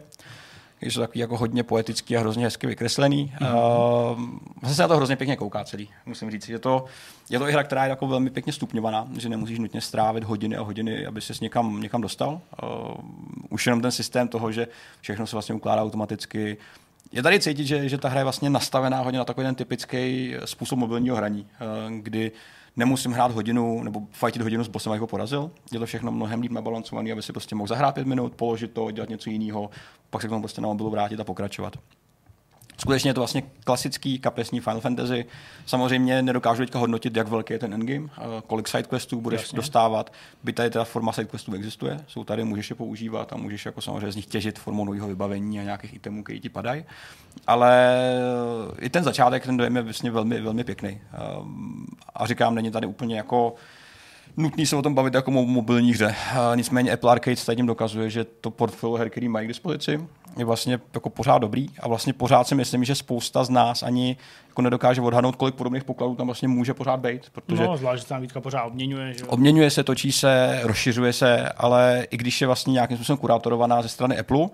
Které 0.76 0.92
jsou 0.92 1.00
takový 1.00 1.20
jako 1.20 1.36
hodně 1.36 1.62
poetický 1.62 2.16
a 2.16 2.20
hrozně 2.20 2.44
hezky 2.44 2.66
vykreslený. 2.66 3.32
Mm-hmm. 3.40 4.12
Uh, 4.12 4.20
vlastně 4.60 4.74
se 4.74 4.82
na 4.82 4.88
to 4.88 4.96
hrozně 4.96 5.16
pěkně 5.16 5.36
kouká 5.36 5.64
celý. 5.64 5.88
Musím 6.06 6.30
říct, 6.30 6.46
že 6.46 6.58
to, 6.58 6.84
je 7.30 7.38
to 7.38 7.48
i 7.48 7.52
hra, 7.52 7.62
která 7.62 7.84
je 7.84 7.90
jako 7.90 8.06
velmi 8.06 8.30
pěkně 8.30 8.52
stupňovaná, 8.52 9.08
že 9.18 9.28
nemusíš 9.28 9.58
nutně 9.58 9.80
strávit 9.80 10.24
hodiny 10.24 10.56
a 10.56 10.62
hodiny, 10.62 11.06
aby 11.06 11.20
ses 11.20 11.40
někam, 11.40 11.80
někam 11.80 12.00
dostal. 12.00 12.40
Uh, 12.62 12.94
už 13.50 13.66
jenom 13.66 13.80
ten 13.80 13.90
systém 13.90 14.28
toho, 14.28 14.52
že 14.52 14.68
všechno 15.00 15.26
se 15.26 15.36
vlastně 15.36 15.54
ukládá 15.54 15.82
automaticky, 15.82 16.56
je 17.12 17.22
tady 17.22 17.40
cítit, 17.40 17.66
že, 17.66 17.88
že 17.88 17.98
ta 17.98 18.08
hra 18.08 18.20
je 18.20 18.24
vlastně 18.24 18.50
nastavená 18.50 19.00
hodně 19.00 19.18
na 19.18 19.24
takový 19.24 19.46
ten 19.46 19.54
typický 19.54 20.34
způsob 20.44 20.78
mobilního 20.78 21.16
hraní, 21.16 21.46
kdy 22.00 22.32
nemusím 22.76 23.12
hrát 23.12 23.32
hodinu 23.32 23.82
nebo 23.82 24.02
fajtit 24.10 24.42
hodinu 24.42 24.64
s 24.64 24.70
abych 24.86 25.00
ho 25.00 25.06
porazil. 25.06 25.50
Je 25.72 25.78
to 25.78 25.86
všechno 25.86 26.12
mnohem 26.12 26.40
líp 26.40 26.52
nabalancovaný, 26.52 27.12
aby 27.12 27.22
si 27.22 27.32
prostě 27.32 27.54
mohl 27.54 27.68
zahrát 27.68 27.94
pět 27.94 28.06
minut, 28.06 28.34
položit 28.34 28.72
to, 28.72 28.90
dělat 28.90 29.08
něco 29.08 29.30
jiného, 29.30 29.70
pak 30.10 30.22
se 30.22 30.28
k 30.28 30.30
tomu 30.30 30.42
prostě 30.42 30.60
na 30.60 30.68
mobilu 30.68 30.90
vrátit 30.90 31.20
a 31.20 31.24
pokračovat. 31.24 31.76
Skutečně 32.78 33.10
je 33.10 33.14
to 33.14 33.20
vlastně 33.20 33.42
klasický 33.64 34.18
kapesní 34.18 34.60
Final 34.60 34.80
Fantasy. 34.80 35.26
Samozřejmě 35.66 36.22
nedokážu 36.22 36.62
teďka 36.62 36.78
hodnotit, 36.78 37.16
jak 37.16 37.28
velký 37.28 37.52
je 37.52 37.58
ten 37.58 37.74
endgame, 37.74 38.08
eh, 38.18 38.22
kolik 38.46 38.68
sidequestů 38.68 39.20
budeš 39.20 39.40
Jasně. 39.40 39.56
dostávat. 39.56 40.12
By 40.44 40.52
tady 40.52 40.70
teda 40.70 40.84
forma 40.84 41.12
sidequestů 41.12 41.54
existuje, 41.54 42.00
jsou 42.08 42.24
tady, 42.24 42.44
můžeš 42.44 42.70
je 42.70 42.76
používat 42.76 43.32
a 43.32 43.36
můžeš 43.36 43.66
jako 43.66 43.80
samozřejmě 43.80 44.12
z 44.12 44.16
nich 44.16 44.26
těžit 44.26 44.58
formou 44.58 44.84
nového 44.84 45.08
vybavení 45.08 45.60
a 45.60 45.62
nějakých 45.62 45.94
itemů, 45.94 46.22
které 46.24 46.38
ti 46.38 46.48
padají. 46.48 46.84
Ale 47.46 47.96
i 48.78 48.90
ten 48.90 49.04
začátek, 49.04 49.46
ten 49.46 49.56
dojem 49.56 49.76
je 49.76 49.82
vlastně 49.82 50.10
velmi, 50.10 50.40
velmi 50.40 50.64
pěkný. 50.64 51.00
Ehm, 51.12 51.86
A 52.14 52.26
říkám, 52.26 52.54
není 52.54 52.70
tady 52.70 52.86
úplně 52.86 53.16
jako 53.16 53.54
nutný 54.37 54.66
se 54.66 54.76
o 54.76 54.82
tom 54.82 54.95
bavit 54.95 55.14
jako 55.14 55.30
o 55.30 55.45
mobilní 55.45 55.93
hře. 55.93 56.14
Nicméně 56.55 56.93
Apple 56.93 57.12
Arcade 57.12 57.37
se 57.37 57.57
tím 57.57 57.66
dokazuje, 57.66 58.11
že 58.11 58.24
to 58.24 58.51
portfolio 58.51 58.97
her, 58.97 59.11
který 59.11 59.28
mají 59.28 59.47
k 59.47 59.49
dispozici, 59.49 60.01
je 60.37 60.45
vlastně 60.45 60.80
jako 60.95 61.11
pořád 61.11 61.39
dobrý 61.39 61.66
a 61.80 61.89
vlastně 61.89 62.12
pořád 62.12 62.49
si 62.49 62.55
myslím, 62.55 62.84
že 62.84 62.95
spousta 62.95 63.45
z 63.45 63.51
nás 63.51 63.82
ani 63.82 64.16
jako 64.49 64.62
nedokáže 64.62 65.01
odhadnout, 65.01 65.37
kolik 65.37 65.55
podobných 65.55 65.84
pokladů 65.84 66.14
tam 66.14 66.26
vlastně 66.26 66.49
může 66.49 66.74
pořád 66.74 66.97
být, 67.01 67.22
protože 67.32 67.62
No, 67.62 67.76
zvlášť, 67.76 68.03
že 68.03 68.09
tam 68.09 68.22
Vítka 68.22 68.41
pořád 68.41 68.64
obměňuje, 68.64 69.14
že. 69.14 69.24
Obměňuje 69.24 69.70
se, 69.70 69.84
točí 69.84 70.12
se, 70.12 70.61
rozšiřuje 70.62 71.12
se, 71.12 71.49
ale 71.49 72.07
i 72.11 72.16
když 72.16 72.41
je 72.41 72.47
vlastně 72.47 72.72
nějakým 72.72 72.97
způsobem 72.97 73.18
kurátorovaná 73.18 73.82
ze 73.82 73.89
strany 73.89 74.18
Apple, 74.18 74.49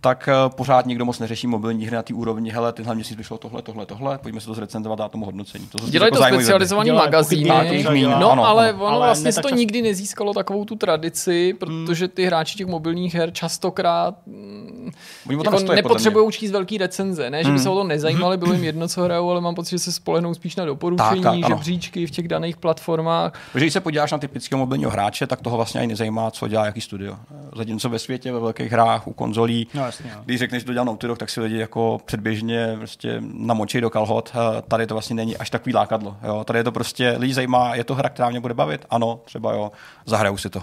tak 0.00 0.28
eh, 0.28 0.34
pořád 0.56 0.86
nikdo 0.86 1.04
moc 1.04 1.18
neřeší 1.18 1.46
mobilní 1.46 1.86
hry 1.86 1.96
na 1.96 2.02
té 2.02 2.14
úrovni. 2.14 2.50
Hele, 2.50 2.72
tenhle 2.72 2.94
měsíc 2.94 3.16
vyšlo 3.16 3.38
tohle, 3.38 3.62
tohle, 3.62 3.86
tohle, 3.86 4.18
pojďme 4.18 4.40
se 4.40 4.46
to 4.46 4.54
zrecenzovat 4.54 5.00
a 5.00 5.08
tomu 5.08 5.24
hodnocení. 5.26 5.66
To 5.66 5.78
Dělají 5.90 6.10
jako 6.14 6.18
to 6.28 6.34
specializovaný 6.36 6.86
Dělají 6.88 7.06
magazíny. 7.06 7.50
míň, 7.92 8.10
No, 8.20 8.30
ano, 8.32 8.44
ale 8.46 8.72
ono 8.74 8.86
Ale 8.86 9.06
vlastně 9.06 9.32
to 9.32 9.48
čas- 9.48 9.58
nikdy 9.58 9.82
nezískalo 9.82 10.34
takovou 10.34 10.64
tu 10.64 10.76
tradici, 10.76 11.54
protože 11.60 12.08
ty 12.08 12.24
hráči 12.24 12.56
těch 12.58 12.66
mobilních 12.66 13.14
her 13.14 13.32
častokrát 13.32 14.14
mm, 14.26 14.90
Oni 15.28 15.38
tom 15.44 15.54
jako 15.54 15.72
nepotřebují 15.72 16.32
číst 16.32 16.50
velký 16.50 16.78
recenze. 16.78 17.30
Ne, 17.30 17.44
že 17.44 17.50
by 17.52 17.58
se 17.58 17.68
o 17.68 17.74
to 17.74 17.84
nezajímali, 17.84 18.36
bylo 18.36 18.52
jim 18.52 18.64
jedno, 18.64 18.88
co 18.88 19.02
hrajou, 19.02 19.30
ale 19.30 19.40
mám 19.40 19.54
pocit, 19.54 19.70
že 19.70 19.78
se 19.78 19.92
spolehnou 19.92 20.34
spíš 20.34 20.56
na 20.56 20.64
doporučení, 20.64 21.22
Tak, 21.22 21.32
tak, 21.40 21.48
žebříčky 21.48 22.06
v 22.06 22.10
těch 22.10 22.28
daných 22.28 22.56
platformách. 22.56 23.32
Protože 23.52 23.64
když 23.64 23.72
se 23.72 23.80
podíváš 23.80 24.12
na 24.12 24.18
typického 24.18 24.58
mobilního 24.58 24.90
hráče, 24.90 25.26
tak 25.26 25.40
toho 25.40 25.56
vlastně 25.56 25.80
ani 25.80 25.88
nezajímá, 25.88 26.30
co 26.30 26.48
dělá 26.48 26.66
jaký 26.66 26.80
studio. 26.80 27.16
Zatímco 27.56 27.88
ve 27.88 27.98
světě, 27.98 28.32
ve 28.32 28.40
velkých 28.40 28.72
hrách, 28.72 29.06
u 29.08 29.12
konzolí, 29.12 29.66
No 29.74 29.81
jasně, 29.86 30.10
no. 30.16 30.22
když 30.24 30.38
řekneš, 30.38 30.62
že 30.62 30.66
to 30.66 30.72
dělal 30.72 30.86
Naughty 30.86 31.06
Dog, 31.06 31.18
tak 31.18 31.30
si 31.30 31.40
lidi 31.40 31.58
jako 31.58 32.00
předběžně 32.04 32.74
prostě 32.76 33.16
namočí 33.20 33.80
do 33.80 33.90
kalhot. 33.90 34.32
Tady 34.68 34.86
to 34.86 34.94
vlastně 34.94 35.16
není 35.16 35.36
až 35.36 35.50
takový 35.50 35.74
lákadlo. 35.74 36.16
Jo? 36.22 36.44
Tady 36.44 36.58
je 36.58 36.64
to 36.64 36.72
prostě, 36.72 37.14
lidi 37.18 37.34
zajímá, 37.34 37.74
je 37.74 37.84
to 37.84 37.94
hra, 37.94 38.08
která 38.08 38.30
mě 38.30 38.40
bude 38.40 38.54
bavit? 38.54 38.86
Ano, 38.90 39.20
třeba 39.24 39.52
jo, 39.52 39.72
zahraju 40.06 40.36
si 40.36 40.50
to. 40.50 40.62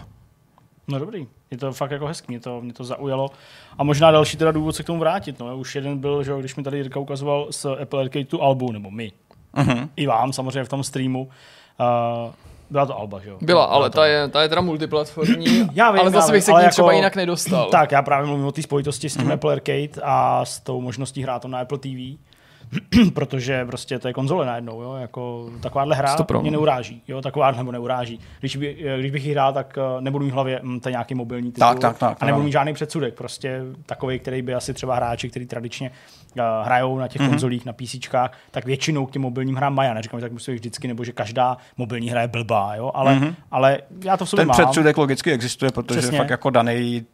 No 0.87 0.99
dobrý, 0.99 1.27
je 1.51 1.57
to 1.57 1.73
fakt 1.73 1.91
jako 1.91 2.05
hezký, 2.05 2.25
mě 2.27 2.39
to, 2.39 2.61
mě 2.61 2.73
to 2.73 2.83
zaujalo. 2.83 3.29
A 3.77 3.83
možná 3.83 4.11
další 4.11 4.37
teda 4.37 4.51
důvod 4.51 4.75
se 4.75 4.83
k 4.83 4.85
tomu 4.85 4.99
vrátit. 4.99 5.39
No. 5.39 5.57
Už 5.57 5.75
jeden 5.75 5.97
byl, 5.97 6.23
že 6.23 6.31
jo, 6.31 6.39
když 6.39 6.55
mi 6.55 6.63
tady 6.63 6.77
Jirka 6.77 6.99
ukazoval 6.99 7.47
z 7.51 7.65
Apple 7.81 8.01
Arcade 8.01 8.25
tu 8.25 8.41
albu, 8.41 8.71
nebo 8.71 8.91
my, 8.91 9.11
Uh-huh. 9.53 9.89
i 9.95 10.07
vám 10.07 10.33
samozřejmě 10.33 10.63
v 10.63 10.69
tom 10.69 10.83
streamu. 10.83 11.21
Uh, 11.21 12.31
byla 12.69 12.85
to 12.85 12.97
Alba, 12.97 13.19
že 13.19 13.29
jo? 13.29 13.37
Byla, 13.41 13.63
ale 13.65 13.89
to. 13.89 13.95
ta 13.95 14.05
je, 14.05 14.27
ta 14.27 14.41
je 14.41 14.49
teda 14.49 14.61
multiplatformní, 14.61 15.67
Já 15.73 15.91
vím, 15.91 15.99
ale 15.99 16.07
já 16.07 16.09
zase 16.09 16.31
vím, 16.31 16.37
bych 16.37 16.43
se 16.43 16.51
k 16.51 16.55
ní 16.55 16.61
jako- 16.61 16.71
třeba 16.71 16.91
jinak 16.93 17.15
nedostal. 17.15 17.69
Tak, 17.69 17.91
já 17.91 18.01
právě 18.01 18.27
mluvím 18.27 18.45
o 18.45 18.51
té 18.51 18.61
spojitosti 18.61 19.09
s 19.09 19.13
tím 19.13 19.21
Mhm. 19.21 19.29
mm-hmm. 19.31 19.33
Apple 19.33 19.53
Arcade 19.53 20.01
a 20.03 20.45
s 20.45 20.59
tou 20.59 20.81
možností 20.81 21.23
hrát 21.23 21.41
to 21.41 21.47
na 21.47 21.59
Apple 21.59 21.77
TV. 21.77 22.19
protože 23.13 23.65
prostě 23.65 23.99
to 23.99 24.07
je 24.07 24.13
konzole 24.13 24.45
najednou, 24.45 24.81
jo, 24.81 24.93
jako 24.93 25.49
takováhle 25.61 25.95
hra 25.95 26.07
Stopro, 26.07 26.41
mě 26.41 26.51
neuráží, 26.51 27.01
jo, 27.07 27.21
taková 27.21 27.51
nebo 27.51 27.71
neuráží. 27.71 28.19
Když, 28.39 28.55
by, 28.55 28.77
když 28.99 29.11
bych 29.11 29.25
ji 29.25 29.31
hrál, 29.31 29.53
tak 29.53 29.77
eh, 29.77 30.01
nebudu 30.01 30.25
mít 30.25 30.31
v 30.31 30.33
hlavě, 30.33 30.59
hm, 30.63 30.79
to 30.79 30.89
je 30.89 30.91
nějaký 30.91 31.15
mobilní 31.15 31.51
titul 31.51 31.67
Tak, 31.67 31.79
tak, 31.79 31.97
tak, 31.97 32.17
a 32.21 32.25
nebudu 32.25 32.43
mít 32.43 32.51
žádný 32.51 32.73
předsudek, 32.73 33.13
prostě 33.13 33.61
takový, 33.85 34.19
který 34.19 34.41
by 34.41 34.53
asi 34.53 34.73
třeba 34.73 34.95
hráči, 34.95 35.29
kteří 35.29 35.45
tradičně 35.45 35.91
uh, 36.35 36.43
hrajou 36.65 36.97
na 36.97 37.07
těch 37.07 37.21
mm-hmm. 37.21 37.29
konzolích, 37.29 37.65
na 37.65 37.73
PC, 37.73 37.95
tak 38.51 38.65
většinou 38.65 39.05
k 39.05 39.11
těm 39.11 39.21
mobilním 39.21 39.55
hrám 39.55 39.75
mají. 39.75 39.87
Já 39.87 39.93
neříkám, 39.93 40.19
že 40.19 40.23
tak 40.25 40.31
musí 40.31 40.53
vždycky, 40.53 40.87
nebo 40.87 41.03
že 41.03 41.11
každá 41.11 41.57
mobilní 41.77 42.09
hra 42.09 42.21
je 42.21 42.27
blbá, 42.27 42.75
jo, 42.75 42.91
ale, 42.93 43.15
mm-hmm. 43.15 43.35
ale 43.51 43.79
já 44.03 44.17
to 44.17 44.25
v 44.25 44.29
sobě. 44.29 44.41
Ten 44.41 44.47
mám. 44.47 44.57
předsudek 44.57 44.97
logicky 44.97 45.31
existuje, 45.31 45.71
protože 45.71 45.99
Přesně. 45.99 46.17
fakt 46.17 46.29
jako 46.29 46.49
daný 46.49 47.05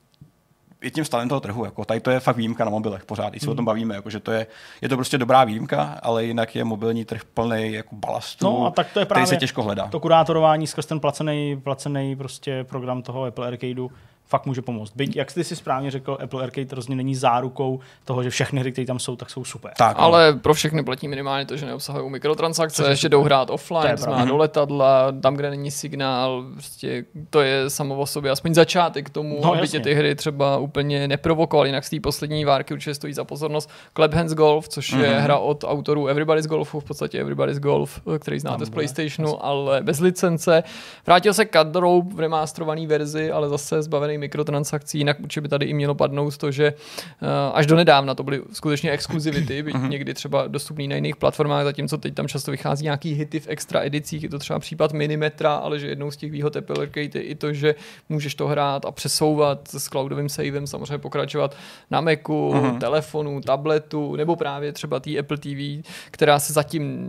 i 0.82 0.92
tím 0.92 1.06
stavem 1.06 1.30
toho 1.30 1.42
trhu. 1.42 1.66
Jako, 1.66 1.86
tady 1.86 2.00
to 2.00 2.12
je 2.12 2.20
fakt 2.20 2.38
výjimka 2.38 2.66
na 2.66 2.72
mobilech 2.72 3.06
pořád, 3.06 3.30
když 3.30 3.42
se 3.42 3.46
Hmm. 3.46 3.52
o 3.52 3.56
tom 3.56 3.66
bavíme. 3.66 3.96
Jako, 3.96 4.10
že 4.10 4.20
to 4.20 4.32
je, 4.32 4.48
je 4.82 4.90
to 4.90 4.96
prostě 4.96 5.18
dobrá 5.18 5.44
výjimka, 5.44 6.00
ale 6.04 6.26
jinak 6.26 6.56
je 6.56 6.64
mobilní 6.64 7.06
trh 7.06 7.22
plný 7.34 7.72
jako 7.74 7.96
balastu, 7.96 8.46
No 8.46 8.66
a 8.66 8.72
tak 8.72 8.88
to 8.94 9.00
je 9.00 9.06
právě 9.06 9.26
který 9.26 9.36
se 9.36 9.40
těžko 9.40 9.64
hledá. 9.64 9.88
To 9.88 10.00
kurátorování 10.00 10.68
skrz 10.68 10.86
ten 10.86 11.00
placený, 11.00 11.62
placený 11.64 12.16
prostě 12.16 12.64
program 12.64 13.02
toho 13.02 13.24
Apple 13.26 13.48
Arcadeu 13.48 13.90
fakt 14.28 14.46
může 14.46 14.62
pomoct. 14.62 14.92
Byť, 14.96 15.16
jak 15.16 15.32
jsi 15.32 15.44
si 15.44 15.56
správně 15.56 15.92
řekl, 15.92 16.18
Apple 16.24 16.44
Arcade 16.44 16.68
rozhodně 16.76 16.96
není 16.96 17.16
zárukou 17.16 17.80
toho, 18.06 18.24
že 18.24 18.30
všechny 18.30 18.60
hry, 18.60 18.72
které 18.72 18.86
tam 18.88 19.00
jsou, 19.00 19.16
tak 19.16 19.30
jsou 19.30 19.44
super. 19.46 19.72
Tak, 19.78 19.98
no. 19.98 20.04
Ale 20.04 20.34
pro 20.34 20.54
všechny 20.54 20.84
platí 20.84 21.08
minimálně 21.08 21.46
to, 21.46 21.58
že 21.58 21.66
neobsahují 21.66 22.12
mikrotransakce, 22.12 22.84
Což 22.84 23.00
že 23.00 23.10
jdou 23.10 23.24
hrát 23.24 23.50
offline, 23.50 23.98
znamená 23.98 24.26
do 24.26 24.38
letadla, 24.38 25.12
tam, 25.22 25.36
kde 25.36 25.50
není 25.50 25.72
signál, 25.72 26.44
prostě 26.54 27.06
to 27.30 27.42
je 27.42 27.70
samo 27.70 27.96
o 27.98 28.06
sobě 28.06 28.32
aspoň 28.32 28.54
začátek 28.54 29.06
k 29.06 29.10
tomu, 29.10 29.40
No, 29.44 29.52
aby 29.52 29.62
jasně. 29.62 29.80
tě 29.80 29.84
ty 29.84 29.94
hry 29.94 30.16
třeba 30.16 30.58
úplně 30.58 31.08
neprovokovaly. 31.08 31.70
Jinak 31.70 31.84
z 31.86 31.90
té 31.90 32.00
poslední 32.00 32.46
várky 32.46 32.74
určitě 32.74 32.94
stojí 32.96 33.14
za 33.14 33.24
pozornost 33.24 33.70
Clap 33.96 34.14
Hands 34.14 34.34
Golf, 34.34 34.68
což 34.70 34.90
je 34.90 35.10
Mhm. 35.10 35.22
hra 35.24 35.38
od 35.38 35.64
autorů 35.68 36.08
Everybody's 36.08 36.48
Golfu, 36.48 36.80
v 36.80 36.84
podstatě 36.84 37.20
Everybody's 37.22 37.60
Golf, 37.60 38.02
který 38.20 38.40
znáte 38.40 38.58
Tam 38.58 38.66
z 38.66 38.70
bude, 38.70 38.76
PlayStationu, 38.76 39.46
ale 39.46 39.82
bez 39.84 40.00
licence. 40.00 40.64
Vrátil 41.06 41.34
se 41.34 41.46
Cut 41.46 41.76
Rope 41.76 42.16
v 42.16 42.20
remasterované 42.20 42.88
verzi, 42.88 43.32
ale 43.32 43.50
zase 43.50 43.82
zbavený 43.82 44.15
mikrotransakcí, 44.18 44.98
jinak 44.98 45.20
určitě 45.20 45.42
by 45.42 45.48
tady 45.48 45.66
i 45.66 45.74
mělo 45.74 45.96
padnout 45.96 46.38
to, 46.38 46.52
že 46.52 46.74
uh, 46.74 47.28
až 47.54 47.66
do 47.66 47.76
nedávna 47.76 48.16
to 48.16 48.24
byly 48.24 48.42
skutečně 48.52 48.92
exkluzivity, 48.92 49.64
byť 49.64 49.76
někdy 49.90 50.14
třeba 50.14 50.48
dostupný 50.48 50.88
na 50.88 50.96
jiných 50.96 51.16
platformách, 51.16 51.64
zatímco 51.64 51.98
teď 51.98 52.14
tam 52.14 52.28
často 52.28 52.52
vychází 52.52 52.84
nějaký 52.84 53.14
hity 53.14 53.40
v 53.40 53.48
extra 53.48 53.86
edicích, 53.86 54.24
je 54.24 54.30
to 54.30 54.40
třeba 54.40 54.60
případ 54.60 54.94
Minimetra, 54.94 55.56
ale 55.56 55.80
že 55.80 55.88
jednou 55.88 56.12
z 56.12 56.18
těch 56.18 56.32
výhod 56.32 56.56
Apple 56.56 56.76
Arcade 56.82 57.20
je 57.20 57.22
i 57.22 57.36
to, 57.36 57.54
že 57.54 57.76
můžeš 58.10 58.36
to 58.36 58.48
hrát 58.48 58.86
a 58.86 58.92
přesouvat 58.92 59.68
s 59.68 59.90
cloudovým 59.90 60.30
savem, 60.30 60.68
samozřejmě 60.68 60.98
pokračovat 60.98 61.56
na 61.92 62.02
Macu, 62.02 62.50
uh-huh. 62.50 62.80
telefonu, 62.80 63.42
tabletu, 63.42 64.16
nebo 64.16 64.36
právě 64.36 64.72
třeba 64.72 65.00
té 65.00 65.20
Apple 65.20 65.38
TV, 65.38 65.90
která 66.12 66.40
se 66.40 66.54
zatím 66.54 67.08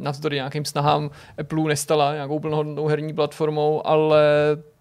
navzdory 0.00 0.36
nějakým 0.36 0.64
snahám 0.64 1.10
Apple 1.38 1.64
nestala 1.64 2.14
nějakou 2.14 2.38
plnohodnotnou 2.38 2.86
herní 2.86 3.14
platformou, 3.14 3.86
ale 3.86 4.22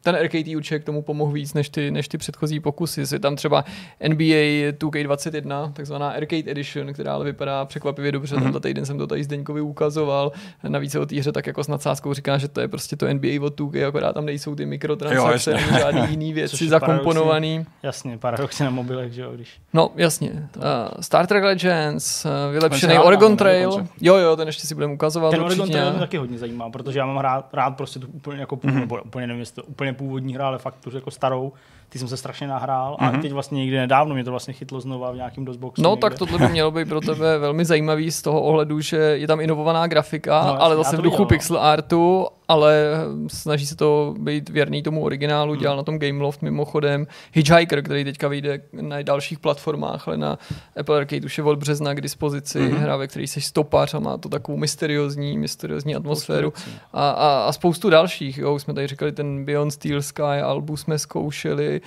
ten 0.04 0.16
Arcade 0.16 0.56
určitě 0.56 0.80
k 0.80 0.84
tomu 0.84 1.02
pomohl 1.02 1.32
víc 1.32 1.54
než 1.54 1.70
ty, 1.70 1.91
než 1.91 2.08
ty 2.08 2.18
předchozí 2.18 2.60
pokusy. 2.60 3.04
Je 3.12 3.20
tam 3.20 3.36
třeba 3.36 3.66
NBA 4.08 4.72
2K21, 4.72 5.74
takzvaná 5.74 6.10
Arcade 6.10 6.52
Edition, 6.52 6.93
která 6.93 7.14
ale 7.14 7.26
vypadá 7.26 7.66
překvapivě 7.66 8.12
dobře. 8.12 8.36
Mm-hmm. 8.36 8.43
Tenhle 8.43 8.60
týden 8.60 8.86
jsem 8.86 8.97
to 8.97 9.08
tady 9.08 9.24
Zdeňkovi 9.24 9.62
ukazoval. 9.62 10.32
Navíc 10.68 10.95
o 10.95 11.06
té 11.06 11.20
hře 11.20 11.32
tak 11.32 11.47
jako 11.47 11.64
s 11.64 11.68
nadsázkou 11.68 12.14
říká, 12.14 12.38
že 12.38 12.47
to 12.47 12.62
je 12.62 12.68
prostě 12.68 12.95
to 12.95 13.14
NBA 13.14 13.28
od 13.41 13.60
2K, 13.60 13.88
akorát 13.88 14.14
tam 14.14 14.26
nejsou 14.26 14.56
ty 14.56 14.66
mikrotransakce, 14.66 15.52
Jo, 15.52 15.58
žádný 15.80 16.02
jiný 16.10 16.34
věci 16.39 16.68
zakomponovaný. 16.68 17.66
Jasně, 17.84 18.18
paradoxně 18.18 18.66
na 18.66 18.72
mobilech, 18.72 19.14
že 19.14 19.22
jo, 19.22 19.32
když... 19.36 19.50
No, 19.74 19.91
jasně. 19.95 20.32
Uh, 20.58 20.64
Star 21.00 21.28
Trek 21.28 21.43
Legends, 21.43 22.26
uh, 22.26 22.32
vylepšený 22.52 22.97
Oregon 22.97 23.38
Trail. 23.38 23.86
Jo, 24.02 24.16
jo, 24.16 24.36
ten 24.36 24.47
ještě 24.47 24.68
si 24.68 24.76
budeme 24.76 24.93
ukazovat. 24.93 25.32
Ten 25.32 25.41
určitě. 25.41 25.62
Oregon 25.62 25.72
Trail 25.72 25.91
mě 25.91 26.00
taky 26.00 26.18
hodně 26.18 26.38
zajímá, 26.38 26.70
protože 26.70 27.00
já 27.00 27.06
mám 27.06 27.18
rád, 27.18 27.54
rád 27.54 27.72
prostě 27.72 28.00
tu 28.00 28.08
úplně 28.08 28.39
jako 28.39 28.56
mm-hmm. 28.56 29.02
úplně 29.06 29.28
nevím, 29.28 29.39
jestli 29.39 29.56
to 29.56 29.64
úplně 29.64 29.93
původní 30.00 30.36
hra, 30.36 30.47
ale 30.47 30.58
fakt 30.58 30.80
tu 30.80 30.95
jako 30.95 31.12
starou, 31.12 31.54
ty 31.89 31.99
jsem 31.99 32.07
se 32.07 32.17
strašně 32.17 32.47
nahrál 32.47 32.97
mm-hmm. 32.99 33.17
a 33.19 33.21
teď 33.21 33.31
vlastně 33.31 33.59
někdy 33.59 33.77
nedávno 33.77 34.15
mě 34.15 34.23
to 34.23 34.31
vlastně 34.31 34.53
chytlo 34.53 34.81
znova 34.81 35.11
v 35.11 35.15
nějakém 35.15 35.45
DOSBoxu. 35.45 35.81
No 35.81 35.89
někde. 35.89 36.01
tak 36.09 36.19
tohle 36.19 36.37
by 36.39 36.47
mělo 36.51 36.71
být 36.71 36.89
pro 36.89 37.01
tebe 37.01 37.37
velmi 37.37 37.65
zajímavý 37.65 38.11
z 38.11 38.21
toho 38.21 38.41
ohledu, 38.41 38.81
že 38.81 38.97
je 38.97 39.27
tam 39.27 39.39
inovovaná 39.41 39.87
grafika, 39.87 40.43
No, 40.45 40.61
ale 40.61 40.75
zase 40.75 40.97
v 40.97 41.01
duchu 41.01 41.21
no. 41.21 41.25
pixel 41.25 41.57
artu, 41.59 42.27
ale 42.47 42.83
snaží 43.27 43.65
se 43.65 43.75
to 43.75 44.15
být 44.19 44.49
věrný 44.49 44.83
tomu 44.83 45.03
originálu, 45.03 45.51
Hmm. 45.51 45.59
dělal 45.61 45.77
na 45.77 45.83
tom 45.83 45.99
Gameloft 45.99 46.41
mimochodem. 46.41 47.07
Hitchhiker, 47.33 47.81
který 47.83 48.03
teďka 48.03 48.27
vyjde 48.27 48.61
na 48.81 49.01
dalších 49.01 49.39
platformách, 49.39 50.07
ale 50.07 50.17
na 50.17 50.37
Apple 50.79 50.97
Arcade 50.97 51.25
už 51.25 51.37
je 51.37 51.43
od 51.43 51.59
března 51.59 51.93
k 51.93 52.01
dispozici, 52.01 52.59
Mhm. 52.59 52.71
mm-hmm. 52.71 52.77
hra, 52.79 52.97
ve 52.97 53.07
který 53.07 53.27
jsi 53.27 53.41
stopař 53.41 53.93
a 53.93 53.99
má 53.99 54.17
to 54.17 54.29
takovou 54.29 54.57
mysteriózní, 54.57 55.37
mysteriózní 55.37 55.95
atmosféru. 55.95 56.53
A, 56.93 57.09
a, 57.09 57.43
a, 57.47 57.51
spoustu 57.51 57.89
dalších, 57.89 58.37
jo, 58.37 58.53
už 58.53 58.61
jsme 58.61 58.73
tady 58.73 58.87
říkali, 58.87 59.11
ten 59.11 59.45
Beyond 59.45 59.71
Steel 59.73 60.01
Sky, 60.01 60.21
Albu 60.43 60.77
jsme 60.77 60.99
zkoušeli. 60.99 61.78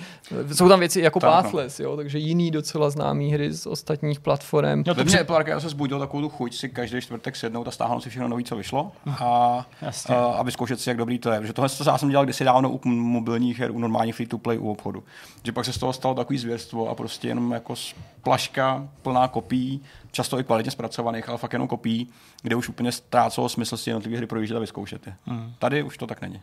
Jsou 0.53 0.69
tam 0.69 0.79
věci 0.79 1.01
jako 1.01 1.19
Tak, 1.19 1.29
no. 1.29 1.41
Pathless, 1.41 1.79
jo, 1.79 1.95
takže 1.95 2.17
jiný 2.17 2.51
docela 2.51 2.89
známý 2.89 3.33
hry 3.33 3.53
z 3.53 3.67
ostatních 3.67 4.19
platform. 4.19 4.83
No 4.87 4.95
to 4.95 5.05
při... 5.05 5.19
Apple 5.19 5.35
Arcade 5.35 5.61
se 5.61 5.69
zbudil 5.69 5.99
takovou 5.99 6.23
tu 6.23 6.29
chuť 6.29 6.55
si 6.55 6.69
každý 6.69 7.01
čtvrtek 7.01 7.35
sednout 7.35 7.67
a 7.67 7.71
stáhnout 7.71 8.03
si 8.03 8.09
všechno 8.09 8.27
nový, 8.27 8.43
co 8.43 8.55
vyšlo 8.55 8.91
a, 9.19 9.65
Jasně. 9.81 10.15
a 10.15 10.19
aby 10.19 10.51
zkoušet 10.51 10.79
si, 10.79 10.89
jak 10.89 10.97
dobrý 10.97 11.19
to 11.19 11.31
je. 11.31 11.39
Protože 11.39 11.53
tohle 11.53 11.69
to 11.69 11.83
já 11.87 11.97
jsem 11.97 12.09
dělal 12.09 12.25
kdysi 12.25 12.43
dávno 12.43 12.71
u 12.71 12.89
mobilních 12.89 13.59
her, 13.59 13.71
u 13.71 13.79
normálních 13.79 14.15
free-to-play 14.15 14.57
u 14.57 14.71
obchodu. 14.71 15.03
Že 15.43 15.51
pak 15.51 15.65
se 15.65 15.73
z 15.73 15.77
toho 15.77 15.93
stalo 15.93 16.15
takový 16.15 16.39
zvěrstvo 16.39 16.89
a 16.89 16.95
prostě 16.95 17.27
jenom 17.27 17.51
jako 17.51 17.75
plaška 18.23 18.87
plná 19.01 19.27
kopií, 19.27 19.81
často 20.11 20.39
i 20.39 20.43
kvalitně 20.43 20.71
zpracovaných, 20.71 21.29
ale 21.29 21.37
fakt 21.37 21.53
jenom 21.53 21.67
kopií, 21.67 22.07
kde 22.41 22.55
už 22.55 22.69
úplně 22.69 22.91
ztrácelo 22.91 23.49
smysl 23.49 23.77
si 23.77 23.89
jednotlivé 23.89 24.17
hry 24.17 24.27
projíždět 24.27 24.57
a 24.57 24.59
vyzkoušet 24.59 25.07
je. 25.07 25.15
Hmm. 25.25 25.53
Tady 25.59 25.83
už 25.83 25.97
to 25.97 26.07
tak 26.07 26.21
není. 26.21 26.41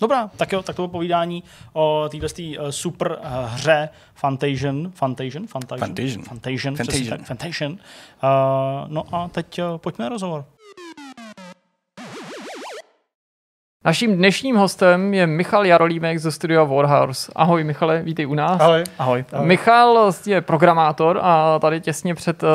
Dobrá, 0.00 0.30
tak 0.36 0.52
jo, 0.52 0.62
tak 0.62 0.76
to 0.76 0.82
bylo 0.82 0.88
povídání 0.88 1.42
o 1.72 2.08
této 2.10 2.26
uh, 2.26 2.68
super 2.70 3.18
uh, 3.20 3.26
hře 3.50 3.88
Fantasion. 4.14 4.92
Fantasion? 4.94 5.46
Fantasion? 5.46 5.78
Fantasion. 5.80 6.24
Fantasion. 6.24 6.76
Fantasion. 6.76 6.88
přesně 6.88 7.10
tak, 7.10 7.26
Fantasion. 7.26 7.72
Uh, 7.72 7.78
no 8.88 9.04
a 9.12 9.28
teď 9.28 9.58
uh, 9.58 9.78
pojďme 9.78 10.02
na 10.02 10.08
rozhovor. 10.08 10.44
Naším 13.86 14.16
dnešním 14.16 14.56
hostem 14.56 15.14
je 15.14 15.26
Michal 15.26 15.66
Jarolímek 15.66 16.18
ze 16.18 16.32
studia 16.32 16.64
Warhouse. 16.64 17.32
Ahoj 17.36 17.64
Michale, 17.64 18.02
vítej 18.02 18.26
u 18.26 18.34
nás. 18.34 18.60
Ahoj. 18.60 18.84
Ahoj. 18.98 19.24
Michal 19.40 20.12
je 20.26 20.40
programátor 20.40 21.18
a 21.22 21.58
tady 21.58 21.80
těsně 21.80 22.14
před 22.14 22.42
uh, 22.42 22.48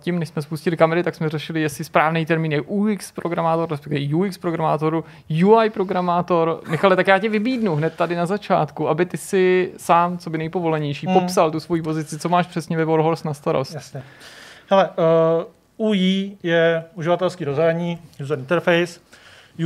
tím, 0.00 0.18
než 0.18 0.28
jsme 0.28 0.42
spustili 0.42 0.76
kamery, 0.76 1.02
tak 1.02 1.14
jsme 1.14 1.28
řešili, 1.28 1.60
jestli 1.60 1.84
správný 1.84 2.26
termín 2.26 2.52
je 2.52 2.60
UX 2.60 3.12
programátor, 3.12 3.70
respektive 3.70 4.16
UX 4.16 4.38
programátor, 4.38 5.04
UI 5.44 5.70
programátor. 5.70 6.60
Michale, 6.68 6.96
tak 6.96 7.06
já 7.06 7.18
tě 7.18 7.28
vybídnu 7.28 7.76
hned 7.76 7.94
tady 7.94 8.16
na 8.16 8.26
začátku, 8.26 8.88
aby 8.88 9.06
ty 9.06 9.16
si 9.16 9.72
sám, 9.76 10.18
co 10.18 10.30
by 10.30 10.38
nejpovolenější, 10.38 11.06
Hmm. 11.06 11.20
popsal 11.20 11.50
tu 11.50 11.60
svoji 11.60 11.82
pozici, 11.82 12.18
co 12.18 12.28
máš 12.28 12.46
přesně 12.46 12.76
ve 12.76 12.84
Warhorse 12.84 13.28
na 13.28 13.34
starost. 13.34 13.74
Jasně. 13.74 14.02
Hele, 14.70 14.90
uh, 15.78 15.90
UI 15.90 16.36
je 16.42 16.84
uživatelský 16.94 17.44
rozhraní, 17.44 17.98
user 18.22 18.38
interface, 18.38 19.00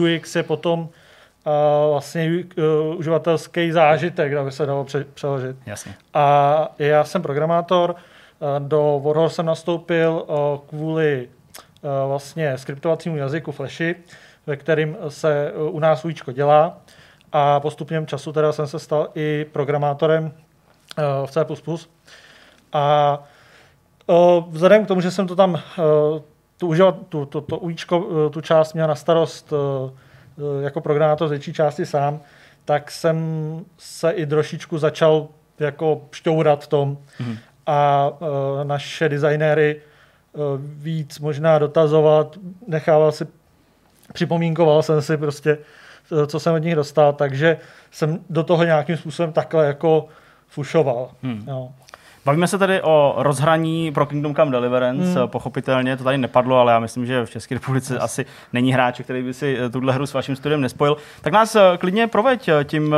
UX 0.01 0.37
je 0.37 0.43
potom 0.43 0.81
uh, 0.81 0.89
vlastně 1.91 2.31
uh, 2.31 2.97
uživatelský 2.97 3.73
zážitek, 3.73 4.33
aby 4.33 4.53
se 4.53 4.67
dalo 4.67 4.85
pře- 4.85 5.07
přeložit. 5.15 5.57
Jasně. 5.67 5.95
A 6.15 6.69
já 6.79 7.05
jsem 7.05 7.23
programátor, 7.23 7.91
uh, 7.91 8.69
do 8.69 9.01
Warhorse 9.05 9.35
jsem 9.35 9.47
nastoupil 9.47 10.25
uh, 10.27 10.69
kvůli 10.69 11.29
uh, 11.83 12.09
vlastně 12.09 12.59
skriptovacímu 12.59 13.17
jazyku 13.17 13.53
Flashy, 13.53 13.97
ve 14.47 14.57
kterým 14.57 14.97
se 15.09 15.53
uh, 15.53 15.75
u 15.75 15.79
nás 15.79 16.05
UIčko 16.05 16.33
dělá 16.33 16.79
a 17.33 17.61
postupně 17.61 18.07
času 18.07 18.33
teda 18.33 18.53
jsem 18.53 18.67
se 18.67 18.79
stal 18.79 19.09
i 19.15 19.47
programátorem 19.53 20.25
uh, 20.25 21.27
v 21.27 21.31
C++. 21.31 21.45
A 22.73 23.19
uh, 24.07 24.45
vzhledem 24.51 24.85
k 24.85 24.89
tomu, 24.89 25.01
že 25.01 25.11
jsem 25.11 25.27
to 25.27 25.37
tam 25.37 25.55
uh, 25.55 25.61
tu, 26.61 26.67
uživat, 26.67 26.95
tu, 27.09 27.27
to, 27.27 27.41
to 27.41 27.59
UIčko, 27.59 27.99
uh, 27.99 28.31
tu 28.31 28.41
část 28.41 28.73
měl 28.75 28.89
na 28.89 28.95
starost 28.95 29.53
uh, 29.53 29.59
uh, 29.59 30.63
jako 30.63 30.81
programátor 30.81 31.29
z 31.29 31.31
větší 31.31 31.53
části 31.53 31.87
sám, 31.87 32.21
tak 32.65 32.91
jsem 32.91 33.17
se 33.79 34.11
i 34.11 34.27
trošičku 34.27 34.79
začal 34.79 35.29
jako 35.59 36.03
šťourat 36.13 36.65
v 36.65 36.67
tom 36.67 36.99
Mhm. 37.21 37.37
a 37.67 38.11
naše 38.63 39.09
designéry 39.09 39.81
víc 40.59 41.19
možná 41.19 41.59
dotazovat, 41.59 42.37
nechával 42.67 43.13
si, 43.13 43.27
připomínkoval 44.13 44.83
jsem 44.83 45.03
si 45.03 45.17
prostě, 45.17 45.59
co 46.27 46.41
jsem 46.41 46.55
od 46.55 46.59
nich 46.59 46.75
dostal, 46.75 47.13
takže 47.13 47.57
jsem 47.91 48.19
do 48.31 48.43
toho 48.43 48.65
nějakým 48.65 48.97
způsobem 48.97 49.33
takhle 49.33 49.67
jako 49.67 50.07
fušoval. 50.49 51.11
Hmm. 51.23 51.45
Jo. 51.49 51.69
Bavíme 52.25 52.47
se 52.47 52.59
tady 52.59 52.83
o 52.83 53.15
rozhraní 53.19 53.93
pro 53.93 54.07
Kingdom 54.07 54.35
Come 54.35 54.51
Deliverance. 54.51 55.21
Hmm. 55.21 55.29
Pochopitelně 55.29 55.97
to 55.97 56.05
tady 56.05 56.19
nepadlo, 56.19 56.59
ale 56.59 56.73
já 56.73 56.79
myslím, 56.79 57.07
že 57.07 57.27
v 57.27 57.31
České 57.31 57.55
republice 57.55 57.99
asi 57.99 58.27
není 58.53 58.73
hráč, 58.73 59.01
který 59.01 59.23
by 59.23 59.35
si 59.35 59.59
eh, 59.61 59.69
tuhle 59.71 59.93
hru 59.93 60.07
s 60.07 60.15
vaším 60.15 60.37
studiem 60.37 60.61
nespojil. 60.61 60.97
Tak 61.21 61.33
nás 61.33 61.57
eh, 61.57 61.61
klidně 61.79 62.07
proveď 62.07 62.49
eh, 62.49 62.65
tím, 62.65 62.95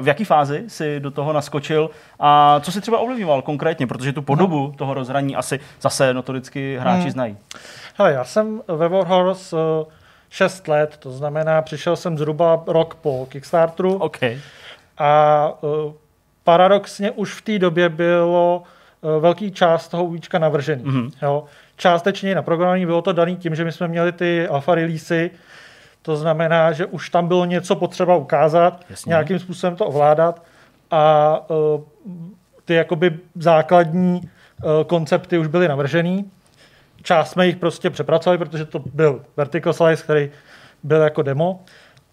v 0.00 0.08
jaký 0.08 0.24
fázi 0.24 0.64
si 0.68 1.00
do 1.00 1.10
toho 1.10 1.32
naskočil 1.32 1.90
a 2.20 2.60
co 2.60 2.72
si 2.72 2.80
třeba 2.80 2.98
ovlivňoval 2.98 3.42
konkrétně, 3.42 3.86
protože 3.86 4.12
tu 4.12 4.22
podobu 4.22 4.74
toho 4.78 4.94
rozhraní 4.94 5.36
asi 5.36 5.60
zase 5.80 6.14
notoricky 6.14 6.78
hráči 6.80 7.02
Hmm. 7.02 7.10
znají. 7.10 7.36
Hele, 7.98 8.12
já 8.12 8.24
jsem 8.24 8.62
ve 8.68 8.88
Warhorse 8.88 9.56
uh, 9.56 9.60
6 10.30 10.68
let, 10.68 10.96
to 10.98 11.10
znamená, 11.10 11.62
přišel 11.62 11.96
jsem 11.96 12.18
zhruba 12.18 12.62
rok 12.66 12.94
po 12.94 13.26
Kickstarteru 13.30 13.96
OK. 13.96 14.18
a 14.98 15.52
uh, 15.60 15.92
paradoxně 16.46 17.10
už 17.10 17.34
v 17.34 17.42
té 17.42 17.58
době 17.58 17.88
bylo 17.88 18.62
uh, 19.00 19.22
velký 19.22 19.52
část 19.52 19.88
toho 19.88 20.04
UIčka 20.04 20.38
navržený. 20.38 20.82
Mhm. 20.84 21.10
Jo. 21.22 21.44
Částečně 21.76 22.34
na 22.34 22.42
programování 22.42 22.86
bylo 22.86 23.02
to 23.02 23.12
daný 23.12 23.36
tím, 23.36 23.54
že 23.54 23.64
my 23.64 23.72
jsme 23.72 23.88
měli 23.88 24.12
ty 24.12 24.48
alfa 24.48 24.74
releasy, 24.74 25.30
to 26.02 26.16
znamená, 26.16 26.72
že 26.72 26.86
už 26.86 27.10
tam 27.10 27.28
bylo 27.28 27.44
něco 27.44 27.76
potřeba 27.76 28.16
ukázat, 28.16 28.84
Jasně. 28.90 29.10
nějakým 29.10 29.38
způsobem 29.38 29.76
to 29.76 29.86
ovládat 29.86 30.42
a 30.90 31.40
uh, 31.50 31.80
ty 32.64 32.74
jakoby 32.74 33.18
základní 33.34 34.20
uh, 34.20 34.84
koncepty 34.86 35.38
už 35.38 35.46
byly 35.46 35.68
navržený. 35.68 36.30
Část 37.02 37.30
jsme 37.30 37.46
jich 37.46 37.56
prostě 37.56 37.90
přepracovali, 37.90 38.38
protože 38.38 38.64
to 38.64 38.78
byl 38.78 39.24
vertical 39.36 39.72
slice, 39.72 40.04
který 40.04 40.30
byl 40.82 41.00
jako 41.02 41.22
demo. 41.22 41.60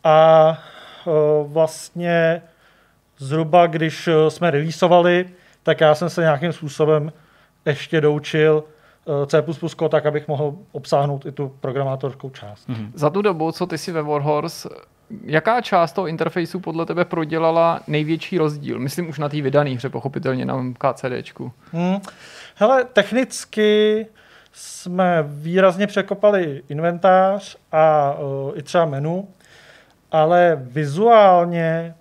A 0.04 0.58
uh, 1.06 1.52
vlastně 1.52 2.42
zhruba, 3.24 3.68
když 3.68 4.08
uh, 4.08 4.14
jsme 4.28 4.52
releaseovali, 4.52 5.26
tak 5.64 5.82
já 5.82 5.96
jsem 5.96 6.10
se 6.10 6.22
nějakým 6.22 6.54
způsobem 6.54 7.12
ještě 7.66 8.02
doučil 8.02 8.64
uh, 9.06 9.26
C++ 9.26 9.44
kód, 9.76 9.92
tak 9.92 10.06
abych 10.06 10.28
mohl 10.28 10.56
obsáhnout 10.72 11.26
i 11.26 11.32
tu 11.32 11.56
programátorskou 11.60 12.30
část. 12.30 12.70
Mm-hmm. 12.70 12.92
Za 12.94 13.10
tu 13.10 13.22
dobu, 13.22 13.52
co 13.52 13.68
ty 13.68 13.78
jsi 13.78 13.92
ve 13.92 14.02
Warhorse, 14.02 14.70
jaká 15.24 15.62
část 15.62 15.94
toho 15.94 16.08
interfejsu 16.08 16.60
podle 16.60 16.86
tebe 16.86 17.06
prodělala 17.06 17.80
největší 17.88 18.38
rozdíl? 18.38 18.80
Myslím 18.80 19.10
už 19.10 19.20
na 19.20 19.30
té 19.30 19.42
vydaný 19.42 19.76
hře, 19.76 19.90
pochopitelně 19.90 20.46
na 20.46 20.64
KCDčku. 20.78 21.52
Hmm. 21.72 21.98
Hele, 22.56 22.84
technicky 22.94 24.06
jsme 24.52 25.24
výrazně 25.28 25.88
překopali 25.88 26.64
inventář 26.70 27.58
a 27.72 28.14
uh, 28.14 28.58
i 28.58 28.64
třeba 28.64 28.86
menu, 28.86 29.28
ale 30.12 30.60
vizuálně 30.62 31.96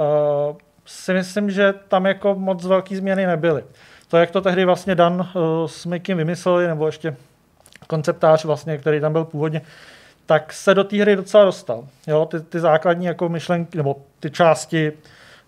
uh, 0.00 0.56
si 0.86 1.12
myslím, 1.12 1.50
že 1.50 1.74
tam 1.88 2.06
jako 2.06 2.34
moc 2.34 2.66
velký 2.66 2.96
změny 2.96 3.26
nebyly. 3.26 3.64
To, 4.08 4.16
jak 4.16 4.30
to 4.30 4.40
tehdy 4.40 4.64
vlastně 4.64 4.94
Dan 4.94 5.20
uh, 5.20 5.66
s 5.66 5.86
Mikim 5.86 6.18
vymysleli, 6.18 6.66
nebo 6.66 6.86
ještě 6.86 7.16
konceptář 7.86 8.44
vlastně, 8.44 8.78
který 8.78 9.00
tam 9.00 9.12
byl 9.12 9.24
původně, 9.24 9.62
tak 10.26 10.52
se 10.52 10.74
do 10.74 10.84
té 10.84 10.96
hry 10.96 11.16
docela 11.16 11.44
dostal. 11.44 11.84
Jo, 12.06 12.26
ty, 12.26 12.40
ty 12.40 12.60
základní 12.60 13.06
jako 13.06 13.28
myšlenky, 13.28 13.78
nebo 13.78 13.96
ty 14.20 14.30
části 14.30 14.92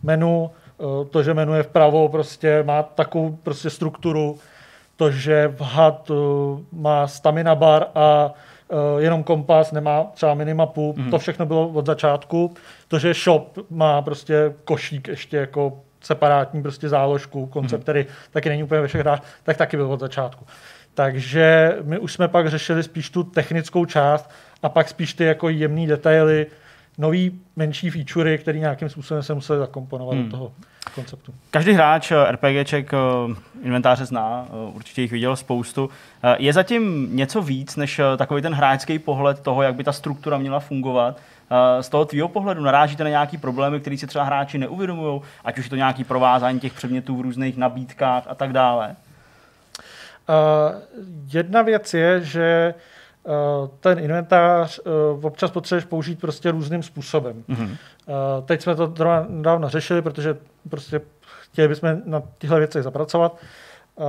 menu, 0.03 0.51
uh, 0.79 1.07
to, 1.07 1.23
že 1.23 1.35
menu 1.35 1.55
je 1.55 1.63
vpravo, 1.63 2.09
prostě 2.09 2.63
má 2.63 2.83
takovou 2.83 3.39
prostě 3.43 3.71
strukturu, 3.71 4.39
to, 4.97 5.11
že 5.11 5.57
uh, 5.61 6.61
má 6.73 7.07
stamina 7.07 7.55
bar 7.55 7.87
a 7.95 8.33
jenom 8.99 9.23
kompas, 9.23 9.73
nemá 9.73 10.05
třeba 10.15 10.35
minimapu, 10.35 10.95
mm. 10.97 11.11
to 11.11 11.19
všechno 11.19 11.47
bylo 11.47 11.69
od 11.69 11.87
začátku. 11.87 12.55
To, 12.89 12.99
že 12.99 13.15
shop 13.15 13.59
má 13.71 14.03
prostě 14.03 14.55
košík 14.65 15.09
ještě 15.09 15.37
jako 15.37 15.81
separátní 16.01 16.63
prostě 16.63 16.89
záložku, 16.89 17.47
koncept, 17.47 17.81
mm. 17.81 17.83
který 17.83 18.07
taky 18.31 18.49
není 18.49 18.63
úplně 18.63 18.81
ve 18.81 18.87
všech 18.87 19.01
hrách, 19.01 19.23
tak 19.43 19.57
taky 19.57 19.77
byl 19.77 19.93
od 19.93 20.01
začátku. 20.01 20.47
Takže 20.95 21.77
my 21.83 21.99
už 21.99 22.13
jsme 22.13 22.29
pak 22.29 22.49
řešili 22.49 22.83
spíš 22.83 23.11
tu 23.11 23.23
technickou 23.23 23.85
část 23.85 24.31
a 24.63 24.69
pak 24.69 24.89
spíš 24.89 25.15
ty 25.15 25.25
jako 25.25 25.49
jemné 25.49 25.87
detaily, 25.87 26.47
nový 26.99 27.41
menší 27.57 27.91
featurey, 27.91 28.39
které 28.39 28.59
nějakým 28.59 28.89
způsobem 28.89 29.23
se 29.23 29.35
museli 29.35 29.59
zakomponovat 29.59 30.15
hmm. 30.15 30.25
do 30.25 30.31
toho 30.31 30.53
konceptu. 30.95 31.35
Každý 31.51 31.73
hráč 31.73 32.13
RPGček 32.31 32.95
eh, 32.95 32.99
inventáře 33.63 34.05
zná, 34.05 34.47
eh, 34.49 34.73
určitě 34.75 35.03
jich 35.03 35.13
viděl 35.13 35.37
spoustu. 35.37 35.91
Eh, 36.23 36.37
je 36.39 36.53
zatím 36.53 37.09
něco 37.17 37.43
víc 37.43 37.77
než 37.77 38.01
takový 38.17 38.43
ten 38.43 38.55
hráčský 38.55 38.99
pohled 38.99 39.41
toho, 39.41 39.63
jak 39.63 39.75
by 39.75 39.85
ta 39.85 39.93
struktura 39.93 40.39
měla 40.39 40.61
fungovat? 40.61 41.21
Z 41.81 41.89
toho 41.89 42.05
tvýho 42.05 42.29
pohledu 42.29 42.63
narážíte 42.63 43.05
na 43.05 43.11
nějaký 43.11 43.39
problémy, 43.39 43.81
které 43.81 43.97
si 43.97 44.07
třeba 44.07 44.25
hráči 44.25 44.59
neuvědomují, 44.59 45.21
ať 45.45 45.59
už 45.59 45.65
je 45.65 45.71
to 45.71 45.77
nějaký 45.77 46.05
provázání 46.05 46.61
těch 46.61 46.73
předmětů 46.73 47.17
v 47.17 47.21
různých 47.21 47.57
nabídkách 47.57 48.25
a 48.27 48.35
tak 48.35 48.53
dále? 48.53 48.97
Uh, 50.29 50.81
jedna 51.33 51.63
věc 51.63 51.95
je, 51.95 52.21
že 52.25 52.75
uh, 52.77 52.83
ten 53.81 53.99
inventář 53.99 54.81
uh, 55.15 55.27
občas 55.27 55.51
potřebuješ 55.51 55.85
použít 55.85 56.21
prostě 56.21 56.51
různým 56.51 56.83
způsobem. 56.83 57.45
Mm-hmm. 57.49 57.69
Uh, 57.69 58.45
teď 58.45 58.63
jsme 58.63 58.75
to 58.75 58.95
dávno 59.41 59.69
řešili, 59.69 60.03
protože 60.03 60.37
prostě 60.69 61.01
chtěli 61.41 61.69
bychom 61.69 62.03
na 62.05 62.23
tyhle 62.39 62.59
věci 62.59 62.83
zapracovat. 62.83 63.37
Uh, 63.97 64.07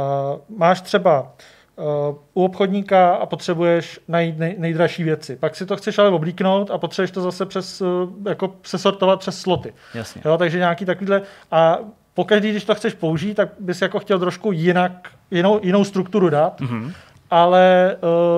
máš 0.58 0.82
třeba 0.82 1.22
uh, 1.22 1.86
u 2.34 2.46
obchodníka 2.46 3.16
a 3.16 3.26
potřebuješ 3.26 4.00
najít 4.08 4.38
nej, 4.38 4.56
nejdražší 4.58 5.04
věci. 5.04 5.36
Pak 5.36 5.56
si 5.56 5.66
to 5.66 5.78
chceš 5.78 5.98
ale 5.98 6.10
oblíknout 6.10 6.72
a 6.72 6.78
potřebuješ 6.78 7.12
to 7.12 7.22
zase 7.22 7.46
přes, 7.46 7.82
uh, 7.82 8.10
jako 8.28 8.48
přesortovat 8.48 9.20
přes 9.20 9.42
sloty. 9.42 9.74
Jasně. 9.94 10.22
Jo, 10.26 10.38
takže 10.38 10.58
nějaký 10.58 10.86
takovýhle. 10.86 11.22
A 11.52 11.78
pokaždý, 12.14 12.50
když 12.50 12.66
to 12.66 12.76
chceš 12.76 12.94
použít, 12.94 13.34
tak 13.34 13.50
bys 13.60 13.82
jako 13.82 14.00
chtěl 14.00 14.20
trošku 14.20 14.52
jinak, 14.52 15.10
jinou, 15.32 15.60
jinou 15.64 15.84
strukturu 15.84 16.30
dát, 16.30 16.62
mm-hmm. 16.62 16.94
Ale 17.34 17.96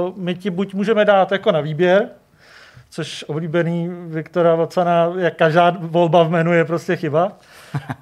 uh, 0.07 0.17
my 0.17 0.35
ti 0.35 0.49
buď 0.49 0.73
můžeme 0.73 1.05
dát 1.05 1.31
jako 1.31 1.51
na 1.51 1.61
výběr, 1.61 2.09
což 2.89 3.25
oblíbený 3.27 3.89
Viktora 4.07 4.55
Vacana, 4.55 5.13
jak 5.17 5.35
každá 5.35 5.77
volba 5.79 6.23
v 6.23 6.29
menu 6.29 6.53
je 6.53 6.65
prostě 6.65 6.95
chyba, 6.95 7.25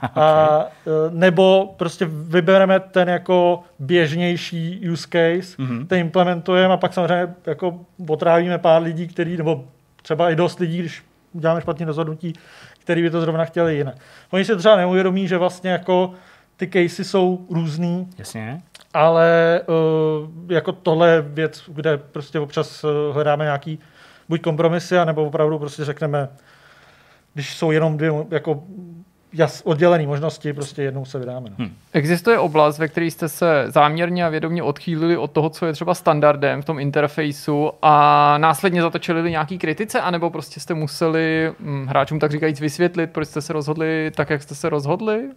okay. 0.04 0.10
a, 0.16 0.66
uh, 0.86 1.14
nebo 1.14 1.74
prostě 1.78 2.06
vybereme 2.10 2.80
ten 2.80 3.10
jako 3.10 3.64
běžnější 3.80 4.90
use 4.92 5.08
case, 5.08 5.58
mm-hmm. 5.58 5.88
ten 5.88 6.00
implementujeme 6.00 6.74
a 6.74 6.78
pak 6.78 6.94
samozřejmě 6.94 7.34
jako 7.46 7.80
potrávíme 8.08 8.58
pár 8.58 8.82
lidí, 8.82 9.08
který, 9.08 9.38
nebo 9.38 9.66
třeba 10.02 10.30
i 10.30 10.36
dost 10.36 10.60
lidí, 10.60 10.80
když 10.80 11.04
uděláme 11.32 11.62
špatné 11.62 11.86
rozhodnutí, 11.86 12.34
který 12.80 13.02
by 13.02 13.10
to 13.10 13.22
zrovna 13.22 13.46
chtěli 13.46 13.76
jinak. 13.76 13.96
Oni 14.32 14.46
si 14.46 14.56
třeba 14.56 14.76
neuvědomí, 14.76 15.28
že 15.28 15.38
vlastně 15.38 15.72
jako 15.72 16.14
ty 16.58 16.68
casey 16.68 17.06
jsou 17.06 17.46
různý. 17.50 18.10
Jasně. 18.18 18.62
Ale 18.94 19.62
uh, 19.68 20.52
jako 20.52 20.72
tohle 20.72 21.10
je 21.10 21.22
věc, 21.22 21.64
kde 21.68 21.98
prostě 21.98 22.40
občas 22.40 22.84
uh, 22.84 22.90
hledáme 23.14 23.44
nějaký 23.44 23.80
buď 24.30 24.42
kompromisy, 24.42 24.98
anebo 24.98 25.26
opravdu 25.26 25.60
prostě 25.60 25.86
řekneme, 25.86 26.30
když 27.34 27.58
jsou 27.58 27.72
jenom 27.72 27.98
dvě 27.98 28.12
jako 28.30 28.64
jas, 29.34 29.62
oddělené 29.66 30.08
možnosti, 30.08 30.54
prostě 30.54 30.84
jednou 30.84 31.06
se 31.06 31.20
vydáme. 31.20 31.50
No. 31.50 31.56
Hmm. 31.60 31.76
Existuje 31.94 32.40
oblast, 32.40 32.80
ve 32.80 32.88
které 32.88 33.06
jste 33.06 33.30
se 33.30 33.66
záměrně 33.68 34.26
a 34.26 34.30
vědomě 34.30 34.64
odchýlili 34.64 35.18
od 35.18 35.32
toho, 35.32 35.50
co 35.50 35.66
je 35.66 35.74
třeba 35.74 35.94
standardem 35.94 36.62
v 36.62 36.66
tom 36.66 36.80
interfejsu 36.80 37.72
a 37.82 38.38
následně 38.38 38.82
zatočili 38.82 39.32
nějaký 39.32 39.58
kritice, 39.58 40.02
anebo 40.02 40.30
prostě 40.30 40.60
jste 40.60 40.74
museli 40.74 41.54
hm, 41.60 41.86
hráčům 41.88 42.20
tak 42.20 42.32
říkajíc 42.32 42.60
vysvětlit, 42.60 43.08
proč 43.08 43.28
jste 43.28 43.42
se 43.42 43.54
rozhodli 43.54 44.12
tak, 44.16 44.30
jak 44.30 44.42
jste 44.44 44.56
se 44.56 44.70
rozhodli? 44.70 45.30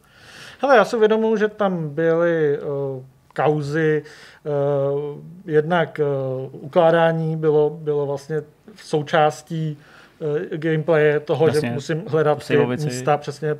Hele, 0.60 0.76
já 0.76 0.84
si 0.84 0.96
uvědomuji, 0.96 1.36
že 1.36 1.48
tam 1.48 1.88
byly 1.88 2.58
uh, 2.58 3.04
kauzy, 3.36 4.02
uh, 4.44 5.20
jednak 5.44 6.00
uh, 6.02 6.64
ukládání 6.64 7.36
bylo, 7.36 7.70
bylo 7.70 8.06
vlastně 8.06 8.42
součástí 8.76 9.78
uh, 10.18 10.38
gameplaye 10.56 11.20
toho, 11.20 11.46
Jasně. 11.46 11.68
že 11.68 11.74
musím 11.74 12.02
hledat 12.08 12.46
ty 12.46 12.56
místa 12.56 13.16
přesně 13.16 13.56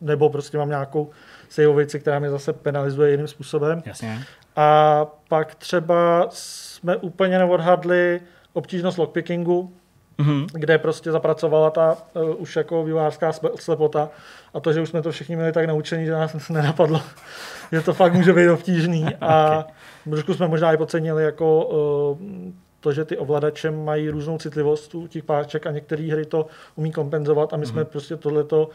nebo 0.00 0.30
prostě 0.30 0.58
mám 0.58 0.68
nějakou 0.68 1.10
saveovici, 1.48 2.00
která 2.00 2.18
mi 2.18 2.30
zase 2.30 2.52
penalizuje 2.52 3.10
jiným 3.10 3.28
způsobem. 3.28 3.82
Jasně. 3.86 4.22
A 4.56 5.06
pak 5.28 5.54
třeba 5.54 6.26
jsme 6.30 6.96
úplně 6.96 7.38
neodhadli 7.38 8.20
obtížnost 8.52 8.98
lockpickingu, 8.98 9.72
mm-hmm. 10.18 10.46
kde 10.52 10.78
prostě 10.78 11.12
zapracovala 11.12 11.70
ta 11.70 11.96
uh, 12.14 12.34
už 12.38 12.56
jako 12.56 12.84
vývojářská 12.84 13.32
slepota 13.56 14.08
a 14.54 14.60
to, 14.60 14.72
že 14.72 14.80
už 14.80 14.88
jsme 14.88 15.02
to 15.02 15.10
všichni 15.10 15.36
měli 15.36 15.52
tak 15.52 15.66
naučení, 15.66 16.06
že 16.06 16.12
nás 16.12 16.48
nenapadlo, 16.48 17.02
že 17.72 17.80
to 17.80 17.94
fakt 17.94 18.14
může 18.14 18.32
být 18.32 18.48
obtížný 18.48 19.06
a 19.20 19.58
okay. 19.58 19.72
trošku 20.10 20.34
jsme 20.34 20.48
možná 20.48 20.72
i 20.72 20.76
podcenili 20.76 21.24
jako 21.24 21.66
uh, 21.66 22.18
to, 22.80 22.92
že 22.92 23.04
ty 23.04 23.16
ovladače 23.16 23.70
mají 23.70 24.10
různou 24.10 24.38
citlivost 24.38 24.94
u 24.94 25.06
těch 25.06 25.24
páček 25.24 25.66
a 25.66 25.70
některé 25.70 26.02
hry 26.02 26.24
to 26.24 26.46
umí 26.76 26.92
kompenzovat 26.92 27.52
a 27.52 27.56
my 27.56 27.64
mm-hmm. 27.64 27.70
jsme 27.70 27.84
prostě 27.84 28.16
tohleto 28.16 28.68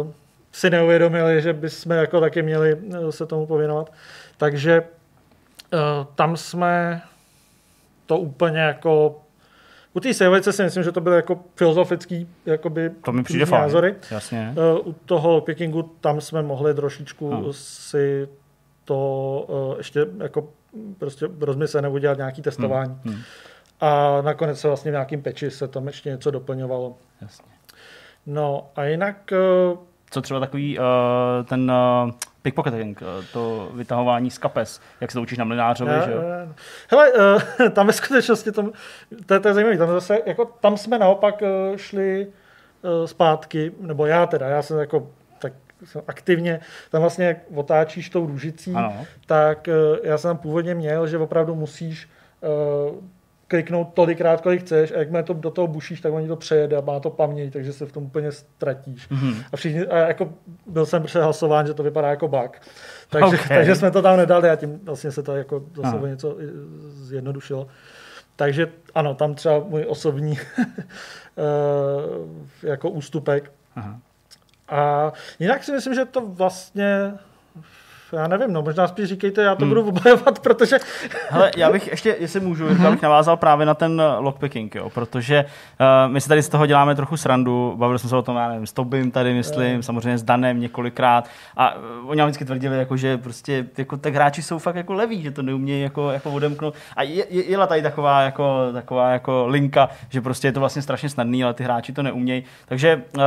uh, 0.00 0.10
si 0.52 0.70
neuvědomili, 0.70 1.42
že 1.42 1.52
bychom 1.52 1.92
jako 1.92 2.20
taky 2.20 2.42
měli 2.42 2.76
eh, 2.92 3.12
se 3.12 3.26
tomu 3.26 3.46
pověnovat. 3.46 3.92
Takže 4.36 4.80
uh, 4.80 5.78
tam 6.14 6.36
jsme 6.36 7.02
to 8.06 8.18
úplně 8.18 8.60
jako 8.60 9.21
u 9.94 10.00
té 10.00 10.14
sejovice 10.14 10.52
si 10.52 10.62
myslím, 10.62 10.82
že 10.82 10.92
to 10.92 11.00
byly 11.00 11.16
jako 11.16 11.40
filozofický 11.56 12.28
jakoby 12.46 12.90
to 13.04 13.12
mi 13.12 13.22
přijde 13.22 13.46
názory. 13.46 13.94
Jasně. 14.10 14.54
Uh, 14.56 14.88
u 14.88 14.92
toho 15.06 15.40
pickingu 15.40 15.82
tam 16.00 16.20
jsme 16.20 16.42
mohli 16.42 16.74
trošičku 16.74 17.30
hmm. 17.30 17.44
si 17.50 18.28
to 18.84 19.44
uh, 19.48 19.78
ještě 19.78 20.06
jako 20.18 20.48
prostě 20.98 21.26
rozmyslet 21.40 21.82
nebo 21.82 21.98
dělat 21.98 22.18
nějaký 22.18 22.42
testování. 22.42 22.98
Hmm. 23.04 23.14
Hmm. 23.14 23.22
A 23.80 24.20
nakonec 24.22 24.60
se 24.60 24.68
vlastně 24.68 24.90
v 24.90 24.94
nějakým 24.94 25.22
peči 25.22 25.50
se 25.50 25.68
tam 25.68 25.86
ještě 25.86 26.10
něco 26.10 26.30
doplňovalo. 26.30 26.96
Jasně. 27.20 27.52
No 28.26 28.66
a 28.76 28.84
jinak 28.84 29.32
uh, 29.72 29.78
co 30.10 30.22
třeba 30.22 30.40
takový 30.40 30.78
uh, 30.78 30.84
ten 31.48 31.70
uh, 31.70 32.10
pickpocketing, 32.42 33.02
uh, 33.02 33.24
to 33.32 33.70
vytahování 33.74 34.30
z 34.30 34.38
kapes, 34.38 34.80
jak 35.00 35.10
se 35.10 35.18
to 35.18 35.22
učíš 35.22 35.38
na 35.38 35.44
mlinářovi, 35.44 35.92
že 36.04 36.12
jo? 36.12 36.22
Hele, 36.90 37.12
uh, 37.12 37.68
tam 37.72 37.86
ve 37.86 37.92
skutečnosti, 37.92 38.52
tam, 38.52 38.72
to, 39.26 39.40
to 39.40 39.48
je 39.48 39.54
zajímavé, 39.54 39.78
tam, 39.78 39.88
zase, 39.88 40.18
jako, 40.26 40.44
tam 40.44 40.76
jsme 40.76 40.98
naopak 40.98 41.42
uh, 41.42 41.76
šli 41.76 42.26
zpátky, 43.04 43.72
nebo 43.80 44.06
já 44.06 44.26
teda, 44.26 44.48
já 44.48 44.62
jsem 44.62 44.78
jako 44.78 45.10
tak 45.38 45.52
jsem 45.84 46.02
aktivně, 46.06 46.60
tam 46.90 47.00
vlastně 47.00 47.24
jak 47.24 47.36
otáčíš 47.54 48.10
tou 48.10 48.26
růžicí, 48.26 48.72
ano. 48.74 49.06
tak 49.26 49.68
já 50.02 50.18
jsem 50.18 50.28
tam 50.28 50.38
původně 50.38 50.74
měl, 50.74 51.06
že 51.06 51.18
opravdu 51.18 51.54
musíš 51.54 52.08
kliknout 53.52 53.94
tolikrát, 53.94 54.40
kolik 54.40 54.60
chceš 54.60 54.92
a 54.92 54.98
jakmile 54.98 55.22
to 55.22 55.32
do 55.32 55.50
toho 55.50 55.66
bušíš, 55.66 56.00
tak 56.00 56.12
oni 56.12 56.28
to 56.28 56.36
přejede 56.36 56.76
a 56.76 56.80
má 56.80 57.00
to 57.00 57.10
paměť, 57.10 57.52
takže 57.52 57.72
se 57.72 57.86
v 57.86 57.92
tom 57.92 58.04
úplně 58.04 58.32
ztratíš. 58.32 59.08
Mhm. 59.08 59.30
Mm-hmm. 59.30 59.44
A 59.52 59.56
všichni, 59.56 59.86
a 59.86 59.96
jako 59.96 60.32
byl 60.66 60.86
jsem 60.86 61.02
přehlasován, 61.02 61.66
že 61.66 61.74
to 61.74 61.82
vypadá 61.82 62.08
jako 62.08 62.28
bug. 62.28 62.50
Takže, 63.10 63.36
Okay. 63.36 63.56
takže 63.56 63.74
jsme 63.74 63.90
to 63.90 64.02
tam 64.02 64.16
nedali 64.16 64.50
a 64.50 64.56
tím 64.56 64.80
vlastně 64.84 65.12
se 65.12 65.22
to 65.22 65.36
jako 65.36 65.62
zase 65.76 65.88
Aha. 65.88 66.00
o 66.02 66.06
něco 66.06 66.36
zjednodušilo. 66.88 67.66
Takže 68.36 68.66
ano, 68.94 69.14
tam 69.14 69.34
třeba 69.34 69.58
můj 69.58 69.84
osobní 69.88 70.38
eh, 71.38 72.68
jako 72.68 72.90
ústupek. 72.90 73.52
Aha. 73.76 73.98
A 74.68 75.12
jinak 75.38 75.64
si 75.64 75.72
myslím, 75.72 75.94
že 75.94 76.04
to 76.04 76.20
vlastně 76.20 77.12
já 78.12 78.26
nevím, 78.28 78.52
no 78.52 78.62
možná 78.62 78.88
spíš 78.88 79.08
říkejte, 79.08 79.42
já 79.42 79.54
to 79.54 79.60
Hmm. 79.64 79.68
budu 79.68 79.88
obhajovat, 79.88 80.38
protože 80.38 80.78
Hele, 81.30 81.50
já 81.56 81.70
bych 81.72 81.88
ještě, 81.88 82.16
jestli 82.20 82.40
můžu, 82.40 82.64
Mhm. 82.64 82.76
mm-hmm. 82.76 82.90
bych 82.90 83.02
navázal 83.02 83.36
právě 83.36 83.66
na 83.66 83.74
ten 83.74 84.00
eh, 84.00 84.18
lockpicking, 84.18 84.74
jo, 84.74 84.90
protože 84.90 85.44
uh, 86.04 86.12
my 86.12 86.20
si 86.20 86.28
tady 86.28 86.42
z 86.42 86.48
toho 86.48 86.66
děláme 86.66 86.94
trochu 86.94 87.16
srandu, 87.16 87.74
bavili 87.76 87.98
jsme 87.98 88.08
se 88.08 88.16
o 88.16 88.22
tom, 88.22 88.36
já 88.36 88.48
nevím, 88.48 88.66
s 88.66 88.72
Tobim 88.72 89.10
tady, 89.10 89.34
myslím, 89.34 89.76
Jo. 89.76 89.82
samozřejmě 89.82 90.18
s 90.18 90.22
Danem 90.22 90.60
několikrát 90.60 91.28
a 91.56 91.74
uh, 91.74 91.80
oni 92.10 92.18
nám 92.18 92.28
vždycky 92.28 92.44
tvrdili, 92.44 92.78
jako, 92.78 92.96
že 92.96 93.18
prostě 93.18 93.66
jako, 93.78 93.96
tak 93.96 94.14
hráči 94.14 94.42
jsou 94.42 94.58
fakt 94.58 94.76
jako 94.76 94.92
leví, 94.92 95.22
že 95.22 95.30
to 95.30 95.42
neumějí 95.42 95.82
jako, 95.82 96.10
jako 96.10 96.30
odemknout. 96.30 96.74
A 96.96 97.02
je, 97.02 97.24
je, 97.30 97.50
jela 97.50 97.66
tady 97.66 97.82
taková 97.82 98.20
jako, 98.22 98.58
taková 98.72 99.10
jako 99.10 99.46
linka, 99.46 99.88
že 100.08 100.20
prostě 100.20 100.48
je 100.48 100.52
to 100.52 100.60
vlastně 100.60 100.82
strašně 100.82 101.08
snadný, 101.08 101.44
ale 101.44 101.54
ty 101.54 101.64
hráči 101.64 101.92
to 101.92 102.02
neumějí. 102.02 102.44
Takže 102.68 103.02
uh, 103.16 103.22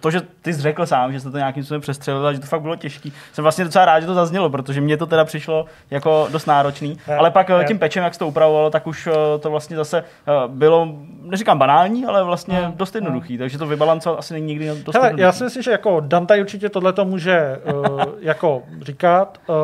to, 0.00 0.10
že 0.10 0.20
ty 0.42 0.54
jsi 0.54 0.60
řekl 0.60 0.86
sám, 0.86 1.12
že 1.12 1.20
jste 1.20 1.30
to 1.30 1.36
nějakým 1.36 1.62
způsobem 1.62 1.80
přestřelil 1.80 2.26
a 2.26 2.32
že 2.32 2.38
to 2.40 2.46
fakt 2.46 2.62
bylo 2.62 2.76
těžký, 2.76 3.12
jsem 3.32 3.42
vlastně 3.42 3.64
docela 3.64 3.79
rád, 3.84 4.00
že 4.00 4.06
to 4.06 4.14
zaznělo, 4.14 4.50
protože 4.50 4.80
mně 4.80 4.96
to 4.96 5.06
teda 5.06 5.24
přišlo 5.24 5.64
jako 5.90 6.28
dost 6.32 6.46
náročný. 6.46 6.98
Ale 7.18 7.30
pak 7.30 7.50
eh, 7.50 7.64
tím 7.64 7.78
pečem, 7.78 8.04
jak 8.04 8.12
se 8.12 8.18
to 8.18 8.28
upravovalo, 8.28 8.70
tak 8.70 8.86
už 8.86 9.06
eh, 9.06 9.38
to 9.38 9.50
vlastně 9.50 9.76
zase 9.76 9.98
eh, 9.98 10.32
bylo, 10.48 10.88
neříkám 11.22 11.58
banální, 11.58 12.06
ale 12.06 12.24
vlastně 12.24 12.60
No, 12.62 12.72
dost 12.76 12.94
jednoduchý. 12.94 13.38
Takže 13.38 13.58
to 13.58 13.66
vybalancovat 13.66 14.18
asi 14.18 14.34
není 14.34 14.46
nikdy 14.46 14.66
dost 14.66 14.94
Hele, 14.94 15.06
jednoduchý. 15.06 15.22
já 15.22 15.32
si 15.32 15.44
myslím, 15.44 15.62
že 15.62 15.70
jako 15.70 16.00
Dante 16.00 16.40
určitě 16.40 16.68
tohle 16.68 16.92
to 16.92 17.04
může 17.04 17.58
uh, 17.74 18.02
jako 18.20 18.62
říkat. 18.82 19.38
Uh, 19.48 19.54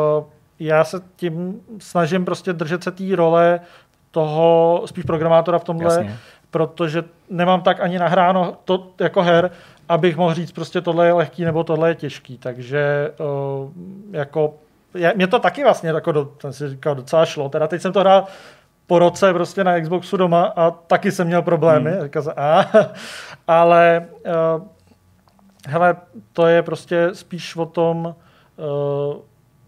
já 0.59 0.84
se 0.84 1.01
tím 1.16 1.60
snažím 1.78 2.24
prostě 2.24 2.52
držet 2.52 2.82
se 2.82 2.90
té 2.90 3.16
role 3.16 3.60
toho 4.10 4.82
spíš 4.86 5.05
programátora 5.05 5.59
v 5.59 5.64
tomhle, 5.64 5.94
Jasně. 5.94 6.16
protože 6.51 7.05
nemám 7.30 7.60
tak 7.62 7.80
ani 7.80 7.98
nahráno 7.98 8.56
to 8.64 8.86
jako 9.01 9.22
her, 9.22 9.51
abych 9.88 10.16
mohl 10.16 10.34
říct 10.34 10.52
prostě 10.52 10.80
tohle 10.80 11.06
je 11.06 11.12
lehký 11.12 11.44
nebo 11.44 11.64
tohle 11.64 11.88
je 11.88 11.94
těžký. 11.94 12.38
Takže 12.38 13.12
uh, 13.18 13.70
jako 14.10 14.54
je, 14.94 15.12
mě 15.16 15.26
to 15.26 15.38
taky 15.38 15.64
vlastně 15.64 15.88
jako 15.88 16.12
do, 16.12 16.32
jsem 16.40 16.52
si 16.52 16.68
říkal, 16.68 16.94
docela 16.94 17.26
šlo. 17.26 17.48
Teda 17.48 17.66
teď 17.66 17.82
jsem 17.82 17.92
to 17.92 18.00
hrál 18.00 18.24
po 18.86 18.98
roce 18.98 19.32
prostě 19.32 19.64
na 19.64 19.80
Xboxu 19.80 20.16
doma 20.16 20.44
a 20.56 20.70
taky 20.70 21.12
jsem 21.12 21.26
měl 21.26 21.42
problémy. 21.42 21.90
Hmm. 21.90 22.02
Říkal 22.02 22.22
jsem, 22.22 22.32
a, 22.36 22.66
ale 23.48 24.06
uh, 24.56 24.66
hele, 25.66 25.96
to 26.32 26.46
je 26.46 26.62
prostě 26.62 27.08
spíš 27.12 27.56
o 27.56 27.66
tom, 27.66 28.14
uh, 28.56 29.16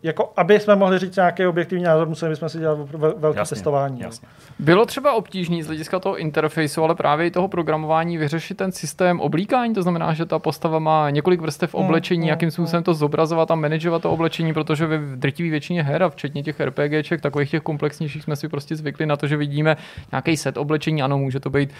jako 0.02 0.32
aby 0.36 0.60
jsme 0.60 0.76
mohli 0.76 0.98
říct 0.98 1.16
nějaký 1.16 1.46
objektivní 1.46 1.84
názor, 1.84 2.08
museli 2.08 2.30
bychom 2.30 2.48
si 2.48 2.58
dělat 2.58 2.78
ve- 2.92 3.12
velké 3.16 3.38
Jasně, 3.38 3.54
testování. 3.54 4.00
no. 4.00 4.06
Jasně. 4.06 4.28
Bylo 4.58 4.86
třeba 4.86 5.12
obtížný 5.14 5.62
z 5.62 5.66
hlediska 5.66 5.98
toho 6.00 6.18
interfejsu, 6.18 6.84
ale 6.84 6.94
právě 6.94 7.26
i 7.26 7.30
toho 7.30 7.48
programování 7.48 8.18
vyřešit 8.18 8.54
ten 8.56 8.72
systém 8.72 9.20
oblíkání, 9.20 9.74
to 9.74 9.82
znamená, 9.82 10.14
že 10.14 10.26
ta 10.26 10.38
postava 10.38 10.78
má 10.78 11.10
několik 11.10 11.40
vrstev 11.40 11.74
Mm, 11.74 11.80
oblečení, 11.84 12.22
mm, 12.22 12.28
jakým 12.28 12.50
způsobem 12.50 12.82
to 12.82 12.94
zobrazovat 12.94 13.50
a 13.50 13.54
manažovat 13.54 14.02
to 14.02 14.10
oblečení, 14.10 14.54
protože 14.54 14.86
ve 14.86 14.98
drtivé 15.16 15.50
většině 15.50 15.82
her 15.82 16.02
a 16.02 16.08
včetně 16.10 16.42
těch 16.42 16.60
RPGček, 16.60 17.20
takových 17.20 17.50
těch 17.50 17.62
komplexnějších, 17.62 18.22
jsme 18.22 18.36
si 18.36 18.48
prostě 18.48 18.76
zvykli 18.76 19.06
na 19.06 19.16
to, 19.16 19.26
že 19.26 19.36
vidíme 19.36 19.76
nějaký 20.12 20.36
set 20.36 20.56
oblečení, 20.56 21.02
ano, 21.02 21.18
může 21.18 21.40
to 21.40 21.50
být, 21.50 21.70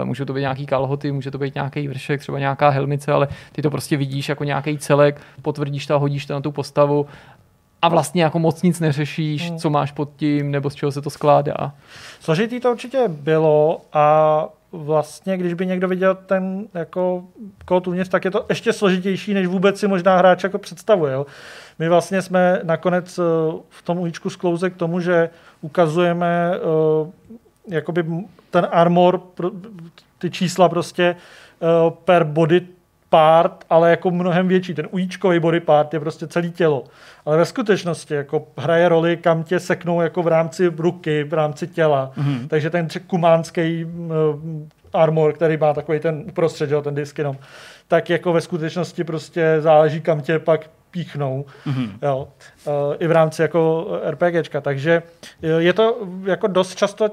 uh, 0.00 0.04
může 0.04 0.24
to 0.24 0.32
být 0.32 0.40
nějaký 0.40 0.66
kalhoty, 0.66 1.12
může 1.12 1.30
to 1.30 1.38
být 1.38 1.54
nějaký 1.54 1.88
vršek, 1.88 2.20
třeba 2.20 2.38
nějaká 2.38 2.68
helmice, 2.68 3.12
ale 3.12 3.28
ty 3.52 3.62
to 3.62 3.70
prostě 3.70 3.96
vidíš 3.96 4.28
jako 4.28 4.44
nějaký 4.44 4.78
celek, 4.78 5.20
potvrdíš 5.42 5.86
to 5.86 5.94
a 5.94 5.98
hodíš 5.98 6.26
to 6.26 6.34
na 6.34 6.40
tu 6.40 6.52
postavu 6.52 7.06
a 7.82 7.88
vlastně 7.88 8.22
jako 8.22 8.38
moc 8.38 8.62
nic 8.62 8.80
neřešíš, 8.80 9.50
Mm. 9.50 9.58
co 9.58 9.70
máš 9.70 9.92
pod 9.92 10.10
tím, 10.16 10.50
nebo 10.50 10.70
z 10.70 10.74
čeho 10.74 10.92
se 10.92 11.02
to 11.02 11.10
skládá. 11.10 11.72
Složitý 12.20 12.60
to 12.60 12.70
určitě 12.70 13.04
bylo 13.08 13.80
a 13.92 14.46
vlastně, 14.72 15.36
když 15.36 15.54
by 15.54 15.66
někdo 15.66 15.88
viděl 15.88 16.14
ten 16.14 16.66
jako 16.74 17.24
kód 17.64 17.86
uvnitř, 17.86 18.10
tak 18.10 18.24
je 18.24 18.30
to 18.30 18.46
ještě 18.48 18.72
složitější, 18.72 19.34
než 19.34 19.46
vůbec 19.46 19.78
si 19.80 19.88
možná 19.88 20.16
hráč 20.16 20.42
jako 20.44 20.58
představuje. 20.58 21.12
Jo. 21.12 21.26
My 21.78 21.88
vlastně 21.88 22.22
jsme 22.22 22.60
nakonec 22.62 23.18
eh, 23.18 23.22
v 23.68 23.82
tom 23.82 23.98
ujíčku 23.98 24.30
sklouze 24.30 24.70
k 24.70 24.76
tomu, 24.76 25.00
že 25.00 25.30
ukazujeme 25.60 26.52
eh, 26.54 27.10
jakoby 27.74 28.04
ten 28.50 28.68
armor, 28.70 29.20
ty 30.18 30.30
čísla 30.30 30.68
prostě 30.68 31.04
eh, 31.62 31.90
per 32.04 32.24
body 32.24 32.60
part, 33.10 33.64
ale 33.70 33.90
jako 33.90 34.10
mnohem 34.10 34.48
větší. 34.48 34.74
Ten 34.74 34.88
ujíčkový 34.90 35.40
body 35.40 35.60
part 35.60 35.94
je 35.94 36.00
prostě 36.00 36.26
celé 36.26 36.48
tělo. 36.48 36.84
Ale 37.24 37.36
ve 37.36 37.44
skutečnosti 37.44 38.14
jako 38.14 38.46
hraje 38.56 38.88
roli, 38.88 39.16
kam 39.16 39.42
tě 39.42 39.60
seknou 39.60 40.00
jako 40.00 40.22
v 40.22 40.26
rámci 40.26 40.66
ruky, 40.66 41.24
v 41.24 41.34
rámci 41.34 41.66
těla. 41.66 42.12
Mm-hmm. 42.16 42.48
Takže 42.48 42.70
ten 42.70 42.88
kumánský 43.06 43.84
mm, 43.84 44.68
armor, 44.92 45.32
který 45.32 45.56
má 45.56 45.74
takový 45.74 46.00
ten 46.00 46.24
uprostřed, 46.28 46.70
jo, 46.70 46.82
ten 46.82 46.94
disk 46.94 47.18
jenom, 47.18 47.36
tak 47.88 48.10
jako 48.10 48.32
ve 48.32 48.40
skutečnosti 48.40 49.04
prostě 49.04 49.56
záleží, 49.60 50.00
kam 50.00 50.20
tě 50.20 50.38
pak 50.38 50.70
píchnou. 50.90 51.44
Mm-hmm. 51.66 51.90
Jo. 52.02 52.28
E, 52.66 52.96
I 52.96 53.06
v 53.06 53.12
rámci 53.12 53.42
jako 53.42 53.88
RPGčka. 54.10 54.60
Takže 54.60 55.02
je 55.42 55.72
to 55.72 55.96
jako 56.24 56.46
dost 56.46 56.74
často 56.74 57.04
e, 57.04 57.10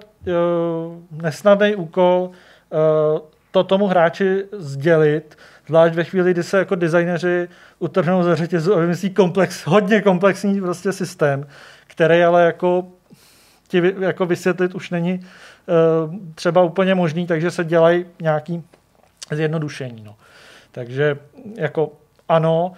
nesnadný 1.11 1.75
úkol 1.75 2.29
e, 2.71 3.37
to 3.51 3.63
tomu 3.63 3.87
hráči 3.87 4.43
sdělit, 4.51 5.37
zvlášť 5.67 5.95
ve 5.95 6.03
chvíli, 6.03 6.31
kdy 6.31 6.43
se 6.43 6.57
jako 6.57 6.75
designeři 6.75 7.47
utrhnou 7.79 8.23
ze 8.23 8.35
řetězu 8.35 8.75
a 8.75 8.79
vymyslí 8.79 9.09
komplex, 9.09 9.65
hodně 9.65 10.01
komplexní 10.01 10.61
prostě 10.61 10.91
systém, 10.91 11.47
který 11.87 12.23
ale 12.23 12.45
jako 12.45 12.87
ti 13.67 13.93
jako 13.99 14.25
vysvětlit 14.25 14.75
už 14.75 14.89
není 14.89 15.19
uh, 15.19 16.15
třeba 16.35 16.63
úplně 16.63 16.95
možný, 16.95 17.27
takže 17.27 17.51
se 17.51 17.65
dělají 17.65 18.05
nějaký 18.21 18.63
zjednodušení. 19.31 20.03
No. 20.03 20.15
Takže 20.71 21.17
jako 21.55 21.91
ano, 22.29 22.71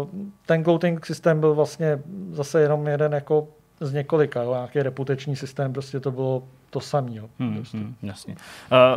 uh, 0.00 0.08
ten 0.46 0.64
coating 0.64 1.06
systém 1.06 1.40
byl 1.40 1.54
vlastně 1.54 1.98
zase 2.30 2.60
jenom 2.60 2.86
jeden 2.86 3.12
jako 3.12 3.48
z 3.80 3.92
několika, 3.92 4.42
jo, 4.42 4.54
nějaký 4.54 4.82
reputační 4.82 5.36
systém, 5.36 5.72
prostě 5.72 6.00
to 6.00 6.10
bylo 6.10 6.42
to 6.70 6.80
samé. 6.80 7.10
Hmm, 7.38 7.62
hmm, 7.74 7.94
jasně. 8.02 8.34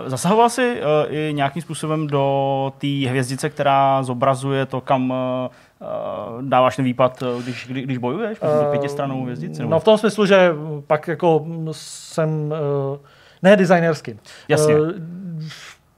Uh, 0.03 0.09
zasahoval 0.09 0.49
jsi 0.49 0.81
uh, 0.81 1.13
i 1.13 1.33
nějakým 1.33 1.61
způsobem 1.61 2.07
do 2.07 2.73
té 2.77 2.87
hvězdice, 3.09 3.49
která 3.49 4.03
zobrazuje 4.03 4.65
to, 4.65 4.81
kam 4.81 5.11
uh, 5.11 5.17
uh, 6.37 6.41
dáváš 6.43 6.75
ten 6.75 6.85
výpad, 6.85 7.21
uh, 7.21 7.43
když, 7.43 7.67
kdy, 7.67 7.81
když 7.81 7.97
bojuješ? 7.97 8.39
To 8.39 8.47
pětistranou 8.71 9.23
hvězdici? 9.23 9.59
nebo- 9.61 9.71
No 9.71 9.79
v 9.79 9.83
tom 9.83 9.97
smyslu, 9.97 10.25
že 10.25 10.51
pak 10.87 11.07
jako 11.07 11.45
jsem, 11.71 12.29
uh, 12.91 12.97
ne 13.43 13.55
designersky. 13.57 14.19
Jasně. 14.47 14.79
Uh, 14.79 14.91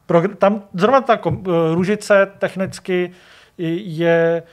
progr- 0.09 0.35
tam 0.35 0.61
zrovna 0.73 1.01
ta 1.01 1.17
kom- 1.17 1.43
uh, 1.47 1.53
růžice 1.73 2.31
technicky 2.39 2.93
i- 3.03 3.11
je 3.85 4.43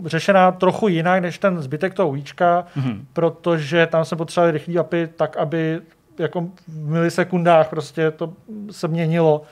uh, 0.00 0.06
řešená 0.06 0.52
trochu 0.52 0.88
jinak 0.88 1.22
než 1.22 1.38
ten 1.38 1.62
zbytek 1.62 1.94
toho 1.94 2.08
ujíčka, 2.08 2.64
Mhm. 2.76 3.06
protože 3.12 3.86
tam 3.86 4.04
se 4.04 4.16
potřebovali 4.16 4.52
rychlý 4.52 4.78
API 4.78 5.06
tak, 5.16 5.36
aby 5.36 5.80
jako 6.18 6.40
v 6.68 6.88
milisekundách 6.90 7.68
prostě 7.68 8.10
to 8.10 8.32
se 8.70 8.88
měnilo 8.88 9.42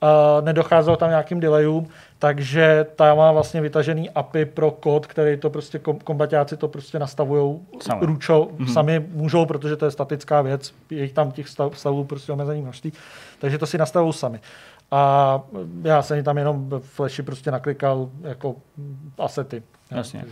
a 0.00 0.40
nedocházelo 0.40 0.96
tam 0.96 1.08
nějakým 1.10 1.40
delayům, 1.40 1.88
takže 2.18 2.86
ta 2.96 3.14
má 3.14 3.32
vlastně 3.32 3.60
vytažený 3.60 4.10
API 4.10 4.44
pro 4.44 4.70
kód, 4.70 5.06
který 5.06 5.36
to 5.36 5.50
prostě 5.50 5.78
kom- 5.78 5.98
kombatáci 6.04 6.56
to 6.56 6.68
prostě 6.68 6.98
nastavují 6.98 7.58
ručou, 8.00 8.44
mm-hmm. 8.58 8.72
sami 8.72 9.06
můžou, 9.12 9.46
protože 9.46 9.76
to 9.76 9.84
je 9.84 9.90
statická 9.90 10.42
věc, 10.42 10.74
je 10.90 11.08
tam 11.08 11.30
těch 11.32 11.48
stav, 11.48 11.78
stavů 11.78 12.04
prostě 12.04 12.32
omezený 12.32 12.62
množství, 12.62 12.92
takže 13.38 13.58
to 13.58 13.66
si 13.66 13.78
nastavují 13.78 14.12
sami. 14.12 14.40
A 14.90 15.42
já 15.82 16.02
jsem 16.02 16.24
tam 16.24 16.38
jenom 16.38 16.70
v 16.70 16.78
Flashi 16.78 17.22
prostě 17.22 17.50
naklikal 17.50 18.10
jako 18.22 18.56
asety. 19.18 19.62
Jasně. 19.90 20.24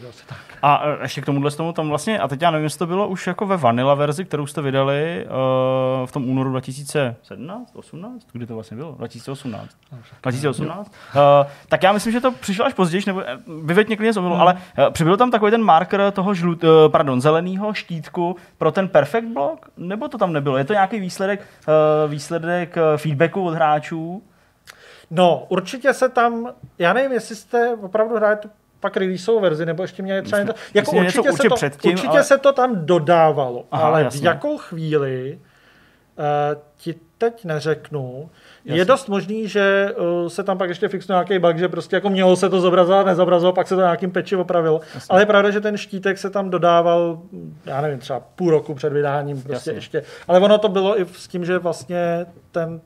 A 0.63 0.83
eh, 0.85 0.99
ještě 1.03 1.21
k 1.21 1.25
tomuhle 1.25 1.51
tomu 1.51 1.73
tam 1.73 1.89
vlastně, 1.89 2.19
a 2.19 2.29
teď 2.29 2.43
já 2.43 2.51
nevím, 2.51 2.65
jestli 2.65 2.79
to 2.79 2.87
bylo 2.87 3.09
už 3.09 3.27
jako 3.27 3.47
ve 3.47 3.57
vanilla 3.57 3.95
verzi, 3.95 4.25
kterou 4.25 4.47
jste 4.47 4.63
vydali 4.63 5.27
uh, 5.27 6.07
v 6.07 6.13
tom 6.13 6.29
únoru 6.29 6.51
2017, 6.51 7.77
18, 7.77 8.27
kdy 8.33 8.47
to 8.47 8.55
vlastně 8.55 8.77
bylo? 8.77 8.93
2018. 8.93 9.77
2018. 10.23 10.93
Uh, 11.15 11.21
tak 11.69 11.83
já 11.83 11.93
myslím, 11.93 12.13
že 12.13 12.21
to 12.21 12.33
přišlo 12.33 12.65
až 12.65 12.75
později, 12.75 13.03
nebo 13.07 13.23
vyveď 13.65 13.87
mě 13.87 13.97
klidně 13.97 14.13
z 14.13 14.17
omylu, 14.17 14.35
ale 14.35 14.55
uh, 14.55 14.91
přibyl 14.91 15.17
tam 15.17 15.31
takový 15.31 15.51
ten 15.51 15.63
marker 15.63 16.11
toho 16.13 16.35
žlut, 16.35 16.65
uh, 16.65 16.71
pardon, 16.89 17.21
zeleného 17.21 17.75
štítku 17.75 18.37
pro 18.59 18.73
ten 18.73 18.89
perfect 18.89 19.29
block, 19.29 19.69
nebo 19.77 20.09
to 20.09 20.19
tam 20.19 20.33
nebylo? 20.33 20.57
Je 20.57 20.65
to 20.65 20.73
nějaký 20.73 21.01
výsledek, 21.01 21.41
uh, 21.41 22.11
výsledek 22.11 22.77
uh, 22.77 22.97
feedbacku 22.97 23.47
od 23.47 23.55
hráčů? 23.55 24.23
No, 25.11 25.47
určitě 25.49 25.95
se 25.95 26.09
tam, 26.09 26.53
já 26.79 26.93
nevím, 26.93 27.13
jestli 27.13 27.37
jste 27.37 27.75
opravdu 27.83 28.17
hráli 28.17 28.37
tu 28.37 28.51
pak 28.81 28.97
releaseovou 28.97 29.41
verzi, 29.41 29.67
nebo 29.67 29.83
ještě 29.83 30.03
měli 30.03 30.23
třeba 30.23 30.39
Myslím- 30.39 30.55
něco, 30.55 30.69
jako 30.75 30.91
myslím, 30.93 31.05
něco 31.05 31.19
určitě, 31.23 31.29
se 31.29 31.33
určitě 31.33 31.49
to, 31.49 31.55
předtím, 31.55 31.91
určitě 31.93 32.09
ale- 32.09 32.25
se 32.25 32.39
to 32.39 32.53
tam 32.53 32.87
dodávalo, 32.87 33.65
Aha, 33.71 33.87
ale 33.87 34.03
jasně. 34.03 34.21
v 34.21 34.25
jakou 34.25 34.59
chvíli 34.59 35.39
ti 36.77 36.95
teď 37.19 37.45
neřeknu. 37.45 38.31
Je 38.65 38.71
Jasně. 38.73 38.85
dost 38.85 39.09
možný, 39.09 39.49
že 39.49 39.95
uh, 40.23 40.29
se 40.29 40.43
tam 40.43 40.59
pak 40.59 40.69
ještě 40.69 40.89
fixuje 40.89 41.15
nějaký 41.15 41.39
bug, 41.39 41.59
že 41.59 41.69
prostě 41.69 41.97
jako 41.97 42.11
mělo 42.11 42.37
se 42.37 42.49
to 42.49 42.61
zobrazovat, 42.61 43.07
nezobrazilo, 43.07 43.53
pak 43.53 43.69
se 43.69 43.75
to 43.75 43.81
nějakým 43.81 44.11
peči 44.11 44.37
opravilo. 44.37 44.81
Ale 45.09 45.23
je 45.23 45.27
pravda, 45.27 45.51
že 45.51 45.61
ten 45.61 45.77
štítek 45.77 46.19
se 46.19 46.31
tam 46.31 46.51
dodával, 46.51 47.19
já 47.67 47.81
nevím, 47.81 47.99
třeba 47.99 48.21
půl 48.21 48.51
roku 48.51 48.75
před 48.75 48.93
vydáním 48.93 49.37
prostě 49.43 49.55
Jasně. 49.55 49.73
ještě. 49.73 50.03
Ale 50.29 50.41
ono 50.41 50.59
to 50.59 50.69
bylo 50.69 51.01
i 51.01 51.07
s 51.13 51.29
tím, 51.29 51.45
že 51.45 51.59
vlastně 51.59 52.27
ten 52.53 52.69
uh, 52.75 52.81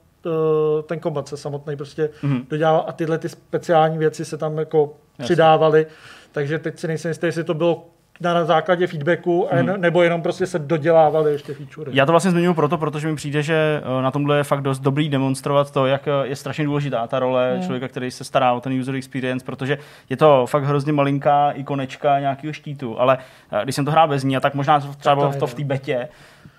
ten 0.86 1.01
kombat 1.01 1.28
se 1.28 1.36
samotný 1.36 1.76
prostě 1.76 2.10
Mhm. 2.22 2.36
mm-hmm. 2.36 2.44
dodělával 2.48 2.84
a 2.86 2.92
tyhle 2.92 3.18
ty 3.18 3.28
speciální 3.28 3.98
věci 3.98 4.24
se 4.24 4.36
tam 4.36 4.59
jako 4.59 4.94
přidávaly. 5.22 5.86
Takže 6.32 6.59
teď 6.59 6.78
si 6.78 6.88
nejsem 6.88 7.09
jistý, 7.09 7.26
jestli 7.26 7.44
to 7.44 7.55
bylo 7.55 7.86
na 8.20 8.44
základě 8.44 8.86
feedbacku, 8.86 9.48
mm. 9.52 9.62
Mhm. 9.66 9.80
nebo 9.80 10.02
jenom 10.02 10.22
prostě 10.22 10.47
se 10.47 10.59
dodělávaly 10.59 11.32
ještě 11.32 11.55
featurey. 11.55 11.97
Já 11.97 12.06
to 12.06 12.12
vlastně 12.12 12.30
zmiňuji 12.30 12.55
proto, 12.55 12.78
protože 12.78 13.09
mi 13.09 13.16
přijde, 13.16 13.42
že 13.42 13.82
eh, 13.98 14.02
na 14.02 14.10
tomhle 14.10 14.36
je 14.36 14.44
fakt 14.44 14.60
dost 14.62 14.78
dobrý 14.78 15.09
demonstrovat 15.09 15.70
to, 15.70 15.86
jak 15.86 16.09
eh, 16.09 16.10
je 16.22 16.36
strašně 16.36 16.64
důležitá 16.64 17.06
ta 17.06 17.18
role 17.18 17.52
Hmm. 17.52 17.62
člověka, 17.62 17.88
který 17.88 18.10
se 18.10 18.24
stará 18.24 18.52
o 18.52 18.60
ten 18.60 18.80
user 18.80 18.94
experience, 18.94 19.47
protože 19.47 19.78
je 20.09 20.16
to 20.16 20.47
fakt 20.47 20.64
hrozně 20.64 20.92
malinká 20.92 21.51
ikonečka 21.51 22.20
nějakého 22.20 22.52
štítu, 22.52 23.01
ale 23.01 23.18
eh, 23.52 23.60
když 23.62 23.74
jsem 23.74 23.84
to 23.84 23.90
hrál 23.90 24.09
bez 24.09 24.24
ní, 24.24 24.36
a 24.36 24.40
tak 24.40 24.55
možná 24.55 24.80
to 24.80 24.86
třeba 24.98 25.14
to 25.14 25.20
bylo 25.20 25.32
to 25.40 25.47
v 25.47 25.55
té 25.55 25.64
betě, 25.64 26.09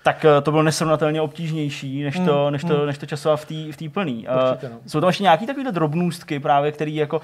tak 0.04 0.26
to 0.42 0.50
bylo 0.50 0.62
nesrovnatelně 0.62 1.20
obtížnější, 1.20 2.02
než 2.02 2.18
to, 2.26 2.50
než 2.50 2.64
to, 2.64 2.86
než 2.86 2.98
to 2.98 3.06
časovat 3.06 3.36
v 3.36 3.44
té 3.44 3.72
v 3.72 3.76
té 3.76 3.88
plný. 3.88 4.26
Hmm, 4.28 4.48
Určitě, 4.50 4.68
no. 4.68 4.76
Jsou 4.86 5.00
tam 5.00 5.08
ještě 5.08 5.22
nějaké 5.22 5.46
takové 5.46 5.72
drobnůstky 5.72 6.40
právě, 6.40 6.72
které 6.72 6.90
jako 6.90 7.16
uh, 7.16 7.22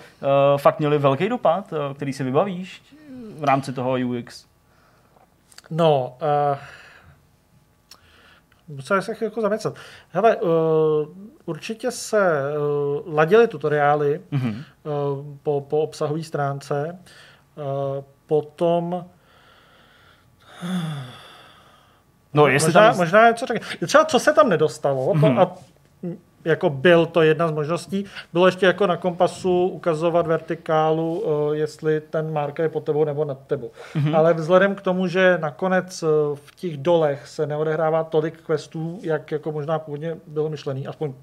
fakt 0.57 0.79
měly 0.79 0.99
velký 0.99 1.29
dopad, 1.29 1.73
uh, 1.73 1.95
který 1.95 2.13
si 2.13 2.25
vybavíš 2.25 2.83
v 3.39 3.45
rámci 3.45 3.73
toho 3.73 3.97
UX? 4.09 4.47
No, 5.71 6.17
uh, 6.23 6.59
musel 8.77 9.03
se 9.03 9.15
jako 9.21 9.41
zamyslet. 9.41 9.75
Hele, 10.11 10.37
uh, 10.37 10.51
určitě 11.45 11.91
se 11.91 12.41
uh, 13.07 13.15
ladily 13.15 13.49
tutoriály 13.49 14.21
Mhm. 14.31 14.49
uh, 14.83 15.25
po, 15.43 15.61
po 15.61 15.81
obsahové 15.81 16.23
stránce. 16.23 16.99
Uh, 17.57 18.05
potom 18.27 19.05
No, 22.35 22.47
jestli 22.47 22.69
možná, 22.69 22.89
tam... 22.89 22.97
možná 22.97 23.29
něco 23.29 23.47
řekne. 23.47 23.87
Třeba 23.87 24.05
co 24.05 24.19
se 24.21 24.33
tam 24.33 24.49
nedostalo, 24.49 25.15
Mhm. 25.15 25.37
to, 25.37 25.41
a 25.43 25.57
mm, 26.03 26.19
jako 26.45 26.71
byl 26.71 27.07
to 27.07 27.23
jedna 27.23 27.49
z 27.49 27.51
možností, 27.51 28.05
bylo 28.33 28.47
ještě 28.47 28.67
jako 28.67 28.87
na 28.87 28.97
kompasu 28.97 29.69
ukazovat 29.69 30.27
vertikálu, 30.27 31.21
uh, 31.21 31.53
jestli 31.57 32.01
ten 32.01 32.33
marker 32.33 32.63
je 32.65 32.69
pod 32.69 32.85
tebou 32.85 33.05
nebo 33.05 33.25
nad 33.25 33.39
tebou. 33.47 33.71
Mhm. 33.95 34.15
Ale 34.15 34.35
vzhledem 34.35 34.75
k 34.75 34.81
tomu, 34.81 35.07
že 35.07 35.39
nakonec 35.41 36.03
uh, 36.03 36.09
v 36.35 36.55
těch 36.55 36.77
dolech 36.77 37.27
se 37.29 37.47
neodehrává 37.47 38.05
tolik 38.05 38.41
questů, 38.47 38.99
jak 39.03 39.33
jako 39.33 39.53
možná 39.53 39.79
původně 39.79 40.17
bylo 40.27 40.49
myšlený, 40.49 40.87
aspoň 40.87 41.15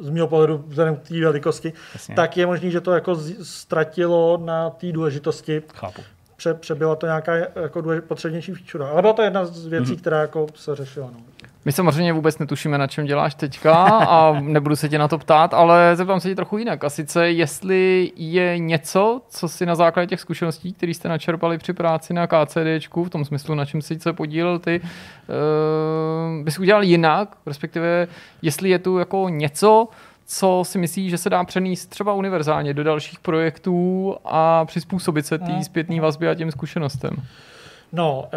z 0.00 0.10
mého 0.10 0.26
pohledu 0.28 0.64
vzhledem 0.68 0.96
k 0.96 1.08
té 1.08 1.20
velikosti, 1.20 1.72
Jasně. 1.94 2.14
tak 2.14 2.36
je 2.36 2.46
možný, 2.46 2.70
že 2.70 2.80
to 2.80 2.92
jako 2.92 3.16
ztratilo 3.42 4.42
na 4.44 4.70
té 4.70 4.92
důležitosti 4.92 5.62
Chápu. 5.74 6.02
pře, 6.36 6.54
přebyla 6.54 6.96
to 6.96 7.06
nějaká 7.06 7.34
jako 7.36 7.80
důlež, 7.80 8.00
potřebnější 8.08 8.52
feature. 8.54 8.84
Ale 8.84 9.02
byla 9.02 9.12
to 9.14 9.22
jedna 9.22 9.44
z 9.44 9.66
věcí, 9.66 9.84
Mhm. 9.84 9.92
mm-hmm. 9.96 10.00
která 10.00 10.20
jako 10.20 10.46
se 10.54 10.76
řešila. 10.76 11.06
No. 11.12 11.18
My 11.66 11.72
samozřejmě 11.72 12.12
vůbec 12.12 12.38
netušíme, 12.38 12.78
na 12.78 12.86
čem 12.86 13.06
děláš 13.06 13.34
teďka 13.34 13.74
a 13.86 14.40
nebudu 14.40 14.76
se 14.76 14.88
tě 14.88 14.98
na 14.98 15.08
to 15.08 15.18
ptát, 15.18 15.54
ale 15.54 15.96
zeptám 15.96 16.20
se 16.20 16.28
tě 16.28 16.34
trochu 16.34 16.58
jinak. 16.58 16.84
A 16.84 16.90
sice, 16.90 17.30
jestli 17.30 18.12
je 18.16 18.58
něco, 18.58 19.22
co 19.28 19.48
si 19.48 19.66
na 19.66 19.74
základě 19.74 20.06
těch 20.06 20.20
zkušeností, 20.20 20.72
které 20.72 20.94
jste 20.94 21.08
načerpali 21.08 21.58
při 21.58 21.72
práci 21.72 22.14
na 22.14 22.26
KCDčku, 22.26 23.04
v 23.04 23.10
tom 23.10 23.24
smyslu, 23.24 23.54
na 23.54 23.64
čem 23.64 23.82
si 23.82 24.00
se 24.00 24.12
podílel 24.12 24.58
ty, 24.58 24.80
uh, 24.80 26.44
bys 26.44 26.58
udělal 26.58 26.82
jinak, 26.82 27.36
respektive 27.46 28.08
jestli 28.42 28.70
je 28.70 28.78
tu 28.78 28.98
jako 28.98 29.28
něco, 29.28 29.88
co 30.26 30.62
si 30.66 30.78
myslíš, 30.78 31.10
že 31.10 31.18
se 31.18 31.30
dá 31.30 31.44
přenést 31.44 31.86
třeba 31.86 32.12
univerzálně 32.12 32.74
do 32.74 32.84
dalších 32.84 33.18
projektů 33.18 34.14
a 34.24 34.64
přizpůsobit 34.64 35.26
se 35.26 35.38
té 35.38 35.64
zpětné 35.64 36.00
vazbě 36.00 36.30
a 36.30 36.34
těm 36.34 36.50
zkušenostem. 36.50 37.10
No, 37.92 38.28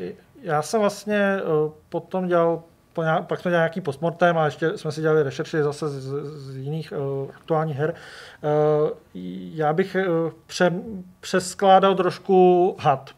uh, 0.00 0.25
já 0.42 0.62
jsem 0.62 0.80
vlastně 0.80 1.40
uh, 1.64 1.72
potom 1.88 2.26
dělal, 2.28 2.62
po 2.92 3.02
nějak, 3.02 3.26
pak 3.26 3.40
jsme 3.40 3.50
dělali 3.50 3.62
nějaký 3.62 3.80
postmortem 3.80 4.38
a 4.38 4.44
ještě 4.44 4.78
jsme 4.78 4.92
si 4.92 5.00
dělali 5.00 5.22
rešerši 5.22 5.62
zase 5.62 5.88
z, 5.88 6.12
z 6.24 6.56
jiných 6.56 6.92
uh, 6.92 7.30
aktuálních 7.34 7.76
her. 7.76 7.94
Uh, 7.94 8.90
já 9.54 9.72
bych 9.72 9.96
uh, 10.08 10.32
pře, 10.46 10.72
přeskládal 11.20 11.94
trošku 11.94 12.76
had, 12.80 13.10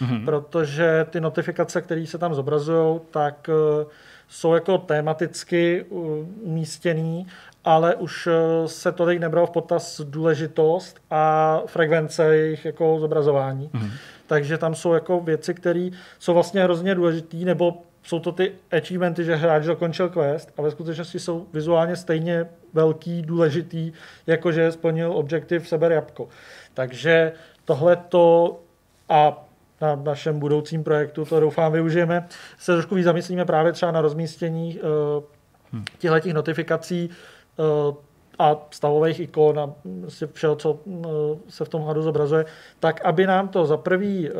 mm-hmm. 0.00 0.24
protože 0.24 1.06
ty 1.10 1.20
notifikace, 1.20 1.82
které 1.82 2.06
se 2.06 2.18
tam 2.18 2.34
zobrazují, 2.34 3.00
tak 3.10 3.50
uh, 3.82 3.90
jsou 4.28 4.54
jako 4.54 4.78
tematicky 4.78 5.84
umístěný, 6.42 7.26
ale 7.64 7.94
už 7.94 8.28
se 8.66 8.92
tolik 8.92 9.20
nebral 9.20 9.46
v 9.46 9.50
potaz 9.50 10.00
důležitost 10.04 11.00
a 11.10 11.56
frekvence 11.66 12.36
jejich 12.36 12.64
jako 12.64 13.00
zobrazování. 13.00 13.70
Mm-hmm. 13.74 13.90
Takže 14.28 14.58
tam 14.58 14.74
jsou 14.74 14.92
jako 14.92 15.20
věci, 15.20 15.54
které 15.54 15.90
jsou 16.18 16.34
vlastně 16.34 16.62
hrozně 16.62 16.94
důležité, 16.94 17.36
nebo 17.36 17.82
jsou 18.02 18.20
to 18.20 18.32
ty 18.32 18.52
achievementy, 18.70 19.24
že 19.24 19.36
hráč 19.36 19.64
dokončil 19.64 20.08
quest 20.08 20.52
a 20.56 20.62
ve 20.62 20.70
skutečnosti 20.70 21.18
jsou 21.18 21.46
vizuálně 21.52 21.96
stejně 21.96 22.46
velký, 22.72 23.22
důležitý, 23.22 23.92
jako 24.26 24.52
že 24.52 24.72
splnil 24.72 25.12
objektiv 25.12 25.68
seber 25.68 25.92
jabko. 25.92 26.28
Takže 26.74 27.32
tohle 27.64 27.96
to 27.96 28.60
a 29.08 29.44
na 29.80 29.96
našem 29.96 30.38
budoucím 30.38 30.84
projektu, 30.84 31.24
to 31.24 31.40
doufám 31.40 31.72
využijeme, 31.72 32.28
se 32.58 32.72
trošku 32.72 32.94
víc 32.94 33.04
zamyslíme 33.04 33.44
právě 33.44 33.72
třeba 33.72 33.92
na 33.92 34.00
rozmístění 34.00 34.78
uh, 35.74 35.82
těchto 35.98 36.20
těch 36.20 36.34
notifikací 36.34 37.10
uh, 37.56 37.94
a 38.38 38.56
stavových 38.70 39.20
ikon 39.20 39.58
a 39.58 39.70
prostě 40.00 40.26
všeho, 40.32 40.56
co 40.56 40.72
uh, 40.72 41.04
se 41.48 41.64
v 41.64 41.68
tom 41.68 41.84
hadu 41.84 42.02
zobrazuje, 42.02 42.44
tak 42.80 43.04
aby 43.04 43.26
nám 43.26 43.48
to 43.48 43.66
za 43.66 43.76
prvý 43.76 44.30
uh, 44.30 44.36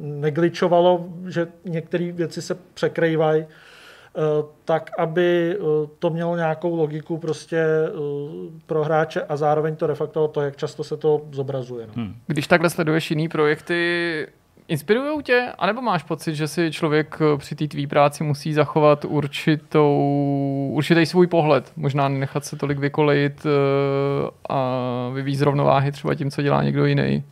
negličovalo, 0.00 1.04
že 1.28 1.46
některé 1.64 2.12
věci 2.12 2.42
se 2.42 2.54
překrývají, 2.74 3.42
uh, 3.42 4.48
tak 4.64 4.90
aby 4.98 5.58
to 5.98 6.10
mělo 6.10 6.36
nějakou 6.36 6.76
logiku 6.76 7.18
prostě 7.18 7.66
pro 8.66 8.84
hráče 8.84 9.22
a 9.22 9.36
zároveň 9.36 9.76
to 9.76 9.86
reflektovalo 9.86 10.28
to, 10.28 10.40
jak 10.40 10.56
často 10.56 10.84
se 10.84 10.96
to 10.96 11.22
zobrazuje. 11.32 11.86
No. 11.86 11.92
Hmm. 11.96 12.14
Když 12.26 12.46
takhle 12.46 12.70
sleduješ 12.70 13.10
jiný 13.10 13.28
projekty, 13.28 14.26
inspirují 14.72 15.22
tě? 15.22 15.48
A 15.58 15.66
nebo 15.66 15.82
máš 15.82 16.02
pocit, 16.02 16.34
že 16.34 16.48
si 16.48 16.70
člověk 16.72 17.18
eh, 17.20 17.36
při 17.36 17.54
té 17.54 17.68
tvý 17.68 17.86
práci 17.86 18.24
musí 18.24 18.54
zachovat 18.54 19.04
určitou, 19.04 19.96
určitý 20.72 21.06
svůj 21.06 21.26
pohled? 21.26 21.72
Možná 21.76 22.08
nechat 22.08 22.44
se 22.44 22.56
tolik 22.56 22.78
vykolejit 22.78 23.46
eh, 23.46 23.50
a 24.48 25.10
vyvíjet 25.14 25.38
z 25.38 25.42
rovnováhy 25.42 25.92
třeba 25.92 26.14
tím, 26.14 26.30
co 26.30 26.42
dělá 26.42 26.62
někdo 26.62 26.84
jiný. 26.84 27.24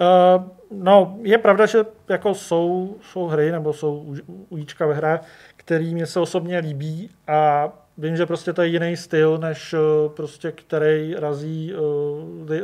Uh, 0.00 0.44
no, 0.82 1.16
je 1.22 1.38
pravda, 1.38 1.66
že 1.66 1.78
jako 2.08 2.34
jsou, 2.34 2.96
jsou 3.02 3.26
hry 3.26 3.52
nebo 3.52 3.72
jsou 3.72 4.14
ujíčka 4.48 4.86
ve 4.86 4.94
hrách, 4.94 5.20
který 5.56 5.94
mě 5.94 6.06
se 6.06 6.20
osobně 6.20 6.58
líbí 6.58 7.10
a 7.28 7.68
vím, 7.98 8.16
že 8.16 8.26
prostě 8.26 8.52
to 8.52 8.62
je 8.62 8.68
jiný 8.68 8.96
styl, 8.96 9.38
než 9.38 9.74
prostě 10.16 10.52
který 10.52 11.14
razí, 11.18 11.72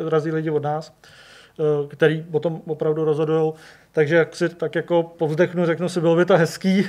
razí 0.09 0.31
lidi 0.31 0.51
od 0.51 0.63
nás, 0.63 0.89
uh, 0.89 0.95
který 1.89 2.25
o 2.33 2.41
tom 2.41 2.63
opravdu 2.67 3.05
rozhodují. 3.05 3.53
Takže 3.93 4.17
jak 4.17 4.37
si 4.37 4.49
tak 4.49 4.75
jako 4.75 5.03
povzdechnu, 5.03 5.67
řeknu 5.67 5.89
si, 5.89 6.01
bylo 6.01 6.17
by 6.17 6.25
to 6.25 6.37
hezký, 6.37 6.87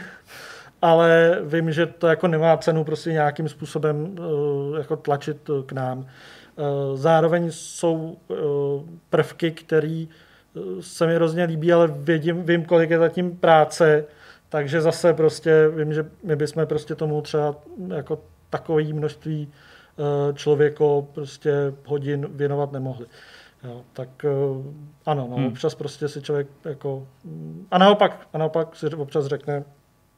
ale 0.82 1.40
vím, 1.44 1.72
že 1.72 1.86
to 1.86 2.08
jako 2.08 2.28
nemá 2.28 2.58
cenu 2.58 2.84
prostě 2.84 3.12
nějakým 3.12 3.50
způsobem 3.50 4.16
uh, 4.20 4.78
jako 4.78 4.96
tlačit 4.96 5.50
uh, 5.50 5.64
k 5.64 5.72
nám. 5.72 6.08
Zároveň 6.96 7.52
jsou 7.52 8.18
prvky, 9.10 9.52
které 9.52 10.06
se 10.80 11.08
mi 11.08 11.16
hrozně 11.16 11.44
líbí, 11.44 11.74
ale 11.74 11.88
vědím, 11.88 12.44
vím, 12.44 12.66
kolik 12.66 12.90
je 12.90 13.00
zatím 13.00 13.38
práce, 13.38 14.06
takže 14.50 14.82
zase 14.82 15.14
prostě 15.14 15.68
vím, 15.76 15.94
že 15.94 16.06
my 16.24 16.36
bychom 16.36 16.68
prostě 16.68 16.96
tomu 16.96 17.22
třeba 17.22 17.56
jako 17.96 18.20
takový 18.50 18.94
množství 18.94 19.48
eh, 19.50 20.34
člověko 20.34 21.08
prostě 21.14 21.52
hodin 21.86 22.28
věnovat 22.32 22.72
nemohli. 22.72 23.06
Jo, 23.64 23.82
tak 23.94 24.26
eh, 24.26 24.30
ano, 25.06 25.28
no, 25.30 25.36
hmm. 25.36 25.46
občas 25.46 25.76
prostě 25.76 26.08
si 26.08 26.22
člověk 26.22 26.48
jako... 26.66 27.08
A 27.72 27.78
naopak, 27.78 28.28
a 28.34 28.38
naopak 28.38 28.76
si 28.76 28.88
občas 28.88 29.26
řekne, 29.26 29.64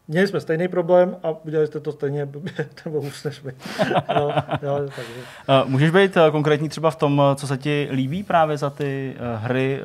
měli 0.08 0.28
jsme 0.28 0.40
stejný 0.40 0.68
problém 0.68 1.18
a 1.24 1.46
udělali 1.46 1.68
jste 1.68 1.80
to 1.80 1.92
stejně 1.92 2.30
nebo 2.86 3.02
hůř 3.02 3.24
než 3.24 3.42
my. 3.42 3.54
Jo, 4.16 4.32
jo, 4.62 4.80
takže. 4.80 5.22
Uh, 5.64 5.70
můžeš 5.70 5.92
být 5.92 6.18
uh, 6.18 6.30
konkrétní 6.32 6.70
třeba 6.70 6.92
v 6.92 6.96
tom, 6.96 7.22
co 7.36 7.48
se 7.48 7.58
ti 7.58 7.88
líbí 7.92 8.24
právě 8.24 8.58
za 8.58 8.70
ty 8.70 9.16
hry, 9.36 9.82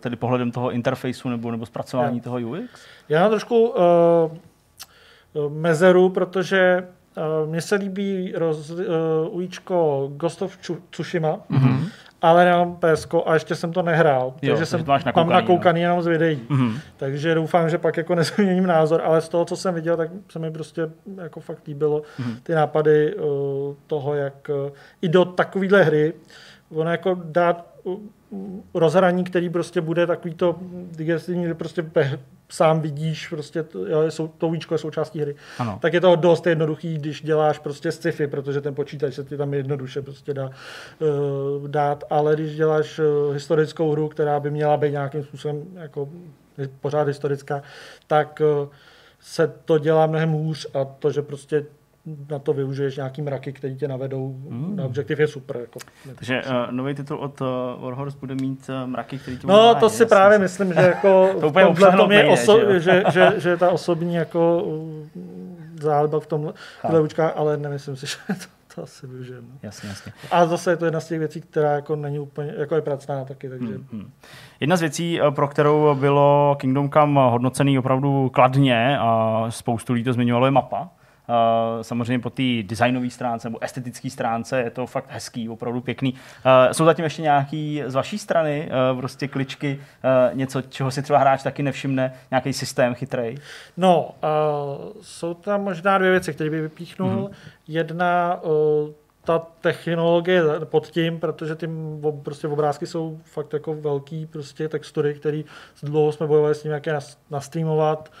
tedy 0.00 0.16
pohledem 0.16 0.50
toho 0.50 0.70
interfejsu 0.70 1.28
nebo, 1.28 1.50
nebo 1.50 1.66
zpracování 1.66 2.16
Jo. 2.16 2.22
toho 2.24 2.36
UX? 2.36 2.80
Já 3.08 3.20
mám 3.20 3.30
trošku 3.30 3.68
uh, 3.68 5.52
mezeru, 5.52 6.08
protože 6.08 6.88
uh, 7.16 7.50
mně 7.50 7.60
se 7.60 7.74
líbí 7.74 8.32
roz, 8.36 8.70
uh, 8.70 8.80
ujíčko 9.30 10.08
Ghost 10.16 10.42
of 10.42 10.58
Tsushima 10.90 11.40
mm-hmm. 11.50 11.88
Ale 12.22 12.44
nemám 12.44 12.76
PSK 12.76 13.14
a 13.26 13.34
ještě 13.34 13.54
jsem 13.54 13.72
to 13.72 13.82
nehrál, 13.82 14.34
Jo, 14.42 14.52
takže 14.52 14.66
jsem 14.66 14.84
máš 14.86 15.04
mám 15.04 15.06
nakoukaný, 15.14 15.28
no. 15.30 15.40
nakoukaný 15.40 15.80
jenom 15.80 16.02
z 16.02 16.06
videí. 16.06 16.40
Mhm. 16.48 16.78
Takže 16.96 17.34
doufám, 17.34 17.68
že 17.70 17.78
pak 17.78 17.96
jako 17.96 18.14
nezměním 18.14 18.66
názor, 18.66 19.02
ale 19.04 19.20
z 19.20 19.28
toho, 19.28 19.44
co 19.44 19.56
jsem 19.56 19.74
viděl, 19.74 19.96
tak 19.96 20.08
se 20.30 20.38
mi 20.38 20.50
prostě 20.50 20.82
jako 21.22 21.40
fakt 21.40 21.66
líbilo 21.66 22.02
Mhm. 22.18 22.36
ty 22.42 22.54
nápady 22.54 23.14
uh, 23.14 23.26
toho, 23.86 24.14
jak 24.14 24.34
uh, 24.66 24.70
i 25.02 25.08
do 25.08 25.24
takovéhle 25.24 25.82
hry 25.82 26.12
ono 26.74 26.90
jako 26.90 27.18
dát 27.24 27.73
rozhraní, 28.74 29.24
který 29.24 29.50
prostě 29.50 29.80
bude 29.80 30.06
takový 30.06 30.34
to 30.34 30.56
digestivní, 30.90 31.44
že 31.44 31.54
prostě 31.54 31.90
sám 32.48 32.80
vidíš, 32.80 33.28
prostě 33.28 33.62
to, 33.62 33.86
jo, 33.86 34.10
jsou, 34.10 34.28
to 34.28 34.50
víčko 34.50 34.74
je 34.74 34.78
součástí 34.78 35.20
hry. 35.20 35.34
Ano. 35.58 35.78
Tak 35.82 35.92
je 35.92 36.00
to 36.00 36.16
dost 36.16 36.46
jednoduchý, 36.46 36.94
když 36.94 37.22
děláš 37.22 37.58
prostě 37.58 37.92
sci-fi, 37.92 38.26
protože 38.26 38.60
ten 38.60 38.74
počítač 38.74 39.14
se 39.14 39.24
ti 39.24 39.36
tam 39.36 39.54
jednoduše 39.54 40.02
prostě 40.02 40.34
dá 40.34 40.50
uh, 40.50 41.68
dát, 41.68 42.04
ale 42.10 42.34
když 42.34 42.56
děláš 42.56 42.98
uh, 42.98 43.34
historickou 43.34 43.92
hru, 43.92 44.08
která 44.08 44.40
by 44.40 44.50
měla 44.50 44.76
být 44.76 44.90
nějakým 44.90 45.24
způsobem 45.24 45.62
jako 45.74 46.08
pořád 46.80 47.08
historická, 47.08 47.62
tak 48.06 48.42
uh, 48.62 48.68
se 49.20 49.52
to 49.64 49.78
dělá 49.78 50.06
mnohem 50.06 50.30
hůř 50.30 50.66
a 50.74 50.84
to, 50.84 51.10
že 51.10 51.22
prostě 51.22 51.66
na 52.30 52.38
to 52.38 52.52
využiješ 52.52 52.96
nějaký 52.96 53.22
mraky, 53.22 53.52
který 53.52 53.76
tě 53.76 53.88
navedou 53.88 54.36
mm. 54.48 54.76
na 54.76 54.84
objektiv, 54.84 55.18
je 55.18 55.26
super. 55.26 55.56
Jako. 55.56 55.78
Takže 56.14 56.42
uh, 56.42 56.52
nový 56.70 56.94
titul 56.94 57.16
od 57.16 57.40
uh, 57.40 57.46
Warhorse 57.78 58.18
bude 58.18 58.34
mít 58.34 58.68
uh, 58.68 58.90
mraky, 58.90 59.18
který 59.18 59.38
tě 59.38 59.46
No, 59.46 59.74
to 59.74 59.90
si 59.90 60.06
právě 60.06 60.38
myslím, 60.38 60.74
že 60.74 60.80
jako 60.94 61.28
To 61.32 61.40
v 61.40 61.44
úplně 61.46 61.66
obsáhnout 61.66 62.02
tom 62.02 62.12
je, 62.12 62.28
oso- 62.28 62.68
že 62.68 62.80
že, 62.80 63.04
že, 63.12 63.32
že, 63.40 63.56
ta 63.56 63.70
osobní 63.70 64.14
jako 64.14 64.62
uh, 64.62 65.06
záliba 65.80 66.20
v 66.20 66.26
tomhle 66.26 66.52
Tak. 66.82 67.36
ale 67.36 67.56
nemyslím 67.56 67.96
si, 67.96 68.06
že 68.06 68.16
to, 68.26 68.74
to 68.74 68.82
asi 68.82 69.06
využijeme. 69.06 69.48
Jasně, 69.62 69.88
jasně. 69.88 70.12
A 70.30 70.46
zase 70.46 70.70
je 70.70 70.76
to 70.76 70.84
jedna 70.84 71.00
z 71.00 71.08
těch 71.08 71.18
věcí, 71.18 71.40
která 71.40 71.72
jako 71.72 71.96
není 71.96 72.18
úplně, 72.18 72.54
jako 72.58 72.74
je 72.74 72.82
pracná 72.82 73.24
taky, 73.24 73.48
takže 73.48 73.74
Hmm. 73.92 74.10
Jedna 74.60 74.76
z 74.76 74.80
věcí, 74.80 75.20
pro 75.30 75.48
kterou 75.48 75.94
bylo 75.94 76.56
Kingdom 76.60 76.90
Come 76.90 77.20
hodnocený 77.20 77.78
opravdu 77.78 78.30
kladně 78.34 78.98
a 78.98 79.46
spoustu 79.48 79.92
lidí 79.92 80.04
to 80.04 80.12
zmiňovalo, 80.12 80.46
je 80.46 80.50
mapa. 80.50 80.90
Eh, 81.28 81.84
Samozřejmě 81.84 82.18
po 82.22 82.30
té 82.30 82.42
designové 82.62 83.10
stránce 83.10 83.48
nebo 83.48 83.62
estetické 83.64 84.10
stránce 84.10 84.60
je 84.60 84.70
to 84.70 84.86
fakt 84.86 85.06
hezký, 85.08 85.48
opravdu 85.48 85.80
pěkný. 85.80 86.14
Eh, 86.44 86.74
Jsou 86.74 86.84
zatím 86.84 87.04
ještě 87.04 87.22
nějaký 87.22 87.82
z 87.86 87.94
vaší 87.94 88.18
strany 88.18 88.68
eh, 88.70 88.96
prostě 88.96 89.28
kličky, 89.28 89.80
něco, 90.32 90.62
čeho 90.62 90.90
si 90.90 91.02
třeba 91.02 91.18
hráč 91.18 91.42
taky 91.42 91.62
nevšimne, 91.62 92.14
nějaký 92.30 92.52
systém 92.52 92.94
chytrej? 92.94 93.36
No, 93.76 94.10
jsou 95.00 95.34
tam 95.34 95.62
možná 95.64 95.98
dvě 95.98 96.10
věci, 96.10 96.34
které 96.34 96.50
bych 96.50 96.62
vypíchnul. 96.62 97.08
Mhm. 97.10 97.18
Mm-hmm. 97.18 97.30
Jedna, 97.68 98.40
ta 99.24 99.38
technologie 99.60 100.42
pod 100.64 100.86
tím, 100.86 101.20
protože 101.20 101.54
ty 101.54 101.68
prostě 102.22 102.48
obrázky 102.48 102.86
jsou 102.86 103.18
fakt 103.24 103.52
jako 103.52 103.74
velký 103.74 104.26
prostě 104.26 104.68
textury, 104.68 105.14
který 105.14 105.44
dlouho 105.82 106.12
jsme 106.12 106.26
bojovali 106.26 106.54
s 106.54 106.62
tím, 106.62 106.70
jak 106.70 106.86
je 106.86 106.92
nas- 106.94 107.16
nastreamovat. 107.30 108.12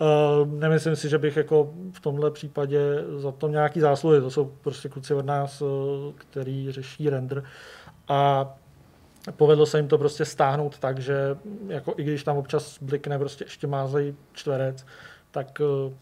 Uh, 0.00 0.48
nemyslím 0.48 0.96
si, 0.96 1.08
že 1.08 1.18
bych 1.18 1.36
jako 1.36 1.72
v 1.92 2.00
tomhle 2.00 2.30
případě 2.30 3.04
za 3.16 3.32
to 3.32 3.48
nějaký 3.48 3.80
zásluhy. 3.80 4.20
To 4.20 4.30
jsou 4.30 4.44
prostě 4.44 4.88
kluci 4.88 5.14
od 5.14 5.26
nás, 5.26 5.62
uh, 5.62 5.68
který 6.14 6.72
řeší 6.72 7.10
render. 7.10 7.44
A 8.08 8.54
povedlo 9.32 9.66
se 9.66 9.78
jim 9.78 9.88
to 9.88 9.98
prostě 9.98 10.24
stáhnout 10.24 10.78
tak, 10.78 10.98
že 10.98 11.36
jako 11.68 11.94
i 11.96 12.04
když 12.04 12.24
tam 12.24 12.36
občas 12.36 12.78
blikne 12.82 13.18
prostě 13.18 13.44
ještě 13.44 13.66
mázej 13.66 14.14
čtverec, 14.32 14.86
tak 15.30 15.60
eh, 15.60 15.94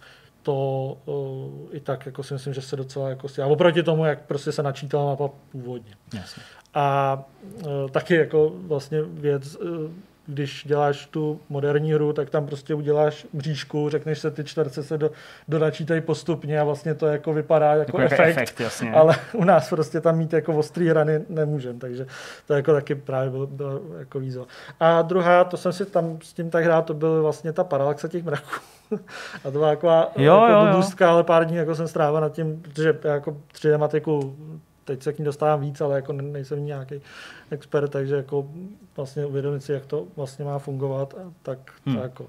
to 0.43 0.99
uh, 1.05 1.77
i 1.77 1.81
tak 1.81 2.07
jako 2.07 2.23
si 2.23 2.35
myslím, 2.35 2.55
že 2.55 2.61
se 2.61 2.77
docela 2.77 3.09
jako 3.09 3.29
a 3.43 3.47
oproti 3.47 3.83
tomu, 3.83 4.05
jak 4.05 4.27
prostě 4.27 4.53
se 4.53 4.63
načítala 4.63 5.05
mapa 5.05 5.31
původně. 5.53 5.97
Jasně. 6.15 6.43
A 6.75 7.19
uh, 7.55 7.91
taky 7.91 8.15
jako 8.15 8.53
vlastně 8.55 9.03
věc, 9.03 9.57
uh, 9.57 9.91
když 10.27 10.65
děláš 10.67 11.07
tu 11.07 11.41
moderní 11.49 11.93
hru, 11.93 12.13
tak 12.13 12.31
tam 12.31 12.47
prostě 12.47 12.75
uděláš 12.75 13.27
mřížku, 13.33 13.89
řekneš 13.91 14.19
se, 14.19 14.31
ty 14.31 14.45
čtverce 14.45 14.83
se 14.83 14.99
do, 14.99 15.11
donačítají 15.49 16.01
postupně 16.01 16.61
a 16.61 16.65
vlastně 16.65 16.95
to 16.95 17.07
jako 17.07 17.33
vypadá 17.33 17.75
jako, 17.75 18.01
Jako 18.01 18.15
efekt, 18.15 18.29
efekt, 18.39 18.61
jasně. 18.61 18.93
ale 18.93 19.17
u 19.33 19.45
nás 19.45 19.69
prostě 19.71 20.01
tam 20.01 20.19
mít 20.19 20.33
jako 20.33 20.57
ostrý 20.57 20.89
hrany 20.89 21.21
nemůžeme, 21.29 21.79
takže 21.79 22.07
to 22.47 22.55
jako 22.55 22.73
taky 22.73 22.95
právě 22.95 23.31
bylo, 23.31 23.47
bylo 23.47 23.81
jako 23.99 24.21
výzva. 24.21 24.45
A 24.81 25.03
druhá, 25.03 25.45
to 25.45 25.57
jsem 25.57 25.73
si 25.73 25.87
tam 25.87 26.19
s 26.23 26.33
tím 26.33 26.51
tak 26.51 26.65
hrál, 26.65 26.83
to 26.83 26.95
byl 26.95 27.23
vlastně 27.23 27.53
ta 27.53 27.65
paralaxa 27.65 28.09
těch 28.09 28.25
mraků. 28.25 28.49
A 29.35 29.43
to 29.43 29.51
byla 29.51 29.69
taková 29.71 30.13
Jo, 30.17 30.35
jako 30.35 30.53
jo, 30.53 30.59
jo. 30.61 30.67
blbůstka, 30.73 31.11
ale 31.11 31.25
pár 31.25 31.45
dní 31.45 31.57
jako 31.57 31.75
jsem 31.75 31.89
strávil 31.89 32.21
nad 32.21 32.33
tím, 32.33 32.63
protože 32.63 32.99
jako 33.05 33.37
3D 33.55 33.79
matiku 33.79 34.37
teď 34.85 35.03
se 35.03 35.13
k 35.13 35.19
ní 35.19 35.25
dostávám 35.25 35.61
víc, 35.61 35.81
ale 35.81 35.97
jako 35.97 36.13
ne- 36.13 36.23
nejsem 36.23 36.67
nějaký 36.67 37.01
expert, 37.51 37.89
takže 37.89 38.15
jako 38.15 38.47
vlastně 38.97 39.27
uvědomit 39.27 39.61
si, 39.63 39.73
jak 39.73 39.87
to 39.87 40.05
vlastně 40.17 40.45
má 40.45 40.59
fungovat, 40.59 41.15
a 41.15 41.33
tak 41.43 41.59
Hmm. 41.87 41.97
to 41.97 42.03
jako 42.03 42.27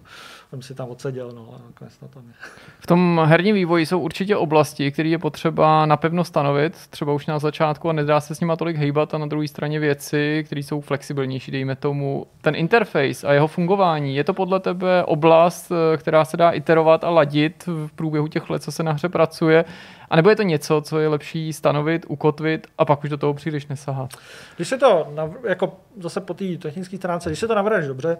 jsem 0.49 0.61
si 0.61 0.75
tam 0.75 0.89
odseděl, 0.89 1.31
no 1.35 1.49
a 1.55 1.61
nakonec 1.67 1.99
na 2.01 2.07
tom 2.07 2.23
je. 2.27 2.33
V 2.79 2.87
tom 2.87 3.21
herním 3.25 3.55
vývoji 3.55 3.85
jsou 3.85 3.99
určitě 3.99 4.35
oblasti, 4.35 4.91
které 4.91 5.09
je 5.09 5.17
potřeba 5.17 5.85
napevno 5.85 6.23
stanovit, 6.23 6.87
třeba 6.89 7.13
už 7.13 7.25
na 7.27 7.39
začátku 7.39 7.89
a 7.89 7.93
nedá 7.93 8.19
se 8.19 8.35
s 8.35 8.39
nima 8.39 8.55
tolik 8.55 8.77
hejbat 8.77 9.13
a 9.13 9.17
na 9.17 9.25
druhé 9.25 9.47
straně 9.47 9.79
věci, 9.79 10.43
které 10.45 10.63
jsou 10.63 10.81
flexibilnější, 10.81 11.51
dejme 11.51 11.75
tomu. 11.75 12.25
Ten 12.41 12.55
interface 12.55 13.27
a 13.27 13.33
jeho 13.33 13.47
fungování, 13.47 14.15
je 14.15 14.23
to 14.23 14.33
podle 14.33 14.59
tebe 14.59 15.03
oblast, 15.03 15.71
eh, 15.71 15.97
která 15.97 16.25
se 16.25 16.37
dá 16.37 16.51
iterovat 16.51 17.03
a 17.03 17.09
ladit 17.09 17.63
v 17.67 17.89
průběhu 17.95 18.27
těch 18.27 18.49
let, 18.49 18.63
co 18.63 18.71
se 18.71 18.83
na 18.83 18.91
hře 18.91 19.09
pracuje, 19.09 19.65
a 20.09 20.15
nebo 20.15 20.29
je 20.29 20.35
to 20.35 20.43
něco, 20.43 20.81
co 20.81 20.99
je 20.99 21.07
lepší 21.07 21.53
stanovit, 21.53 22.05
ukotvit 22.07 22.67
a 22.77 22.85
pak 22.85 23.03
už 23.03 23.09
do 23.09 23.17
toho 23.17 23.33
příliš 23.33 23.67
nesahat? 23.67 24.13
Když 24.55 24.67
se 24.67 24.77
to, 24.77 25.04
jako 25.47 25.79
zase 26.01 26.21
po 26.21 26.33
té 26.33 26.57
technické 26.57 26.97
stránce, 26.97 27.29
když 27.29 27.39
se 27.39 27.47
to 27.47 27.55
navrhneš 27.55 27.87
dobře, 27.87 28.17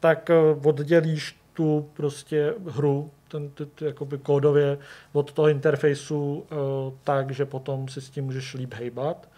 tak 0.00 0.30
eh, 0.30 0.34
oddělíš 0.64 1.36
tu 1.56 1.90
prostě 1.94 2.54
hru, 2.66 3.10
ten, 3.28 3.50
ty, 3.50 3.66
ty, 3.66 3.84
jakoby 3.84 4.18
kódově 4.18 4.78
od 5.12 5.32
toho 5.32 5.48
interfejsu 5.48 6.34
uh, 6.34 6.58
tak, 7.04 7.30
že 7.30 7.46
potom 7.46 7.88
si 7.88 8.00
s 8.00 8.10
tím 8.10 8.24
můžeš 8.24 8.54
líp 8.54 8.74
hejbat. 8.74 9.28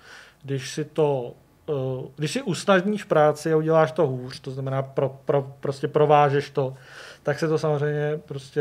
Když 0.43 0.71
si 0.71 0.85
to 0.85 1.35
uh, 1.67 2.07
když 2.17 2.33
si 2.33 2.43
usnadníš 2.43 3.05
práci 3.05 3.53
a 3.53 3.57
uděláš 3.57 3.93
to 3.93 4.07
hůř, 4.07 4.41
to 4.41 4.51
znamená 4.51 4.83
pro, 4.83 5.19
pro, 5.25 5.55
prostě 5.61 5.89
provážeš 5.89 6.51
to, 6.51 6.75
tak 7.23 7.39
se 7.39 7.49
to 7.49 7.59
samozřejmě 7.59 8.21
prostě 8.25 8.61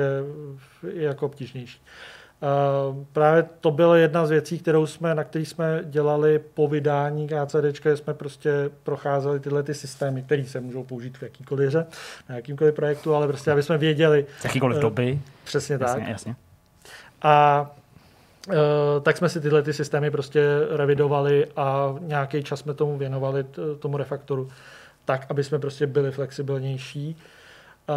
je 0.93 1.03
jako 1.03 1.25
obtížnější. 1.25 1.81
Uh, 2.41 3.03
právě 3.13 3.45
to 3.61 3.71
byla 3.71 3.97
jedna 3.97 4.25
z 4.25 4.29
věcí, 4.29 4.59
kterou 4.59 4.85
jsme, 4.85 5.15
na 5.15 5.23
který 5.23 5.45
jsme 5.45 5.81
dělali 5.83 6.39
po 6.53 6.67
vydání 6.67 7.27
KCD, 7.27 7.83
že 7.83 7.97
jsme 7.97 8.13
prostě 8.13 8.69
procházeli 8.83 9.39
tyhle 9.39 9.63
ty 9.63 9.73
systémy, 9.73 10.21
které 10.21 10.45
se 10.45 10.59
můžou 10.59 10.83
použít 10.83 11.17
v 11.17 11.23
jakýkoliv 11.23 11.67
hře, 11.67 11.85
na 12.29 12.35
jakýmkoliv 12.35 12.75
projektu, 12.75 13.15
ale 13.15 13.27
prostě, 13.27 13.51
aby 13.51 13.63
jsme 13.63 13.77
věděli 13.77 14.25
Z 14.39 14.43
jakýkoliv 14.45 14.77
Eh, 14.77 14.81
doby. 14.81 15.19
přesně 15.43 15.79
tak. 15.79 15.87
Jasně, 15.87 16.11
jasně. 16.11 16.35
A 17.21 17.65
uh, 18.47 18.53
tak 19.03 19.17
jsme 19.17 19.29
si 19.29 19.41
tyhle 19.41 19.61
ty 19.61 19.73
systémy 19.73 20.11
prostě 20.11 20.43
revidovali 20.69 21.45
a 21.55 21.95
nějaký 21.99 22.43
čas 22.43 22.59
jsme 22.59 22.73
tomu 22.73 22.97
věnovali, 22.97 23.45
tomu 23.79 23.97
refaktoru, 23.97 24.49
tak, 25.05 25.25
aby 25.29 25.43
jsme 25.43 25.59
prostě 25.59 25.87
byli 25.87 26.11
flexibilnější. 26.11 27.17
Uh, 27.89 27.95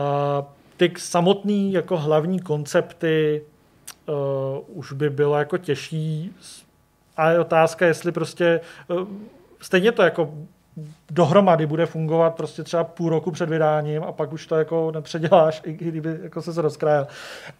ty 0.76 0.92
samotný 0.98 1.72
jako 1.72 1.96
hlavní 1.96 2.40
koncepty 2.40 3.42
uh, 4.10 4.78
už 4.78 4.92
by 4.92 5.10
bylo 5.10 5.38
jako 5.38 5.58
těžší 5.58 6.34
a 7.16 7.30
je 7.30 7.40
otázka, 7.40 7.86
jestli 7.86 8.12
prostě 8.12 8.60
uh, 8.88 9.08
stejně 9.60 9.92
to 9.92 10.02
jako 10.02 10.34
dohromady 11.10 11.66
bude 11.66 11.86
fungovat 11.86 12.34
prostě 12.34 12.62
třeba 12.62 12.84
půl 12.84 13.10
roku 13.10 13.30
před 13.30 13.48
vydáním 13.48 14.02
a 14.02 14.12
pak 14.12 14.32
už 14.32 14.46
to 14.46 14.56
jako 14.56 14.90
nepředěláš, 14.90 15.62
i 15.64 15.72
kdyby 15.72 16.18
jako 16.22 16.42
se 16.42 16.62
rozkrájel. 16.62 17.06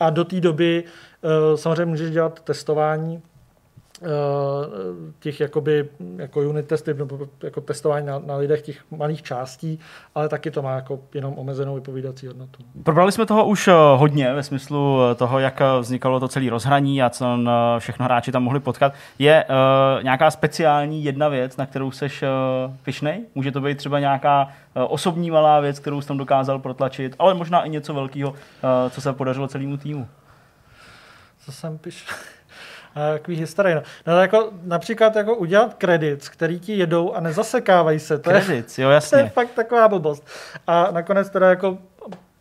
A 0.01 0.11
do 0.11 0.25
té 0.25 0.41
doby 0.41 0.85
uh, 1.23 1.57
samozřejmě 1.57 1.85
můžeš 1.85 2.11
dělat 2.11 2.41
testování 2.41 3.23
těch 5.19 5.41
jakoby, 5.41 5.89
jako 6.17 6.41
unit 6.41 6.67
testy, 6.67 6.95
nebo 6.95 7.29
jako 7.43 7.61
testování 7.61 8.07
na, 8.07 8.19
na 8.19 8.37
lidech 8.37 8.63
těch 8.63 8.85
malých 8.91 9.23
částí, 9.23 9.79
ale 10.15 10.29
taky 10.29 10.51
to 10.51 10.63
má 10.63 10.75
jako 10.75 11.01
jenom 11.15 11.35
omezenou 11.39 11.75
vypovídací 11.75 12.27
hodnotu. 12.27 12.63
Probrali 12.83 13.13
jsme 13.13 13.27
toho 13.27 13.47
už 13.47 13.69
eh, 13.69 13.73
hodně 13.97 14.35
ve 14.35 14.43
smyslu 14.43 14.99
eh, 15.03 15.15
toho, 15.15 15.39
jak 15.39 15.61
eh, 15.61 15.65
vznikalo 15.81 16.21
to 16.21 16.29
celé 16.29 16.51
rozhraní 16.51 17.03
a 17.03 17.11
co 17.11 17.39
eh, 17.47 17.81
všechno 17.81 18.05
hráči 18.05 18.33
tam 18.33 18.43
mohli 18.43 18.61
potkat. 18.61 18.95
Je 19.19 19.45
uh, 19.45 20.03
nějaká 20.03 20.31
speciální 20.31 21.05
jedna 21.05 21.29
věc, 21.29 21.57
na 21.57 21.67
kterou 21.67 21.91
seš 21.91 22.23
uh, 22.23 22.29
pišnej? 22.83 23.21
Může 23.35 23.53
to 23.53 23.61
být 23.61 23.79
třeba 23.79 24.01
nějaká 24.01 24.45
uh, 24.45 24.83
osobní 24.89 25.31
malá 25.31 25.61
věc, 25.61 25.79
kterou 25.79 26.01
jsi 26.01 26.09
tam 26.09 26.19
dokázal 26.19 26.59
protlačit, 26.59 27.15
ale 27.19 27.35
možná 27.35 27.63
i 27.63 27.71
něco 27.71 27.95
velkého, 27.95 28.31
uh, 28.31 28.37
co 28.91 29.01
se 29.01 29.13
podařilo 29.13 29.49
celému 29.49 29.77
týmu. 29.77 30.09
Co 31.45 31.53
jsem 31.53 31.79
piš... 31.79 32.07
A 32.95 33.13
Takový 33.13 33.37
historie. 33.37 33.75
No. 33.75 33.83
no 34.07 34.21
jako, 34.21 34.51
například 34.63 35.17
jako 35.17 35.35
udělat 35.37 35.75
kredit, 35.75 36.29
který 36.29 36.61
ti 36.61 36.79
jedou 36.79 37.13
a 37.13 37.21
nezasekávají 37.21 37.99
se. 37.99 38.19
To 38.19 38.31
je, 38.31 38.41
Kredic, 38.41 38.79
jo 38.79 38.85
to 38.87 38.91
je 38.91 38.95
jasně. 38.95 39.29
fakt 39.29 39.51
taková 39.51 39.89
blbost. 39.89 40.27
A 40.67 40.89
nakonec 40.91 41.31
teda 41.31 41.49
jako 41.49 41.79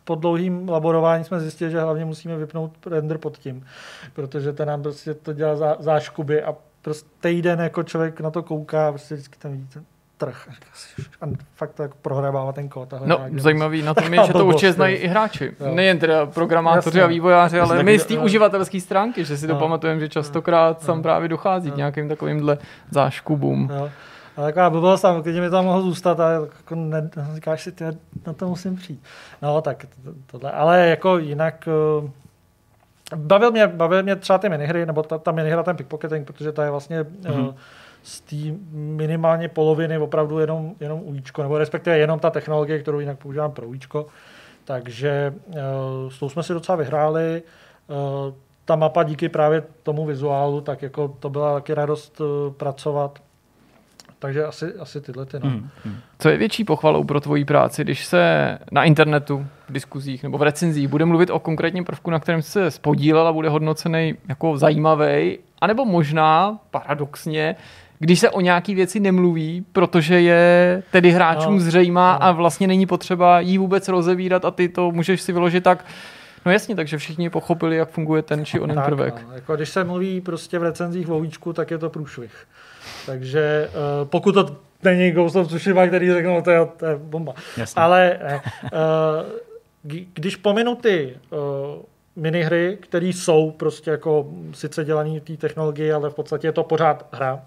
po 0.04 0.14
dlouhým 0.14 0.68
laborování 0.68 1.24
jsme 1.24 1.40
zjistili, 1.40 1.70
že 1.70 1.80
hlavně 1.80 2.04
musíme 2.04 2.36
vypnout 2.36 2.86
render 2.86 3.18
pod 3.18 3.38
tím, 3.38 3.66
protože 4.12 4.52
to 4.52 4.64
nám 4.64 4.82
prostě 4.82 5.14
to 5.14 5.32
dělá 5.32 5.56
zá, 5.56 5.76
záškuby 5.78 6.42
a 6.42 6.54
prostě 6.82 7.08
týden 7.20 7.60
jako 7.60 7.82
člověk 7.82 8.20
na 8.20 8.30
to 8.30 8.42
kouká 8.42 8.88
a 8.88 8.92
prostě 8.92 9.14
vždycky 9.14 9.38
tam 9.38 9.52
vidíte 9.52 9.82
trh. 10.20 10.48
A 11.20 11.26
fakt 11.54 11.72
to 11.72 11.82
jako 11.82 11.96
prohrává 12.02 12.52
ten 12.52 12.68
kód. 12.68 12.94
No, 13.04 13.20
zajímavý 13.36 13.82
na 13.82 13.94
tom 13.94 14.14
je, 14.14 14.20
že 14.26 14.32
to 14.32 14.46
určitě 14.46 14.72
znají 14.72 14.96
i 14.96 15.06
hráči. 15.06 15.52
Jo. 15.60 15.74
Nejen 15.74 15.98
teda 15.98 16.26
programátoři 16.26 16.98
Jasně. 16.98 17.02
a 17.02 17.06
vývojáři, 17.06 17.60
ale 17.60 17.82
my 17.82 17.98
z 17.98 18.06
té 18.06 18.18
uživatelské 18.18 18.80
stránky, 18.80 19.24
že 19.24 19.36
si 19.36 19.46
to 19.46 19.54
pamatujeme, 19.54 20.00
že 20.00 20.08
častokrát 20.08 20.86
tam 20.86 21.02
právě 21.02 21.28
dochází 21.28 21.70
k 21.70 21.76
nějakým 21.76 22.08
takovýmhle 22.08 22.58
záškubům. 22.90 23.70
Jo. 23.74 23.90
A 24.36 24.42
taková 24.42 24.70
blbost 24.70 25.00
tam, 25.00 25.22
když 25.22 25.40
mi 25.40 25.50
tam 25.50 25.64
mohl 25.64 25.82
zůstat 25.82 26.20
a 26.20 26.30
jako 26.30 26.74
ne, 26.74 27.10
říkáš 27.34 27.62
si, 27.62 27.72
ty, 27.72 27.84
na 28.26 28.32
to 28.32 28.48
musím 28.48 28.76
přijít. 28.76 29.02
No, 29.42 29.60
tak 29.60 29.86
to- 30.04 30.12
tohle. 30.26 30.50
Ale 30.50 30.86
jako 30.86 31.18
jinak 31.18 31.68
uh, 32.02 32.10
bavil 33.16 33.50
mě, 33.50 33.66
bavil 33.66 34.02
mě 34.02 34.16
třeba 34.16 34.38
ty 34.38 34.48
minihry, 34.48 34.86
nebo 34.86 35.02
ta, 35.02 35.18
ta 35.18 35.32
minihra, 35.32 35.62
ten 35.62 35.76
pickpocketing, 35.76 36.26
protože 36.26 36.52
ta 36.52 36.64
je 36.64 36.70
vlastně 36.70 37.02
mm-hmm. 37.02 37.48
uh, 37.48 37.54
z 38.02 38.20
té 38.20 38.36
minimálně 38.72 39.48
poloviny 39.48 39.98
opravdu 39.98 40.38
jenom, 40.38 40.74
jenom 40.80 41.00
ujíčko, 41.04 41.42
nebo 41.42 41.58
respektive 41.58 41.98
jenom 41.98 42.18
ta 42.18 42.30
technologie, 42.30 42.78
kterou 42.78 43.00
jinak 43.00 43.18
používám 43.18 43.52
pro 43.52 43.66
ujíčko. 43.66 44.06
Takže 44.64 45.34
uh, 45.46 45.54
s 46.08 46.18
tou 46.18 46.28
jsme 46.28 46.42
si 46.42 46.52
docela 46.52 46.76
vyhráli. 46.76 47.42
Uh, 47.88 48.34
ta 48.64 48.76
mapa 48.76 49.02
díky 49.02 49.28
právě 49.28 49.62
tomu 49.82 50.06
vizuálu, 50.06 50.60
tak 50.60 50.82
jako 50.82 51.16
to 51.20 51.30
byla 51.30 51.54
taky 51.54 51.74
radost 51.74 52.20
uh, 52.20 52.52
pracovat. 52.52 53.18
Takže 54.18 54.44
asi, 54.44 54.74
asi 54.74 55.00
tyhle 55.00 55.26
ty. 55.26 55.38
No. 55.38 55.50
Hmm. 55.50 55.68
Co 56.18 56.28
je 56.28 56.36
větší 56.36 56.64
pochvalou 56.64 57.04
pro 57.04 57.20
tvoji 57.20 57.44
práci, 57.44 57.84
když 57.84 58.04
se 58.04 58.58
na 58.72 58.84
internetu, 58.84 59.46
v 59.68 59.72
diskuzích 59.72 60.22
nebo 60.22 60.38
v 60.38 60.42
recenzích 60.42 60.88
bude 60.88 61.04
mluvit 61.04 61.30
o 61.30 61.38
konkrétním 61.38 61.84
prvku, 61.84 62.10
na 62.10 62.20
kterém 62.20 62.42
se 62.42 62.70
spodílel 62.70 63.26
a 63.26 63.32
bude 63.32 63.48
hodnocený 63.48 64.14
jako 64.28 64.58
zajímavý, 64.58 65.38
anebo 65.60 65.84
možná 65.84 66.58
paradoxně, 66.70 67.56
když 68.02 68.20
se 68.20 68.30
o 68.30 68.40
nějaký 68.40 68.74
věci 68.74 69.00
nemluví, 69.00 69.64
protože 69.72 70.20
je 70.20 70.82
tedy 70.90 71.10
hráčům 71.10 71.54
No. 71.54 71.60
zřejmá 71.60 72.12
No. 72.12 72.24
a 72.24 72.32
vlastně 72.32 72.66
není 72.66 72.86
potřeba 72.86 73.40
jí 73.40 73.58
vůbec 73.58 73.88
rozevírat 73.88 74.44
a 74.44 74.50
ty 74.50 74.68
to 74.68 74.90
můžeš 74.90 75.20
si 75.22 75.32
vyložit 75.32 75.64
tak, 75.64 75.84
no 76.46 76.52
jasně, 76.52 76.76
takže 76.76 76.98
všichni 76.98 77.30
pochopili, 77.30 77.76
jak 77.76 77.90
funguje 77.90 78.22
ten 78.22 78.44
či 78.44 78.60
onen 78.60 78.82
prvek. 78.84 79.24
No, 79.28 79.34
jako 79.34 79.56
když 79.56 79.68
se 79.68 79.84
mluví 79.84 80.20
prostě 80.20 80.58
v 80.58 80.62
recenzích 80.62 81.10
o 81.10 81.20
Víčku, 81.20 81.52
tak 81.52 81.70
je 81.70 81.78
to 81.78 81.90
průšvih. 81.90 82.32
Takže 83.06 83.68
uh, 84.02 84.08
pokud 84.08 84.32
to 84.32 84.56
není 84.82 85.10
Ghost 85.10 85.36
of 85.36 85.48
Tsushima, 85.48 85.86
který 85.86 86.12
řeknou, 86.12 86.34
no, 86.34 86.42
to 86.42 86.50
je, 86.50 86.60
to 86.76 86.86
je 86.86 86.96
bomba. 86.96 87.34
Jasně. 87.56 87.82
Ale 87.82 88.18
ne, 88.22 88.40
uh, 88.62 90.00
když 90.14 90.36
pominu 90.36 90.74
ty 90.74 91.16
uh, 91.30 91.38
minihry, 92.16 92.78
které 92.80 93.06
jsou 93.06 93.50
prostě 93.50 93.90
jako 93.90 94.26
sice 94.54 94.84
dělaný 94.84 95.20
té 95.20 95.36
technologii, 95.36 95.92
ale 95.92 96.10
v 96.10 96.14
podstatě 96.14 96.46
je 96.46 96.52
to 96.52 96.62
pořád 96.64 97.08
hra, 97.12 97.40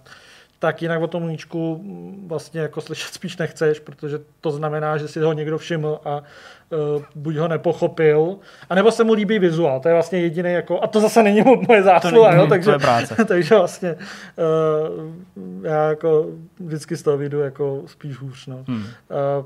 tak 0.64 0.82
jinak 0.82 1.02
o 1.02 1.08
tom 1.08 1.24
mm, 1.54 2.26
vlastně 2.28 2.62
jako 2.62 2.82
slyšet 2.82 3.14
spíš 3.14 3.38
nechceš, 3.38 3.80
protože 3.80 4.20
to 4.42 4.52
znamená, 4.52 4.98
že 4.98 5.08
si 5.08 5.20
ho 5.20 5.34
někdo 5.34 5.58
všiml 5.58 6.00
a 6.06 6.18
uh, 6.18 7.04
buď 7.16 7.36
ho 7.36 7.48
nepochopil, 7.48 8.38
anebo 8.70 8.92
se 8.92 9.04
mu 9.04 9.14
líbí 9.14 9.40
vizuál. 9.40 9.80
To 9.80 9.88
je 9.88 9.94
vlastně 9.94 10.20
jediný 10.20 10.54
jako, 10.54 10.82
a 10.82 10.88
to 10.88 11.00
zase 11.00 11.24
není 11.24 11.44
moje 11.68 11.84
zásluha, 11.84 12.30
není 12.30 12.44
jo, 12.44 12.48
takže, 12.48 12.64
tvoje 12.64 12.80
práce. 12.80 13.26
takže 13.28 13.56
vlastně 13.56 13.96
uh, 13.96 15.66
já 15.66 15.90
jako 15.90 16.28
vždycky 16.60 16.96
z 16.96 17.04
toho 17.04 17.18
vyjdu 17.18 17.40
jako 17.40 17.84
spíš 17.86 18.18
hůř. 18.18 18.48
No. 18.48 18.64
Hmm. 18.68 18.78
Uh, 18.78 19.46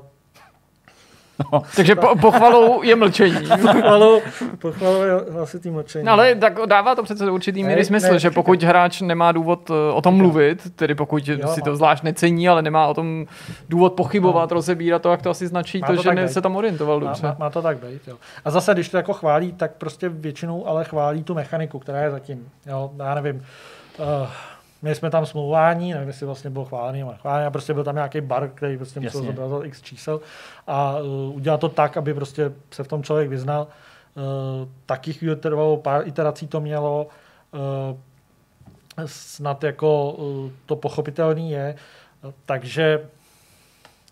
Takže 1.76 1.94
po, 1.94 2.16
pochvalou 2.20 2.82
je 2.82 2.96
mlčení. 2.96 3.48
pochvalu, 3.62 4.20
pochvalu 4.58 5.02
je 5.02 5.12
hlasitý 5.30 5.70
mlčení. 5.70 6.04
No, 6.04 6.12
ale 6.12 6.34
tak 6.34 6.58
dává 6.66 6.94
to 6.94 7.02
přece 7.02 7.26
do 7.26 7.34
určitý 7.34 7.64
míry 7.64 7.84
smysl, 7.84 8.12
ne, 8.12 8.18
že 8.18 8.30
pokud 8.30 8.62
hráč 8.62 9.00
nemá 9.00 9.32
důvod 9.32 9.70
eh, 9.70 9.92
o 9.92 10.02
tom 10.02 10.14
mluvit, 10.16 10.76
tedy 10.76 10.94
pokud 10.94 11.28
Jo, 11.28 11.48
si 11.48 11.60
má. 11.60 11.64
to 11.64 11.76
zvlášť 11.76 12.02
necení, 12.02 12.48
ale 12.48 12.62
nemá 12.62 12.86
o 12.86 12.94
tom 12.94 13.26
důvod 13.68 13.92
pochybovat, 13.92 14.52
rozebírat 14.52 15.02
to, 15.02 15.10
jak 15.10 15.22
to 15.22 15.30
asi 15.30 15.46
značí, 15.46 15.78
Má 15.80 15.86
to, 15.86 15.96
to 15.96 16.02
že 16.02 16.14
ne, 16.14 16.28
se 16.28 16.40
tam 16.40 16.56
orientoval 16.56 17.00
Má, 17.00 17.06
dobře. 17.06 17.26
má, 17.26 17.36
má, 17.38 17.50
to 17.50 17.62
tak 17.62 17.78
být, 17.78 18.02
jo. 18.08 18.16
A 18.44 18.50
zase, 18.50 18.74
když 18.74 18.88
to 18.88 18.96
jako 18.96 19.12
chválí, 19.12 19.52
tak 19.52 19.70
prostě 19.78 20.08
většinou 20.08 20.66
ale 20.66 20.84
chválí 20.84 21.24
tu 21.24 21.34
mechaniku, 21.34 21.78
která 21.78 22.02
je 22.02 22.10
zatím. 22.10 22.48
Jo, 22.66 22.90
já 22.98 23.14
nevím, 23.14 23.36
uh, 23.98 24.04
my 24.82 24.94
jsme 24.94 25.10
tam 25.10 25.26
smlouvání, 25.26 25.92
nevím, 25.92 26.08
jestli 26.08 26.26
vlastně 26.26 26.50
bylo 26.50 26.64
chválený 26.64 26.98
nebo 26.98 27.12
nechválený, 27.12 27.46
a 27.46 27.50
prostě 27.50 27.74
byl 27.74 27.84
tam 27.84 27.94
nějaký 27.94 28.20
bar, 28.20 28.48
který 28.48 28.76
prostě 28.76 29.00
musel 29.00 29.22
zobrazovat 29.22 29.66
x 29.66 29.82
čísel 29.82 30.20
a 30.66 30.98
uh, 30.98 31.36
udělat 31.36 31.60
to 31.60 31.68
tak, 31.68 31.96
aby 31.96 32.14
prostě 32.14 32.52
se 32.70 32.84
v 32.84 32.88
tom 32.88 33.02
člověk 33.02 33.28
vyznal. 33.28 33.66
Uh, 34.14 34.68
taky 34.86 35.12
chvíli 35.12 35.36
trvalo, 35.36 35.76
pár 35.76 36.08
iterací 36.08 36.46
to 36.46 36.60
mělo, 36.60 37.06
uh, 37.52 37.98
snad 39.06 39.64
jako 39.64 40.12
uh, 40.12 40.50
to 40.66 40.76
pochopitelný 40.76 41.50
je, 41.50 41.74
Uh, 42.22 42.32
takže 42.46 43.08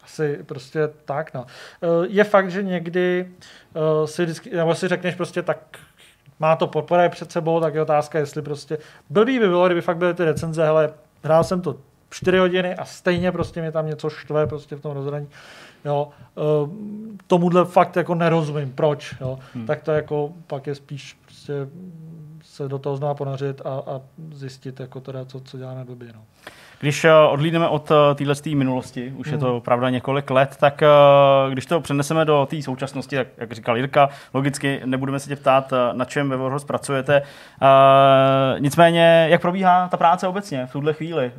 asi 0.06 0.38
prostě 0.46 0.88
tak, 1.04 1.34
no. 1.34 1.46
Eh, 1.82 2.06
Je 2.08 2.24
fakt, 2.24 2.50
že 2.50 2.62
někdy 2.62 3.28
eh, 3.74 4.06
si 4.06 4.24
vždycky, 4.24 4.56
nebo 4.56 4.74
si 4.74 4.88
řekneš 4.88 5.14
prostě 5.14 5.42
tak 5.42 5.58
má 6.40 6.56
to 6.56 6.66
podpora 6.66 7.08
před 7.08 7.32
sebou, 7.32 7.60
tak 7.60 7.74
je 7.74 7.82
otázka, 7.82 8.18
jestli 8.18 8.42
prostě 8.42 8.78
blbý 9.10 9.38
by 9.38 9.48
bylo, 9.48 9.66
kdyby 9.66 9.80
fakt 9.80 9.96
byly 9.96 10.14
ty 10.14 10.24
recenze, 10.24 10.64
hele, 10.64 10.92
hrál 11.22 11.44
jsem 11.44 11.60
to 11.60 11.76
4 12.10 12.38
hodiny 12.38 12.74
a 12.74 12.84
stejně 12.84 13.32
prostě 13.32 13.60
mě 13.60 13.72
tam 13.72 13.86
něco 13.86 14.10
štve 14.10 14.46
prostě 14.46 14.76
v 14.76 14.80
tom 14.80 14.92
rozhraní. 14.92 15.28
Jo, 15.84 16.08
eh, 16.36 16.40
tomuhle 17.26 17.64
fakt 17.64 17.96
jako 17.96 18.14
nerozumím, 18.14 18.72
proč, 18.72 19.14
jo. 19.20 19.38
Hmm. 19.54 19.66
Tak 19.66 19.82
to 19.82 19.92
jako 19.92 20.32
pak 20.46 20.66
je 20.66 20.74
spíš 20.74 21.18
prostě 21.24 21.52
se 22.42 22.68
do 22.68 22.78
toho 22.78 22.96
znovu 22.96 23.14
ponořit 23.14 23.60
a, 23.64 23.68
a 23.70 24.00
zjistit, 24.32 24.80
jako 24.80 25.00
teda, 25.00 25.24
co, 25.24 25.40
co 25.40 25.58
děláme 25.58 25.84
blbě, 25.84 26.08
no. 26.14 26.22
Když 26.80 27.04
eh, 27.04 27.12
odlídneme 27.14 27.68
od 27.68 27.92
téhle 28.14 28.34
minulosti, 28.54 29.14
už 29.16 29.28
je 29.28 29.38
to 29.38 29.60
pravda 29.60 29.90
několik 29.90 30.30
let, 30.30 30.56
tak 30.60 30.82
eh, 30.82 30.88
když 31.52 31.66
to 31.66 31.80
přeneseme 31.80 32.24
do 32.24 32.46
té 32.50 32.62
současnosti, 32.62 33.16
jak, 33.16 33.28
jak 33.36 33.52
říkal 33.52 33.76
Jirka, 33.76 34.08
logicky 34.34 34.80
nebudeme 34.84 35.18
se 35.20 35.28
tě 35.28 35.36
ptát, 35.36 35.72
eh, 35.72 35.76
na 35.92 36.04
čem 36.04 36.30
ve 36.30 36.36
Warhorse 36.36 36.66
pracujete. 36.66 37.22
Eh, 37.62 38.60
nicméně, 38.60 39.26
jak 39.30 39.40
probíhá 39.40 39.88
ta 39.88 39.96
práce 39.96 40.28
obecně 40.28 40.66
v 40.66 40.72
tuhle 40.72 40.92
chvíli? 40.92 41.32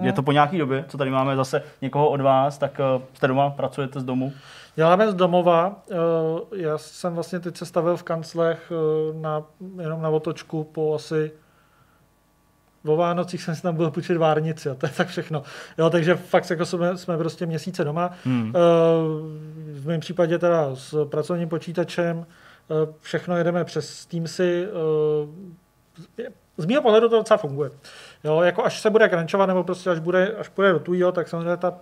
Eh, 0.00 0.06
je 0.06 0.12
to 0.12 0.22
po 0.22 0.32
nějaký 0.32 0.58
době, 0.58 0.84
co 0.88 0.98
tady 0.98 1.10
máme 1.10 1.36
zase 1.36 1.62
někoho 1.82 2.08
od 2.08 2.20
vás, 2.20 2.58
tak 2.58 2.80
eh, 2.80 3.02
jste 3.14 3.28
doma, 3.28 3.50
pracujete 3.50 4.00
z 4.00 4.04
domu? 4.04 4.32
Děláme 4.76 5.10
z 5.10 5.14
domova. 5.14 5.76
Eh, 5.90 5.94
Já 6.56 6.78
jsem 6.78 7.14
vlastně 7.14 7.40
teď 7.40 7.56
se 7.56 7.66
stavil 7.66 7.96
v 7.96 8.02
kanclech 8.02 8.72
eh, 8.72 9.18
na, 9.20 9.42
jenom 9.82 10.02
na 10.02 10.08
otočku 10.08 10.64
po 10.64 10.94
asi 10.94 11.30
o 12.86 12.96
Vánocích 12.96 13.42
jsem 13.42 13.54
si 13.56 13.62
tam 13.62 13.76
byl 13.76 13.90
půjčit 13.90 14.16
várnici 14.16 14.70
a 14.70 14.74
to 14.74 14.86
je 14.86 14.92
tak 14.96 15.08
všechno. 15.08 15.42
Jo, 15.78 15.90
takže 15.90 16.14
fakt 16.16 16.50
jako 16.50 16.66
jsme, 16.66 16.98
jsme 16.98 17.18
prostě 17.18 17.46
měsíce 17.46 17.84
doma. 17.84 18.10
Hmm. 18.24 18.52
Eh, 18.56 18.60
V 19.80 19.86
mém 19.86 20.00
případě 20.00 20.38
teda 20.38 20.74
s 20.74 21.06
pracovním 21.08 21.48
počítačem 21.48 22.26
eh, 22.26 22.92
všechno 23.00 23.36
jedeme 23.36 23.64
přes 23.64 24.06
Teamsy. 24.06 24.66
eh, 26.18 26.30
Z 26.58 26.66
mého 26.66 26.82
pohledu 26.82 27.08
to 27.08 27.16
docela 27.16 27.38
funguje. 27.38 27.70
Jo, 28.24 28.40
jako 28.40 28.64
až 28.64 28.80
se 28.80 28.90
bude 28.90 29.08
crunchovat, 29.08 29.46
nebo 29.48 29.64
prostě 29.64 29.90
až 29.90 29.98
bude, 29.98 30.32
až 30.32 30.48
bude 30.56 30.72
do 30.72 30.78
tujího, 30.80 31.12
tak 31.12 31.28
samozřejmě 31.28 31.56
ta 31.56 31.74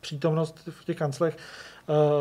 přítomnost 0.00 0.68
v 0.70 0.84
těch 0.84 0.96
kanclech 0.96 1.36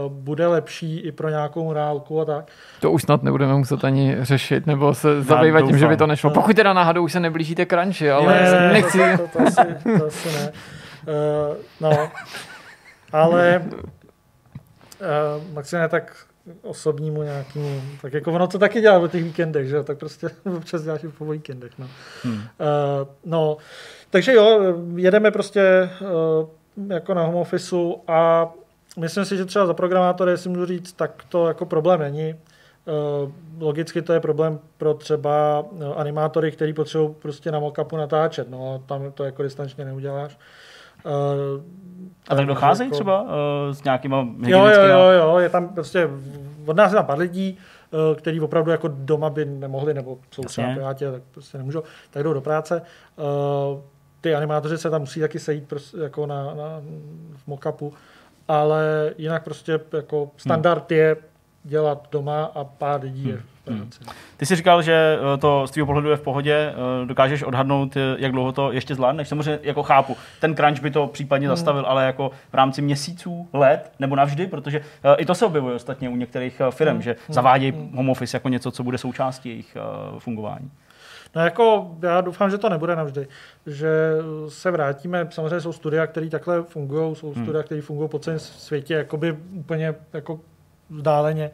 bude 0.08 0.48
lepší 0.48 1.00
i 1.00 1.12
pro 1.12 1.30
nějakou 1.30 1.74
reálku 1.74 2.22
a 2.22 2.26
tak. 2.26 2.52
To 2.82 2.92
už 2.92 3.02
snad 3.02 3.24
nebudeme 3.24 3.54
muset 3.54 3.84
ani 3.84 4.16
řešit, 4.22 4.68
nebo 4.68 4.94
se 4.94 5.22
zabývat 5.22 5.62
tím, 5.62 5.78
že 5.78 5.88
by 5.88 5.98
to 5.98 6.08
nešlo. 6.08 6.30
Pokud 6.30 6.56
teda 6.56 6.74
náhodou 6.74 7.04
už 7.04 7.12
se 7.12 7.20
neblížíte 7.20 7.66
crunchi, 7.66 8.12
ale 8.12 8.70
nechci... 8.74 9.18
To, 9.18 9.28
to, 9.28 9.28
to, 9.28 9.40
asi, 9.40 9.98
to 9.98 10.06
asi 10.06 10.30
ne. 10.32 10.52
Uh, 11.08 11.58
no, 11.82 12.10
ale 13.12 13.66
uh, 15.02 15.54
maximálně 15.54 15.90
tak 15.90 16.26
osobnímu 16.62 17.24
nějakému, 17.24 17.82
tak 18.02 18.14
jako 18.14 18.32
ono 18.32 18.48
to 18.48 18.60
taky 18.60 18.82
dělá 18.82 19.00
o 19.00 19.08
těch 19.08 19.24
víkendech, 19.24 19.68
že 19.68 19.76
jo, 19.76 19.84
tak 19.84 19.98
prostě 19.98 20.30
občas 20.58 20.84
děláš 20.84 21.04
i 21.04 21.08
po 21.08 21.26
víkendech, 21.26 21.72
no. 21.80 21.88
Hmm. 22.24 22.34
Uh, 22.36 22.42
no, 23.26 23.58
takže 24.10 24.34
jo, 24.34 24.76
jedeme 24.96 25.32
prostě 25.32 25.90
uh, 26.02 26.92
jako 26.92 27.14
na 27.14 27.24
home 27.24 27.36
officeu 27.36 27.96
a 28.08 28.50
myslím 28.98 29.26
si, 29.26 29.38
že 29.38 29.46
třeba 29.46 29.66
za 29.66 29.74
programátory, 29.74 30.32
jestli 30.32 30.50
můžu 30.50 30.66
říct, 30.66 30.94
tak 30.94 31.24
to 31.30 31.48
jako 31.48 31.66
problém 31.66 32.00
není. 32.00 32.36
Uh, 33.24 33.32
logicky 33.60 34.02
to 34.02 34.14
je 34.14 34.20
problém 34.20 34.60
pro 34.78 34.94
třeba 34.94 35.60
uh, 35.60 35.84
animátory, 35.96 36.52
který 36.52 36.74
potřebují 36.74 37.10
prostě 37.22 37.52
na 37.52 37.60
mockupu 37.60 37.98
natáčet, 37.98 38.50
no 38.50 38.74
a 38.76 38.88
tam 38.88 39.12
to 39.12 39.24
jako 39.24 39.44
distančně 39.44 39.86
neuděláš. 39.86 40.38
Uh, 41.06 41.12
A 42.30 42.36
tak 42.36 42.46
docházejí 42.46 42.88
jako- 42.88 42.96
třeba 42.96 43.22
uh, 43.22 43.30
s 43.72 43.84
nějakýma 43.84 44.28
Jo, 44.48 44.66
jo, 44.66 44.84
jo, 44.84 45.10
jo, 45.10 45.38
je 45.38 45.50
tam 45.50 45.70
prostě, 45.70 46.10
od 46.66 46.78
nás 46.78 46.92
je 46.92 46.96
tam 46.96 47.06
pár 47.06 47.18
lidí, 47.18 47.58
eh, 47.94 48.16
který 48.16 48.42
opravdu 48.42 48.72
jako 48.72 48.88
doma 48.88 49.30
by 49.30 49.46
nemohli, 49.46 49.94
nebo 49.94 50.18
jsou 50.32 50.42
třeba 50.42 50.74
piráti, 50.74 51.06
tak 51.06 51.22
prostě 51.32 51.58
nemůžou, 51.58 51.84
tak 52.12 52.24
jdou 52.24 52.34
do 52.34 52.42
práce. 52.42 52.82
Eh, 53.20 53.82
Ty 54.22 54.36
animátoři 54.36 54.78
se 54.78 54.90
tam 54.90 55.02
musí 55.02 55.20
taky 55.20 55.40
sejít 55.40 55.68
prostě 55.68 55.98
jako 55.98 56.26
na, 56.26 56.44
na, 56.44 56.82
v 57.36 57.48
mockupu, 57.48 57.94
ale 58.50 59.12
jinak 59.18 59.44
prostě 59.44 59.80
jako 59.94 60.32
standard 60.38 60.92
je 60.92 61.16
dělat 61.64 62.08
doma 62.12 62.52
a 62.56 62.64
pár 62.64 63.02
lidí 63.02 63.28
je 63.28 63.38
v 63.38 63.64
práci. 63.64 64.00
Ty 64.38 64.46
jsi 64.46 64.56
říkal, 64.56 64.82
že 64.82 65.18
eh, 65.34 65.38
to 65.38 65.68
z 65.68 65.72
tvého 65.72 65.86
pohledu 65.86 66.10
je 66.10 66.16
v 66.18 66.22
pohodě, 66.22 66.74
eh, 67.04 67.06
dokážeš 67.06 67.44
odhadnout, 67.44 67.98
eh, 67.98 68.00
jak 68.18 68.32
dlouho 68.32 68.52
to 68.52 68.72
ještě 68.72 68.96
zvládneš. 68.96 69.28
Samozřejmě 69.28 69.60
jako 69.64 69.84
chápu, 69.84 70.18
ten 70.42 70.56
crunch 70.56 70.82
by 70.82 70.92
to 70.92 71.08
případně 71.08 71.48
Hmm. 71.48 71.56
zastavil, 71.58 71.86
ale 71.88 72.06
jako 72.06 72.32
v 72.50 72.54
rámci 72.54 72.82
měsíců, 72.82 73.48
let 73.54 73.92
nebo 74.00 74.16
navždy, 74.16 74.48
protože 74.48 74.82
i 75.18 75.26
to 75.26 75.36
se 75.36 75.46
objevuje 75.46 75.76
ostatně 75.76 76.10
u 76.10 76.16
některých 76.16 76.62
firm, 76.70 76.92
Hmm. 76.92 77.02
že 77.02 77.16
zavádějí 77.28 77.92
home 77.96 78.10
office 78.10 78.38
jako 78.38 78.50
něco, 78.50 78.72
co 78.72 78.84
bude 78.84 78.98
součástí 78.98 79.50
jejich 79.50 79.78
fungování. 80.20 80.72
No 81.36 81.42
jako 81.42 81.96
já 82.02 82.22
doufám, 82.22 82.50
že 82.52 82.58
to 82.58 82.70
nebude 82.70 82.96
navždy, 82.96 83.28
že 83.66 83.90
se 84.48 84.72
vrátíme, 84.72 85.28
samozřejmě 85.32 85.62
jsou 85.62 85.74
studia, 85.74 86.08
které 86.08 86.30
takhle 86.30 86.64
fungují, 86.64 87.16
jsou 87.16 87.34
studia, 87.34 87.64
které 87.64 87.82
fungují 87.82 88.10
po 88.10 88.20
celém 88.20 88.40
světě, 88.40 88.94
jakoby 88.94 89.38
úplně 89.52 89.96
jako 90.14 90.40
vzdáleně, 90.90 91.52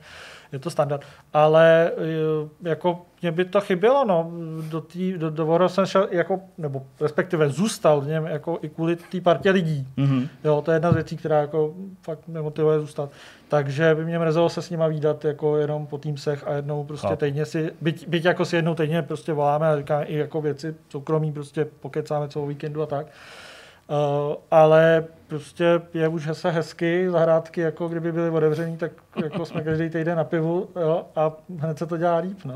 je 0.52 0.60
to 0.60 0.69
standard, 0.69 1.06
ale 1.34 1.91
eh, 1.97 2.69
jako 2.69 3.06
mě 3.26 3.31
by 3.31 3.45
to 3.45 3.61
chybělo, 3.61 4.06
no, 4.06 4.31
do, 4.69 4.81
tý, 4.81 5.14
do, 5.18 5.30
do 5.30 5.45
Warhol 5.45 5.69
jsem 5.69 5.85
šel 5.85 6.07
jako, 6.11 6.39
nebo 6.57 6.85
respektive 7.02 7.49
zůstal 7.49 8.02
v 8.02 8.07
něm 8.07 8.26
jako 8.26 8.60
i 8.61 8.69
kvůli 8.69 8.95
té 8.95 9.22
partě 9.22 9.52
lidí, 9.52 9.88
Mm-hmm. 9.97 10.27
Jo, 10.43 10.61
to 10.65 10.72
je 10.72 10.76
jedna 10.76 10.91
z 10.91 10.95
věcí, 10.95 11.18
která 11.18 11.41
jako 11.41 11.73
fakt 12.02 12.27
nemotivuje 12.27 12.80
zůstat. 12.80 13.10
Takže 13.47 13.95
by 13.95 14.06
mě 14.06 14.19
mrzelo 14.19 14.49
se 14.49 14.61
s 14.61 14.69
nima 14.69 14.88
výdat 14.88 15.26
jako 15.26 15.57
jenom 15.57 15.88
po 15.88 15.97
Teamsech 15.97 16.47
a 16.47 16.53
jednou 16.53 16.84
prostě 16.84 17.07
Chápu. 17.07 17.19
týdně 17.19 17.45
si, 17.45 17.72
byť, 17.81 18.07
byť, 18.07 18.26
jako 18.26 18.45
si 18.45 18.56
jednou 18.56 18.76
týdně 18.76 19.02
prostě 19.02 19.34
voláme 19.34 19.68
a 19.68 19.77
říkáme 19.77 20.06
i 20.06 20.18
jako 20.18 20.41
věci 20.41 20.76
soukromí, 20.89 21.31
prostě 21.31 21.65
pokecáme 21.80 22.27
celou 22.27 22.47
víkendu 22.47 22.81
a 22.81 22.85
tak. 22.85 23.07
Uh, 23.89 24.35
ale 24.52 25.06
prostě 25.27 25.81
je 25.93 26.07
už 26.07 26.30
se 26.34 26.52
hezky, 26.52 27.10
zahrádky, 27.10 27.61
jako 27.61 27.88
kdyby 27.88 28.11
byly 28.11 28.30
otevřený, 28.30 28.77
tak 28.77 28.91
jako 29.23 29.45
jsme 29.45 29.61
každý 29.61 29.89
týden 29.89 30.18
na 30.18 30.23
pivu 30.23 30.69
jo, 30.81 31.06
a 31.15 31.31
hned 31.60 31.77
se 31.77 31.85
to 31.85 31.97
dělá 31.97 32.18
líp. 32.18 32.38
No. 32.45 32.56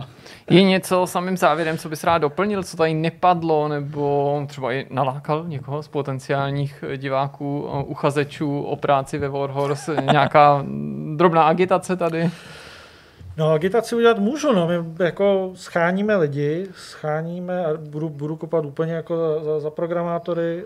Je 0.49 0.63
něco 0.63 1.07
samým 1.07 1.37
závěrem, 1.37 1.77
co 1.77 1.89
bys 1.89 2.03
rád 2.03 2.17
doplnil, 2.17 2.63
co 2.63 2.77
tady 2.77 2.93
nepadlo, 2.93 3.67
nebo 3.67 4.43
třeba 4.47 4.73
i 4.73 4.87
nalákal 4.89 5.43
někoho 5.47 5.83
z 5.83 5.87
potenciálních 5.87 6.83
diváků, 6.97 7.69
eh, 7.69 7.83
uchazečů 7.83 8.61
o 8.61 8.75
práci 8.75 9.17
ve 9.17 9.29
Warhorse, 9.29 9.95
nějaká 10.11 10.65
drobná 11.15 11.43
agitace 11.43 11.95
tady? 11.95 12.31
No, 13.39 13.51
agitaci 13.51 13.95
udělat 13.95 14.19
můžu, 14.19 14.53
no. 14.53 14.67
My 14.67 15.05
jako 15.05 15.51
scháníme 15.55 16.15
lidi, 16.15 16.67
scháníme 16.73 17.65
a 17.65 17.77
budu, 17.77 18.09
budu 18.09 18.35
kopat 18.35 18.65
úplně 18.65 18.93
jako 18.93 19.17
za, 19.43 19.59
za, 19.59 19.69
programátory. 19.69 20.65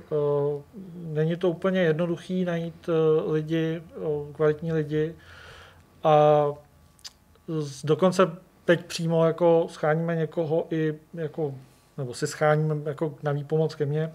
Není 0.95 1.35
to 1.35 1.49
úplně 1.49 1.81
jednoduchý 1.81 2.45
najít 2.45 2.89
lidi, 3.27 3.81
kvalitní 4.33 4.73
lidi 4.73 5.15
a 6.03 6.45
dokonce 7.83 8.31
teď 8.65 8.85
přímo 8.85 9.25
jako 9.25 9.67
scháníme 9.69 10.15
někoho 10.15 10.67
i 10.71 10.93
jako, 11.13 11.53
nebo 11.97 12.13
si 12.13 12.27
scháníme 12.27 12.75
jako 12.85 13.15
na 13.23 13.31
výpomoc 13.31 13.75
ke 13.75 13.85
mně, 13.85 14.13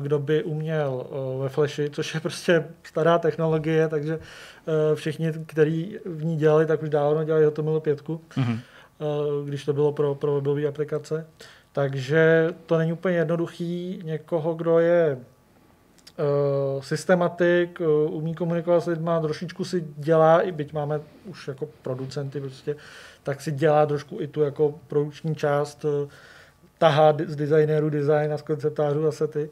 kdo 0.00 0.18
by 0.18 0.42
uměl 0.42 1.06
ve 1.40 1.48
Flashi, 1.48 1.90
což 1.90 2.14
je 2.14 2.20
prostě 2.20 2.64
stará 2.82 3.18
technologie, 3.18 3.88
takže 3.88 4.18
všichni, 4.94 5.32
kteří 5.46 5.98
v 6.04 6.24
ní 6.24 6.36
dělali, 6.36 6.66
tak 6.66 6.82
už 6.82 6.88
dávno 6.88 7.24
dělali 7.24 7.46
HTML5, 7.46 7.96
Mm-hmm. 7.96 8.58
eh, 9.00 9.48
když 9.48 9.64
to 9.64 9.72
bylo 9.72 9.92
pro, 9.92 10.14
pro 10.14 10.34
webové 10.34 10.66
aplikace. 10.66 11.26
Takže 11.72 12.48
to 12.66 12.78
není 12.78 12.92
úplně 12.92 13.16
jednoduchý 13.16 14.00
někoho, 14.04 14.54
kdo 14.54 14.78
je 14.78 15.16
uh, 15.16 16.82
systematik, 16.82 17.80
uh, 17.80 18.14
umí 18.14 18.34
komunikovat 18.34 18.80
s 18.80 18.86
lidma, 18.86 19.20
trošičku 19.20 19.64
si 19.64 19.84
dělá, 19.96 20.40
i 20.40 20.52
byť 20.52 20.72
máme 20.72 21.00
už 21.24 21.48
jako 21.48 21.68
producenty 21.82 22.40
prostě, 22.40 22.76
tak 23.22 23.40
si 23.40 23.52
dělá 23.52 23.86
trošku 23.86 24.20
i 24.20 24.26
tu 24.26 24.40
jako 24.40 24.74
produkční 24.88 25.34
část, 25.34 25.84
uh, 25.84 25.90
tahá 26.78 27.14
z 27.26 27.36
designérů 27.36 27.90
design 27.90 28.32
a 28.32 28.38
z 28.38 28.42
konceptářů 28.42 29.02
zase 29.02 29.26
ty. 29.26 29.50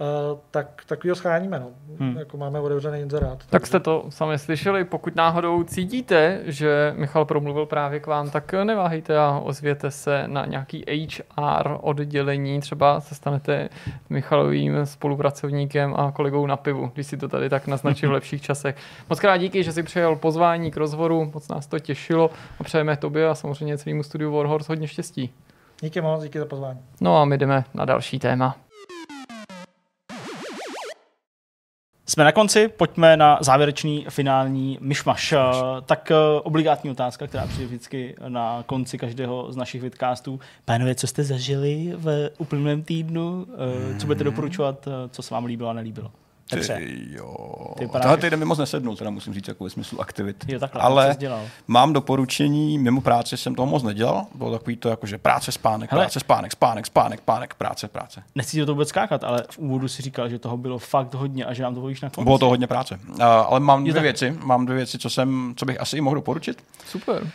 Uh, 0.00 0.38
tak 0.50 0.82
takovýho 0.86 1.16
scháníme, 1.16 1.60
no. 1.60 1.66
Hmm. 2.00 2.16
Jako 2.16 2.36
máme 2.36 2.60
otevřený 2.60 3.00
inzerát. 3.00 3.38
Tak 3.50 3.66
jste 3.66 3.80
to 3.80 4.04
sami 4.08 4.38
slyšeli, 4.38 4.84
pokud 4.84 5.16
náhodou 5.16 5.62
cítíte, 5.62 6.40
že 6.44 6.94
Michal 6.96 7.24
promluvil 7.24 7.66
právě 7.66 8.00
k 8.00 8.06
vám, 8.06 8.30
tak 8.30 8.52
neváhejte 8.64 9.18
a 9.18 9.40
ozvěte 9.44 9.90
se 9.90 10.24
na 10.26 10.46
nějaký 10.46 10.84
HR 11.38 11.76
oddělení, 11.80 12.60
třeba 12.60 13.00
se 13.00 13.14
stanete 13.14 13.68
Michalovým 14.10 14.86
spolupracovníkem 14.86 15.94
a 15.96 16.12
kolegou 16.12 16.46
na 16.46 16.56
pivu, 16.56 16.90
když 16.94 17.06
si 17.06 17.16
to 17.16 17.28
tady 17.28 17.48
tak 17.48 17.66
naznačil 17.66 18.08
v 18.08 18.12
lepších 18.18 18.42
časech. 18.42 18.76
Moc 19.08 19.20
krát 19.20 19.36
díky, 19.36 19.64
že 19.64 19.72
si 19.72 19.82
přijal 19.82 20.16
pozvání 20.16 20.70
k 20.70 20.76
rozhovoru, 20.76 21.30
moc 21.34 21.48
nás 21.48 21.66
to 21.66 21.78
těšilo 21.78 22.30
a 22.60 22.64
přejeme 22.64 22.96
tobě 22.96 23.28
a 23.28 23.34
samozřejmě 23.34 23.78
celému 23.78 24.02
studiu 24.02 24.32
Warhorse 24.32 24.72
hodně 24.72 24.88
štěstí. 24.88 25.32
Díky 25.80 26.00
moc, 26.00 26.22
díky 26.22 26.38
za 26.38 26.46
pozvání. 26.46 26.78
No 27.00 27.16
a 27.16 27.24
my 27.24 27.38
jdeme 27.38 27.64
na 27.74 27.84
další 27.84 28.18
téma. 28.18 28.56
Jsme 32.08 32.24
na 32.24 32.32
konci, 32.32 32.68
pojďme 32.68 33.16
na 33.16 33.38
závěrečný 33.40 34.06
finální 34.08 34.78
myšmaš. 34.80 35.32
Eh, 35.32 35.38
Tak 35.86 36.10
eh, 36.10 36.14
obligátní 36.42 36.90
otázka, 36.90 37.26
která 37.26 37.46
přijde 37.46 37.66
vždycky 37.66 38.14
na 38.28 38.62
konci 38.66 38.98
každého 38.98 39.52
z 39.52 39.56
našich 39.56 39.82
vidcastů. 39.82 40.40
Pánové, 40.64 40.94
co 40.94 41.06
jste 41.06 41.24
zažili 41.24 41.92
v 41.96 42.30
uplynulém 42.38 42.82
týdnu? 42.82 43.46
Eh, 43.94 43.98
Co 43.98 44.06
budete 44.06 44.24
doporučovat, 44.24 44.86
eh, 44.88 45.08
co 45.08 45.22
se 45.22 45.34
vám 45.34 45.44
líbilo 45.44 45.68
a 45.68 45.72
nelíbilo? 45.72 46.10
Petře, 46.50 46.74
Ty 46.76 47.06
jo. 47.10 47.34
Ty 47.78 47.88
Tohle 47.88 48.16
týden 48.16 48.38
mi 48.38 48.44
moc 48.44 48.58
nesednul, 48.58 48.96
teda 48.96 49.10
musím 49.10 49.34
říct, 49.34 49.48
jako 49.48 49.64
ve 49.64 49.70
smyslu 49.70 50.00
aktivit. 50.00 50.44
jo 50.48 50.58
takhle, 50.60 50.82
Ale 50.82 51.16
mám 51.66 51.92
doporučení, 51.92 52.78
mimo 52.78 53.00
práci 53.00 53.36
jsem 53.36 53.54
toho 53.54 53.66
moc 53.66 53.82
nedělal. 53.82 54.26
Bylo 54.34 54.52
takový 54.58 54.76
to, 54.76 54.88
jako, 54.88 55.06
že 55.06 55.18
práce, 55.18 55.52
spánek, 55.52 55.92
Hele. 55.92 56.04
práce, 56.04 56.20
spánek, 56.20 56.52
spánek, 56.52 56.86
spánek, 56.86 57.20
spánek, 57.20 57.54
práce, 57.54 57.88
práce. 57.88 58.22
Nechci 58.34 58.58
do 58.58 58.66
toho 58.66 58.74
vůbec 58.74 58.88
skákat, 58.88 59.24
ale 59.24 59.42
v 59.50 59.58
úvodu 59.58 59.88
si 59.88 60.02
říkal, 60.02 60.28
že 60.28 60.38
toho 60.38 60.56
bylo 60.56 60.78
fakt 60.78 61.14
hodně 61.14 61.44
a 61.44 61.54
že 61.54 61.62
nám 61.62 61.74
to 61.74 61.80
povíš 61.80 62.00
na 62.00 62.10
konci. 62.10 62.24
Bylo 62.24 62.38
to 62.38 62.48
hodně 62.48 62.66
práce. 62.66 63.00
Uh, 63.08 63.22
ale 63.22 63.60
mám 63.60 63.82
dvě 63.82 63.94
tak. 63.94 64.02
věci, 64.02 64.38
mám 64.44 64.64
dvě 64.66 64.76
věci, 64.76 64.98
co, 64.98 65.10
jsem, 65.10 65.54
co 65.56 65.66
bych 65.66 65.80
asi 65.80 65.96
i 65.96 66.00
mohl 66.00 66.14
doporučit. 66.16 66.64
Super. 66.86 67.30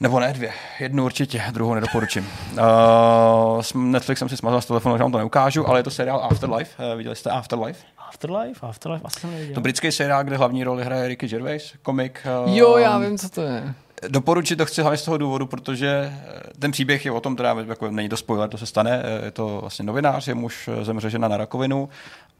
Nebo 0.00 0.20
ne 0.20 0.32
dvě. 0.32 0.52
Jednu 0.80 1.04
určitě, 1.04 1.42
druhou 1.52 1.74
nedoporučím. 1.74 2.28
Uh, 2.52 2.58
s 3.60 3.72
Netflixem 3.74 4.28
si 4.28 4.36
smazal 4.36 4.60
z 4.60 4.66
telefonu, 4.66 4.96
že 4.96 5.02
vám 5.02 5.12
to 5.12 5.18
neukážu, 5.18 5.68
ale 5.68 5.78
je 5.78 5.82
to 5.82 5.90
seriál 5.90 6.24
Afterlife. 6.30 6.90
Uh, 6.90 6.96
viděli 6.96 7.16
jste 7.16 7.30
Afterlife? 7.30 7.84
Afterlife? 8.08 8.66
Afterlife? 8.66 9.04
Asi 9.04 9.20
jsem 9.20 9.30
neviděl. 9.30 9.54
To 9.54 9.60
britský 9.60 9.92
seriál, 9.92 10.24
kde 10.24 10.36
hlavní 10.36 10.64
roli 10.64 10.84
hraje 10.84 11.08
Ricky 11.08 11.28
Gervais, 11.28 11.74
komik. 11.82 12.26
Jo, 12.46 12.76
já 12.76 12.98
vím, 12.98 13.18
co 13.18 13.28
to 13.28 13.42
je. 13.42 13.74
Doporučit 14.08 14.56
to 14.56 14.66
chci 14.66 14.82
hlavně 14.82 14.98
z 14.98 15.04
toho 15.04 15.18
důvodu, 15.18 15.46
protože 15.46 16.12
eh, 16.12 16.40
ten 16.58 16.70
příběh 16.70 17.04
je 17.04 17.10
o 17.10 17.20
tom, 17.20 17.36
teda 17.36 17.56
jako 17.68 17.90
není 17.90 18.08
to 18.08 18.16
spoiler, 18.16 18.48
to 18.48 18.58
se 18.58 18.66
stane, 18.66 19.02
eh, 19.04 19.24
je 19.24 19.30
to 19.30 19.58
vlastně 19.60 19.84
novinář, 19.84 20.28
je 20.28 20.34
muž 20.34 20.68
eh, 20.68 20.84
zemře 20.84 21.10
žena 21.10 21.28
na 21.28 21.36
rakovinu 21.36 21.88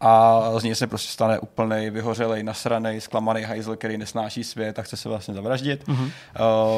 a 0.01 0.43
z 0.59 0.63
něj 0.63 0.75
se 0.75 0.87
prostě 0.87 1.13
stane 1.13 1.39
úplnej, 1.39 1.91
vyhořelej, 1.91 2.43
nasranej, 2.43 3.01
zklamaný 3.01 3.43
hajzl, 3.43 3.77
který 3.77 3.99
nesnáší 3.99 4.45
svět 4.45 4.79
a 4.79 4.83
chce 4.83 4.97
se 4.97 5.09
vlastně 5.09 5.35
zavraždit. 5.35 5.89
Mm-hmm. 5.89 6.11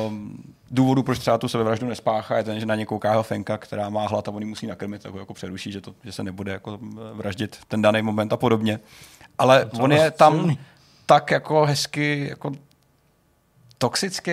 Um, 0.06 0.44
důvodu, 0.70 1.02
proč 1.02 1.18
třeba 1.18 1.38
tu 1.38 1.48
sebevraždu 1.48 1.86
nespáchá, 1.86 2.36
je 2.36 2.44
ten, 2.44 2.60
že 2.60 2.66
na 2.66 2.74
ně 2.74 2.86
kouká 2.86 3.10
jeho 3.10 3.22
fenka, 3.22 3.58
která 3.58 3.88
má 3.88 4.06
hlad 4.08 4.28
a 4.28 4.30
on 4.30 4.46
musí 4.46 4.66
nakrmit, 4.66 5.02
tak 5.02 5.12
ho 5.12 5.18
jako 5.18 5.34
přeruší, 5.34 5.72
že, 5.72 5.80
to, 5.80 5.94
že 6.04 6.12
se 6.12 6.22
nebude 6.22 6.52
jako 6.52 6.78
vraždit 7.12 7.58
ten 7.68 7.82
daný 7.82 8.02
moment 8.02 8.32
a 8.32 8.36
podobně. 8.36 8.80
Ale 9.38 9.70
on 9.80 9.92
je 9.92 10.10
tam 10.10 10.34
silný. 10.34 10.58
tak 11.06 11.30
jako 11.30 11.64
hezky 11.64 12.26
jako 12.28 12.52
toxický, 13.78 14.30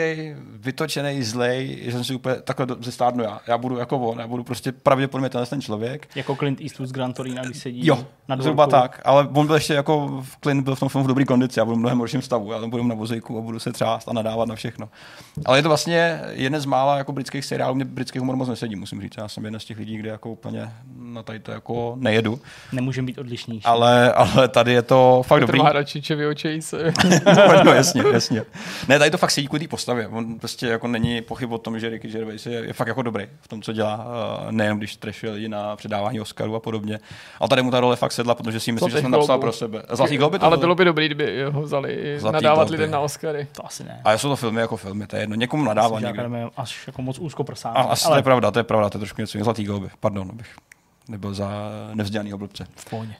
vytočený, 0.56 1.24
zlej, 1.24 1.80
že 1.84 1.92
jsem 1.92 2.04
si 2.04 2.16
úplně 2.16 2.36
takhle 2.36 2.66
do- 2.66 2.78
zestárnu 2.80 3.24
já. 3.24 3.40
Já 3.48 3.58
budu 3.58 3.78
jako 3.78 3.98
on, 4.00 4.20
já 4.20 4.28
budu 4.28 4.44
prostě 4.44 4.72
pravděpodobně 4.72 5.30
tenhle 5.30 5.46
ten 5.48 5.62
člověk. 5.62 6.08
Jako 6.16 6.36
Clint 6.36 6.62
Eastwood 6.62 6.90
z 6.90 6.92
Gran 6.92 7.14
Torina, 7.14 7.44
když 7.44 7.58
sedí 7.58 7.88
Jo, 7.88 8.06
na 8.28 8.36
zhruba 8.42 8.66
dvorku. 8.66 8.82
tak, 8.88 9.02
ale 9.06 9.28
on 9.34 9.46
byl 9.48 9.56
ještě 9.56 9.74
jako 9.74 10.08
v 10.24 10.38
Clint 10.42 10.64
byl 10.64 10.76
v 10.76 10.80
tom 10.80 10.90
filmu 10.90 11.06
v 11.06 11.08
dobré 11.08 11.26
kondici, 11.26 11.60
já 11.60 11.66
budu 11.66 11.78
v 11.78 11.80
mnohem 11.80 11.98
horším 12.00 12.22
stavu, 12.22 12.52
já 12.52 12.60
tam 12.60 12.70
budu 12.70 12.84
na 12.84 12.96
vozejku 12.96 13.38
a 13.38 13.42
budu 13.42 13.60
se 13.60 13.72
třást 13.72 14.08
a 14.10 14.14
nadávat 14.14 14.48
na 14.50 14.56
všechno. 14.56 14.90
Ale 15.46 15.58
je 15.58 15.62
to 15.64 15.70
vlastně 15.70 16.22
jeden 16.32 16.62
z 16.62 16.66
mála 16.66 16.98
jako 16.98 17.12
britských 17.12 17.46
seriálů, 17.46 17.76
mě 17.76 17.86
britský 17.86 18.20
humor 18.20 18.36
moc 18.36 18.48
nesedí, 18.50 18.76
musím 18.76 19.02
říct. 19.02 19.14
Já 19.18 19.28
jsem 19.28 19.46
jeden 19.46 19.60
z 19.60 19.66
těch 19.66 19.78
lidí, 19.78 19.98
kde 19.98 20.10
jako 20.10 20.30
úplně 20.32 20.70
na 21.00 21.24
tady 21.24 21.40
to 21.40 21.52
jako 21.52 21.96
nejedu. 22.00 22.40
Nemůžeme 22.72 23.06
být 23.06 23.18
odlišní. 23.18 23.62
Ale, 23.64 24.14
ale 24.14 24.48
tady 24.48 24.74
je 24.74 24.82
to 24.82 25.22
fakt 25.28 25.40
Petr 25.40 25.58
dobrý. 25.58 26.02
čevy 26.02 26.28
očej 26.28 26.62
se. 26.62 26.94
no, 27.66 27.74
jasně, 27.74 28.04
jasně. 28.14 28.44
Ne, 28.88 29.00
tady 29.00 29.12
to 29.12 29.18
fakt 29.18 29.35
sedí 29.36 29.48
kvůli 29.48 29.60
té 29.60 29.68
postavě. 29.68 30.08
On 30.08 30.40
prostě 30.40 30.68
jako 30.68 30.88
není 30.88 31.22
pochyb 31.22 31.52
o 31.52 31.58
tom, 31.58 31.80
že 31.80 31.90
Ricky 31.90 32.08
Gervais 32.08 32.46
je, 32.46 32.66
je 32.66 32.74
fakt 32.74 32.88
jako 32.88 33.02
dobrý 33.02 33.28
v 33.42 33.48
tom, 33.48 33.62
co 33.62 33.74
dělá, 33.74 33.96
uh, 34.46 34.52
nejenom 34.52 34.78
když 34.78 34.96
trešuje 34.96 35.32
lidi 35.32 35.50
na 35.50 35.76
předávání 35.76 36.20
Oscarů 36.22 36.56
a 36.56 36.60
podobně. 36.60 37.00
Ale 37.40 37.50
tady 37.50 37.62
mu 37.62 37.72
ta 37.72 37.80
role 37.80 37.96
fakt 37.96 38.12
sedla, 38.12 38.36
protože 38.36 38.60
si 38.60 38.72
myslím, 38.72 38.92
že 38.92 39.02
jsem 39.02 39.12
napsal 39.12 39.40
pro 39.40 39.52
sebe. 39.52 39.84
Zlatý 39.92 40.18
globy 40.18 40.40
to 40.40 40.46
Ale 40.46 40.58
bylo? 40.58 40.62
bylo 40.66 40.76
by 40.76 40.86
dobrý, 40.86 41.06
kdyby 41.06 41.44
ho 41.44 41.62
vzali 41.62 42.20
Zlatý 42.20 42.34
nadávat 42.34 42.68
globy. 42.68 42.72
lidem 42.72 42.92
na 42.92 43.00
Oscary. 43.00 43.48
To 43.52 43.66
asi 43.66 43.84
ne. 43.84 44.02
A 44.04 44.18
jsou 44.18 44.30
to 44.30 44.36
filmy 44.36 44.62
jako 44.62 44.78
filmy, 44.78 45.08
to 45.08 45.16
je 45.16 45.22
jedno. 45.22 45.36
Někomu 45.36 45.64
nadává 45.64 46.00
někdo. 46.00 46.52
až 46.58 46.88
jako 46.88 47.02
moc 47.02 47.20
úzkoprsá. 47.20 47.70
A, 47.70 47.82
asi 47.82 48.08
to 48.08 48.16
je 48.16 48.24
pravda, 48.24 48.52
to 48.52 48.60
je 48.60 48.64
pravda, 48.64 48.90
to 48.90 48.98
je 48.98 49.00
trošku 49.00 49.22
něco. 49.22 49.38
Zlatý 49.44 49.64
globy, 49.64 49.88
pardon, 50.00 50.30
abych 50.32 50.48
nebyl 51.08 51.34
za 51.34 51.50
nevzdělaný 51.94 52.34
blbce. 52.34 52.68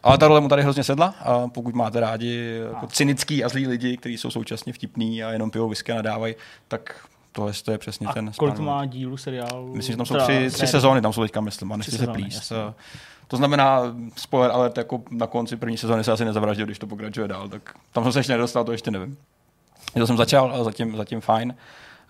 Ale 0.04 0.18
ta 0.18 0.28
role 0.28 0.42
mu 0.42 0.48
tady 0.48 0.64
hrozně 0.64 0.84
sedla 0.84 1.16
a 1.20 1.48
pokud 1.48 1.76
máte 1.76 2.00
rádi 2.00 2.62
jako 2.74 2.88
cynický 2.88 3.44
a 3.44 3.50
zlý 3.50 3.68
lidi, 3.68 3.98
kteří 3.98 4.18
jsou 4.18 4.32
současně 4.32 4.74
vtipní 4.74 5.24
a 5.24 5.32
jenom 5.32 5.52
pijou 5.52 5.70
whisky 5.70 5.92
a 5.92 5.96
nadávají, 5.96 6.36
tak 6.68 7.08
tohle 7.32 7.54
to 7.66 7.72
je 7.72 7.78
přesně 7.78 8.08
A 8.08 8.14
ten 8.14 8.32
kolik 8.38 8.56
to 8.56 8.62
má 8.62 8.86
dílu 8.86 9.18
seriálu? 9.18 9.76
Myslím, 9.76 9.94
že 9.94 9.98
tam 9.98 10.06
jsou 10.06 10.16
tři, 10.16 10.38
tři 10.48 10.50
série. 10.50 10.68
sezóny, 10.68 11.02
tam 11.02 11.14
jsou 11.14 11.22
teďka, 11.22 11.42
myslím, 11.42 11.72
a 11.72 11.78
nechci 11.78 11.98
se 11.98 12.08
plíst. 12.08 12.52
jasně. 12.52 12.74
To 13.28 13.38
znamená, 13.38 13.82
spoiler 14.16 14.52
alert, 14.52 14.78
jako 14.78 15.04
na 15.12 15.28
konci 15.28 15.58
první 15.58 15.78
sezóny 15.78 16.04
se 16.04 16.12
asi 16.12 16.26
nezavraždil, 16.26 16.66
když 16.66 16.80
to 16.80 16.88
pokračuje 16.88 17.28
dál, 17.28 17.50
tak 17.50 17.74
tam 17.92 18.04
jsem 18.04 18.12
se 18.12 18.20
ještě 18.20 18.32
nedostal, 18.34 18.64
to 18.64 18.72
ještě 18.72 18.92
nevím. 18.92 19.18
To 19.98 20.08
jsem 20.08 20.18
začal, 20.18 20.52
ale 20.52 20.64
zatím, 20.64 20.98
zatím 20.98 21.22
fajn. 21.22 21.56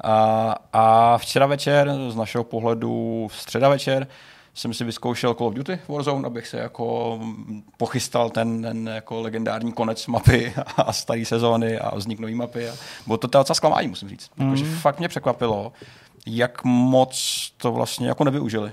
A, 0.04 0.56
a 0.74 1.18
včera 1.18 1.46
večer, 1.46 1.92
z 2.10 2.16
našeho 2.16 2.44
pohledu 2.44 3.28
středa 3.32 3.70
večer, 3.70 4.08
jsem 4.56 4.74
si 4.74 4.84
vyzkoušel 4.84 5.34
Call 5.34 5.48
of 5.48 5.54
Duty 5.54 5.80
Warzone, 5.88 6.28
abych 6.28 6.48
se 6.48 6.58
jako 6.58 7.20
pochystal 7.78 8.30
ten, 8.30 8.62
ten 8.62 8.88
jako 8.88 9.22
legendární 9.22 9.72
konec 9.72 10.08
mapy 10.08 10.54
a 10.78 10.94
staré 10.94 11.26
sezóny 11.26 11.80
a 11.80 11.96
vznik 11.96 12.20
nové 12.20 12.36
mapy. 12.36 12.70
A 12.70 12.74
bylo 13.06 13.18
to 13.18 13.28
docela 13.28 13.56
zklamání, 13.56 13.88
musím 13.88 14.10
říct. 14.10 14.32
Mm. 14.38 14.52
Protože 14.52 14.66
fakt 14.66 15.00
mě 15.00 15.08
překvapilo, 15.08 15.72
jak 16.26 16.64
moc 16.64 17.16
to 17.58 17.72
vlastně 17.72 18.08
jako 18.08 18.24
nevyužili. 18.24 18.72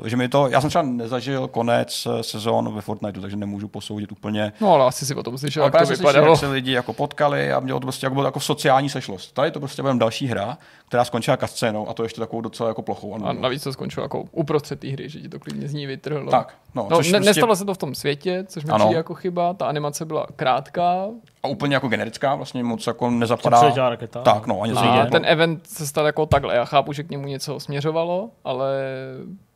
Uh, 0.00 0.06
že 0.06 0.16
mi 0.16 0.28
to, 0.28 0.48
já 0.48 0.60
jsem 0.60 0.70
třeba 0.70 0.82
nezažil 0.82 1.48
konec 1.48 2.06
eh, 2.06 2.22
sezón 2.22 2.74
ve 2.74 2.80
Fortniteu, 2.80 3.20
takže 3.20 3.36
nemůžu 3.36 3.68
posoudit 3.68 4.12
úplně. 4.12 4.52
No 4.60 4.72
ale 4.72 4.86
asi 4.86 5.06
si 5.06 5.14
potom 5.14 5.38
slyšel, 5.38 5.62
Ale 5.62 5.68
jak 5.74 5.82
to 5.82 5.86
jsem 5.86 5.96
slyšel, 5.96 6.10
vypadalo. 6.12 6.32
jak 6.32 6.40
se 6.40 6.48
lidi 6.48 6.72
jako 6.72 6.92
potkali 6.92 7.52
a 7.52 7.60
mělo 7.60 7.80
to 7.80 7.84
prostě 7.86 8.06
jako, 8.06 8.14
bylo 8.14 8.26
jako 8.26 8.40
sociální 8.40 8.88
sešlost. 8.90 9.32
Tady 9.34 9.50
to 9.50 9.60
prostě 9.60 9.82
byla 9.82 9.94
další 9.94 10.26
hra, 10.26 10.58
která 10.88 11.04
skončila 11.04 11.36
kascénou 11.36 11.88
a 11.88 11.94
to 11.94 12.02
ještě 12.02 12.20
takovou 12.20 12.40
docela 12.42 12.68
jako 12.68 12.82
plochou. 12.82 13.14
A 13.14 13.28
Ano, 13.28 13.40
navíc 13.40 13.62
to 13.62 13.72
skončilo 13.72 14.04
jako 14.04 14.24
uprostřed 14.32 14.80
té 14.80 14.88
hry, 14.88 15.08
že 15.08 15.20
ti 15.20 15.28
to 15.28 15.38
klidně 15.38 15.68
z 15.68 15.74
ní 15.74 15.86
vytrhlo. 15.86 16.30
Tak, 16.30 16.54
no, 16.74 16.82
no 16.82 16.88
ne, 16.90 16.96
prostě- 16.96 17.20
nestalo 17.20 17.56
se 17.56 17.64
to 17.64 17.74
v 17.74 17.78
tom 17.78 17.94
světě, 17.94 18.44
což 18.48 18.64
mi 18.64 18.72
přijde 18.78 18.96
jako 18.96 19.14
chyba. 19.14 19.54
Ta 19.54 19.66
animace 19.66 20.04
byla 20.04 20.26
krátká, 20.36 21.06
A 21.44 21.48
úplně 21.48 21.74
jako 21.76 21.88
generická, 21.88 22.34
vlastně 22.34 22.64
moc 22.64 22.86
jako 22.86 23.10
nezapadá. 23.10 23.56
přiletěla 23.56 23.88
raketa. 23.88 24.22
Tak, 24.22 24.46
no, 24.46 24.60
ani 24.62 24.72
a 24.72 25.06
ten 25.06 25.22
event 25.26 25.66
se 25.66 25.86
stal 25.86 26.06
jako 26.06 26.26
takhle. 26.26 26.54
Já 26.56 26.64
chápu, 26.64 26.92
že 26.92 27.02
k 27.02 27.10
němu 27.10 27.26
něco 27.26 27.60
směřovalo, 27.60 28.30
ale 28.44 28.74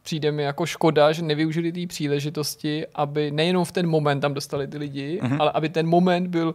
přijde 0.02 0.32
mi 0.32 0.42
jako 0.42 0.66
škoda, 0.66 1.12
že 1.12 1.22
nevyužili 1.22 1.72
té 1.72 1.86
příležitosti, 1.86 2.86
aby 2.94 3.30
nejenom 3.30 3.64
v 3.64 3.72
ten 3.72 3.86
moment 3.86 4.20
tam 4.20 4.34
dostali 4.34 4.66
ty 4.66 4.78
lidi, 4.78 5.18
Mhm. 5.22 5.32
mm-hmm. 5.32 5.40
ale 5.42 5.50
aby 5.54 5.68
ten 5.68 5.86
moment 5.86 6.26
byl 6.28 6.54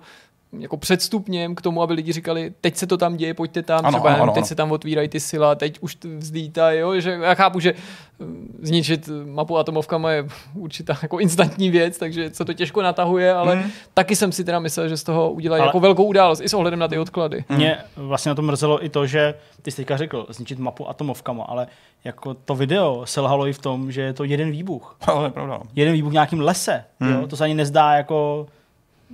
jako 0.60 0.78
předstupněm 0.78 1.56
k 1.56 1.62
tomu, 1.62 1.82
aby 1.82 1.94
lidi 1.94 2.12
říkali, 2.12 2.54
teď 2.62 2.76
se 2.76 2.88
to 2.88 2.98
tam 2.98 3.16
děje, 3.18 3.34
pojďte 3.34 3.64
tam, 3.64 3.86
Ano, 3.86 3.98
třeba 4.00 4.14
ano, 4.14 4.24
ano, 4.24 4.32
teď 4.32 4.42
ano. 4.42 4.48
se 4.48 4.56
tam 4.56 4.72
otvírají 4.72 5.08
ty 5.10 5.20
sila, 5.20 5.56
teď 5.56 5.78
už 5.82 5.98
vzlítají, 6.18 6.80
jo, 6.80 7.00
že 7.00 7.12
já 7.22 7.34
chápu, 7.34 7.60
že 7.60 7.74
mm, 8.20 8.60
zničit 8.62 9.10
mapu 9.26 9.58
atomovkama 9.58 10.12
je 10.12 10.26
určitá 10.56 10.98
jako 11.02 11.20
instantní 11.20 11.70
věc, 11.70 11.98
takže 11.98 12.30
se 12.34 12.46
to 12.46 12.54
těžko 12.54 12.82
natahuje, 12.82 13.34
ale 13.34 13.56
Mhm. 13.56 13.70
taky 13.94 14.16
jsem 14.16 14.32
si 14.32 14.44
teda 14.44 14.60
myslel, 14.60 14.90
že 14.90 14.98
z 14.98 15.04
toho 15.04 15.32
udělají 15.32 15.60
Ale- 15.62 15.68
jako 15.68 15.80
velkou 15.80 16.04
událost, 16.04 16.42
i 16.42 16.50
s 16.50 16.54
ohledem 16.54 16.80
na 16.80 16.88
ty 16.88 16.98
odklady. 16.98 17.44
Mě 17.50 17.78
vlastně 17.96 18.30
na 18.30 18.36
to 18.36 18.42
mrzelo 18.42 18.86
i 18.86 18.90
to, 18.90 19.06
že 19.08 19.34
ty 19.62 19.72
jsi 19.72 19.78
teďka 19.78 19.98
řekl 19.98 20.26
zničit 20.30 20.60
mapu 20.60 20.90
atomovkama, 20.90 21.44
ale 21.44 21.68
jako 22.04 22.34
to 22.34 22.56
video 22.56 23.02
selhalo 23.06 23.48
i 23.48 23.54
v 23.54 23.60
tom, 23.60 23.92
že 23.92 24.02
je 24.02 24.14
to 24.14 24.24
jeden 24.24 24.52
výbuch. 24.52 24.98
Ale 25.08 25.28
je 25.28 25.32
pravda. 25.32 25.54
no. 25.54 25.64
Jeden 25.76 25.94
výbuch 25.94 26.10
v 26.10 26.14
nějakým 26.14 26.40
lese. 26.42 26.84
Hmm. 27.00 27.14
Jo? 27.14 27.28
To 27.28 27.36
se 27.38 27.44
ani 27.44 27.54
nezdá 27.54 27.94
jako, 27.94 28.48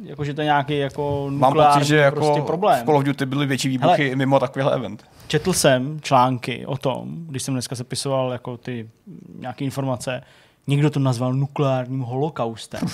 jako 0.04 0.24
že 0.24 0.34
to 0.34 0.42
je 0.42 0.46
nějaký 0.46 0.78
jako 0.78 1.28
Mám 1.30 1.54
pocit, 1.54 1.84
že 1.84 1.96
jako 1.98 2.16
prostě 2.16 2.42
problém. 2.42 2.84
v 2.84 2.86
Call 2.86 2.98
of 2.98 3.04
Duty 3.04 3.26
byly 3.26 3.46
větší 3.46 3.68
výbuchy 3.70 4.04
Hele. 4.04 4.16
mimo 4.16 4.40
takovýhle 4.40 4.74
event. 4.74 5.04
Četl 5.28 5.54
jsem 5.54 6.00
články 6.02 6.66
o 6.66 6.78
tom, 6.78 7.26
když 7.28 7.44
jsem 7.44 7.54
dneska 7.54 7.76
sepisoval 7.76 8.32
jako 8.32 8.58
ty 8.58 8.90
nějaké 9.40 9.66
informace, 9.66 10.22
někdo 10.68 10.90
to 10.90 11.00
nazval 11.00 11.34
nukleárním 11.34 12.02
holokaustem. 12.02 12.82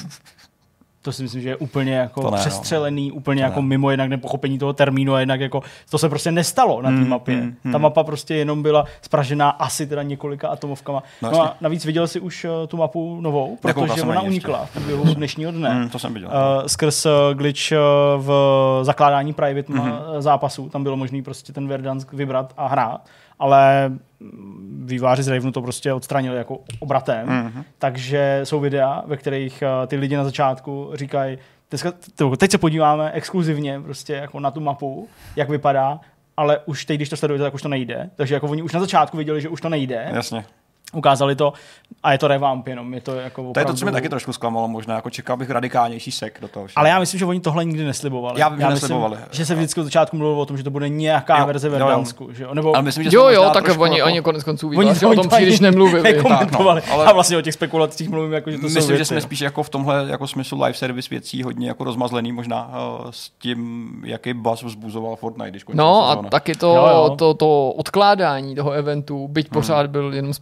To 1.05 1.11
si 1.11 1.23
myslím, 1.23 1.41
že 1.41 1.49
je 1.49 1.55
úplně 1.55 1.93
jako 1.95 2.21
To 2.21 2.27
ne, 2.31 2.31
no. 2.31 2.37
přestřelený, 2.37 3.11
úplně 3.11 3.41
To 3.41 3.45
jako 3.45 3.61
ne. 3.61 3.67
mimo 3.67 3.91
jednak 3.91 4.09
nepochopení 4.09 4.57
toho 4.59 4.73
termínu 4.73 5.13
a 5.13 5.19
jednak 5.19 5.39
jako 5.39 5.63
to 5.89 5.97
se 5.97 6.09
prostě 6.09 6.31
nestalo 6.31 6.81
na 6.81 6.89
té 6.89 6.95
Hmm, 6.95 7.09
mapě. 7.09 7.35
hmm, 7.35 7.55
hmm. 7.63 7.71
Ta 7.73 7.77
mapa 7.77 8.03
prostě 8.03 8.35
jenom 8.35 8.63
byla 8.63 8.85
spražená 9.01 9.49
asi 9.49 9.87
teda 9.87 10.03
několika 10.03 10.47
atomovkama. 10.49 11.03
No 11.21 11.31
No, 11.31 11.41
a 11.41 11.55
navíc 11.61 11.85
viděl 11.85 12.07
si 12.07 12.19
už 12.19 12.45
eh, 12.45 12.67
tu 12.67 12.77
mapu 12.77 13.21
novou, 13.21 13.57
protože 13.61 14.01
ona 14.01 14.21
unikla 14.21 14.65
v 14.65 14.73
průběhu 14.73 15.13
dnešního 15.13 15.51
dne. 15.51 15.69
Hmm, 15.69 15.89
to 15.89 15.99
jsem 15.99 16.13
viděl. 16.13 16.29
Uh, 16.29 16.65
skrz 16.67 17.05
uh, 17.05 17.11
glitch 17.33 17.71
uh, 17.71 17.77
v 18.25 18.79
zakládání 18.81 19.33
private 19.33 19.73
Mhm. 19.73 19.81
mm-hmm. 19.91 20.21
zápasů. 20.21 20.69
Tam 20.69 20.83
bylo 20.83 20.97
možné 20.97 21.21
prostě 21.21 21.53
ten 21.53 21.67
Verdansk 21.67 22.13
vybrat 22.13 22.53
a 22.57 22.67
hrát, 22.67 23.01
ale 23.39 23.89
mm, 23.89 23.99
výváři 24.83 25.23
z 25.23 25.27
Ravenu 25.27 25.51
to 25.51 25.61
prostě 25.61 25.93
odstranili 25.93 26.37
jako 26.37 26.59
obratem. 26.79 27.27
Mhm. 27.27 27.63
Takže 27.79 28.39
jsou 28.43 28.59
videa, 28.59 29.03
ve 29.05 29.17
kterých 29.17 29.63
uh, 29.81 29.87
ty 29.87 29.95
lidi 29.95 30.15
na 30.17 30.23
začátku 30.23 30.89
říkají, 30.93 31.37
"Dneska- 31.71 31.93
to- 32.15 32.35
teď 32.37 32.51
se 32.51 32.57
podíváme 32.57 33.11
exkluzivně 33.11 33.79
prostě 33.81 34.13
jako 34.13 34.39
na 34.39 34.51
tu 34.51 34.59
mapu, 34.59 35.07
jak 35.35 35.49
vypadá, 35.49 35.99
ale 36.37 36.59
už 36.65 36.85
teď, 36.85 36.95
když 36.97 37.09
to 37.09 37.17
sledujete, 37.17 37.43
tak 37.43 37.53
už 37.53 37.61
to 37.61 37.67
nejde. 37.69 38.09
Takže 38.15 38.33
jako 38.33 38.47
oni 38.47 38.61
už 38.61 38.73
na 38.73 38.79
začátku 38.79 39.17
viděli, 39.17 39.41
že 39.41 39.49
už 39.49 39.61
to 39.61 39.69
nejde. 39.69 40.07
Jasně. 40.13 40.45
Ukázali 40.95 41.35
to 41.35 41.53
a 42.03 42.11
je 42.11 42.17
to 42.17 42.27
revamp 42.27 42.67
jenom. 42.67 42.93
Je 42.93 43.01
to 43.01 43.15
jako 43.15 43.41
To 43.41 43.47
je 43.47 43.53
to, 43.53 43.59
opravdu... 43.61 43.73
co 43.79 43.85
mě 43.85 43.91
taky 43.91 44.09
trošku 44.09 44.33
zklamalo, 44.33 44.67
možná 44.67 44.95
jako 44.95 45.09
čekal 45.09 45.37
bych 45.37 45.49
radikálnější 45.49 46.11
sek 46.11 46.37
do 46.41 46.47
toho. 46.47 46.67
všeho. 46.67 46.79
Ale 46.79 46.89
já 46.89 46.99
myslím, 46.99 47.19
že 47.19 47.25
oni 47.25 47.39
tohle 47.39 47.65
nikdy 47.65 47.83
neslibovali. 47.85 48.39
Já 48.39 48.49
vím, 48.49 48.59
že 48.59 48.65
myslím, 48.65 48.73
neslibovali. 48.75 49.17
že 49.31 49.45
se 49.45 49.55
vždycky 49.55 49.79
od 49.79 49.83
začátku 49.83 50.17
mluvilo 50.17 50.41
o 50.41 50.45
tom, 50.45 50.57
že 50.57 50.63
to 50.63 50.69
bude 50.69 50.89
nějaká 50.89 51.39
Jo, 51.39 51.45
verze. 51.45 51.69
Že 52.31 52.43
jo? 52.43 52.53
Nebo 52.53 52.75
Ale 52.75 52.83
myslím, 52.83 53.03
že 53.03 53.15
Jo, 53.17 53.27
jo, 53.27 53.49
tak 53.53 53.63
oni, 53.79 53.97
jako- 53.97 54.09
oni 54.09 54.21
konec 54.21 54.43
konců 54.43 54.67
oni, 54.67 54.79
výváři 54.79 55.05
o 55.05 55.13
tom 55.15 55.29
příliš 55.29 55.59
nemluvili. 55.69 56.03
nekomentovali. 56.03 56.81
Tak, 56.81 56.89
no, 56.89 56.95
ale-. 56.95 57.05
A 57.05 57.13
vlastně 57.13 57.37
o 57.37 57.41
těch 57.41 57.53
spekulacích 57.53 58.09
mluvím, 58.09 58.33
jako, 58.33 58.51
že 58.51 58.57
to 58.57 58.69
jsou 58.69 58.73
Myslím, 58.75 58.87
že 58.91 58.93
věci. 58.97 59.05
jsme 59.05 59.21
spíš 59.21 59.39
jako 59.39 59.63
v 59.63 59.69
tomhle 59.69 60.05
jako 60.09 60.27
smyslu 60.27 60.61
live 60.63 60.73
service 60.73 61.09
věcí 61.09 61.43
hodně 61.43 61.67
jako 61.67 61.83
rozmazlený 61.83 62.31
možná 62.31 62.67
uh, 62.67 63.05
s 63.11 63.29
tím, 63.29 63.89
jaký 64.05 64.33
buzz 64.33 64.63
vzbuzoval 64.63 65.15
Fortnite, 65.15 65.49
když 65.51 65.63
No 65.73 66.09
a 66.09 66.15
taky 66.15 66.55
to, 66.55 67.15
to, 67.17 67.33
to 67.33 67.69
odkládání 67.71 68.55
toho 68.55 68.71
eventu, 68.71 69.25
Hmm. 69.25 69.33
byť 69.33 69.49
pořád 69.49 69.87
byl 69.87 70.13
jenom 70.13 70.33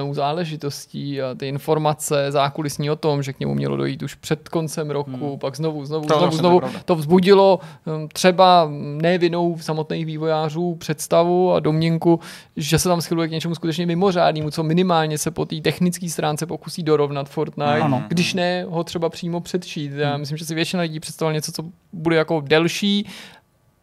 spekulovanou 0.00 0.14
záležitostí 0.14 1.22
a 1.22 1.34
ty 1.34 1.48
informace 1.48 2.26
zákulisní 2.32 2.90
o 2.90 2.96
tom, 2.96 3.22
že 3.22 3.32
k 3.32 3.40
němu 3.40 3.54
mělo 3.54 3.76
dojít 3.76 4.02
už 4.02 4.14
před 4.14 4.48
koncem 4.48 4.90
roku, 4.90 5.36
pak 5.36 5.56
znovu, 5.56 5.84
znovu, 5.84 6.06
To 6.06 6.14
znovu, 6.14 6.26
zase 6.30 6.36
znovu, 6.38 6.54
nepravda. 6.56 6.80
to 6.84 6.94
vzbudilo 6.94 7.60
um, 7.86 8.08
třeba 8.08 8.68
nevinou 9.02 9.58
samotných 9.60 10.06
vývojářů 10.06 10.74
představu 10.74 11.52
a 11.52 11.60
domněnku, 11.60 12.20
že 12.56 12.78
se 12.78 12.88
tam 12.88 13.00
schyluje 13.00 13.28
k 13.28 13.30
něčemu 13.30 13.54
skutečně 13.54 13.86
mimořádnému, 13.86 14.50
co 14.50 14.62
minimálně 14.62 15.18
se 15.18 15.30
po 15.30 15.44
té 15.44 15.56
technické 15.60 16.08
stránce 16.08 16.46
pokusí 16.46 16.82
dorovnat 16.82 17.28
Fortnite, 17.28 17.80
Ano. 17.80 18.02
když 18.08 18.34
ne 18.34 18.64
ho 18.68 18.84
třeba 18.84 19.08
přímo 19.08 19.40
předčít. 19.40 19.92
Já 19.92 20.16
myslím, 20.16 20.38
že 20.38 20.44
si 20.44 20.54
většina 20.54 20.82
lidí 20.82 21.00
představovala 21.00 21.34
něco, 21.34 21.52
co 21.52 21.62
bude 21.92 22.16
jako 22.16 22.40
delší, 22.46 23.06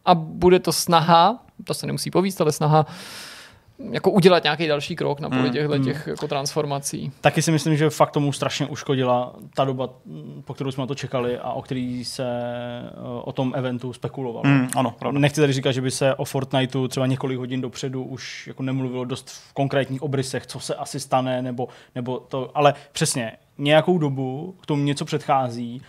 a 0.04 0.14
bude 0.14 0.58
to 0.58 0.72
snaha, 0.72 1.38
to 1.64 1.74
se 1.74 1.86
nemusí 1.86 2.10
povíst, 2.10 2.40
ale 2.40 2.52
snaha 2.52 2.86
jako 3.78 4.10
udělat 4.10 4.42
nějaký 4.42 4.66
další 4.66 4.96
krok 4.96 5.20
na 5.20 5.30
poli 5.30 5.48
Mm, 5.48 5.52
těchto 5.52 5.78
těch 5.78 6.06
jako 6.06 6.28
transformací. 6.28 7.12
Taky 7.20 7.42
si 7.42 7.52
myslím, 7.52 7.76
že 7.76 7.90
fakt 7.90 8.10
tomu 8.10 8.32
strašně 8.32 8.66
uškodila 8.66 9.34
ta 9.54 9.64
doba, 9.64 9.90
po 10.44 10.54
kterou 10.54 10.70
jsme 10.70 10.80
na 10.80 10.86
to 10.86 10.94
čekali 10.94 11.38
a 11.38 11.52
o 11.52 11.62
který 11.62 12.04
se 12.04 12.24
eh, 12.24 12.92
o 13.22 13.32
tom 13.32 13.52
eventu 13.56 13.92
spekulovalo. 13.92 14.42
Mm, 14.46 14.68
ano, 14.76 14.94
pravda. 14.98 15.18
Nechci 15.20 15.40
tady 15.40 15.52
říkat, 15.52 15.72
že 15.72 15.80
by 15.80 15.90
se 15.90 16.14
o 16.14 16.24
Fortniteu 16.24 16.88
třeba 16.88 17.06
několik 17.06 17.38
hodin 17.38 17.60
dopředu 17.60 18.04
už 18.04 18.46
jako 18.46 18.62
nemluvilo 18.62 19.04
dost 19.04 19.30
v 19.30 19.52
konkrétních 19.52 20.02
obrysech, 20.02 20.46
co 20.46 20.60
se 20.60 20.74
asi 20.74 21.00
stane, 21.00 21.42
nebo, 21.42 21.68
nebo 21.94 22.18
to, 22.20 22.50
ale 22.54 22.74
přesně, 22.92 23.32
nějakou 23.58 23.98
dobu 23.98 24.54
k 24.60 24.66
tomu 24.66 24.82
něco 24.82 25.04
předchází, 25.04 25.82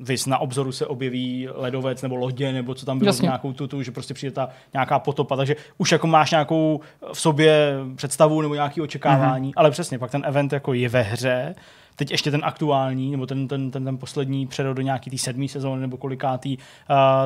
Vys 0.00 0.26
na 0.26 0.38
obzoru 0.38 0.72
se 0.72 0.86
objeví 0.86 1.48
ledovec 1.54 2.02
nebo 2.02 2.16
lodě, 2.16 2.52
nebo 2.52 2.74
co 2.74 2.86
tam 2.86 2.98
bylo 2.98 3.08
Jasně. 3.08 3.26
nějakou 3.26 3.52
tutu, 3.52 3.82
že 3.82 3.90
prostě 3.90 4.14
přijde 4.14 4.32
ta 4.32 4.48
nějaká 4.72 4.98
potopa, 4.98 5.36
takže 5.36 5.56
už 5.78 5.92
jako 5.92 6.06
máš 6.06 6.30
nějakou 6.30 6.80
v 7.12 7.20
sobě 7.20 7.74
představu 7.96 8.40
nebo 8.40 8.54
nějaké 8.54 8.82
očekávání, 8.82 9.48
mm-hmm. 9.50 9.56
ale 9.56 9.70
přesně, 9.70 9.98
pak 9.98 10.10
ten 10.10 10.22
event 10.26 10.52
jako 10.52 10.72
je 10.72 10.88
ve 10.88 11.02
hře, 11.02 11.54
teď 11.96 12.10
ještě 12.10 12.30
ten 12.30 12.40
aktuální, 12.44 13.10
nebo 13.10 13.26
ten, 13.26 13.48
ten, 13.48 13.70
ten, 13.70 13.84
ten 13.84 13.98
poslední 13.98 14.46
přerod 14.46 14.76
do 14.76 14.82
nějaký 14.82 15.10
té 15.10 15.18
sedmé 15.18 15.48
sezóny 15.48 15.80
nebo 15.80 15.96
kolikátý, 15.96 16.56
uh, 16.56 16.62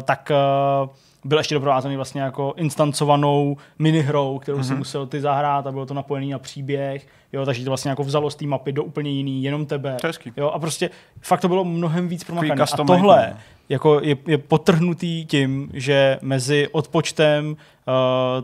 tak 0.02 0.32
uh, 0.84 0.90
byl 1.24 1.38
ještě 1.38 1.55
doprovázený 1.55 1.96
vlastně 1.96 2.20
jako 2.20 2.55
instancovanou 2.56 3.56
minihrou, 3.78 4.38
kterou 4.38 4.59
mm-hmm. 4.59 4.68
si 4.68 4.74
musel 4.74 5.06
ty 5.06 5.20
zahrát 5.20 5.66
a 5.66 5.72
bylo 5.72 5.86
to 5.86 5.94
napojený 5.94 6.30
na 6.30 6.38
příběh, 6.38 7.06
jo, 7.32 7.46
takže 7.46 7.64
to 7.64 7.70
vlastně 7.70 7.88
jako 7.88 8.05
vzalo 8.05 8.30
z 8.30 8.34
té 8.34 8.46
mapy 8.46 8.72
do 8.72 8.84
úplně 8.84 9.10
jiný, 9.10 9.42
jenom 9.42 9.66
tebe. 9.66 9.96
Hezký. 10.05 10.32
Jo, 10.36 10.51
a 10.51 10.59
prostě 10.59 10.90
fakt 11.20 11.40
to 11.40 11.48
bylo 11.48 11.64
mnohem 11.64 12.09
víc 12.09 12.24
promakané. 12.24 12.62
A 12.62 12.76
tohle 12.76 13.26
no. 13.30 13.38
jako 13.68 14.01
je, 14.01 14.16
je 14.26 14.38
potrhnutý 14.38 15.26
tím, 15.26 15.70
že 15.72 16.18
mezi 16.22 16.68
odpočtem 16.72 17.46
uh, 17.51 17.55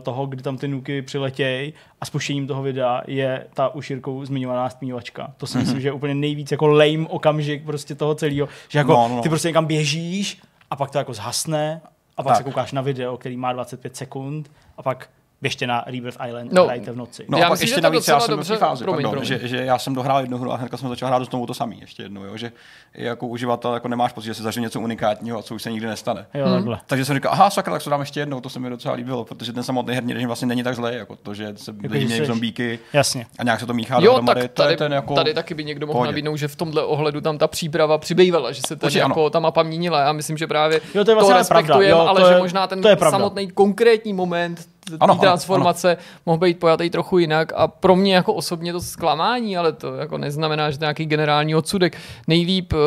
toho, 0.01 0.25
kdy 0.25 0.43
tam 0.43 0.57
ty 0.57 0.67
nuky 0.67 1.01
přiletějí 1.01 1.73
a 2.01 2.05
spuštěním 2.05 2.47
toho 2.47 2.63
videa 2.63 3.01
je 3.07 3.47
ta 3.53 3.75
už 3.75 3.89
Jirkou 3.89 4.25
zmiňovaná 4.25 4.69
stmívačka. 4.69 5.33
To 5.37 5.47
si 5.47 5.57
Mhm. 5.57 5.65
myslím, 5.65 5.81
že 5.81 5.87
je 5.87 5.91
úplně 5.91 6.15
nejvíc 6.15 6.51
jako 6.51 6.67
lame 6.67 7.07
okamžik 7.09 7.65
prostě 7.65 7.95
toho 7.95 8.15
celého, 8.15 8.47
že 8.69 8.79
jako 8.79 8.93
no, 8.93 9.07
no. 9.07 9.21
ty 9.21 9.29
prostě 9.29 9.47
někam 9.47 9.65
běžíš 9.65 10.37
a 10.69 10.75
pak 10.75 10.91
to 10.91 10.97
jako 10.97 11.13
zhasne 11.13 11.81
a 12.21 12.23
pak 12.23 12.31
Tak. 12.31 12.37
se 12.37 12.43
koukáš 12.43 12.71
na 12.71 12.81
video, 12.81 13.17
který 13.17 13.37
má 13.37 13.53
25 13.53 13.95
sekund 13.95 14.51
a 14.77 14.83
pak 14.83 15.09
běžte 15.41 15.67
na 15.67 15.83
Rebirth 15.87 16.17
Island 16.27 16.51
No. 16.53 16.61
a 16.63 16.65
hrajte 16.65 16.91
v 16.91 16.95
noci. 16.95 17.25
No 17.29 17.37
Já 17.37 17.45
a 17.45 17.49
pak 17.49 17.53
myslím, 17.59 17.67
ještě 17.67 17.81
navíc 17.81 18.07
já 18.07 18.19
jsem 18.19 18.35
dobře- 18.37 18.55
fázi, 18.57 18.83
promiň, 18.83 19.01
promiň, 19.09 19.11
promiň. 19.27 19.41
Že, 19.41 19.47
že, 19.47 19.65
já 19.65 19.77
jsem 19.79 19.93
dohrál 19.95 20.19
jednu 20.21 20.37
hru 20.37 20.51
a 20.51 20.55
hnedka 20.55 20.77
jsem 20.77 20.89
začal 20.89 21.07
hrát 21.09 21.23
znovu 21.23 21.45
to 21.45 21.53
samý 21.53 21.77
ještě 21.81 22.03
jednou, 22.03 22.23
jo? 22.23 22.37
že 22.37 22.51
jako 22.93 23.27
uživatel 23.27 23.73
jako 23.73 23.87
nemáš 23.87 24.13
pocit, 24.13 24.25
že 24.27 24.33
si 24.33 24.43
zažil 24.43 24.63
něco 24.63 24.79
unikátního 24.79 25.39
a 25.39 25.43
co 25.43 25.55
už 25.55 25.61
se 25.61 25.71
nikdy 25.71 25.87
nestane. 25.87 26.25
Jo, 26.33 26.49
takhle. 26.53 26.79
Takže 26.87 27.05
jsem 27.05 27.15
říkal, 27.15 27.31
aha, 27.33 27.49
sakra, 27.49 27.73
tak 27.73 27.83
to 27.83 27.89
dám 27.89 27.99
ještě 27.99 28.19
jednou, 28.19 28.41
to 28.41 28.49
se 28.49 28.59
mi 28.59 28.69
docela 28.69 28.93
líbilo, 28.95 29.25
protože 29.25 29.53
ten 29.53 29.63
samotný 29.63 29.95
herní 29.95 30.13
režim 30.13 30.27
vlastně 30.29 30.47
není 30.47 30.63
tak 30.63 30.75
zlej, 30.75 30.97
jako 30.97 31.15
to, 31.15 31.33
že 31.33 31.53
se 31.55 31.71
lidi 31.71 31.99
že 32.01 32.05
mějí 32.05 32.25
zombíky 32.25 32.79
Jasně. 32.93 33.25
a 33.39 33.43
nějak 33.43 33.59
se 33.59 33.65
to 33.65 33.73
míchá 33.73 33.95
Jo, 33.95 34.01
dohromady. 34.01 34.41
tak 34.41 34.51
to 34.51 34.61
tady, 34.61 34.73
je 34.73 34.77
ten 34.77 34.93
jako... 34.93 35.15
tady 35.15 35.33
taky 35.33 35.53
by 35.53 35.63
někdo 35.63 35.87
mohl 35.87 36.05
nabídnout, 36.05 36.35
že 36.37 36.47
v 36.47 36.55
tomhle 36.55 36.83
ohledu 36.83 37.21
tam 37.21 37.37
ta 37.37 37.47
příprava 37.47 37.97
přibývala, 37.97 38.51
že 38.51 38.61
se 38.67 38.75
ten 38.75 38.89
jako 38.93 39.29
ta 39.29 39.39
mapa 39.39 39.63
měnila. 39.63 39.99
Já 40.01 40.11
myslím, 40.11 40.37
že 40.37 40.47
právě 40.47 40.79
to 40.93 41.11
je 41.11 41.15
vlastně 41.15 41.33
respektujeme, 41.35 41.87
Jo, 41.91 41.97
ale 41.97 42.33
že 42.33 42.39
možná 42.39 42.67
ten 42.67 42.83
samotný 43.09 43.51
konkrétní 43.51 44.13
moment 44.13 44.69
Ano, 44.99 45.13
ano, 45.13 45.21
transformace 45.21 45.97
mohl 46.25 46.37
být 46.37 46.59
pojatý 46.59 46.89
trochu 46.89 47.17
jinak 47.17 47.53
a 47.55 47.67
pro 47.67 47.95
mě 47.95 48.15
jako 48.15 48.33
osobně 48.33 48.73
to 48.73 48.81
zklamání, 48.81 49.57
ale 49.57 49.71
to 49.71 49.95
jako 49.95 50.17
neznamená, 50.17 50.71
že 50.71 50.77
to 50.77 50.83
je 50.83 50.85
nějaký 50.85 51.05
generální 51.05 51.55
odsudek. 51.55 51.97
Nejlíp 52.27 52.73
eh, 52.73 52.77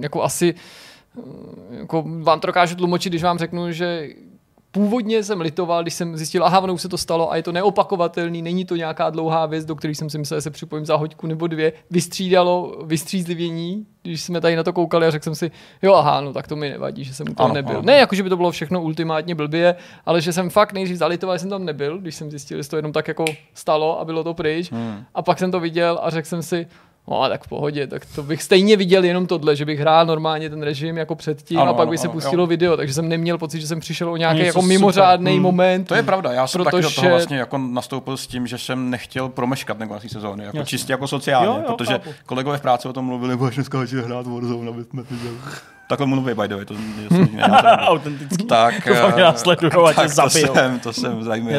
jako 0.00 0.22
asi 0.22 0.54
eh, 1.18 1.22
jako 1.70 2.04
vám 2.22 2.40
to 2.40 2.46
dokážu 2.46 2.74
tlumočit, 2.74 3.12
když 3.12 3.22
vám 3.22 3.38
řeknu, 3.38 3.72
že 3.72 4.08
původně 4.70 5.22
jsem 5.22 5.40
litoval, 5.40 5.82
když 5.82 5.94
jsem 5.94 6.16
zjistil, 6.16 6.44
aha, 6.44 6.60
ono 6.60 6.74
už 6.74 6.82
se 6.82 6.88
to 6.88 6.98
stalo 6.98 7.32
a 7.32 7.36
je 7.36 7.42
to 7.42 7.52
neopakovatelný, 7.52 8.42
není 8.42 8.64
to 8.64 8.76
nějaká 8.76 9.10
dlouhá 9.10 9.46
věc, 9.46 9.64
do 9.64 9.74
které 9.74 9.94
jsem 9.94 10.10
si 10.10 10.18
myslel, 10.18 10.38
že 10.38 10.42
se 10.42 10.50
připojím 10.50 10.86
za 10.86 10.96
hoďku 10.96 11.26
nebo 11.26 11.46
dvě. 11.46 11.72
Vystřídalo 11.90 12.76
vystřízlivění, 12.84 13.86
když 14.02 14.22
jsme 14.22 14.40
tady 14.40 14.56
na 14.56 14.62
to 14.62 14.72
koukali 14.72 15.06
a 15.06 15.10
řekl 15.10 15.24
jsem 15.24 15.34
si, 15.34 15.50
jo, 15.82 15.94
aha, 15.94 16.20
no 16.20 16.32
tak 16.32 16.48
to 16.48 16.56
mi 16.56 16.70
nevadí, 16.70 17.04
že 17.04 17.14
jsem 17.14 17.26
toho 17.26 17.44
Ano, 17.44 17.54
nebyl. 17.54 17.72
ano. 17.76 17.82
Ne, 17.86 17.96
jako 17.96 18.14
že 18.14 18.22
by 18.22 18.28
to 18.28 18.36
bylo 18.36 18.50
všechno 18.50 18.82
ultimátně 18.82 19.34
blbě, 19.34 19.76
ale 20.06 20.20
že 20.20 20.32
jsem 20.32 20.50
fakt 20.50 20.72
nejdřív 20.72 20.96
zalitoval, 20.96 21.36
že 21.36 21.40
jsem 21.40 21.50
tam 21.50 21.64
nebyl, 21.64 21.98
když 21.98 22.14
jsem 22.14 22.30
zjistil, 22.30 22.62
že 22.62 22.68
to 22.68 22.76
jenom 22.76 22.92
tak 22.92 23.08
jako 23.08 23.24
stalo 23.54 24.00
a 24.00 24.04
bylo 24.04 24.24
to 24.24 24.34
pryč. 24.34 24.72
Hmm. 24.72 25.04
A 25.14 25.22
pak 25.22 25.38
jsem 25.38 25.50
to 25.50 25.60
viděl 25.60 25.98
a 26.02 26.10
řekl 26.10 26.28
jsem 26.28 26.42
si, 26.42 26.66
No, 27.08 27.22
a 27.22 27.28
tak 27.28 27.44
v 27.44 27.48
pohodě, 27.48 27.86
tak 27.86 28.02
to 28.14 28.22
bych 28.22 28.42
stejně 28.42 28.76
viděl 28.76 29.04
jenom 29.04 29.26
tohle, 29.26 29.56
že 29.56 29.64
bych 29.64 29.78
hrál 29.80 30.06
normálně 30.06 30.50
ten 30.50 30.62
režim 30.62 30.96
jako 30.96 31.14
předtím 31.14 31.58
Ano, 31.58 31.70
a 31.70 31.74
pak 31.74 31.82
ano, 31.82 31.90
by 31.90 31.98
se 31.98 32.06
ano, 32.06 32.12
pustilo 32.12 32.42
jo. 32.42 32.46
video, 32.46 32.76
takže 32.76 32.94
jsem 32.94 33.08
neměl 33.08 33.38
pocit, 33.38 33.60
že 33.60 33.66
jsem 33.66 33.80
přišel 33.80 34.12
o 34.12 34.16
nějaký 34.16 34.38
Něco 34.38 34.46
jako 34.46 34.62
mimořádný 34.62 35.32
Hmm. 35.32 35.42
moment. 35.42 35.84
To 35.88 35.94
je 35.94 36.02
pravda, 36.02 36.32
já 36.32 36.46
jsem 36.46 36.64
taky 36.64 36.76
do 36.76 36.82
Protože- 36.82 36.94
toho 36.96 37.08
vlastně 37.10 37.36
jako 37.36 37.58
nastoupil 37.58 38.16
s 38.16 38.26
tím, 38.26 38.46
že 38.46 38.58
jsem 38.58 38.90
nechtěl 38.90 39.28
promeškat 39.28 39.78
nekvásí 39.78 40.08
sezóny, 40.08 40.44
jako 40.44 40.56
Jasně. 40.56 40.68
čistě 40.70 40.92
jako 40.92 41.08
sociálně, 41.08 41.46
Jo, 41.46 41.62
jo, 41.68 41.74
protože 41.76 41.92
chápu. 41.92 42.10
kolegové 42.26 42.58
v 42.58 42.62
práci 42.62 42.88
o 42.88 42.92
tom 42.92 43.04
mluvili, 43.04 43.36
budeš 43.36 43.54
dneska 43.54 43.78
hrát 44.04 44.26
Warzone, 44.26 44.68
aby 44.70 44.84
jsme 44.84 45.04
ty 45.04 45.14
Takhle 45.88 46.06
mluví, 46.06 46.34
by 46.34 46.48
the 46.48 46.54
way, 46.54 46.64
to. 46.64 46.74
Autentický. 47.78 48.44
Tak, 48.46 48.74
že 48.86 48.92
eh, 48.92 49.22
a 49.84 49.92
tě 50.06 50.14
to 50.14 50.30
jsem, 50.30 50.80
to 50.80 50.92
jsem 50.92 51.24
zajímavý. 51.24 51.54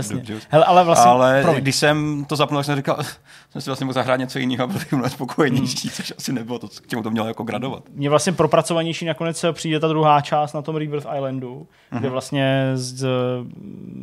Hele, 0.50 0.66
ale 0.66 0.84
vlastně, 0.84 1.12
ale 1.12 1.42
promiň. 1.42 1.62
když 1.62 1.76
jsem 1.76 2.26
to 2.28 2.36
zapnul, 2.36 2.60
tak 2.60 2.66
jsem 2.66 2.76
říkal, 2.76 2.98
jsem 3.52 3.62
si 3.62 3.70
vlastně 3.70 3.86
mohl 3.86 3.94
zahrát 3.94 4.20
něco 4.20 4.40
jiného 4.40 4.64
a 4.64 4.68
byl 4.68 4.80
mnohem 4.92 5.10
spokojenější, 5.10 5.90
což 5.90 6.14
asi 6.18 6.34
nebylo 6.34 6.60
to, 6.60 6.68
k 6.68 6.88
čemu 6.88 7.04
to 7.04 7.12
mělo 7.12 7.28
jako 7.28 7.44
gradovat. 7.44 7.84
Mně 7.94 8.10
vlastně 8.10 8.34
propracovanější 8.34 9.06
nakonec 9.06 9.46
přijde 9.52 9.80
ta 9.80 9.88
druhá 9.88 10.22
část 10.22 10.54
na 10.54 10.62
tom 10.62 10.76
Rebirth 10.76 11.08
Islandu, 11.16 11.68
Mhm. 11.92 12.00
kde 12.02 12.10
vlastně 12.10 12.72
z 12.74 13.04
eh, 13.04 13.08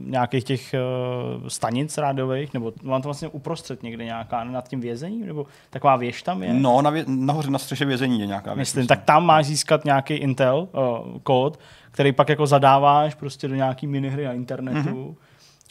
nějakých 0.06 0.44
těch 0.44 0.74
eh, 0.74 0.78
stanic 1.48 1.98
rádiových, 1.98 2.54
nebo 2.54 2.72
mám 2.82 3.02
to 3.02 3.08
vlastně 3.08 3.28
uprostřed 3.28 3.82
někde 3.82 4.04
nějaká, 4.04 4.44
nad 4.44 4.68
tím 4.68 4.80
vězením, 4.80 5.26
nebo 5.26 5.46
taková 5.70 5.96
věž 5.96 6.22
tam 6.22 6.42
je? 6.42 6.54
No, 6.54 6.82
na 6.82 6.90
vě- 6.92 7.04
nahoře 7.06 7.50
na 7.50 7.58
střeše 7.58 7.84
vězení 7.84 8.20
je 8.20 8.26
nějaká 8.26 8.54
věc. 8.54 8.58
Myslím, 8.58 8.86
tak 8.86 9.02
tam 9.04 9.26
máš 9.26 9.46
získat 9.46 9.84
nějaký 9.84 10.13
Intel 10.16 10.68
uh, 10.72 11.18
kód, 11.22 11.58
který 11.90 12.12
pak 12.12 12.28
jako 12.28 12.46
zadáváš 12.46 13.14
prostě 13.14 13.48
do 13.48 13.54
nějaký 13.54 13.86
minihry 13.86 14.24
na 14.24 14.32
internetu. 14.32 14.78
Mhm. 14.78 14.96
Mm-hmm. 14.96 15.14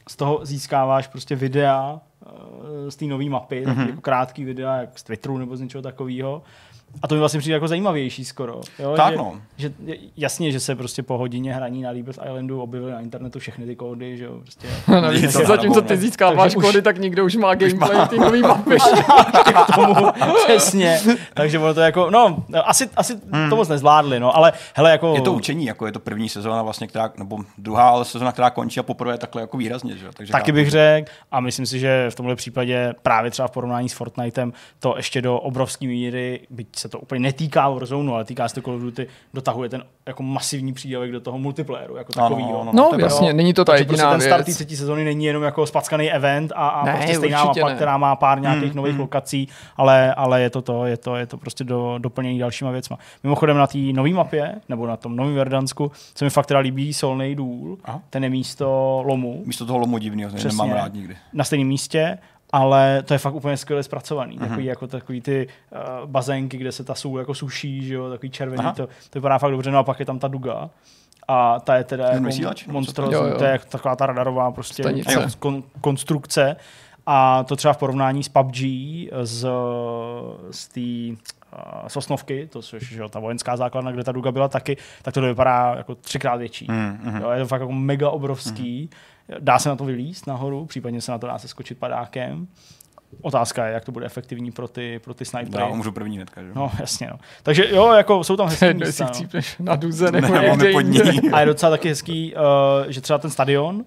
Z 0.09 0.15
toho 0.15 0.39
získáváš 0.43 1.07
prostě 1.07 1.35
videa 1.35 1.99
uh, 2.25 2.89
z 2.89 2.95
té 2.95 3.05
nové 3.05 3.25
mapy, 3.25 3.65
mm-hmm. 3.65 3.89
jako 3.89 4.01
krátký 4.01 4.45
videa, 4.45 4.75
jak 4.75 4.99
z 4.99 5.03
Twitteru 5.03 5.37
nebo 5.37 5.57
z 5.57 5.61
něčeho 5.61 5.81
takového. 5.81 6.41
A 7.01 7.07
to 7.07 7.15
mi 7.15 7.19
vlastně 7.19 7.39
přijde 7.39 7.53
jako 7.53 7.67
zajímavější 7.67 8.25
skoro. 8.25 8.61
Jo? 8.79 8.93
Tak 8.95 9.11
že, 9.11 9.17
no. 9.17 9.41
že, 9.57 9.71
jasně, 10.17 10.51
že 10.51 10.59
se 10.59 10.75
prostě 10.75 11.03
po 11.03 11.17
hodině 11.17 11.53
hraní 11.53 11.81
na 11.81 11.91
Rebirth 11.91 12.19
Islandu 12.25 12.61
objevily 12.61 12.91
na 12.91 12.99
internetu 12.99 13.39
všechny 13.39 13.65
ty 13.65 13.75
kódy, 13.75 14.17
že 14.17 14.25
jo, 14.25 14.39
prostě. 14.41 14.67
Je 15.11 15.27
to 15.27 15.45
zatímco 15.45 15.81
ty 15.81 15.93
no. 15.93 16.01
získáváš 16.01 16.55
už- 16.55 16.63
kódy, 16.63 16.81
tak 16.81 16.97
nikdo 16.97 17.25
už 17.25 17.35
má 17.35 17.55
gameplay 17.55 18.07
ty 18.07 18.19
nový 18.19 18.41
mapy. 18.41 18.77
k 19.71 19.75
tomu, 19.75 19.95
přesně. 20.45 20.99
Takže 21.33 21.59
ono 21.59 21.73
to 21.73 21.81
jako, 21.81 22.09
no, 22.09 22.43
asi, 22.63 22.89
asi 22.95 23.19
hmm. 23.31 23.49
to 23.49 23.55
moc 23.55 23.69
nezvládli, 23.69 24.19
no, 24.19 24.35
ale 24.35 24.53
hele, 24.73 24.91
jako... 24.91 25.15
Je 25.15 25.21
to 25.21 25.33
učení, 25.33 25.65
jako 25.65 25.85
je 25.85 25.91
to 25.91 25.99
první 25.99 26.29
sezóna 26.29 26.61
vlastně, 26.61 26.87
která, 26.87 27.11
nebo 27.17 27.37
druhá, 27.57 27.89
ale 27.89 28.05
sezóna, 28.05 28.31
která 28.31 28.49
končí 28.49 28.79
a 28.79 28.83
poprvé 28.83 29.17
takhle 29.17 29.41
jako 29.41 29.57
výrazně, 29.57 29.97
že? 29.97 30.05
jo? 30.05 30.11
Takže 30.13 30.31
Taky 30.31 30.51
bych 30.51 30.69
řekl, 30.69 31.11
a 31.31 31.39
myslím 31.39 31.65
si, 31.65 31.79
že 31.79 32.09
v 32.09 32.15
tomhle 32.15 32.35
případě 32.35 32.93
právě 33.01 33.31
třeba 33.31 33.47
v 33.47 33.51
porovnání 33.51 33.89
s 33.89 33.93
Fortnitem 33.93 34.53
to 34.79 34.93
ještě 34.97 35.21
do 35.21 35.39
obrovské 35.39 35.87
míry, 35.87 36.39
byť 36.49 36.67
se 36.83 36.89
to 36.89 36.99
úplně 36.99 37.19
netýká 37.19 37.69
Warzone, 37.69 38.11
ale 38.11 38.25
týká 38.25 38.47
se 38.49 38.55
to 38.55 38.61
Call 38.61 38.75
of 38.75 38.81
Duty, 38.81 39.07
dotahuje 39.33 39.69
ten 39.69 39.83
jako 40.05 40.23
masivní 40.23 40.73
přídavek 40.73 41.11
do 41.11 41.19
toho 41.19 41.37
multiplayeru 41.39 41.95
jako 41.95 42.11
Ano, 42.17 42.29
takovýho. 42.29 42.61
ano, 42.61 42.71
No 42.75 42.89
je 42.97 43.03
jasně, 43.03 43.27
Jo, 43.27 43.33
není 43.35 43.53
to 43.53 43.65
ta 43.65 43.71
takže 43.71 43.81
jediná 43.81 44.03
prostě 44.09 44.17
ten 44.23 44.29
start 44.29 44.41
té 44.41 44.45
věc. 44.45 44.55
třetí 44.57 44.75
sezóny 44.75 45.03
není 45.05 45.25
jenom 45.25 45.43
jako 45.43 45.65
spackaný 45.65 46.11
event 46.11 46.51
a, 46.55 46.67
a 46.69 46.85
Ne, 46.85 46.93
prostě 46.93 47.15
stejná 47.15 47.45
mapa, 47.45 47.69
ne. 47.69 47.75
která 47.75 47.97
má 47.97 48.15
pár 48.15 48.41
nějakých 48.41 48.71
Mm, 48.71 48.77
nových 48.77 48.93
mm. 48.93 48.99
lokací, 48.99 49.47
ale, 49.77 50.13
ale 50.13 50.41
je 50.41 50.49
to 50.49 50.61
to, 50.61 50.85
je 50.85 50.97
to, 50.97 51.15
je 51.15 51.25
to 51.25 51.37
prostě 51.37 51.63
do, 51.63 51.95
doplnění 51.97 52.39
dalšíma 52.39 52.71
věcma. 52.71 52.97
Mimochodem 53.23 53.57
na 53.57 53.67
té 53.67 53.77
nové 53.77 54.09
mapě, 54.09 54.55
nebo 54.69 54.87
na 54.87 54.97
tom 54.97 55.15
novém 55.15 55.35
Verdansku, 55.35 55.91
se 56.15 56.25
mi 56.25 56.29
fakt 56.29 56.45
teda 56.45 56.59
líbí 56.59 56.93
Solnej 56.93 57.35
důl, 57.35 57.77
Aha. 57.85 58.01
ten 58.09 58.23
je 58.23 58.29
místo 58.29 59.01
lomu, 59.05 59.43
Místo 59.45 59.65
toho 59.65 59.79
lomu 59.79 59.97
divného, 59.97 60.29
Přesně. 60.29 60.47
nemám 60.47 60.71
rád 60.71 60.93
nikdy. 60.93 61.15
na 61.33 61.43
stejném 61.43 61.67
místě, 61.67 62.17
ale 62.53 63.03
to 63.03 63.13
je 63.13 63.17
fakt 63.17 63.33
úplně 63.33 63.57
skvěle 63.57 63.83
zpracovaný. 63.83 64.35
Mhm. 64.35 64.45
Mm-hmm. 64.45 64.49
Takový, 64.49 64.65
jako 64.65 64.87
takový 64.87 65.21
ty 65.21 65.47
uh, 65.71 66.09
bazénky, 66.09 66.57
kde 66.57 66.71
se 66.71 66.83
ta 66.83 66.95
sůl 66.95 67.19
jako 67.19 67.33
suší, 67.33 67.85
že 67.85 67.93
jo, 67.93 68.09
takový 68.09 68.29
červený, 68.29 68.63
Aha. 68.63 68.73
to, 68.73 68.87
to 68.87 69.19
vypadá 69.19 69.37
fakt 69.37 69.51
dobře, 69.51 69.71
no 69.71 69.77
a 69.77 69.83
pak 69.83 69.99
je 69.99 70.05
tam 70.05 70.19
ta 70.19 70.27
duga. 70.27 70.69
A 71.27 71.59
ta 71.59 71.75
je 71.75 71.83
teda 71.83 72.07
jako 72.07 72.29
jo. 73.11 73.37
to 73.37 73.43
je 73.43 73.51
jako 73.51 73.65
taková 73.69 73.95
ta 73.95 74.05
radarová 74.05 74.51
prostě 74.51 74.83
Stanice. 74.83 75.13
kon, 75.13 75.31
kon, 75.39 75.63
konstrukce. 75.81 76.55
A 77.05 77.43
to 77.43 77.55
třeba 77.55 77.73
v 77.73 77.77
porovnání 77.77 78.23
s 78.23 78.29
PUBG, 78.29 78.57
z, 79.23 79.47
z 80.51 80.67
té 80.67 81.23
uh, 81.57 81.87
Sosnovky, 81.87 82.47
to 82.47 82.61
což 82.61 82.89
že 82.89 83.03
ta 83.09 83.19
vojenská 83.19 83.57
základna, 83.57 83.91
kde 83.91 84.03
ta 84.03 84.11
duga 84.11 84.31
byla 84.31 84.47
taky, 84.47 84.77
tak 85.01 85.13
to 85.13 85.21
vypadá 85.21 85.73
jako 85.77 85.95
třikrát 85.95 86.35
větší. 86.35 86.67
Mm, 86.69 86.99
mhm. 87.03 87.21
Jo, 87.21 87.29
je 87.29 87.39
to 87.39 87.47
fakt 87.47 87.61
jako 87.61 87.73
mega 87.73 88.09
obrovský. 88.09 88.89
Dá 89.39 89.59
se 89.59 89.69
na 89.69 89.75
to 89.75 89.85
vylíst 89.85 90.27
nahoru, 90.27 90.65
případně 90.65 91.01
se 91.01 91.11
na 91.11 91.17
to 91.17 91.27
dá 91.27 91.37
se 91.37 91.47
skočit 91.47 91.77
padákem. 91.77 92.47
Otázka 93.21 93.65
je, 93.67 93.73
jak 93.73 93.85
to 93.85 93.91
bude 93.91 94.05
efektivní 94.05 94.51
pro 94.51 94.67
ty, 94.67 94.99
pro 95.03 95.13
ty 95.13 95.25
snipery. 95.25 95.63
Já 95.63 95.67
umřu 95.69 95.91
první 95.91 96.15
hnedka, 96.15 96.41
že? 96.43 96.49
No, 96.55 96.71
jasně. 96.79 97.07
No. 97.11 97.19
Takže 97.43 97.69
jo, 97.69 97.91
jako 97.93 98.23
jsou 98.23 98.35
tam 98.37 98.47
hezký 98.47 98.65
Jedno, 98.65 98.85
místa. 98.85 99.03
jestli 99.03 99.03
No. 99.03 99.09
chcípneš 99.13 99.55
na 99.59 99.75
duze 99.75 100.11
nebo 100.11 100.27
Nebo 100.33 100.45
někde 100.45 100.69
jinde. 100.71 101.03
ní. 101.23 101.31
A 101.31 101.39
je 101.39 101.45
docela 101.45 101.69
taky 101.69 101.89
hezký, 101.89 102.33
uh, 102.35 102.41
že 102.91 103.01
třeba 103.01 103.19
ten 103.19 103.31
stadion 103.31 103.85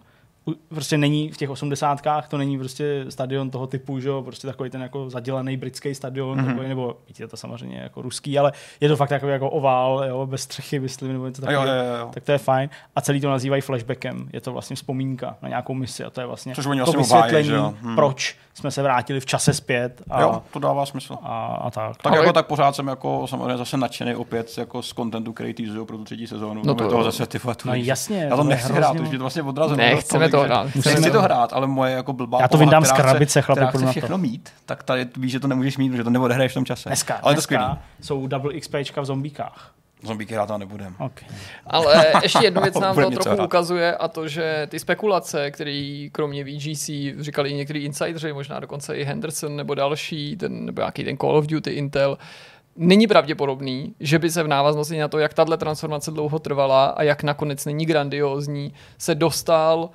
prostě 0.69 0.99
není 0.99 1.31
v 1.31 1.37
těch 1.37 1.51
osmdesátkách, 1.51 2.29
to 2.29 2.39
není 2.39 2.59
prostě 2.59 3.05
stadion 3.09 3.51
toho 3.51 3.67
typu, 3.67 4.01
že 4.01 4.09
jo, 4.09 4.23
prostě 4.23 4.47
takový 4.47 4.71
ten 4.71 4.83
jako 4.83 5.11
zadělaný 5.11 5.57
britský 5.57 5.95
stadion, 5.95 6.39
mm-hmm. 6.39 6.47
takový, 6.47 6.69
nebo 6.69 6.97
víte, 7.09 7.23
je 7.23 7.29
to 7.29 7.37
samozřejmě 7.37 7.79
jako 7.79 8.03
ruský, 8.03 8.39
ale 8.39 8.53
je 8.81 8.89
to 8.89 8.97
fakt 8.97 9.09
takový 9.09 9.33
jako 9.33 9.51
ovál, 9.51 10.05
jo, 10.09 10.27
bez 10.27 10.43
střechy, 10.43 10.79
myslím, 10.79 11.13
nebo 11.13 11.27
něco 11.27 11.43
takového. 11.43 11.67
jo, 11.67 11.73
jo, 11.73 11.95
jo. 12.01 12.11
Tak 12.15 12.25
to 12.25 12.33
je 12.33 12.39
fajn. 12.39 12.71
A 12.97 13.01
celý 13.01 13.21
to 13.21 13.31
nazývají 13.31 13.63
flashbackem. 13.63 14.29
Je 14.33 14.41
to 14.41 14.53
vlastně 14.53 14.77
vzpomínka 14.77 15.37
na 15.43 15.49
nějakou 15.49 15.75
misi 15.75 16.05
a 16.05 16.11
to 16.11 16.21
je 16.21 16.27
vlastně 16.27 16.55
Což 16.55 16.65
to 16.65 16.69
vlastně 16.69 16.99
obhájí, 16.99 17.23
vysvětlení, 17.23 17.49
že 17.49 17.55
jo. 17.55 17.75
Hm. 17.83 17.95
proč 17.95 18.37
jsme 18.57 18.71
se 18.71 18.83
vrátili 18.83 19.21
v 19.21 19.27
čase 19.27 19.55
zpět 19.55 20.03
a, 20.11 20.21
Jo, 20.21 20.43
to 20.53 20.59
dává 20.59 20.87
smysl. 20.87 21.17
a, 21.23 21.47
a 21.47 21.71
tak. 21.71 21.97
Tak 21.97 22.13
Ale- 22.13 22.17
jako 22.21 22.33
tak 22.33 22.47
pořád 22.47 22.77
jsem 22.77 22.87
jako 22.89 23.27
samozřejmě 23.27 23.57
zase 23.57 23.77
nadšený 23.77 24.15
opět 24.15 24.59
jako 24.59 24.83
z 24.83 24.93
kontentu, 24.93 25.33
který 25.33 25.55
teasují 25.55 25.87
pro 25.87 25.97
tu 25.97 26.05
třetí 26.05 26.27
sezónu. 26.27 26.63
No 26.65 26.75
to 26.75 26.85
to 26.85 26.91
toho 26.91 27.01
jo. 27.01 27.05
zase 27.05 27.27
ty 27.27 27.39
vole, 27.39 27.55
tu- 27.55 27.69
No 27.69 27.75
jasně, 27.75 28.23
Já 28.23 28.31
to 28.31 28.37
to 28.37 28.45
nechci 28.45 28.73
hrát, 28.73 28.95
je 28.97 29.11
to 29.11 29.19
vlastně 29.19 29.43
odrazeno. 29.43 29.77
Ne, 29.77 29.97
chceme 29.97 30.29
to 30.29 30.37
takže- 30.41 30.47
hrát. 30.55 30.69
Chci 30.71 30.81
Chceme 30.81 31.07
to 31.07 31.13
to. 31.13 31.23
hrát, 31.23 31.53
ale 31.53 31.67
moje 31.67 31.93
jako 31.93 32.13
blbá 32.13 32.39
Já 32.41 32.49
to 32.49 32.57
vyndám 32.59 32.85
z 32.85 32.93
krabice, 32.93 33.43
chlapi, 33.43 33.61
půjdu 33.73 33.85
na 33.87 33.93
to. 33.93 34.01
všechno 34.01 34.19
mít, 34.19 34.51
tak 34.67 34.83
tady 34.83 35.07
víš, 35.17 35.33
že 35.33 35.41
to 35.41 35.49
nemůžeš 35.49 35.77
mít, 35.77 35.93
že 35.93 36.05
to 36.05 36.11
neodehraješ 36.11 36.53
v 36.53 36.55
tom 36.55 36.65
čase. 36.65 36.89
Dneska, 36.89 37.15
ale 37.23 37.35
to 37.35 37.41
skvělý. 37.43 37.65
jsou 38.03 38.27
double 38.27 38.53
XPčka 38.61 39.01
v 39.01 39.05
zombíkách. 39.05 39.71
Zombíky 40.03 40.35
hrát 40.35 40.47
tam 40.47 40.61
nebudem. 40.61 40.95
Okay. 40.99 41.29
Ale 41.67 42.07
ještě 42.23 42.45
jednu 42.45 42.63
věc 42.63 42.75
nám 42.75 42.97
to 42.97 43.11
trochu 43.11 43.29
hrát. 43.29 43.45
ukazuje 43.45 43.97
a 43.97 44.09
to, 44.09 44.29
že 44.29 44.67
ty 44.71 44.79
spekulace, 44.79 45.51
které 45.51 46.09
kromě 46.13 46.45
VGC 46.45 46.91
říkali 47.19 47.51
i 47.51 47.55
některý 47.55 47.85
insideri, 47.85 48.33
možná 48.33 48.61
dokonce 48.61 48.97
i 48.97 49.05
Henderson 49.05 49.57
nebo 49.57 49.75
další, 49.75 50.37
ten, 50.37 50.65
nebo 50.65 50.81
nějaký 50.81 51.05
ten 51.05 51.17
Call 51.17 51.37
of 51.37 51.47
Duty 51.47 51.71
Intel, 51.71 52.19
není 52.77 53.07
pravděpodobný, 53.07 53.95
že 54.01 54.19
by 54.19 54.31
se 54.31 54.43
v 54.43 54.49
návaznosti 54.49 54.99
na 54.99 55.09
to, 55.09 55.19
jak 55.19 55.35
tahle 55.35 55.57
transformace 55.57 56.11
dlouho 56.11 56.39
trvala 56.39 56.87
a 56.87 57.03
jak 57.03 57.23
nakonec 57.23 57.65
není 57.65 57.87
grandiózní, 57.87 58.73
se 58.99 59.15
dostal 59.15 59.91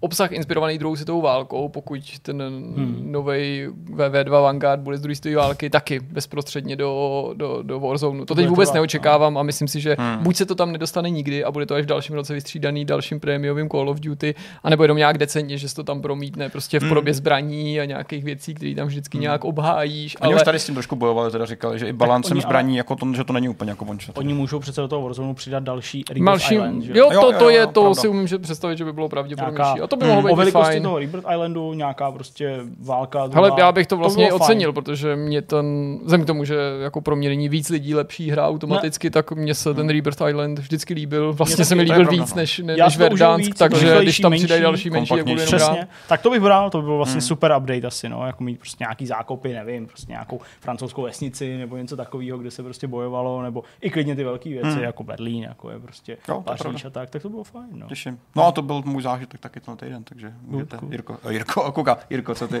obsah 0.00 0.32
inspirovaný 0.32 0.78
druhou 0.78 0.96
světovou 0.96 1.20
válkou, 1.22 1.68
pokud 1.68 2.00
ten 2.22 2.42
Hmm. 2.76 3.12
nový 3.12 3.66
VV2 3.94 4.42
Vanguard 4.42 4.80
bude 4.80 4.96
z 4.96 5.00
druhé 5.00 5.14
světové 5.16 5.36
války 5.44 5.70
taky 5.70 6.00
bezprostředně 6.00 6.76
do, 6.76 7.30
do, 7.36 7.62
do 7.62 7.80
Warzone. 7.80 8.24
To 8.26 8.34
teď 8.34 8.48
vůbec 8.48 8.72
neočekávám 8.72 9.38
a 9.38 9.42
myslím 9.42 9.68
si, 9.68 9.80
že 9.80 9.96
Hmm. 9.98 10.22
buď 10.22 10.36
se 10.36 10.46
to 10.46 10.54
tam 10.54 10.72
nedostane 10.72 11.10
nikdy 11.10 11.44
a 11.44 11.50
bude 11.50 11.66
to 11.66 11.74
až 11.74 11.82
v 11.82 11.86
dalším 11.86 12.14
roce 12.14 12.34
vystřídaný 12.34 12.84
dalším 12.84 13.20
prémiovým 13.20 13.68
Call 13.68 13.88
of 13.90 14.00
Duty, 14.00 14.34
anebo 14.62 14.84
jenom 14.84 14.96
nějak 14.98 15.18
decentně, 15.18 15.58
že 15.58 15.68
se 15.68 15.74
to 15.74 15.84
tam 15.84 16.02
promítne 16.02 16.48
prostě 16.48 16.78
v 16.78 16.82
Hmm. 16.82 16.88
podobě 16.88 17.14
zbraní 17.14 17.80
a 17.80 17.84
nějakých 17.84 18.24
věcí, 18.24 18.54
které 18.54 18.74
tam 18.74 18.86
vždycky 18.86 19.18
nějak 19.18 19.44
obhájíš. 19.44 20.16
Oni 20.20 20.26
ale 20.32 20.36
už 20.36 20.42
tady 20.42 20.58
s 20.58 20.66
tím 20.66 20.74
trošku 20.74 20.96
bojovali, 20.96 21.30
teda 21.30 21.46
říkali, 21.46 21.78
že 21.78 21.88
i 21.88 21.92
balancem 21.92 22.32
oni- 22.36 22.40
zbraní, 22.42 22.76
jako 22.76 22.96
to, 22.96 23.06
že 23.14 23.24
to 23.24 23.32
není 23.32 23.48
úplně 23.48 23.70
jako 23.70 23.84
shot. 24.04 24.18
Oni 24.18 24.34
můžou 24.34 24.58
přece 24.58 24.80
do 24.80 24.88
toho 24.88 25.02
Warzone 25.02 25.34
přidat 25.34 25.62
další 25.62 26.04
Malší, 26.20 26.54
Island, 26.54 26.82
že? 26.82 26.92
jo, 26.98 27.08
Jo, 27.12 27.20
to, 27.20 27.32
jo, 27.32 27.38
to 27.38 27.44
jo, 27.44 27.50
je, 27.50 27.66
to 27.66 27.80
pravda. 27.80 27.94
si 28.00 28.08
umím 28.08 28.26
že 28.26 28.38
představit, 28.38 28.78
že 28.78 28.84
by 28.84 28.92
bylo 28.92 29.08
pravděpodobnější. 29.08 29.80
To 29.88 29.96
by 29.96 30.04
Hmm. 30.06 30.14
mohlo 30.14 30.30
O 30.30 30.32
být 30.32 30.32
i 30.32 30.36
velikosti 30.36 30.64
fajn. 30.66 30.82
toho 30.82 30.98
Rebirth 30.98 31.26
Islandu 31.32 31.72
nějaká 31.74 32.12
prostě 32.12 32.58
válka. 32.80 33.18
Hele, 33.32 33.48
druhá. 33.50 33.60
já 33.60 33.72
bych 33.72 33.86
to 33.86 33.96
vlastně 33.96 34.26
bylo 34.26 34.38
fajn. 34.38 34.42
ocenil, 34.50 34.72
protože 34.72 35.16
mě 35.16 35.42
ten, 35.42 35.98
vzhledem 36.02 36.24
k 36.24 36.26
tomu, 36.26 36.44
že 36.44 36.56
jako 36.82 37.00
pro 37.00 37.16
mě 37.16 37.28
není 37.28 37.48
víc 37.48 37.68
lidí 37.68 37.94
lepší 37.94 38.30
hra 38.30 38.46
automaticky, 38.48 39.10
tak 39.10 39.32
mně 39.32 39.54
se 39.54 39.74
ten 39.74 39.88
Rebirth 39.88 40.22
Island 40.28 40.58
vždycky 40.58 40.94
líbil. 40.94 41.32
Vlastně 41.32 41.64
se 41.64 41.74
mi 41.74 41.86
to 41.86 41.92
líbil 41.92 42.04
pravda, 42.06 42.22
víc 42.24 42.34
no. 42.34 42.40
než, 42.40 42.58
ne, 42.58 42.76
než 42.76 42.94
to 42.96 42.98
Verdansk, 43.02 43.46
víc, 43.46 43.58
to 43.58 43.64
takže 43.64 43.98
když 44.02 44.20
tam 44.20 44.32
přidají 44.32 44.62
další 44.62 44.90
menší, 44.90 45.14
jak 45.16 45.26
budu 45.26 45.40
Přesně. 45.44 45.86
Tak 46.08 46.22
to 46.22 46.30
bych 46.30 46.40
bral, 46.40 46.70
to 46.70 46.78
by 46.80 46.84
byl 46.84 46.96
vlastně 46.96 47.12
Hmm. 47.18 47.20
super 47.28 47.54
update 47.58 47.86
asi, 47.86 48.08
no, 48.08 48.26
jako 48.26 48.44
mít 48.44 48.58
prostě 48.58 48.76
nějaký 48.84 49.06
zákopy, 49.06 49.52
nevím, 49.52 49.86
prostě 49.86 50.12
nějakou 50.12 50.40
francouzskou 50.60 51.02
vesnici 51.02 51.58
nebo 51.58 51.76
něco 51.76 51.96
takového, 51.96 52.38
kde 52.38 52.50
se 52.50 52.62
prostě 52.62 52.86
bojovalo, 52.86 53.42
nebo 53.42 53.62
i 53.80 53.90
klidně 53.90 54.16
ty 54.16 54.24
velké 54.24 54.48
věci, 54.48 54.68
Hmm. 54.68 54.82
jako 54.82 55.04
Berlín, 55.04 55.42
jako 55.44 55.70
je 55.70 55.78
prostě 55.78 56.16
to 56.26 56.40
Paříž 56.40 56.84
a 56.84 56.90
tak, 56.90 57.10
tak 57.10 57.22
to 57.22 57.28
bylo 57.28 57.44
fajn, 57.44 57.66
no. 57.72 57.86
Těším. 57.86 58.18
No 58.36 58.46
a 58.46 58.52
to 58.52 58.62
byl 58.62 58.82
můj 58.84 59.02
zážitek 59.02 59.40
taky 59.40 59.60
ten 59.60 59.76
týden, 59.78 60.04
takže 60.04 60.32
můžete. 60.42 60.78
Jirko, 60.90 61.18
eh, 61.28 61.32
Jirko, 61.32 61.72
kouka, 61.72 61.98
Jirko, 62.10 62.34
co 62.34 62.48
ty, 62.48 62.60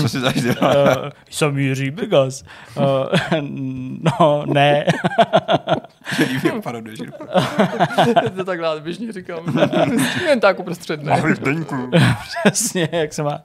co 0.00 0.08
si 0.08 0.20
zažil? 0.20 0.54
Uh, 0.62 1.10
jsem 1.30 1.58
Jiří 1.58 1.90
Vegas. 1.90 2.44
Uh, 2.76 2.84
no, 4.20 4.44
ne. 4.46 4.84
Líbí 6.18 6.60
parodie, 6.62 6.96
Jirko. 7.00 7.26
to 8.36 8.44
tak 8.44 8.60
rád 8.60 8.82
běžně 8.82 9.12
říkám. 9.12 9.58
Jen 10.28 10.40
tak 10.40 10.60
uprostřed, 10.60 11.02
ne. 11.02 11.12
Ahoj, 11.12 11.34
Zdeňku. 11.34 11.90
Přesně, 12.42 12.88
jak 12.92 13.12
se 13.12 13.22
má. 13.22 13.40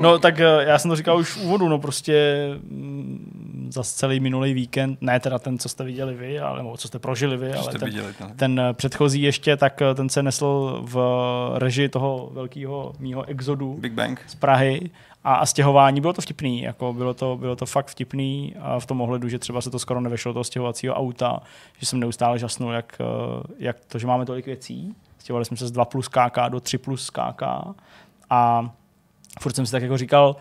No 0.00 0.18
tak 0.18 0.40
eh, 0.40 0.44
já 0.66 0.78
jsem 0.78 0.88
to 0.88 0.96
říkal 0.96 1.18
už 1.18 1.30
v 1.30 1.42
úvodu, 1.44 1.68
no 1.68 1.78
prostě 1.78 2.46
mm, 2.70 3.70
za 3.72 3.82
celý 3.82 4.20
minulý 4.20 4.54
víkend, 4.54 4.98
ne 5.00 5.20
teda 5.20 5.38
ten, 5.38 5.58
co 5.58 5.68
jste 5.68 5.84
viděli 5.84 6.14
vy, 6.14 6.40
ale 6.40 6.58
nebo 6.58 6.76
co 6.76 6.88
jste 6.88 6.98
prožili 6.98 7.36
vy, 7.36 7.50
Co 7.50 7.58
ale 7.58 7.64
jste 7.64 7.78
ten, 7.78 7.88
viděli? 7.88 8.08
no. 8.20 8.30
ten 8.36 8.60
eh, 8.60 8.72
předchozí 8.72 9.22
ještě, 9.22 9.56
tak 9.56 9.82
eh, 9.82 9.94
ten 9.94 10.08
se 10.08 10.22
nesl 10.22 10.80
v 10.82 10.98
režii 11.58 11.88
toho 11.88 12.30
velkého 12.66 12.92
mýho 12.98 13.24
exodu 13.24 13.76
Big 13.80 13.92
Bang. 13.92 14.20
z 14.26 14.34
Prahy 14.34 14.90
a, 15.24 15.34
a 15.34 15.46
stěhování. 15.46 16.00
Bylo 16.00 16.12
to 16.12 16.22
vtipný, 16.22 16.62
jako 16.62 16.92
bylo 16.92 17.14
to, 17.14 17.36
bylo 17.36 17.56
to 17.56 17.66
fakt 17.66 17.86
vtipný 17.86 18.54
a 18.60 18.80
v 18.80 18.86
tom 18.86 19.00
ohledu, 19.00 19.28
že 19.28 19.38
třeba 19.38 19.60
se 19.60 19.70
to 19.70 19.78
skoro 19.78 20.00
nevešlo 20.00 20.32
toho 20.32 20.44
stěhovacího 20.44 20.94
auta, 20.94 21.40
že 21.78 21.86
jsem 21.86 22.00
neustále 22.00 22.38
žasnul, 22.38 22.72
jak, 22.72 23.00
eh, 23.00 23.42
jak 23.58 23.84
to, 23.84 23.98
že 23.98 24.06
máme 24.06 24.26
tolik 24.26 24.46
věcí. 24.46 24.94
Stěhovali 25.18 25.44
jsme 25.44 25.56
se 25.56 25.66
z 25.66 25.70
2 25.70 25.84
plus 25.84 26.08
KK 26.08 26.48
do 26.48 26.60
3 26.60 26.78
plus 26.78 27.10
KK 27.10 27.42
a 28.30 28.70
furt 29.40 29.56
jsem 29.56 29.66
si 29.66 29.72
tak 29.72 29.82
jako 29.82 29.96
říkal, 29.96 30.36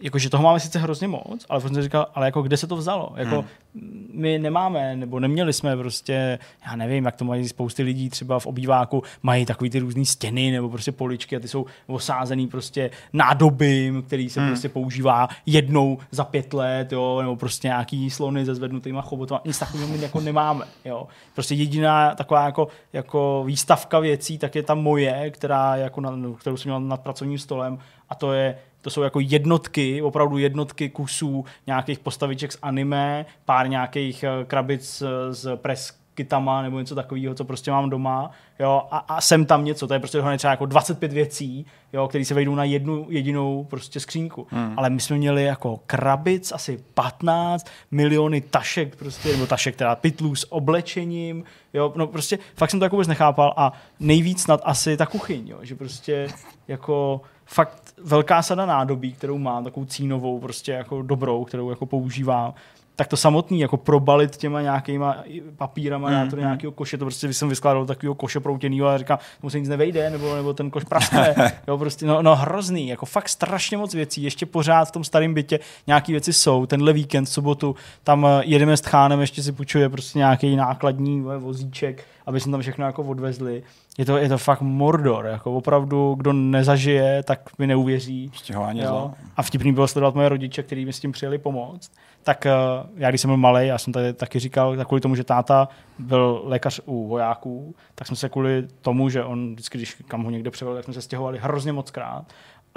jako, 0.00 0.18
že 0.18 0.30
toho 0.30 0.42
máme 0.42 0.60
sice 0.60 0.78
hrozně 0.78 1.08
moc, 1.08 1.46
ale 1.48 1.60
si 1.60 1.82
říkal, 1.82 2.06
ale 2.14 2.26
jako 2.26 2.42
kde 2.42 2.56
se 2.56 2.66
to 2.66 2.76
vzalo? 2.76 3.12
Jako, 3.16 3.44
Hmm. 3.74 4.08
my 4.14 4.38
nemáme, 4.38 4.96
nebo 4.96 5.20
neměli 5.20 5.52
jsme 5.52 5.76
prostě, 5.76 6.38
já 6.66 6.76
nevím, 6.76 7.04
jak 7.04 7.16
to 7.16 7.24
mají 7.24 7.48
spousty 7.48 7.82
lidí 7.82 8.10
třeba 8.10 8.38
v 8.38 8.46
obýváku, 8.46 9.02
mají 9.22 9.46
takový 9.46 9.70
ty 9.70 9.78
různé 9.78 10.04
stěny 10.04 10.50
nebo 10.50 10.68
prostě 10.68 10.92
poličky 10.92 11.36
a 11.36 11.40
ty 11.40 11.48
jsou 11.48 11.66
osázený 11.86 12.46
prostě 12.48 12.90
nádobím, 13.12 14.02
který 14.02 14.28
se 14.30 14.40
Hmm. 14.40 14.48
prostě 14.48 14.68
používá 14.68 15.28
jednou 15.46 15.98
za 16.10 16.24
pět 16.24 16.52
let, 16.54 16.92
jo, 16.92 17.18
nebo 17.22 17.36
prostě 17.36 17.68
nějaký 17.68 18.10
slony 18.10 18.44
se 18.46 18.54
zvednutýma 18.54 19.02
chobotama, 19.02 19.40
nic 19.44 19.58
takového 19.58 19.88
my 19.88 20.02
jako 20.02 20.20
nemáme, 20.20 20.64
jo. 20.84 21.06
Prostě 21.34 21.54
jediná 21.54 22.14
taková 22.14 22.44
jako, 22.44 22.68
jako 22.92 23.42
výstavka 23.46 23.98
věcí, 23.98 24.38
tak 24.38 24.54
je 24.54 24.62
ta 24.62 24.74
moje, 24.74 25.30
která 25.30 25.76
jako 25.76 26.00
na, 26.00 26.12
kterou 26.38 26.56
jsem 26.56 26.68
měl 26.70 26.80
nad 26.80 27.00
pracovním 27.00 27.38
stolem 27.38 27.78
a 28.08 28.14
to 28.14 28.32
je 28.32 28.58
to 28.80 28.90
jsou 28.90 29.02
jako 29.02 29.20
jednotky, 29.20 30.02
opravdu 30.02 30.38
jednotky 30.38 30.88
kusů 30.88 31.44
nějakých 31.66 31.98
postaviček 31.98 32.52
z 32.52 32.58
anime, 32.62 33.26
pár 33.44 33.68
nějakých 33.68 34.24
eh, 34.24 34.44
krabic 34.44 35.02
eh, 35.02 35.34
z 35.34 35.56
press 35.56 35.98
kitama 36.18 36.62
nebo 36.62 36.78
něco 36.78 36.94
takového, 36.94 37.34
co 37.34 37.44
prostě 37.44 37.70
mám 37.70 37.90
doma, 37.90 38.30
jo, 38.60 38.82
a, 38.90 38.98
a 38.98 39.20
sem 39.20 39.46
tam 39.46 39.64
něco, 39.64 39.86
to 39.86 39.94
je 39.94 40.00
prostě 40.00 40.18
dohromady 40.18 40.38
třeba 40.38 40.50
jako 40.50 40.66
25 40.66 41.12
věcí, 41.12 41.66
jo, 41.92 42.08
které 42.08 42.24
se 42.24 42.34
vejdou 42.34 42.54
na 42.54 42.64
jednu 42.64 43.06
jedinou 43.08 43.64
prostě 43.64 44.00
skřínku. 44.00 44.46
Hmm. 44.50 44.74
Ale 44.76 44.90
my 44.90 45.00
jsme 45.00 45.16
měli 45.16 45.44
jako 45.44 45.80
krabic 45.86 46.52
asi 46.52 46.84
15 46.94 47.66
miliony 47.90 48.40
tašek 48.40 48.96
prostě, 48.96 49.32
nebo 49.32 49.46
tašek 49.46 49.76
teda 49.76 49.96
pytlů 49.96 50.34
s 50.34 50.52
oblečením, 50.52 51.44
jo, 51.74 51.92
no 51.96 52.06
prostě 52.06 52.38
fakt 52.54 52.70
jsem 52.70 52.80
to 52.80 52.84
jako 52.84 52.96
vůbec 52.96 53.08
nechápal 53.08 53.54
a 53.56 53.72
nejvíc 54.00 54.42
snad 54.42 54.60
asi 54.64 54.96
ta 54.96 55.06
kuchyň, 55.06 55.48
jo, 55.48 55.58
že 55.62 55.74
prostě 55.74 56.28
jako 56.68 57.20
fakt 57.48 57.94
velká 58.02 58.42
sada 58.42 58.66
nádobí, 58.66 59.12
kterou 59.12 59.38
mám, 59.38 59.64
takovou 59.64 59.86
cínovou, 59.86 60.40
prostě 60.40 60.72
jako 60.72 61.02
dobrou, 61.02 61.44
kterou 61.44 61.70
jako 61.70 61.86
používám, 61.86 62.54
tak 62.96 63.08
to 63.08 63.16
samotný, 63.16 63.60
jako 63.60 63.76
probalit 63.76 64.36
těma 64.36 64.62
nějakýma 64.62 65.16
papírama, 65.56 66.10
mm, 66.10 66.30
to 66.30 66.36
do 66.36 66.42
nějakého 66.42 66.72
koše, 66.72 66.98
to 66.98 67.04
prostě 67.04 67.32
jsem 67.32 67.48
vyskládal 67.48 67.86
takového 67.86 68.14
koše 68.14 68.40
proutěnýho 68.40 68.88
a 68.88 68.98
říkám, 68.98 69.18
tomu 69.40 69.50
se 69.50 69.60
nic 69.60 69.68
nevejde, 69.68 70.10
nebo, 70.10 70.36
nebo 70.36 70.54
ten 70.54 70.70
koš 70.70 70.84
praskne. 70.84 71.34
jo, 71.68 71.78
prostě, 71.78 72.06
no, 72.06 72.22
no, 72.22 72.36
hrozný, 72.36 72.88
jako 72.88 73.06
fakt 73.06 73.28
strašně 73.28 73.76
moc 73.76 73.94
věcí, 73.94 74.22
ještě 74.22 74.46
pořád 74.46 74.84
v 74.84 74.92
tom 74.92 75.04
starém 75.04 75.34
bytě 75.34 75.58
nějaký 75.86 76.12
věci 76.12 76.32
jsou, 76.32 76.66
tenhle 76.66 76.92
víkend, 76.92 77.24
v 77.24 77.28
sobotu, 77.28 77.76
tam 78.04 78.26
eh, 78.26 78.40
jedeme 78.44 78.76
s 78.76 78.80
Tchánem, 78.80 79.20
ještě 79.20 79.42
si 79.42 79.52
půjčuje 79.52 79.88
prostě 79.88 80.18
nějaký 80.18 80.56
nákladní 80.56 81.20
vole, 81.20 81.38
vozíček, 81.38 82.04
aby 82.28 82.40
jsme 82.40 82.50
tam 82.50 82.60
všechno 82.60 82.86
jako 82.86 83.02
odvezli. 83.02 83.62
Je 83.98 84.04
to, 84.04 84.16
je 84.16 84.28
to 84.28 84.38
fakt 84.38 84.60
mordor, 84.60 85.26
jako 85.26 85.52
opravdu, 85.52 86.14
kdo 86.14 86.32
nezažije, 86.32 87.22
tak 87.22 87.58
mi 87.58 87.66
neuvěří. 87.66 88.30
Stěhování 88.34 88.80
zla. 88.80 89.14
A 89.36 89.42
vtipný 89.42 89.72
bylo 89.72 89.88
sledovat 89.88 90.14
moje 90.14 90.28
rodiče, 90.28 90.62
kteří 90.62 90.84
mi 90.84 90.92
s 90.92 91.00
tím 91.00 91.12
přijeli 91.12 91.38
pomoct. 91.38 91.92
Tak 92.22 92.46
eh, 92.46 92.52
já, 92.96 93.08
když 93.08 93.20
jsem 93.20 93.28
byl 93.28 93.36
malý, 93.36 93.66
já 93.66 93.78
jsem 93.78 93.92
tady 93.92 94.12
taky 94.12 94.38
říkal, 94.38 94.76
tak 94.76 94.86
kvůli 94.86 95.00
tomu, 95.00 95.14
že 95.14 95.24
táta 95.24 95.68
byl 95.98 96.42
lékař 96.44 96.80
u 96.84 97.08
vojáků, 97.08 97.74
tak 97.94 98.06
jsme 98.06 98.16
se 98.16 98.28
kvůli 98.28 98.68
tomu, 98.82 99.08
že 99.08 99.24
on 99.24 99.52
vždycky, 99.52 99.78
když 99.78 99.94
kam 100.08 100.24
ho 100.24 100.30
někde 100.30 100.50
převel, 100.50 100.74
tak 100.74 100.84
jsme 100.84 100.94
se 100.94 101.02
stěhovali 101.02 101.38
hrozně 101.38 101.72
moc 101.72 101.90
krát. 101.90 102.24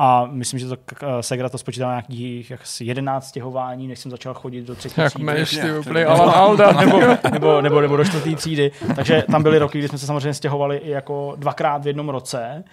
A 0.03 0.25
myslím, 0.31 0.59
že 0.59 0.67
to 0.67 0.77
Segra 1.21 1.49
to 1.49 1.57
spočítala 1.57 1.91
nějakých 1.91 2.51
jak 2.51 2.61
asi 2.61 2.85
11 2.85 3.27
stěhování, 3.27 3.87
než 3.87 3.99
jsem 3.99 4.11
začal 4.11 4.33
chodit 4.33 4.61
do 4.61 4.75
třetí 4.75 5.01
Jak 5.01 5.09
třídy. 5.09 5.25
meš, 5.25 5.49
ty 5.49 5.77
úplně 5.79 6.05
Alan 6.05 6.29
Alda. 6.29 6.71
nebo, 6.85 6.99
nebo, 7.31 7.61
nebo, 7.61 7.81
nebo 7.81 7.97
do 7.97 8.05
čtvrtý 8.05 8.35
třídy. 8.35 8.71
Takže 8.95 9.23
tam 9.31 9.43
byly 9.43 9.59
roky, 9.59 9.79
kdy 9.79 9.87
jsme 9.87 9.97
se 9.97 10.05
samozřejmě 10.05 10.33
stěhovali 10.33 10.77
i 10.77 10.89
jako 10.89 11.33
dvakrát 11.37 11.83
v 11.83 11.87
jednom 11.87 12.09
roce. 12.09 12.63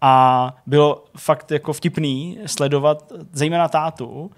A 0.00 0.54
bylo 0.66 1.04
fakt 1.16 1.50
jako 1.50 1.72
vtipný 1.72 2.38
sledovat 2.46 3.12
zejména 3.32 3.68
tátu, 3.68 4.30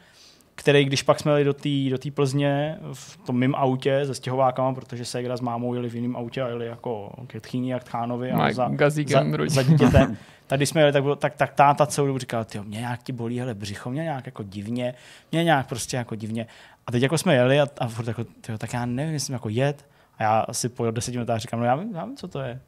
který, 0.58 0.84
když 0.84 1.02
pak 1.02 1.20
jsme 1.20 1.32
jeli 1.32 1.44
do 1.44 1.54
té 1.54 1.68
do 1.90 1.98
tý 1.98 2.10
Plzně 2.10 2.78
v 2.92 3.16
tom 3.16 3.38
mým 3.38 3.54
autě 3.54 4.06
se 4.06 4.14
stěhovákama, 4.14 4.74
protože 4.74 5.04
Segra 5.04 5.36
s 5.36 5.40
mámou 5.40 5.74
jeli 5.74 5.88
v 5.88 5.94
jiném 5.94 6.16
autě 6.16 6.42
a 6.42 6.48
jeli 6.48 6.66
jako 6.66 7.12
ke 7.26 7.40
tchýni 7.40 7.74
a 7.74 7.78
k 7.78 7.84
tchánovi 7.84 8.32
a 8.32 8.52
za, 8.52 8.68
gazíkem 8.68 9.32
za, 9.32 9.46
za 9.48 9.62
dítětem. 9.62 10.16
Tak 10.46 10.58
když 10.58 10.68
jsme 10.68 10.80
jeli, 10.80 10.92
tak, 10.92 11.02
bylo, 11.02 11.16
tak, 11.16 11.34
tak 11.34 11.54
táta 11.54 11.86
celou 11.86 12.06
dobu 12.06 12.18
říkal, 12.18 12.44
ty 12.44 12.60
mě 12.60 12.78
nějak 12.78 13.02
ti 13.02 13.12
bolí, 13.12 13.40
hele, 13.40 13.54
břicho, 13.54 13.90
mě 13.90 14.02
nějak 14.02 14.26
jako 14.26 14.42
divně, 14.42 14.94
mě 15.32 15.44
nějak 15.44 15.66
prostě 15.66 15.96
jako 15.96 16.14
divně. 16.14 16.46
A 16.86 16.92
teď 16.92 17.02
jako 17.02 17.18
jsme 17.18 17.34
jeli 17.34 17.60
a, 17.60 17.68
a 17.78 17.88
furt 17.88 18.08
jako, 18.08 18.24
tyjo, 18.24 18.58
tak 18.58 18.72
já 18.72 18.86
nevím, 18.86 19.14
jestli 19.14 19.32
jako 19.32 19.48
jet. 19.48 19.86
A 20.18 20.22
já 20.22 20.40
asi 20.40 20.68
po 20.68 20.90
deseti 20.90 21.16
minutách 21.16 21.40
říkám, 21.40 21.60
no 21.60 21.66
já 21.66 21.74
vím, 21.76 21.94
já 21.94 22.04
vím, 22.04 22.16
co 22.16 22.28
to 22.28 22.40
je. 22.40 22.60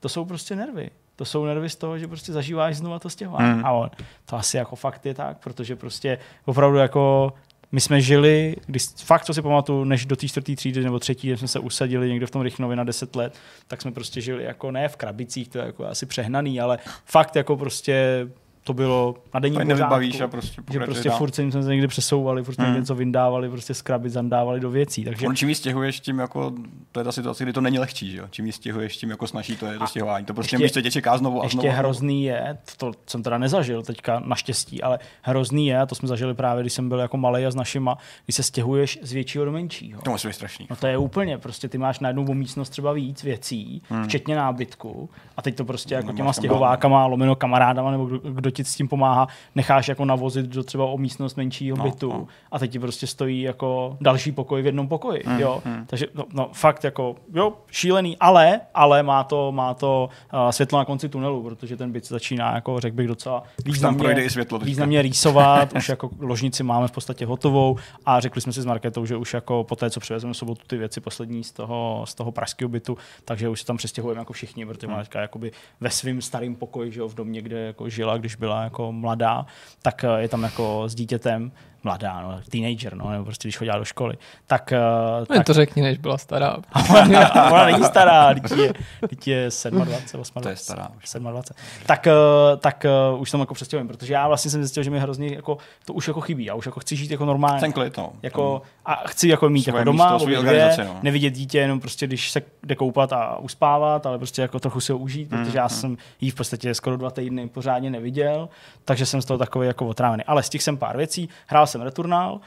To 0.00 0.08
jsou 0.08 0.24
prostě 0.24 0.56
nervy. 0.56 0.90
To 1.22 1.26
jsou 1.26 1.44
nervy 1.44 1.68
z 1.68 1.76
toho, 1.76 1.98
že 1.98 2.08
prostě 2.08 2.32
zažíváš 2.32 2.76
znova 2.76 2.98
to 2.98 3.10
stěhování. 3.10 3.52
Hmm. 3.52 3.66
A 3.66 3.72
on, 3.72 3.90
to 4.26 4.36
asi 4.36 4.56
jako 4.56 4.76
fakt 4.76 5.06
je 5.06 5.14
tak, 5.14 5.38
protože 5.38 5.76
prostě 5.76 6.18
opravdu 6.44 6.78
jako 6.78 7.32
my 7.72 7.80
jsme 7.80 8.00
žili, 8.00 8.56
když 8.66 8.86
fakt, 9.04 9.24
co 9.24 9.34
si 9.34 9.42
pamatuju, 9.42 9.84
než 9.84 10.06
do 10.06 10.16
té 10.16 10.28
čtvrté 10.28 10.56
třídy 10.56 10.84
nebo 10.84 10.98
třetí, 10.98 11.28
když 11.28 11.38
jsme 11.38 11.48
se 11.48 11.58
usadili 11.58 12.08
někde 12.08 12.26
v 12.26 12.30
tom 12.30 12.42
Rychnově 12.42 12.76
na 12.76 12.84
10 12.84 13.16
let, 13.16 13.34
tak 13.68 13.82
jsme 13.82 13.92
prostě 13.92 14.20
žili 14.20 14.44
jako 14.44 14.70
ne 14.70 14.88
v 14.88 14.96
krabicích, 14.96 15.48
to 15.48 15.58
je 15.58 15.64
jako 15.64 15.86
asi 15.86 16.06
přehnaný, 16.06 16.60
ale 16.60 16.78
fakt 17.04 17.36
jako 17.36 17.56
prostě 17.56 18.26
to 18.64 18.74
bylo 18.74 19.14
na 19.34 19.40
denní 19.40 19.56
Fajn, 19.56 19.68
pořádku. 19.68 20.24
a 20.24 20.28
prostě 20.28 20.62
že 20.72 20.80
prostě 20.80 21.08
dál. 21.08 21.18
furt 21.18 21.34
jsme 21.34 21.52
se 21.52 21.68
někdy 21.70 21.86
přesouvali, 21.88 22.42
furt 22.44 22.54
jsme 22.54 22.64
Hmm. 22.64 22.74
něco 22.76 22.94
vyndávali, 22.94 23.48
prostě 23.50 23.74
skrabit, 23.74 24.12
zandávali 24.12 24.60
do 24.60 24.70
věcí. 24.70 25.04
Takže 25.04 25.26
On 25.26 25.36
čím 25.36 25.48
ji 25.48 25.54
stěhuješ, 25.54 26.00
tím 26.00 26.18
jako, 26.18 26.52
to 26.92 27.00
je 27.00 27.04
ta 27.04 27.12
situace, 27.12 27.44
kdy 27.44 27.52
to 27.52 27.60
není 27.60 27.78
lehčí, 27.78 28.10
že 28.10 28.18
jo? 28.18 28.24
Čím 28.30 28.46
ji 28.46 28.52
stěhuješ, 28.52 28.96
tím 28.96 29.10
jako 29.10 29.26
snaží 29.26 29.56
to 29.56 29.66
je 29.66 29.78
to 29.78 29.86
stěhování. 29.86 30.26
To 30.26 30.34
prostě 30.34 30.56
ještě- 30.60 30.82
tě 30.82 30.90
čeká 30.90 31.18
znovu 31.18 31.40
a 31.40 31.44
ještě 31.44 31.54
znovu. 31.56 31.66
znovu. 31.68 31.78
hrozný 31.78 32.24
je, 32.24 32.58
to 32.76 32.92
jsem 33.06 33.22
teda 33.22 33.38
nezažil 33.38 33.82
teďka 33.82 34.22
naštěstí, 34.24 34.82
ale 34.82 34.98
hrozný 35.22 35.66
je, 35.66 35.78
a 35.80 35.86
to 35.86 35.94
jsme 35.94 36.08
zažili 36.08 36.34
právě, 36.34 36.62
když 36.62 36.72
jsem 36.72 36.88
byl 36.88 36.98
jako 36.98 37.16
malý 37.16 37.46
a 37.46 37.50
s 37.50 37.54
našima, 37.54 37.98
když 38.24 38.36
se 38.36 38.42
stěhuješ 38.42 38.98
z 39.02 39.12
většího 39.12 39.44
do 39.44 39.52
menšího. 39.52 40.02
To 40.02 40.10
musí 40.10 40.28
být 40.28 40.34
strašný. 40.34 40.66
No 40.70 40.76
to 40.76 40.86
je 40.86 40.98
úplně, 40.98 41.38
prostě 41.38 41.68
ty 41.68 41.78
máš 41.78 42.00
najednou 42.00 42.26
o 42.30 42.34
místnost 42.34 42.68
třeba 42.70 42.92
víc 42.92 43.22
věcí, 43.22 43.82
hmm. 43.88 44.04
včetně 44.04 44.36
nábytku 44.36 45.10
a 45.36 45.42
teď 45.42 45.56
to 45.56 45.64
prostě 45.64 45.94
jako 45.94 46.06
Nemáš 46.06 46.16
těma 46.16 46.26
kam 46.26 46.32
stěhovákama, 46.34 47.06
lomeno 47.06 47.34
kamarádama 47.36 47.90
nebo 47.90 48.04
kdo, 48.06 48.18
kdo 48.18 48.50
ti 48.52 48.64
s 48.64 48.74
tím 48.74 48.88
pomáhá, 48.88 49.28
necháš 49.54 49.88
jako 49.88 50.04
navozit 50.04 50.46
do 50.46 50.62
třeba 50.62 50.86
o 50.86 50.98
místnost 50.98 51.36
menšího 51.36 51.76
No, 51.76 51.84
bytu 51.84 52.12
no. 52.12 52.26
a 52.52 52.58
teď 52.58 52.72
ti 52.72 52.78
prostě 52.78 53.06
stojí 53.06 53.42
jako 53.42 53.96
další 54.00 54.32
pokoj 54.32 54.62
v 54.62 54.66
jednom 54.66 54.88
pokoji, 54.88 55.22
hmm. 55.26 55.40
jo. 55.40 55.62
Takže 55.86 56.06
no, 56.14 56.24
no, 56.32 56.50
fakt 56.52 56.84
jako, 56.84 57.16
jo, 57.34 57.52
šílený, 57.70 58.16
ale, 58.20 58.60
ale 58.74 59.02
má 59.02 59.24
to, 59.24 59.52
má 59.52 59.74
to 59.74 60.08
uh, 60.32 60.50
světlo 60.50 60.78
na 60.78 60.84
konci 60.84 61.08
tunelu, 61.08 61.42
protože 61.42 61.76
ten 61.76 61.92
byt 61.92 62.08
začíná 62.08 62.54
jako, 62.54 62.80
řekl 62.80 62.96
bych, 62.96 63.08
docela 63.08 63.42
významně, 63.64 64.30
světlo 64.30 64.58
významně 64.58 65.02
rýsovat, 65.02 65.72
už 65.76 65.88
jako 65.88 66.10
ložnici 66.20 66.62
máme 66.62 66.88
v 66.88 66.92
podstatě 66.92 67.26
hotovou 67.26 67.76
a 68.06 68.20
řekli 68.20 68.40
jsme 68.40 68.52
si 68.52 68.62
s 68.62 68.64
Marketou, 68.64 69.06
že 69.06 69.16
už 69.16 69.34
jako 69.34 69.64
po 69.64 69.76
té, 69.76 69.90
co 69.90 70.00
přivezeme 70.00 70.34
sobotu 70.34 70.62
ty 70.66 70.76
věci 70.76 71.00
poslední 71.00 71.44
z 71.44 71.52
toho, 71.52 72.04
z 72.08 72.14
toho 72.14 72.32
pražského 72.32 72.68
bytu, 72.68 72.98
takže 73.24 73.48
už 73.48 73.60
se 73.60 73.66
tam 73.66 73.76
přestěhujeme 73.76 74.18
jako 74.20 74.32
všichni, 74.32 74.66
protože 74.66 74.86
Hmm. 74.86 74.96
má 74.96 75.02
teďka 75.02 75.20
jakoby 75.20 75.52
ve 75.80 75.90
svém 75.90 76.22
starém 76.22 76.54
pokoji, 76.54 76.92
že 76.92 77.00
jo, 77.00 77.08
v 77.08 77.14
domě, 77.14 77.42
kde 77.42 77.60
jako 77.60 77.88
žila, 77.88 78.18
když 78.18 78.36
byla 78.42 78.62
jako 78.62 78.92
mladá, 78.92 79.46
tak 79.82 80.04
eh, 80.04 80.22
je 80.22 80.28
tam 80.28 80.42
jako 80.42 80.84
s 80.88 80.94
dítětem, 80.94 81.52
mladá, 81.84 82.20
no, 82.20 82.40
teenager, 82.50 82.94
no, 82.96 83.10
nebo 83.10 83.24
prostě 83.24 83.48
když 83.48 83.56
chodila 83.56 83.78
do 83.78 83.84
školy, 83.84 84.14
tak, 84.46 84.72
No, 85.18 85.26
tak 85.26 85.46
to 85.46 85.52
řekni, 85.52 85.82
než 85.82 85.98
byla 85.98 86.18
stará. 86.18 86.56
ona, 86.90 87.52
ona 87.52 87.66
není 87.66 87.84
stará, 87.84 88.34
teď 88.34 88.58
je, 88.58 88.72
teď 89.08 89.28
je 89.28 89.48
27, 89.70 89.84
28. 89.84 90.42
To 90.42 90.48
je 90.48 90.56
stará 90.56 90.88
už. 90.96 91.10
27. 91.18 91.56
Tak, 91.86 92.06
eh, 92.06 92.12
tak 92.56 92.86
uh, 93.12 93.20
už 93.20 93.30
tam 93.30 93.40
jako 93.40 93.54
přestěhujem, 93.54 93.88
protože 93.88 94.12
já 94.14 94.28
vlastně 94.28 94.50
jsem 94.50 94.62
zjistil, 94.62 94.82
že 94.82 94.90
mi 94.90 95.00
hrozně 95.00 95.34
jako, 95.34 95.58
to 95.84 95.92
už 95.92 96.08
jako 96.08 96.20
chybí. 96.20 96.44
Já 96.44 96.54
už 96.54 96.66
jako 96.66 96.80
chci 96.80 96.96
žít 96.96 97.10
jako 97.10 97.24
normálně. 97.24 97.60
Ten 97.60 97.72
klid, 97.72 97.96
no. 97.96 98.12
Jako, 98.22 98.62
a 98.84 99.02
chci 99.06 99.28
jako 99.28 99.48
mít 99.48 99.62
Svoje 99.62 99.78
jako 99.78 99.84
doma, 99.84 100.12
místo, 100.12 100.24
obě 100.24 100.36
svoji 100.36 100.48
dvě, 100.48 100.62
organizaci, 100.62 100.88
no. 100.88 101.00
nevidět 101.02 101.30
dítě 101.30 101.58
jenom 101.58 101.80
prostě, 101.80 102.06
když 102.06 102.30
se 102.30 102.42
jde 102.62 102.74
koupat 102.74 103.12
a 103.12 103.38
uspávat, 103.38 104.06
ale 104.06 104.18
prostě 104.18 104.42
jako 104.42 104.60
trochu 104.60 104.80
si 104.80 104.92
ho 104.92 104.98
užít, 104.98 105.32
Mm, 105.32 105.44
protože 105.44 105.58
já 105.58 105.68
jsem 105.68 105.96
jí 106.20 106.30
v 106.30 106.34
podstatě 106.34 106.74
skoro 106.74 106.96
dva 106.96 107.10
týdny 107.10 107.48
pořádně 107.48 107.90
neviděl, 107.90 108.48
takže 108.84 109.06
jsem 109.06 109.22
z 109.22 109.24
toho 109.24 109.38
takový 109.38 109.66
jako 109.66 109.86
otrávený. 109.86 110.24
Ale 110.24 110.42
stihl 110.42 110.62
jsem 110.62 110.76
pár 110.76 110.96
věcí, 110.96 111.28
hrál 111.46 111.66
jsem 111.72 111.82
Returnal, 111.82 112.32
uh, 112.34 112.40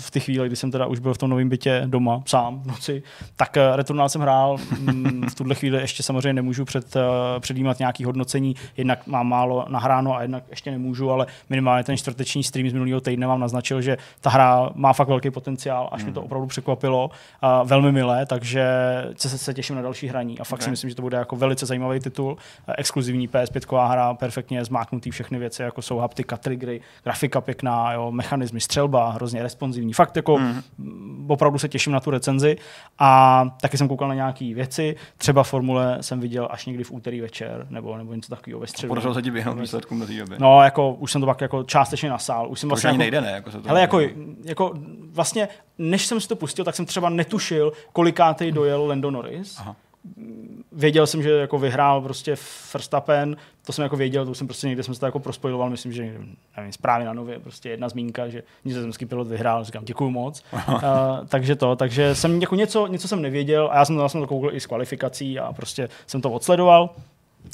v 0.00 0.10
té 0.10 0.20
chvíli, 0.20 0.46
kdy 0.46 0.56
jsem 0.56 0.70
teda 0.70 0.86
už 0.86 0.98
byl 0.98 1.14
v 1.14 1.18
tom 1.18 1.30
novém 1.30 1.48
bytě 1.48 1.82
doma 1.86 2.22
sám 2.26 2.60
v 2.60 2.66
noci, 2.66 3.02
tak 3.36 3.56
uh, 3.56 3.76
Returnal 3.76 4.08
jsem 4.08 4.20
hrál, 4.20 4.56
mm, 4.78 5.26
v 5.30 5.34
tuhle 5.34 5.54
chvíli 5.54 5.80
ještě 5.80 6.02
samozřejmě 6.02 6.32
nemůžu 6.32 6.64
před, 6.64 6.96
uh, 6.96 7.02
předjímat 7.40 7.78
nějaký 7.78 8.04
hodnocení, 8.04 8.56
jednak 8.76 9.06
mám 9.06 9.28
málo 9.28 9.64
nahráno 9.68 10.16
a 10.16 10.22
jednak 10.22 10.42
ještě 10.50 10.70
nemůžu, 10.70 11.10
ale 11.10 11.26
minimálně 11.50 11.84
ten 11.84 11.96
čtvrteční 11.96 12.44
stream 12.44 12.68
z 12.68 12.72
minulého 12.72 13.00
týdne 13.00 13.26
vám 13.26 13.40
naznačil, 13.40 13.82
že 13.82 13.96
ta 14.20 14.30
hra 14.30 14.70
má 14.74 14.92
fakt 14.92 15.08
velký 15.08 15.30
potenciál, 15.30 15.88
až 15.92 16.04
mě 16.04 16.12
to 16.12 16.22
opravdu 16.22 16.46
překvapilo, 16.46 17.10
velmi 17.64 17.92
milé, 17.92 18.26
takže 18.26 18.68
se, 19.16 19.38
se 19.38 19.54
těším 19.54 19.76
na 19.76 19.82
další 19.82 20.06
hraní. 20.06 20.38
A 20.38 20.44
fakt 20.44 20.58
okay. 20.58 20.64
si 20.64 20.70
myslím, 20.70 20.90
že 20.90 20.96
to 20.96 21.02
bude 21.02 21.16
jako 21.16 21.36
velice 21.36 21.66
zajímavý 21.66 22.00
titul, 22.00 22.36
eh, 22.68 22.74
exkluzivní 22.78 23.28
PS5 23.28 23.88
hra, 23.88 24.14
perfektně 24.14 24.64
zmáknutý 24.64 25.10
všechny 25.10 25.38
věci, 25.38 25.62
jako 25.62 25.82
jsou 25.82 25.98
haptika, 25.98 26.36
triggery, 26.36 26.80
grafika 27.04 27.40
pěkná, 27.40 27.77
jo, 27.92 28.10
mechanismy, 28.10 28.60
střelba, 28.60 29.10
hrozně 29.10 29.42
responsivní. 29.42 29.92
Fakt 29.92 30.16
jako 30.16 30.38
mm. 30.38 31.26
opravdu 31.28 31.58
se 31.58 31.68
těším 31.68 31.92
na 31.92 32.00
tu 32.00 32.10
recenzi 32.10 32.56
a 32.98 33.44
taky 33.60 33.78
jsem 33.78 33.88
koukal 33.88 34.08
na 34.08 34.14
nějaké 34.14 34.54
věci, 34.54 34.96
třeba 35.16 35.42
formule 35.42 35.98
jsem 36.00 36.20
viděl 36.20 36.48
až 36.50 36.66
někdy 36.66 36.84
v 36.84 36.92
úterý 36.92 37.20
večer, 37.20 37.66
nebo, 37.70 37.96
nebo 37.96 38.14
něco 38.14 38.30
takového 38.30 38.60
ve 38.60 38.66
středu. 38.66 38.88
Podařilo 38.88 39.14
se 39.14 39.22
ti 39.22 39.30
do 40.00 40.06
té 40.06 40.12
doby. 40.12 40.36
No, 40.38 40.62
jako 40.62 40.92
už 40.92 41.12
jsem 41.12 41.20
to 41.20 41.26
pak 41.26 41.40
jako 41.40 41.62
částečně 41.62 42.10
nasál. 42.10 42.50
Už 42.50 42.60
jsem 42.60 42.68
to 42.68 42.70
vlastně 42.70 42.90
ani 42.90 42.96
jako, 42.96 43.00
nejde, 43.00 43.20
ne? 43.20 43.30
Jako 43.30 43.50
se 43.50 43.60
to 43.60 43.68
Hele, 43.68 43.80
jako, 43.80 44.00
jako 44.44 44.74
vlastně, 45.12 45.48
než 45.78 46.06
jsem 46.06 46.20
si 46.20 46.28
to 46.28 46.36
pustil, 46.36 46.64
tak 46.64 46.74
jsem 46.74 46.86
třeba 46.86 47.08
netušil, 47.08 47.72
kolikátej 47.92 48.52
dojel 48.52 48.86
Lando 48.86 49.10
Norris. 49.10 49.56
Aha. 49.58 49.76
Věděl 50.78 51.06
jsem, 51.06 51.22
že 51.22 51.30
jako 51.30 51.58
vyhrál 51.58 52.00
prostě 52.00 52.36
Verstappen, 52.74 53.36
to 53.66 53.72
jsem 53.72 53.82
jako 53.82 53.96
věděl, 53.96 54.26
to 54.26 54.34
jsem 54.34 54.46
prostě 54.46 54.66
někde 54.66 54.82
jsem 54.82 54.94
se 54.94 55.00
to 55.00 55.06
jako 55.06 55.18
prospojoval, 55.18 55.70
myslím, 55.70 55.92
že 55.92 56.12
nevím, 56.56 56.72
zprávy 56.72 57.04
na 57.04 57.12
nově, 57.12 57.38
prostě 57.38 57.68
jedna 57.68 57.88
zmínka, 57.88 58.28
že 58.28 58.42
nizozemský 58.64 59.06
pilot 59.06 59.28
vyhrál, 59.28 59.64
říkám 59.64 59.84
děkuju 59.84 60.10
moc. 60.10 60.42
uh, 60.68 60.74
takže 61.28 61.56
to, 61.56 61.76
takže 61.76 62.14
jsem 62.14 62.40
jako 62.40 62.54
něco, 62.54 62.86
něco 62.86 63.08
jsem 63.08 63.22
nevěděl 63.22 63.68
a 63.72 63.76
já 63.76 63.84
jsem 63.84 63.96
to 63.96 64.00
vlastně 64.00 64.20
to 64.20 64.26
koukl 64.26 64.50
i 64.52 64.60
z 64.60 64.66
kvalifikací 64.66 65.38
a 65.38 65.52
prostě 65.52 65.88
jsem 66.06 66.20
to 66.20 66.30
odsledoval. 66.30 66.90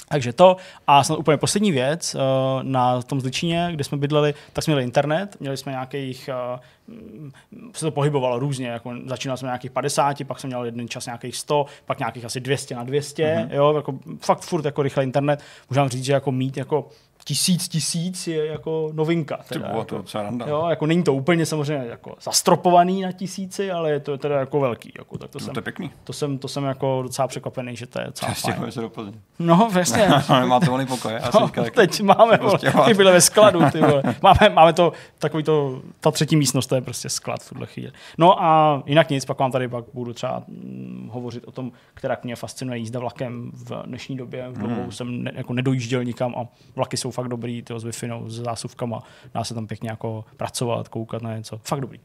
Takže 0.09 0.33
to. 0.33 0.57
A 0.87 1.05
snad 1.05 1.19
úplně 1.19 1.37
poslední 1.37 1.73
věc, 1.73 2.15
eh, 2.15 2.19
na 2.63 3.03
tom 3.03 3.21
Zličině, 3.21 3.69
kde 3.73 3.85
jsme 3.85 3.99
bydleli, 3.99 4.35
tak 4.53 4.65
jsme 4.65 4.71
měli 4.71 4.85
internet, 4.85 5.37
měli 5.41 5.57
jsme 5.57 5.73
nějakých, 5.73 6.29
eh, 6.29 6.59
mm, 6.89 7.33
se 7.73 7.85
to 7.85 7.91
pohybovalo 7.91 8.39
různě, 8.39 8.69
jako 8.69 8.93
začínal 9.07 9.37
jsem 9.37 9.47
na 9.47 9.51
nějakých 9.53 9.71
50, 9.71 10.25
pak 10.25 10.41
jsem 10.41 10.49
měl 10.49 10.65
jeden 10.65 10.89
čas 10.89 11.07
nějakých 11.07 11.37
100, 11.37 11.67
pak 11.87 11.99
nějakých 11.99 12.25
asi 12.25 12.41
200 12.41 12.75
na 12.75 12.85
200, 12.85 13.35
Mhm. 13.35 13.49
mm-hmm. 13.49 13.55
jo, 13.55 13.73
jako 13.77 13.95
fakt 14.21 14.41
furt 14.41 14.65
jako 14.65 14.83
rychle 14.83 15.05
internet. 15.05 15.41
Můžu 15.71 15.81
vám 15.81 15.89
říct, 15.89 16.05
že 16.05 16.13
jako 16.13 16.33
mít 16.33 16.57
jako 16.57 16.89
tisíc, 17.25 17.69
tisíc 17.69 18.27
je 18.27 18.47
jako 18.47 18.91
novinka. 18.93 19.39
Teda, 19.49 19.69
vole, 19.69 19.79
jako, 19.79 20.03
to 20.03 20.23
randa. 20.23 20.47
Jo, 20.49 20.67
jako 20.71 20.87
není 20.87 21.03
to 21.03 21.15
úplně 21.15 21.47
samozřejmě 21.47 21.87
jako 21.89 22.15
zastropovaný 22.23 23.03
na 23.03 23.13
tisíci, 23.13 23.71
ale 23.71 23.91
je 23.91 24.01
to 24.01 24.19
teda 24.19 24.39
jako 24.41 24.61
velký. 24.61 24.93
Jako, 24.99 25.19
tak 25.19 25.31
to, 25.31 25.39
To, 25.39 25.45
jsem, 25.45 25.55
to 25.55 25.59
je 25.59 25.63
pěkný. 25.63 25.91
to, 26.05 26.13
jsem, 26.13 26.39
to 26.39 26.49
jsem 26.49 26.65
jako 26.65 27.01
docela 27.03 27.29
překvapený, 27.29 27.77
že 27.77 27.87
to 27.87 28.01
je 28.01 28.07
docela 28.07 28.33
fajn. 28.35 28.73
Se 28.73 28.81
do 28.81 28.89
Plzně. 28.91 29.13
No, 29.39 29.71
jasně. 29.79 30.09
Máte 30.47 30.67
volný 30.67 30.87
pokoj. 30.87 31.13
No, 31.41 31.47
říkal, 31.47 31.65
teď 31.75 32.01
máme, 32.01 32.37
vole, 32.37 32.39
prostě 32.39 32.73
ty 32.85 32.95
byly 32.95 33.13
ve 33.13 33.21
skladu, 33.21 33.61
ty 33.73 33.81
vole. 33.81 34.03
Máme, 34.23 34.55
máme 34.55 34.73
to, 34.73 34.93
takový 35.19 35.43
to, 35.43 35.83
ta 36.01 36.11
třetí 36.11 36.37
místnost, 36.37 36.67
to 36.67 36.75
je 36.75 36.81
prostě 36.81 37.09
sklad 37.09 37.43
v 37.43 37.49
tuhle 37.49 37.67
chvíli. 37.67 37.93
No 38.19 38.43
a 38.43 38.83
jinak 38.87 39.11
nic, 39.11 39.25
pak 39.25 39.39
vám 39.39 39.53
tady 39.53 39.69
pak 39.69 39.85
budu 39.95 40.13
třeba 40.13 40.43
mm, 40.49 41.11
hovořit 41.13 41.45
o 41.45 41.53
tom, 41.53 41.73
která 41.95 42.17
mě 42.25 42.37
fascinuje 42.37 42.79
jízda 42.79 43.01
vlakem 43.01 43.51
v 43.55 43.83
dnešní 43.87 44.17
době. 44.17 44.49
V 44.49 44.59
dlouhou 44.59 44.91
jsem 44.91 45.23
ne, 45.23 45.33
jako 45.35 45.53
nedojížděl 45.53 46.05
nikam 46.05 46.35
a 46.39 46.47
vlaky 46.77 46.97
jsou 46.97 47.11
fakt 47.15 47.29
dobrý, 47.29 47.63
ty 47.63 47.75
s 47.77 47.85
wi 47.85 47.93
s 48.27 48.35
zásuvkama, 48.35 49.03
dá 49.35 49.45
se 49.45 49.55
tam 49.55 49.67
pěkně 49.67 49.91
jako 49.91 50.25
pracovat, 50.37 50.89
koukat 50.89 51.23
na 51.23 51.37
něco. 51.37 51.61
Fakt 51.63 51.81
dobrý. 51.81 52.01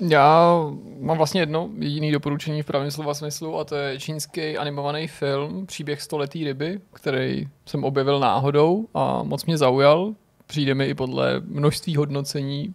Já 0.00 0.60
mám 1.00 1.16
vlastně 1.16 1.40
jedno 1.40 1.70
jediné 1.78 2.12
doporučení 2.12 2.62
v 2.62 2.66
pravém 2.66 2.90
slova 2.90 3.14
smyslu 3.14 3.58
a 3.58 3.64
to 3.64 3.74
je 3.74 3.98
čínský 3.98 4.58
animovaný 4.58 5.08
film 5.08 5.66
Příběh 5.66 6.02
stoletý 6.02 6.44
ryby, 6.44 6.80
který 6.92 7.48
jsem 7.66 7.84
objevil 7.84 8.20
náhodou 8.20 8.86
a 8.94 9.22
moc 9.22 9.44
mě 9.44 9.58
zaujal. 9.58 10.14
Přijde 10.46 10.74
mi 10.74 10.86
i 10.86 10.94
podle 10.94 11.40
množství 11.40 11.96
hodnocení, 11.96 12.74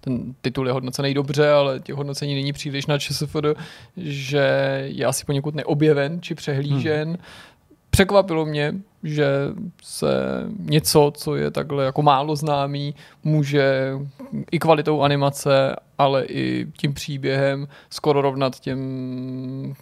ten 0.00 0.34
titul 0.40 0.66
je 0.66 0.72
hodnocený 0.72 1.14
dobře, 1.14 1.50
ale 1.50 1.80
těch 1.80 1.94
hodnocení 1.94 2.34
není 2.34 2.52
příliš 2.52 2.86
na 2.86 2.98
ČSFD, 2.98 3.44
že 3.96 4.46
je 4.86 5.06
asi 5.06 5.24
poněkud 5.24 5.54
neobjeven 5.54 6.22
či 6.22 6.34
přehlížen. 6.34 7.08
Hmm. 7.08 7.16
Překvapilo 7.90 8.46
mě, 8.46 8.74
že 9.02 9.26
se 9.82 10.12
něco, 10.58 11.12
co 11.16 11.36
je 11.36 11.50
takhle 11.50 11.84
jako 11.84 12.02
málo 12.02 12.36
známý, 12.36 12.94
může 13.24 13.92
i 14.50 14.58
kvalitou 14.58 15.02
animace, 15.02 15.76
ale 15.98 16.24
i 16.24 16.66
tím 16.76 16.94
příběhem 16.94 17.68
skoro 17.90 18.22
rovnat 18.22 18.60
těm 18.60 18.78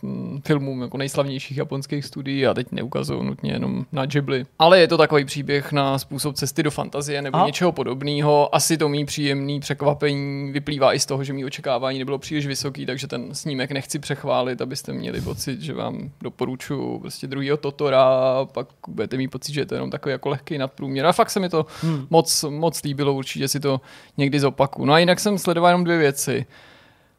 hm, 0.02 0.40
filmům 0.44 0.82
jako 0.82 0.98
nejslavnějších 0.98 1.56
japonských 1.56 2.04
studií 2.04 2.46
a 2.46 2.54
teď 2.54 2.66
neukazuju 2.72 3.22
nutně 3.22 3.52
jenom 3.52 3.86
na 3.92 4.06
Ghibli. 4.06 4.46
Ale 4.58 4.80
je 4.80 4.88
to 4.88 4.98
takový 4.98 5.24
příběh 5.24 5.72
na 5.72 5.98
způsob 5.98 6.34
cesty 6.34 6.62
do 6.62 6.70
fantazie 6.70 7.22
nebo 7.22 7.36
A? 7.36 7.42
a? 7.42 7.46
něčeho 7.46 7.72
podobného. 7.72 8.54
Asi 8.54 8.78
to 8.78 8.88
mý 8.88 9.04
příjemný 9.04 9.60
překvapení 9.60 10.52
vyplývá 10.52 10.94
i 10.94 11.00
z 11.00 11.06
toho, 11.06 11.24
že 11.24 11.32
mý 11.32 11.44
očekávání 11.44 11.98
nebylo 11.98 12.18
příliš 12.18 12.46
vysoký, 12.46 12.86
takže 12.86 13.06
ten 13.06 13.34
snímek 13.34 13.72
nechci 13.72 13.98
přechválit, 13.98 14.62
abyste 14.62 14.92
měli 14.92 15.20
pocit, 15.20 15.60
že 15.60 15.74
vám 15.74 16.10
doporučuji 16.20 16.98
prostě 16.98 17.26
druhýho 17.26 17.56
Totora, 17.56 18.06
pak 18.52 18.68
budete 19.10 19.18
mít 19.18 19.28
pocit, 19.28 19.52
že 19.52 19.60
je 19.60 19.66
to 19.66 19.74
jenom 19.74 19.90
takový 19.90 20.12
jako 20.12 20.28
lehký 20.28 20.58
nadprůměr. 20.58 21.06
A 21.06 21.12
fakt 21.12 21.30
se 21.30 21.40
mi 21.40 21.48
to 21.48 21.66
hmm. 21.82 22.06
moc, 22.10 22.44
moc 22.48 22.82
líbilo, 22.82 23.14
určitě 23.14 23.48
si 23.48 23.60
to 23.60 23.80
někdy 24.16 24.40
zopaku. 24.40 24.84
No 24.84 24.92
a 24.92 24.98
jinak 24.98 25.20
jsem 25.20 25.38
sledoval 25.38 25.70
jenom 25.70 25.84
dvě 25.84 25.98
věci. 25.98 26.46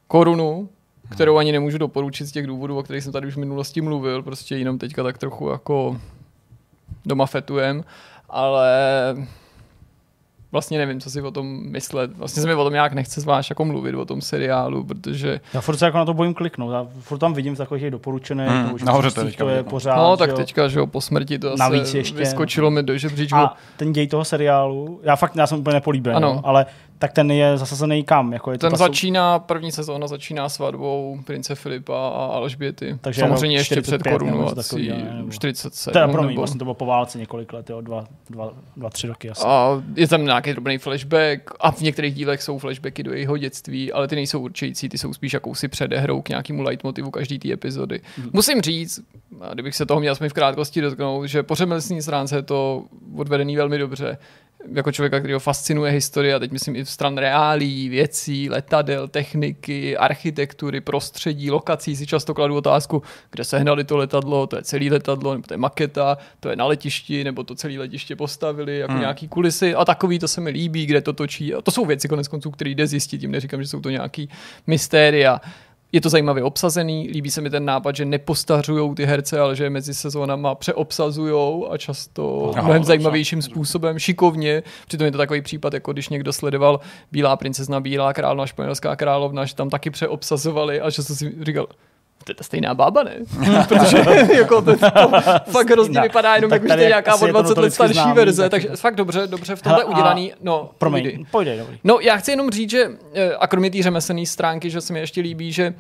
Korunu, 0.08 0.70
kterou 1.10 1.38
ani 1.38 1.52
nemůžu 1.52 1.78
doporučit 1.78 2.26
z 2.26 2.32
těch 2.32 2.48
důvodů, 2.48 2.78
o 2.78 2.84
kterých 2.84 3.04
jsem 3.04 3.14
tady 3.14 3.28
už 3.28 3.36
v 3.36 3.40
minulosti 3.40 3.82
mluvil, 3.82 4.24
prostě 4.24 4.56
jenom 4.56 4.78
teďka 4.78 5.04
tak 5.04 5.18
trochu 5.18 5.50
jako 5.50 6.02
doma 7.06 7.26
fetujem, 7.26 7.84
ale 8.30 8.72
vlastně 10.52 10.78
nevím, 10.78 11.00
co 11.00 11.10
si 11.10 11.22
o 11.22 11.32
tom 11.32 11.60
myslet. 11.72 12.18
Vlastně 12.18 12.42
se 12.42 12.48
mi 12.48 12.54
o 12.56 12.64
tom 12.64 12.74
nějak 12.74 12.94
nechce 12.94 13.22
zvlášť 13.22 13.50
jako 13.52 13.66
mluvit 13.66 13.96
o 13.96 14.06
tom 14.06 14.22
seriálu, 14.22 14.84
protože 14.84 15.40
Já 15.54 15.62
furt 15.62 15.78
se 15.78 15.86
jako 15.86 15.98
na 15.98 16.06
to 16.06 16.14
bojím 16.14 16.34
kliknout. 16.34 16.72
Já 16.74 16.88
furt 17.00 17.18
tam 17.18 17.34
vidím 17.34 17.56
v 17.56 17.58
takových 17.58 17.82
těch 17.84 17.92
doporučených. 17.92 18.48
Hmm, 18.50 18.64
nebo 18.64 18.76
už 18.76 18.84
nahoře 18.84 19.10
to 19.10 19.14
příštích 19.14 19.32
teďka 19.32 19.44
to 19.44 19.50
je 19.50 19.58
no. 19.58 19.64
pořád. 19.64 19.96
no 19.96 20.16
že 20.16 20.18
tak 20.20 20.30
jo. 20.30 20.36
teďka, 20.36 20.68
že 20.68 20.80
jo, 20.80 20.88
po 20.88 21.02
smrti 21.02 21.40
to 21.40 21.56
Navíc 21.58 21.82
asi 21.84 21.98
ještě- 21.98 22.18
vyskočilo 22.18 22.72
mi 22.72 22.84
do 22.84 22.98
žebříčku. 22.98 23.38
A 23.38 23.56
ten 23.78 23.94
děj 23.94 24.08
toho 24.08 24.26
seriálu, 24.26 25.00
já 25.04 25.16
fakt 25.16 25.36
já 25.36 25.48
jsem 25.48 25.60
úplně 25.60 25.74
nepolíben, 25.74 26.16
Ano. 26.16 26.28
jo, 26.28 26.42
ale 26.44 26.66
tak 27.02 27.14
ten 27.14 27.32
je 27.32 27.58
zasazený 27.58 28.04
kam? 28.04 28.34
Jako 28.34 28.52
je 28.52 28.58
to 28.58 28.62
Ten 28.68 28.72
ta 28.72 28.78
sou- 28.78 28.84
začíná, 28.84 29.40
první 29.40 29.72
sezóna 29.72 30.08
začíná 30.08 30.50
svatbou 30.50 31.20
prince 31.26 31.56
Filipa 31.56 31.96
a 32.10 32.26
Alžběty. 32.26 32.98
Takže 33.02 33.22
Samozřejmě 33.22 33.58
ještě 33.58 33.82
před 33.82 34.02
45 34.02 34.12
nebo 34.12 34.26
něco 34.26 34.34
korunovací 34.36 34.70
takového, 34.70 34.98
ne? 34.98 35.18
Nebo- 35.18 35.32
47. 35.32 35.94
Teda 35.94 36.08
promiň, 36.08 36.30
nebo... 36.30 36.42
vlastně 36.42 36.60
to 36.60 36.66
bylo 36.66 36.74
po 36.74 36.86
válce 36.86 37.18
několik 37.18 37.54
let, 37.54 37.70
jo, 37.70 37.82
dva, 37.82 38.06
dva, 38.30 38.52
dva 38.78 38.90
tři 38.90 39.08
roky 39.08 39.30
asi. 39.30 39.44
A 39.46 39.84
je 39.96 40.08
tam 40.08 40.26
nějaký 40.26 40.52
drobný 40.52 40.78
flashback 40.78 41.52
a 41.60 41.72
v 41.72 41.82
některých 41.82 42.14
dílech 42.14 42.42
jsou 42.42 42.58
flashbacky 42.58 43.04
do 43.04 43.14
jeho 43.14 43.38
dětství, 43.38 43.92
ale 43.92 44.08
ty 44.08 44.16
nejsou 44.16 44.40
určující, 44.40 44.90
ty 44.90 44.98
jsou 44.98 45.14
spíš 45.14 45.34
jakousi 45.34 45.68
předehrou 45.68 46.22
k 46.22 46.30
nějakému 46.30 46.64
leitmotivu 46.64 47.12
každý 47.12 47.40
té 47.40 47.54
epizody. 47.54 48.02
Mhm. 48.18 48.30
Musím 48.34 48.62
říct, 48.62 49.02
a 49.42 49.54
kdybych 49.54 49.76
se 49.76 49.86
toho 49.86 50.00
měl 50.00 50.16
v 50.16 50.34
krátkosti 50.34 50.82
dotknout, 50.82 51.26
že 51.26 51.44
po 51.44 51.56
řemeslní 51.56 52.02
stránce 52.02 52.36
je 52.36 52.42
to 52.42 52.84
odvedený 53.16 53.56
velmi 53.56 53.78
dobře. 53.78 54.18
Jako 54.74 54.92
člověka, 54.92 55.20
který 55.20 55.34
ho 55.34 55.40
fascinuje 55.40 55.92
historie, 55.92 56.36
a 56.36 56.40
teď 56.40 56.52
myslím 56.52 56.76
i 56.76 56.84
v 56.84 56.90
stran 56.90 57.18
reálí, 57.18 57.90
věcí, 57.90 58.50
letadel, 58.50 59.08
techniky, 59.08 59.98
architektury, 59.98 60.82
prostředí, 60.82 61.52
lokací, 61.52 61.96
si 61.96 62.08
často 62.08 62.34
kladu 62.34 62.56
otázku, 62.56 63.04
kde 63.32 63.44
se 63.44 63.60
hnali 63.60 63.84
to 63.84 63.98
letadlo, 63.98 64.48
to 64.48 64.56
je 64.56 64.62
celý 64.62 64.90
letadlo, 64.90 65.34
nebo 65.34 65.48
to 65.48 65.54
je 65.54 65.58
maketa, 65.58 66.18
to 66.40 66.50
je 66.50 66.56
na 66.56 66.66
letišti, 66.66 67.24
nebo 67.24 67.44
to 67.44 67.56
celé 67.56 67.80
letiště 67.80 68.16
postavili, 68.16 68.80
jako 68.80 68.92
hmm. 68.92 69.02
nějaký 69.02 69.28
kulisy 69.28 69.76
a 69.76 69.86
takový, 69.86 70.20
to 70.20 70.28
se 70.28 70.42
mi 70.42 70.50
líbí, 70.50 70.86
kde 70.86 71.02
to 71.02 71.14
točí. 71.14 71.54
A 71.54 71.62
to 71.62 71.72
jsou 71.72 71.86
věci 71.86 72.08
konec 72.08 72.28
konců, 72.28 72.52
které 72.52 72.70
jde 72.70 72.88
zjistit, 72.88 73.18
tím 73.18 73.32
neříkám, 73.32 73.62
že 73.62 73.68
jsou 73.68 73.80
to 73.80 73.90
nějaký 73.90 74.30
mystéria. 74.68 75.42
Je 75.92 76.02
to 76.02 76.10
zajímavě 76.10 76.44
obsazený, 76.44 77.10
líbí 77.12 77.32
se 77.32 77.42
mi 77.42 77.50
ten 77.50 77.66
nápad, 77.66 77.96
že 77.96 78.06
nepostařují 78.06 78.96
ty 78.96 79.06
herce, 79.06 79.40
ale 79.40 79.56
že 79.56 79.64
je 79.64 79.70
mezi 79.70 79.94
sezónama 79.94 80.56
přeobsazují 80.56 81.64
a 81.70 81.78
často 81.78 82.52
Aha, 82.56 82.64
mnohem 82.64 82.84
zajímavějším 82.84 83.42
způsobem, 83.42 84.00
šikovně. 84.00 84.64
Přitom 84.88 85.06
je 85.06 85.12
to 85.12 85.18
takový 85.18 85.42
případ, 85.42 85.74
jako 85.74 85.94
když 85.94 86.10
někdo 86.10 86.34
sledoval 86.34 86.80
Bílá 87.12 87.36
princezna, 87.36 87.80
Bílá 87.80 88.14
královna, 88.14 88.46
Španělská 88.46 88.96
královna, 88.96 89.46
že 89.46 89.56
tam 89.56 89.70
taky 89.70 89.90
přeobsazovali 89.90 90.82
a 90.82 90.90
že 90.90 91.04
jsem 91.04 91.16
si 91.16 91.34
říkal, 91.42 91.68
to 92.24 92.32
je 92.32 92.36
ta 92.36 92.44
stejná 92.44 92.74
bába, 92.74 93.04
ne? 93.04 93.16
Protože 93.68 93.98
jako 94.38 94.62
to, 94.62 94.78
to 94.78 94.88
fakt 95.52 95.70
hrozně 95.70 96.02
vypadá 96.02 96.36
jenom, 96.36 96.50
tak 96.50 96.56
jak 96.56 96.64
už 96.64 96.68
to 96.68 96.72
tady 96.72 96.82
je 96.82 96.88
nějaká 96.88 97.16
o 97.16 97.28
je 97.28 97.34
to 97.34 97.42
20 97.42 97.58
let 97.58 97.74
starší 97.74 97.94
známý, 97.94 98.14
verze, 98.14 98.42
tak- 98.42 98.52
takže 98.52 98.76
fakt 98.76 98.96
dobře, 98.96 99.28
dobře 99.28 99.56
v 99.56 99.62
tomhle 99.62 99.84
Hele, 99.84 99.94
udělaný. 99.94 100.34
No. 100.42 100.70
Promiň, 100.78 101.26
pojde, 101.32 101.58
dobrý. 101.58 101.80
No, 101.84 102.00
já 102.00 102.18
chci 102.18 102.32
jenom 102.32 102.50
říct, 102.50 102.70
že 102.70 102.92
eh, 103.14 103.36
a 103.36 103.48
kromě 103.48 103.72
té 103.72 103.84
řemeslné 103.84 104.26
stránky, 104.26 104.70
že 104.70 104.82
se 104.82 104.94
mi 104.94 105.00
ještě 105.00 105.22
líbí, 105.22 105.52
že 105.52 105.74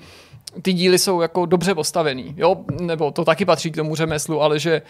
ty 0.61 0.73
díly 0.73 0.99
jsou 0.99 1.21
jako 1.21 1.45
dobře 1.45 1.75
postavený, 1.75 2.33
jo, 2.37 2.57
nebo 2.81 3.11
to 3.11 3.25
taky 3.25 3.45
patří 3.45 3.71
k 3.71 3.75
tomu 3.75 3.95
řemeslu, 3.95 4.41
ale 4.41 4.59
že 4.59 4.81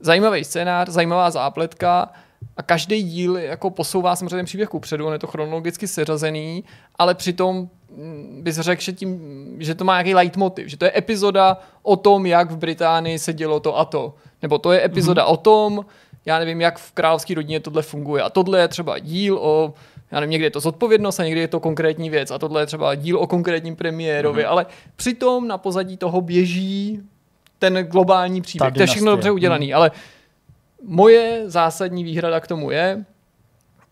zajímavý 0.00 0.44
scénář, 0.44 0.88
zajímavá 0.88 1.30
zápletka 1.30 2.08
a 2.56 2.62
každý 2.62 3.02
díl 3.02 3.36
jako 3.36 3.70
posouvá 3.70 4.16
samozřejmě 4.16 4.36
ten 4.36 4.46
příběh 4.46 4.68
kupředu, 4.68 5.06
on 5.06 5.12
je 5.12 5.18
to 5.18 5.26
chronologicky 5.26 5.88
seřazený, 5.88 6.64
ale 6.98 7.14
přitom 7.14 7.68
bys 8.40 8.56
řekl, 8.56 8.82
že, 8.82 8.92
tím, 8.92 9.20
že 9.58 9.74
to 9.74 9.84
má 9.84 9.92
nějaký 9.92 10.14
leitmotiv, 10.14 10.68
že 10.68 10.76
to 10.76 10.84
je 10.84 10.92
epizoda 10.96 11.60
o 11.82 11.96
tom, 11.96 12.26
jak 12.26 12.50
v 12.50 12.56
Británii 12.56 13.18
se 13.18 13.32
dělo 13.32 13.60
to 13.60 13.78
a 13.78 13.84
to. 13.84 14.14
Nebo 14.42 14.58
to 14.58 14.72
je 14.72 14.84
epizoda 14.84 15.24
mm-hmm. 15.24 15.32
o 15.32 15.36
tom, 15.36 15.84
já 16.26 16.38
nevím, 16.38 16.60
jak 16.60 16.78
v 16.78 16.92
královské 16.92 17.34
rodině 17.34 17.60
tohle 17.60 17.82
funguje. 17.82 18.22
A 18.22 18.30
tohle 18.30 18.60
je 18.60 18.68
třeba 18.68 18.98
díl 18.98 19.38
o, 19.38 19.74
já 20.10 20.20
nevím, 20.20 20.30
někdy 20.30 20.46
je 20.46 20.50
to 20.50 20.60
zodpovědnost 20.60 21.20
a 21.20 21.24
někdy 21.24 21.40
je 21.40 21.48
to 21.48 21.60
konkrétní 21.60 22.10
věc. 22.10 22.30
A 22.30 22.38
tohle 22.38 22.62
je 22.62 22.66
třeba 22.66 22.94
díl 22.94 23.18
o 23.18 23.26
konkrétním 23.26 23.76
premiérovi. 23.76 24.42
Mm-hmm. 24.42 24.50
Ale 24.50 24.66
přitom 24.96 25.48
na 25.48 25.58
pozadí 25.58 25.96
toho 25.96 26.20
běží 26.20 27.00
ten 27.58 27.74
globální 27.74 28.42
příběh. 28.42 28.74
To 28.74 28.80
je 28.80 28.86
všechno 28.86 29.10
dobře 29.10 29.30
udělaný. 29.30 29.74
Ale 29.74 29.90
moje 30.84 31.42
zásadní 31.46 32.04
výhrada 32.04 32.40
k 32.40 32.46
tomu 32.46 32.70
je, 32.70 33.04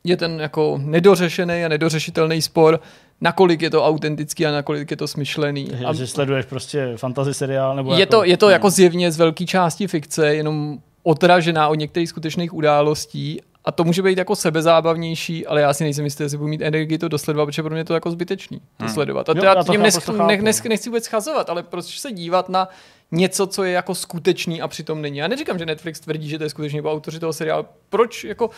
je 0.05 0.17
ten 0.17 0.41
jako 0.41 0.81
nedořešený 0.83 1.65
a 1.65 1.69
nedořešitelný 1.69 2.43
spor, 2.43 2.81
nakolik 3.21 3.63
je 3.63 3.71
to 3.71 3.85
autentický 3.85 4.47
a 4.47 4.51
nakolik 4.51 4.91
je 4.91 4.97
to 4.97 5.09
smyšlený. 5.09 5.69
A 5.87 5.93
že 5.93 6.07
sleduješ 6.07 6.47
prostě 6.47 6.93
fantasy 6.97 7.35
seriál, 7.35 7.77
nebo 7.77 7.93
je, 7.93 8.01
jako, 8.01 8.11
to, 8.11 8.25
je 8.25 8.37
to 8.37 8.51
jako 8.51 8.71
zjevně 8.71 9.13
z 9.13 9.19
velké 9.19 9.45
části 9.45 9.87
fikce, 9.87 10.35
jenom 10.35 10.79
odražená 11.03 11.69
od 11.69 11.75
některých 11.75 12.09
skutečných 12.09 12.55
událostí 12.55 13.41
a 13.65 13.73
to 13.73 13.85
může 13.85 14.03
být 14.03 14.19
jako 14.19 14.37
sebezábavnější, 14.37 15.47
ale 15.47 15.61
já 15.61 15.75
si 15.75 15.85
nejsem 15.85 16.05
jistý, 16.05 16.23
jestli 16.23 16.39
budu 16.39 16.49
mít 16.49 16.63
energii 16.63 16.99
to 16.99 17.09
dosledovat, 17.09 17.47
protože 17.47 17.63
pro 17.63 17.71
mě 17.71 17.81
je 17.81 17.85
to 17.85 17.95
jako 17.95 18.11
zbytečný 18.11 18.61
to 18.77 18.89
sledovat. 18.89 19.29
A 19.29 19.33
Jo, 19.33 19.41
to 19.41 19.45
já 19.45 19.55
já 19.55 19.65
to 19.65 19.73
tím 19.73 19.81
naprosto 19.81 20.13
nes, 20.13 20.19
chápu, 20.19 20.29
ne, 20.29 20.37
no. 20.37 20.43
nes, 20.43 20.63
nechci 20.63 20.89
vůbec 20.89 21.05
schazovat, 21.05 21.51
ale 21.51 21.63
proč 21.63 22.01
se 22.01 22.13
dívat 22.13 22.49
na 22.49 22.69
něco, 23.13 23.47
co 23.47 23.65
je 23.65 23.73
jako 23.73 23.95
skutečný 23.95 24.63
a 24.63 24.69
přitom 24.69 25.03
není. 25.03 25.19
Já 25.19 25.29
neříkám, 25.29 25.59
že 25.59 25.67
Netflix 25.67 26.01
tvrdí, 26.01 26.29
že 26.29 26.39
to 26.39 26.45
je 26.45 26.51
skutečný, 26.51 26.79
nebo 26.79 26.93
autoři 26.93 27.21
toho 27.21 27.33
seriálu. 27.33 27.67
Proč 27.91 28.25
jako 28.25 28.51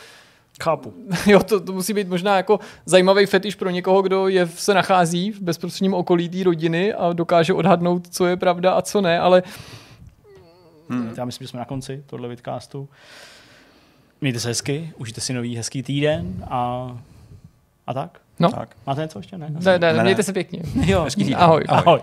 Chápu. 0.62 0.94
Jo, 1.26 1.42
to, 1.42 1.60
to 1.60 1.72
musí 1.72 1.92
být 1.92 2.08
možná 2.08 2.36
jako 2.36 2.60
zajímavý 2.86 3.26
fetiš 3.26 3.54
pro 3.54 3.70
někoho, 3.70 4.02
kdo 4.02 4.28
je, 4.28 4.46
se 4.46 4.74
nachází 4.74 5.30
v 5.32 5.40
bezprostředním 5.40 5.94
okolí 5.94 6.28
té 6.28 6.44
rodiny 6.44 6.94
a 6.94 7.12
dokáže 7.12 7.52
odhadnout, 7.54 8.08
co 8.08 8.26
je 8.26 8.36
pravda 8.36 8.72
a 8.72 8.82
co 8.82 9.00
ne, 9.00 9.20
ale 9.20 9.42
Hmm. 10.90 11.14
Já 11.16 11.24
myslím, 11.24 11.44
že 11.44 11.48
jsme 11.48 11.58
na 11.58 11.64
konci 11.64 12.02
tohle 12.06 12.28
vidcastu. 12.28 12.88
Mějte 14.20 14.40
se 14.40 14.48
hezky, 14.48 14.92
užijte 14.98 15.20
si 15.20 15.32
nový 15.32 15.56
hezký 15.56 15.82
týden 15.82 16.44
a, 16.50 16.90
a 17.86 17.94
tak. 17.94 18.20
no, 18.38 18.50
Tak. 18.52 18.76
Máte 18.86 19.00
něco 19.02 19.18
ještě? 19.18 19.38
Ne? 19.38 19.46
ne, 19.50 19.78
ne, 19.78 19.78
Ne, 19.78 19.92
ne. 19.92 20.02
mějte 20.02 20.22
se 20.22 20.32
pěkně. 20.32 20.62
Jo, 20.84 21.02
Hezký 21.04 21.24
týden. 21.24 21.38
Ahoj. 21.42 21.64
Ahoj. 21.68 22.00